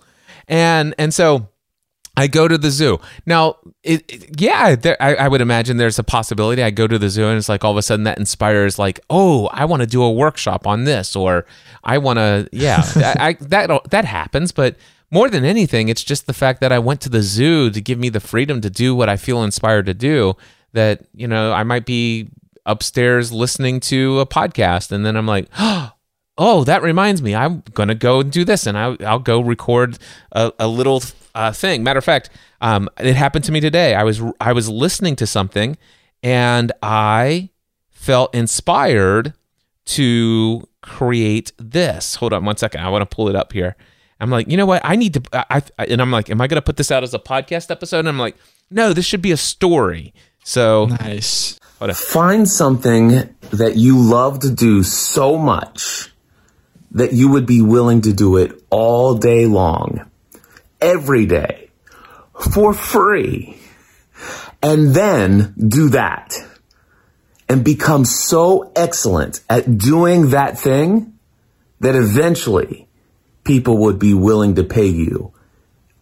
And 0.48 0.96
and 0.98 1.14
so 1.14 1.51
I 2.18 2.28
go 2.28 2.48
to 2.48 2.58
the 2.58 2.72
zoo. 2.72 3.00
Now, 3.26 3.58
it, 3.84 4.04
it, 4.12 4.42
yeah, 4.42 4.76
there, 4.76 5.02
I, 5.02 5.16
I, 5.16 5.28
would 5.28 5.40
imagine 5.40 5.78
there's 5.78 5.98
a 5.98 6.04
possibility 6.04 6.62
I 6.62 6.70
go 6.70 6.86
to 6.86 7.00
the 7.00 7.10
zoo 7.10 7.28
and 7.28 7.38
it's 7.38 7.48
like 7.48 7.64
all 7.64 7.72
of 7.72 7.78
a 7.78 7.82
sudden 7.82 8.04
that 8.04 8.18
inspires 8.18 8.78
like, 8.78 9.00
oh, 9.10 9.48
I 9.48 9.66
want 9.66 9.82
to 9.82 9.88
do 9.88 10.04
a 10.04 10.12
workshop 10.12 10.68
on 10.68 10.84
this, 10.84 11.16
or 11.16 11.46
I 11.84 11.98
want 12.00 12.18
to, 12.18 12.50
yeah, 12.52 12.84
I, 13.20 13.34
that 13.40 13.90
that 13.90 14.06
happens. 14.06 14.52
But 14.52 14.76
more 15.10 15.30
than 15.30 15.46
anything, 15.46 15.90
it's 15.90 16.04
just 16.04 16.28
the 16.28 16.34
fact 16.34 16.60
that 16.62 16.72
I 16.72 16.80
went 16.80 17.02
to 17.02 17.10
the 17.10 17.22
zoo 17.22 17.70
to 17.70 17.82
give 17.82 17.98
me 17.98 18.10
the 18.10 18.20
freedom 18.20 18.62
to 18.62 18.70
do 18.70 18.94
what 18.94 19.10
I 19.10 19.16
feel 19.16 19.44
inspired 19.44 19.86
to 19.86 19.94
do. 19.94 20.36
That 20.74 21.06
you 21.14 21.28
know, 21.28 21.54
I 21.54 21.64
might 21.64 21.86
be 21.86 22.30
upstairs 22.66 23.32
listening 23.32 23.80
to 23.82 24.20
a 24.20 24.26
podcast, 24.26 24.92
and 24.92 25.06
then 25.06 25.16
I'm 25.16 25.28
like, 25.28 25.48
oh 25.58 25.92
oh, 26.38 26.64
that 26.64 26.82
reminds 26.82 27.22
me, 27.22 27.36
I'm 27.36 27.64
gonna 27.74 27.96
go 27.96 28.20
and 28.20 28.32
do 28.32 28.44
this, 28.44 28.68
and 28.68 28.78
I'll, 28.78 28.98
I'll 29.06 29.20
go 29.20 29.42
record 29.42 29.98
a, 30.32 30.52
a 30.60 30.68
little 30.68 31.02
uh, 31.36 31.52
thing. 31.52 31.84
Matter 31.84 32.00
of 32.00 32.04
fact, 32.06 32.30
um, 32.62 32.90
it 33.00 33.16
happened 33.16 33.46
to 33.46 33.52
me 33.52 33.60
today. 33.60 33.96
I 33.96 34.04
was 34.04 34.22
I 34.40 34.54
was 34.54 34.70
listening 34.70 35.16
to 35.18 35.28
something, 35.28 35.78
and 36.24 36.72
I 36.82 37.50
felt 37.90 38.34
inspired 38.34 39.34
to 39.86 40.68
create 40.82 41.52
this. 41.58 42.16
Hold 42.16 42.34
on 42.34 42.46
one 42.46 42.58
second. 42.58 42.82
I 42.82 42.90
want 42.90 43.10
to 43.10 43.16
pull 43.16 43.30
it 43.30 43.36
up 43.36 43.54
here. 43.54 43.76
I'm 44.20 44.30
like, 44.30 44.48
you 44.48 44.58
know 44.58 44.68
what? 44.68 44.82
I 44.84 44.96
need 44.96 45.16
to. 45.16 45.24
I, 45.34 45.62
I 45.80 45.86
and 45.86 46.02
I'm 46.02 46.12
like, 46.12 46.30
am 46.30 46.40
I 46.42 46.48
going 46.48 46.58
to 46.58 46.62
put 46.62 46.78
this 46.78 46.92
out 46.92 47.04
as 47.04 47.14
a 47.14 47.20
podcast 47.20 47.72
episode? 47.72 48.00
And 48.00 48.10
I'm 48.10 48.20
like, 48.20 48.36
no, 48.70 48.94
this 48.94 49.06
should 49.06 49.22
be 49.22 49.32
a 49.32 49.38
story. 49.38 50.14
So 50.44 50.86
nice. 50.86 51.60
Find 51.96 52.48
something 52.48 53.36
that 53.52 53.76
you 53.76 53.98
love 53.98 54.40
to 54.42 54.52
do 54.52 54.84
so 54.84 55.38
much 55.38 56.12
that 56.92 57.14
you 57.14 57.30
would 57.30 57.46
be 57.46 57.62
willing 57.62 58.02
to 58.02 58.14
do 58.14 58.38
it 58.38 58.62
all 58.70 59.16
day 59.16 59.46
long, 59.46 60.10
every 60.82 61.26
day, 61.26 61.70
for 62.54 62.74
free. 62.74 63.58
And 64.64 64.94
then 64.94 65.56
do 65.58 65.90
that 65.90 66.36
and 67.50 67.64
become 67.64 68.06
so 68.06 68.72
excellent 68.76 69.42
at 69.50 69.78
doing 69.78 70.30
that 70.30 70.58
thing 70.58 71.18
that 71.80 71.96
eventually 71.96 72.88
people 73.44 73.78
would 73.80 74.00
be 74.00 74.14
willing 74.14 74.56
to 74.56 74.64
pay 74.64 74.86
you 74.86 75.34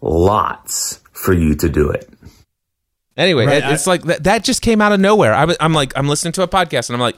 lots 0.01 1.01
for 1.11 1.33
you 1.33 1.55
to 1.55 1.69
do 1.69 1.89
it. 1.89 2.09
Anyway, 3.17 3.45
right, 3.45 3.63
it's 3.71 3.87
I, 3.87 3.91
like 3.91 4.03
that, 4.03 4.23
that 4.25 4.43
just 4.43 4.61
came 4.61 4.81
out 4.81 4.91
of 4.91 4.99
nowhere. 4.99 5.33
I, 5.33 5.55
I'm 5.59 5.73
like, 5.73 5.91
I'm 5.97 6.07
listening 6.07 6.33
to 6.33 6.41
a 6.41 6.47
podcast 6.47 6.89
and 6.89 6.95
I'm 6.95 7.01
like, 7.01 7.17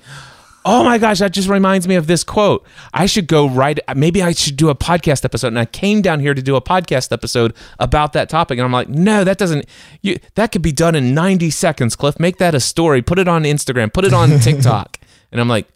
oh 0.65 0.83
my 0.83 0.97
gosh, 0.97 1.19
that 1.19 1.31
just 1.33 1.49
reminds 1.49 1.87
me 1.87 1.95
of 1.95 2.07
this 2.07 2.23
quote. 2.23 2.65
I 2.93 3.05
should 3.05 3.27
go 3.27 3.47
right. 3.49 3.79
Maybe 3.95 4.21
I 4.21 4.31
should 4.33 4.57
do 4.57 4.69
a 4.69 4.75
podcast 4.75 5.25
episode. 5.25 5.47
And 5.47 5.59
I 5.59 5.65
came 5.65 6.01
down 6.01 6.19
here 6.19 6.33
to 6.33 6.41
do 6.41 6.55
a 6.55 6.61
podcast 6.61 7.11
episode 7.11 7.53
about 7.79 8.13
that 8.13 8.29
topic. 8.29 8.57
And 8.57 8.65
I'm 8.65 8.71
like, 8.71 8.89
no, 8.89 9.23
that 9.23 9.37
doesn't, 9.37 9.65
you, 10.01 10.17
that 10.35 10.51
could 10.51 10.61
be 10.61 10.71
done 10.71 10.95
in 10.95 11.13
90 11.13 11.49
seconds, 11.49 11.95
Cliff. 11.95 12.19
Make 12.19 12.37
that 12.37 12.53
a 12.55 12.59
story, 12.59 13.01
put 13.01 13.19
it 13.19 13.27
on 13.27 13.43
Instagram, 13.43 13.93
put 13.93 14.05
it 14.05 14.13
on 14.13 14.29
TikTok. 14.39 14.99
and 15.31 15.41
I'm 15.41 15.47
like, 15.49 15.67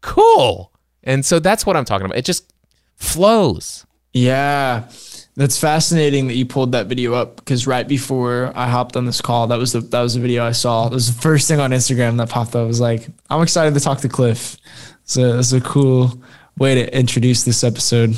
cool. 0.00 0.72
And 1.02 1.24
so 1.24 1.38
that's 1.38 1.64
what 1.64 1.76
I'm 1.76 1.84
talking 1.84 2.04
about. 2.06 2.18
It 2.18 2.24
just 2.24 2.52
flows. 2.96 3.86
Yeah. 4.12 4.88
That's 5.36 5.58
fascinating 5.58 6.28
that 6.28 6.34
you 6.34 6.46
pulled 6.46 6.72
that 6.72 6.86
video 6.86 7.12
up 7.12 7.36
because 7.36 7.66
right 7.66 7.86
before 7.86 8.52
I 8.54 8.68
hopped 8.68 8.96
on 8.96 9.04
this 9.04 9.20
call, 9.20 9.48
that 9.48 9.58
was 9.58 9.72
the 9.72 9.80
that 9.80 10.00
was 10.00 10.14
the 10.14 10.20
video 10.20 10.44
I 10.44 10.52
saw. 10.52 10.86
It 10.86 10.94
was 10.94 11.14
the 11.14 11.20
first 11.20 11.46
thing 11.46 11.60
on 11.60 11.72
Instagram 11.72 12.16
that 12.16 12.30
popped 12.30 12.56
up. 12.56 12.62
I 12.62 12.64
was 12.64 12.80
like, 12.80 13.06
I'm 13.28 13.42
excited 13.42 13.74
to 13.74 13.80
talk 13.80 14.00
to 14.00 14.08
Cliff. 14.08 14.56
So 15.04 15.38
it's 15.38 15.52
a 15.52 15.60
cool 15.60 16.22
way 16.56 16.74
to 16.74 16.98
introduce 16.98 17.44
this 17.44 17.62
episode. 17.62 18.16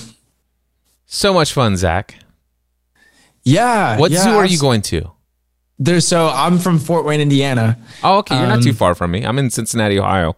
So 1.06 1.34
much 1.34 1.52
fun, 1.52 1.76
Zach. 1.76 2.14
Yeah. 3.42 3.98
What 3.98 4.12
yeah, 4.12 4.22
zoo 4.22 4.36
are 4.36 4.46
you 4.46 4.60
going 4.60 4.82
to? 4.82 5.10
There's 5.80 6.06
so 6.06 6.28
I'm 6.28 6.58
from 6.58 6.78
Fort 6.78 7.04
Wayne, 7.04 7.20
Indiana. 7.20 7.78
Oh, 8.04 8.18
okay. 8.18 8.36
You're 8.36 8.44
um, 8.44 8.50
not 8.50 8.62
too 8.62 8.70
um, 8.70 8.76
far 8.76 8.94
from 8.94 9.10
me. 9.10 9.24
I'm 9.24 9.38
in 9.38 9.50
Cincinnati, 9.50 9.98
Ohio, 9.98 10.36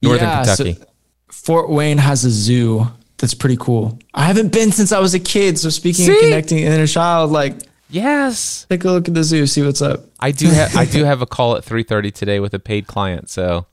northern 0.00 0.28
yeah, 0.28 0.44
Kentucky. 0.44 0.74
So 0.74 0.86
Fort 1.28 1.70
Wayne 1.70 1.98
has 1.98 2.24
a 2.24 2.30
zoo 2.30 2.86
that's 3.20 3.34
pretty 3.34 3.58
cool. 3.58 3.98
I 4.14 4.24
haven't 4.24 4.50
been 4.50 4.72
since 4.72 4.92
I 4.92 4.98
was 4.98 5.12
a 5.12 5.20
kid. 5.20 5.58
So 5.58 5.68
speaking 5.68 6.06
see? 6.06 6.12
of 6.12 6.18
connecting 6.20 6.58
inner 6.58 6.86
child, 6.86 7.30
like 7.30 7.54
yes, 7.90 8.66
take 8.70 8.84
a 8.84 8.90
look 8.90 9.08
at 9.08 9.14
the 9.14 9.22
zoo, 9.22 9.46
see 9.46 9.62
what's 9.62 9.82
up. 9.82 10.06
I 10.18 10.32
do 10.32 10.46
have 10.46 10.74
I 10.74 10.86
do 10.86 11.04
have 11.10 11.20
a 11.20 11.26
call 11.26 11.56
at 11.56 11.64
three 11.64 11.82
thirty 11.82 12.10
today 12.10 12.40
with 12.40 12.54
a 12.54 12.58
paid 12.58 12.86
client, 12.86 13.28
so 13.28 13.66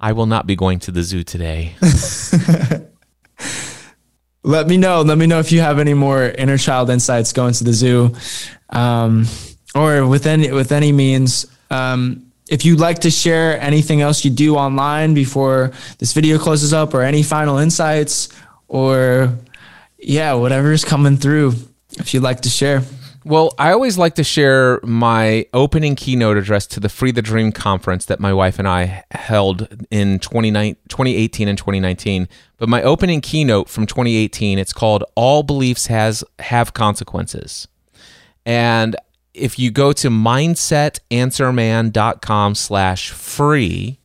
I 0.00 0.12
will 0.12 0.26
not 0.26 0.46
be 0.46 0.54
going 0.54 0.78
to 0.80 0.92
the 0.92 1.02
zoo 1.02 1.24
today. 1.24 1.74
Let 4.44 4.68
me 4.68 4.76
know. 4.76 5.02
Let 5.02 5.18
me 5.18 5.26
know 5.26 5.40
if 5.40 5.50
you 5.50 5.60
have 5.60 5.80
any 5.80 5.94
more 5.94 6.22
inner 6.22 6.56
child 6.56 6.88
insights 6.88 7.32
going 7.32 7.54
to 7.54 7.64
the 7.64 7.72
zoo, 7.72 8.14
um, 8.70 9.26
or 9.74 10.06
with 10.06 10.26
any 10.26 10.52
with 10.52 10.70
any 10.70 10.92
means. 10.92 11.46
Um, 11.70 12.24
if 12.48 12.64
you'd 12.64 12.80
like 12.80 13.00
to 13.00 13.10
share 13.10 13.60
anything 13.60 14.00
else 14.00 14.24
you 14.24 14.30
do 14.30 14.56
online 14.56 15.12
before 15.12 15.72
this 15.98 16.14
video 16.14 16.38
closes 16.38 16.72
up 16.72 16.94
or 16.94 17.02
any 17.02 17.22
final 17.22 17.58
insights 17.58 18.30
or 18.68 19.36
yeah, 19.98 20.34
whatever 20.34 20.72
is 20.72 20.84
coming 20.84 21.16
through, 21.16 21.54
if 21.98 22.14
you'd 22.14 22.22
like 22.22 22.42
to 22.42 22.48
share. 22.48 22.82
Well, 23.24 23.52
I 23.58 23.72
always 23.72 23.98
like 23.98 24.14
to 24.14 24.22
share 24.24 24.80
my 24.82 25.46
opening 25.52 25.96
keynote 25.96 26.38
address 26.38 26.66
to 26.68 26.80
the 26.80 26.88
Free 26.88 27.10
the 27.10 27.20
Dream 27.20 27.52
conference 27.52 28.06
that 28.06 28.20
my 28.20 28.32
wife 28.32 28.58
and 28.58 28.66
I 28.66 29.04
held 29.10 29.68
in 29.90 30.18
2018 30.18 31.48
and 31.48 31.58
2019. 31.58 32.26
But 32.56 32.70
my 32.70 32.82
opening 32.82 33.20
keynote 33.20 33.68
from 33.68 33.86
2018, 33.86 34.58
it's 34.58 34.72
called 34.72 35.04
All 35.14 35.42
Beliefs 35.42 35.88
has 35.88 36.24
have 36.38 36.72
consequences. 36.72 37.68
And 38.46 38.96
if 39.34 39.58
you 39.58 39.70
go 39.70 39.92
to 39.92 40.08
mindsetanswerman.com 40.08 42.54
slash 42.54 43.10
free, 43.10 43.97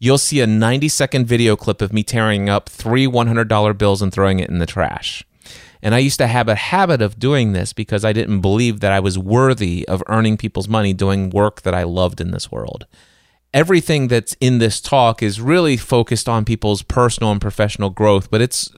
you'll 0.00 0.18
see 0.18 0.40
a 0.40 0.46
90 0.46 0.88
second 0.88 1.26
video 1.26 1.54
clip 1.54 1.80
of 1.80 1.92
me 1.92 2.02
tearing 2.02 2.48
up 2.48 2.68
three 2.68 3.06
$100 3.06 3.78
bills 3.78 4.02
and 4.02 4.12
throwing 4.12 4.40
it 4.40 4.50
in 4.50 4.58
the 4.58 4.66
trash. 4.66 5.24
And 5.82 5.94
I 5.94 5.98
used 5.98 6.18
to 6.18 6.26
have 6.26 6.48
a 6.48 6.54
habit 6.54 7.00
of 7.00 7.18
doing 7.18 7.52
this 7.52 7.72
because 7.72 8.04
I 8.04 8.12
didn't 8.12 8.40
believe 8.40 8.80
that 8.80 8.92
I 8.92 9.00
was 9.00 9.18
worthy 9.18 9.86
of 9.88 10.02
earning 10.08 10.36
people's 10.36 10.68
money 10.68 10.92
doing 10.92 11.30
work 11.30 11.62
that 11.62 11.74
I 11.74 11.84
loved 11.84 12.20
in 12.20 12.32
this 12.32 12.50
world. 12.50 12.86
Everything 13.52 14.08
that's 14.08 14.36
in 14.40 14.58
this 14.58 14.80
talk 14.80 15.22
is 15.22 15.40
really 15.40 15.76
focused 15.76 16.28
on 16.28 16.44
people's 16.44 16.82
personal 16.82 17.32
and 17.32 17.40
professional 17.40 17.90
growth, 17.90 18.30
but 18.30 18.40
it's 18.40 18.70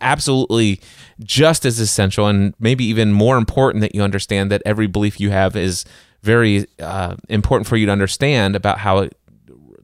absolutely 0.00 0.80
just 1.20 1.64
as 1.64 1.78
essential 1.78 2.26
and 2.26 2.54
maybe 2.58 2.84
even 2.84 3.12
more 3.12 3.36
important 3.36 3.80
that 3.80 3.94
you 3.94 4.02
understand 4.02 4.50
that 4.50 4.62
every 4.66 4.86
belief 4.86 5.18
you 5.18 5.30
have 5.30 5.56
is 5.56 5.84
very 6.22 6.66
uh, 6.78 7.16
important 7.28 7.66
for 7.66 7.76
you 7.76 7.86
to 7.86 7.92
understand 7.92 8.54
about 8.54 8.78
how 8.78 8.98
it, 8.98 9.16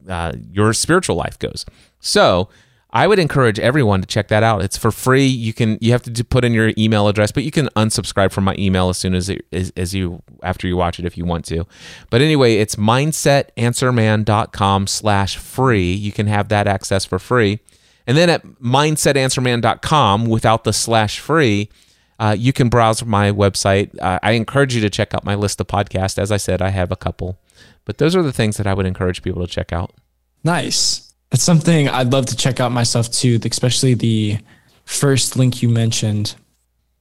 uh, 0.09 0.33
your 0.51 0.73
spiritual 0.73 1.15
life 1.15 1.39
goes. 1.39 1.65
So, 1.99 2.49
I 2.91 3.05
would 3.05 3.19
encourage 3.19 3.59
everyone 3.59 4.01
to 4.01 4.07
check 4.07 4.29
that 4.29 4.41
out. 4.41 4.63
It's 4.63 4.75
for 4.75 4.89
free. 4.91 5.27
You 5.27 5.53
can 5.53 5.77
you 5.79 5.91
have 5.91 6.01
to 6.01 6.23
put 6.23 6.43
in 6.43 6.53
your 6.53 6.71
email 6.75 7.07
address, 7.07 7.31
but 7.31 7.43
you 7.43 7.51
can 7.51 7.67
unsubscribe 7.75 8.31
from 8.31 8.45
my 8.45 8.55
email 8.57 8.89
as 8.89 8.97
soon 8.97 9.13
as 9.13 9.29
it, 9.29 9.45
as, 9.51 9.71
as 9.77 9.93
you 9.93 10.23
after 10.41 10.67
you 10.67 10.75
watch 10.75 10.97
it 10.99 11.05
if 11.05 11.15
you 11.15 11.23
want 11.23 11.45
to. 11.45 11.67
But 12.09 12.21
anyway, 12.21 12.55
it's 12.55 12.77
mindsetanswerman.com 12.77 14.87
slash 14.87 15.37
free. 15.37 15.93
You 15.93 16.11
can 16.11 16.25
have 16.25 16.49
that 16.49 16.65
access 16.65 17.05
for 17.05 17.19
free. 17.19 17.59
And 18.07 18.17
then 18.17 18.31
at 18.31 18.43
mindsetanswerman.com 18.43 20.25
without 20.25 20.63
the 20.63 20.73
slash 20.73 21.19
free, 21.19 21.69
uh, 22.17 22.35
you 22.37 22.51
can 22.51 22.69
browse 22.69 23.05
my 23.05 23.31
website. 23.31 23.95
Uh, 24.01 24.17
I 24.23 24.31
encourage 24.31 24.73
you 24.73 24.81
to 24.81 24.89
check 24.89 25.13
out 25.13 25.23
my 25.23 25.35
list 25.35 25.61
of 25.61 25.67
podcasts. 25.67 26.17
As 26.17 26.31
I 26.31 26.37
said, 26.37 26.59
I 26.59 26.69
have 26.69 26.91
a 26.91 26.95
couple, 26.95 27.37
but 27.85 27.99
those 27.99 28.15
are 28.15 28.23
the 28.23 28.33
things 28.33 28.57
that 28.57 28.65
I 28.65 28.73
would 28.73 28.87
encourage 28.87 29.21
people 29.21 29.45
to 29.45 29.51
check 29.51 29.71
out. 29.71 29.93
Nice. 30.43 31.13
That's 31.29 31.43
something 31.43 31.89
I'd 31.89 32.11
love 32.11 32.25
to 32.27 32.35
check 32.35 32.59
out 32.59 32.71
myself 32.71 33.11
too, 33.11 33.39
especially 33.43 33.93
the 33.93 34.39
first 34.85 35.35
link 35.37 35.61
you 35.61 35.69
mentioned. 35.69 36.35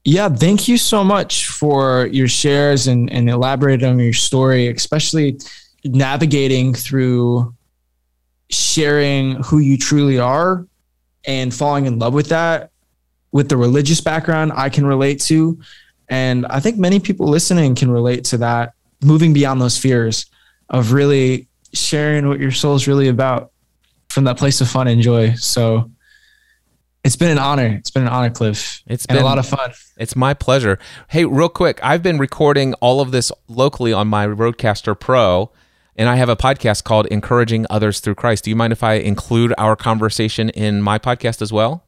Yeah, 0.04 0.28
thank 0.28 0.68
you 0.68 0.78
so 0.78 1.02
much 1.04 1.48
for 1.48 2.06
your 2.06 2.28
shares 2.28 2.86
and, 2.86 3.10
and 3.12 3.28
elaborating 3.28 3.88
on 3.88 3.98
your 3.98 4.12
story, 4.12 4.68
especially 4.68 5.38
navigating 5.84 6.74
through 6.74 7.54
sharing 8.50 9.42
who 9.42 9.58
you 9.58 9.76
truly 9.76 10.18
are 10.18 10.66
and 11.24 11.52
falling 11.52 11.86
in 11.86 11.98
love 11.98 12.14
with 12.14 12.28
that 12.28 12.70
with 13.32 13.48
the 13.48 13.56
religious 13.56 14.00
background 14.00 14.52
I 14.54 14.68
can 14.68 14.86
relate 14.86 15.20
to. 15.22 15.58
And 16.08 16.46
I 16.46 16.60
think 16.60 16.78
many 16.78 17.00
people 17.00 17.28
listening 17.28 17.74
can 17.74 17.90
relate 17.90 18.24
to 18.24 18.38
that, 18.38 18.72
moving 19.02 19.32
beyond 19.32 19.60
those 19.60 19.76
fears 19.76 20.26
of 20.70 20.92
really 20.92 21.48
sharing 21.72 22.28
what 22.28 22.40
your 22.40 22.50
soul 22.50 22.74
is 22.74 22.88
really 22.88 23.08
about 23.08 23.52
from 24.10 24.24
that 24.24 24.38
place 24.38 24.60
of 24.60 24.68
fun 24.68 24.88
and 24.88 25.02
joy. 25.02 25.34
So 25.34 25.90
it's 27.04 27.16
been 27.16 27.30
an 27.30 27.38
honor. 27.38 27.66
It's 27.66 27.90
been 27.90 28.02
an 28.02 28.08
honor, 28.08 28.30
Cliff. 28.30 28.82
It's 28.86 29.06
been 29.06 29.18
a 29.18 29.24
lot 29.24 29.38
of 29.38 29.46
fun. 29.46 29.72
It's 29.96 30.16
my 30.16 30.34
pleasure. 30.34 30.78
Hey, 31.08 31.24
real 31.24 31.48
quick, 31.48 31.78
I've 31.82 32.02
been 32.02 32.18
recording 32.18 32.74
all 32.74 33.00
of 33.00 33.12
this 33.12 33.30
locally 33.46 33.92
on 33.92 34.08
my 34.08 34.26
Rodecaster 34.26 34.98
Pro, 34.98 35.50
and 35.96 36.08
I 36.08 36.16
have 36.16 36.28
a 36.28 36.36
podcast 36.36 36.84
called 36.84 37.06
Encouraging 37.06 37.66
Others 37.70 38.00
Through 38.00 38.16
Christ. 38.16 38.44
Do 38.44 38.50
you 38.50 38.56
mind 38.56 38.72
if 38.72 38.82
I 38.82 38.94
include 38.94 39.54
our 39.58 39.76
conversation 39.76 40.50
in 40.50 40.82
my 40.82 40.98
podcast 40.98 41.40
as 41.42 41.52
well? 41.52 41.84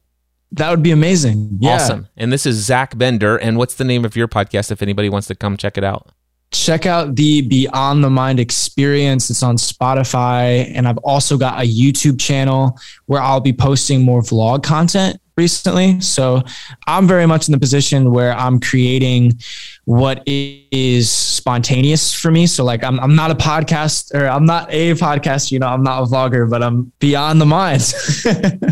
That 0.53 0.69
would 0.69 0.83
be 0.83 0.91
amazing. 0.91 1.57
Yeah. 1.61 1.75
Awesome. 1.75 2.07
And 2.17 2.31
this 2.31 2.45
is 2.45 2.57
Zach 2.57 2.97
Bender. 2.97 3.37
And 3.37 3.57
what's 3.57 3.75
the 3.75 3.85
name 3.85 4.03
of 4.03 4.17
your 4.17 4.27
podcast 4.27 4.69
if 4.69 4.81
anybody 4.81 5.09
wants 5.09 5.27
to 5.27 5.35
come 5.35 5.55
check 5.55 5.77
it 5.77 5.83
out? 5.83 6.10
Check 6.51 6.85
out 6.85 7.15
the 7.15 7.41
Beyond 7.41 8.03
the 8.03 8.09
Mind 8.09 8.39
experience. 8.39 9.29
It's 9.29 9.43
on 9.43 9.55
Spotify. 9.55 10.71
And 10.75 10.87
I've 10.87 10.97
also 10.99 11.37
got 11.37 11.59
a 11.59 11.67
YouTube 11.67 12.19
channel 12.19 12.77
where 13.05 13.21
I'll 13.21 13.39
be 13.39 13.53
posting 13.53 14.03
more 14.03 14.21
vlog 14.21 14.63
content 14.63 15.19
recently. 15.37 15.99
So 16.01 16.43
I'm 16.87 17.07
very 17.07 17.25
much 17.25 17.47
in 17.47 17.53
the 17.53 17.57
position 17.57 18.11
where 18.11 18.33
I'm 18.33 18.59
creating 18.59 19.39
what 19.85 20.23
is 20.27 21.09
spontaneous 21.09 22.13
for 22.13 22.31
me. 22.31 22.45
So 22.45 22.63
like 22.63 22.83
I'm 22.83 22.99
I'm 22.99 23.15
not 23.15 23.31
a 23.31 23.35
podcast 23.35 24.13
or 24.13 24.27
I'm 24.27 24.45
not 24.45 24.69
a 24.71 24.93
podcast, 24.93 25.51
you 25.51 25.59
know, 25.59 25.67
I'm 25.67 25.83
not 25.83 26.03
a 26.03 26.05
vlogger, 26.05 26.49
but 26.49 26.61
I'm 26.61 26.91
beyond 26.99 27.39
the 27.39 27.45
mind. 27.45 27.93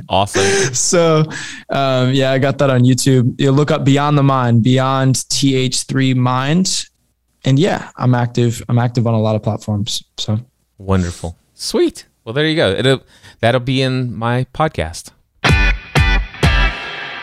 awesome. 0.09 0.73
So 0.75 1.23
um, 1.69 2.13
yeah, 2.13 2.31
I 2.31 2.39
got 2.39 2.57
that 2.59 2.69
on 2.69 2.81
YouTube. 2.81 3.39
You 3.39 3.51
look 3.51 3.71
up 3.71 3.85
Beyond 3.85 4.17
the 4.17 4.23
Mind, 4.23 4.61
Beyond 4.61 5.15
TH3 5.15 6.15
Mind 6.15 6.89
and 7.45 7.59
yeah, 7.59 7.91
I'm 7.97 8.15
active. 8.15 8.63
I'm 8.69 8.79
active 8.79 9.07
on 9.07 9.13
a 9.13 9.21
lot 9.21 9.35
of 9.35 9.43
platforms. 9.43 10.03
So 10.17 10.39
wonderful, 10.77 11.37
sweet. 11.53 12.05
Well, 12.23 12.33
there 12.33 12.45
you 12.45 12.55
go. 12.55 12.71
It'll 12.71 13.01
that'll 13.39 13.61
be 13.61 13.81
in 13.81 14.15
my 14.15 14.45
podcast. 14.53 15.11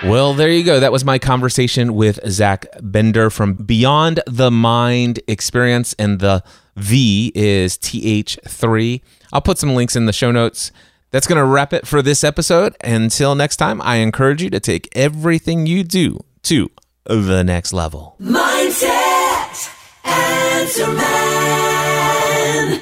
Well, 0.05 0.35
there 0.35 0.51
you 0.51 0.63
go. 0.63 0.79
That 0.79 0.93
was 0.93 1.05
my 1.05 1.19
conversation 1.19 1.95
with 1.95 2.21
Zach 2.29 2.67
Bender 2.83 3.31
from 3.31 3.55
Beyond 3.55 4.21
the 4.27 4.51
Mind 4.51 5.21
Experience, 5.27 5.95
and 5.99 6.21
the 6.21 6.45
V 6.77 7.33
is 7.35 7.79
TH3. 7.79 9.01
I'll 9.33 9.41
put 9.41 9.59
some 9.59 9.75
links 9.75 9.97
in 9.97 10.07
the 10.07 10.13
show 10.13 10.31
notes. 10.31 10.71
That's 11.11 11.27
going 11.27 11.39
to 11.39 11.45
wrap 11.45 11.73
it 11.73 11.87
for 11.87 12.03
this 12.03 12.23
episode. 12.23 12.77
Until 12.83 13.35
next 13.35 13.57
time, 13.57 13.81
I 13.81 13.97
encourage 13.97 14.43
you 14.43 14.51
to 14.51 14.61
take 14.61 14.89
everything 14.95 15.67
you 15.67 15.83
do 15.83 16.23
to 16.43 16.71
the 17.07 17.43
next 17.43 17.73
level. 17.73 18.17
Mindset! 18.21 19.26
Answer 20.07 20.93
Man. 20.93 22.81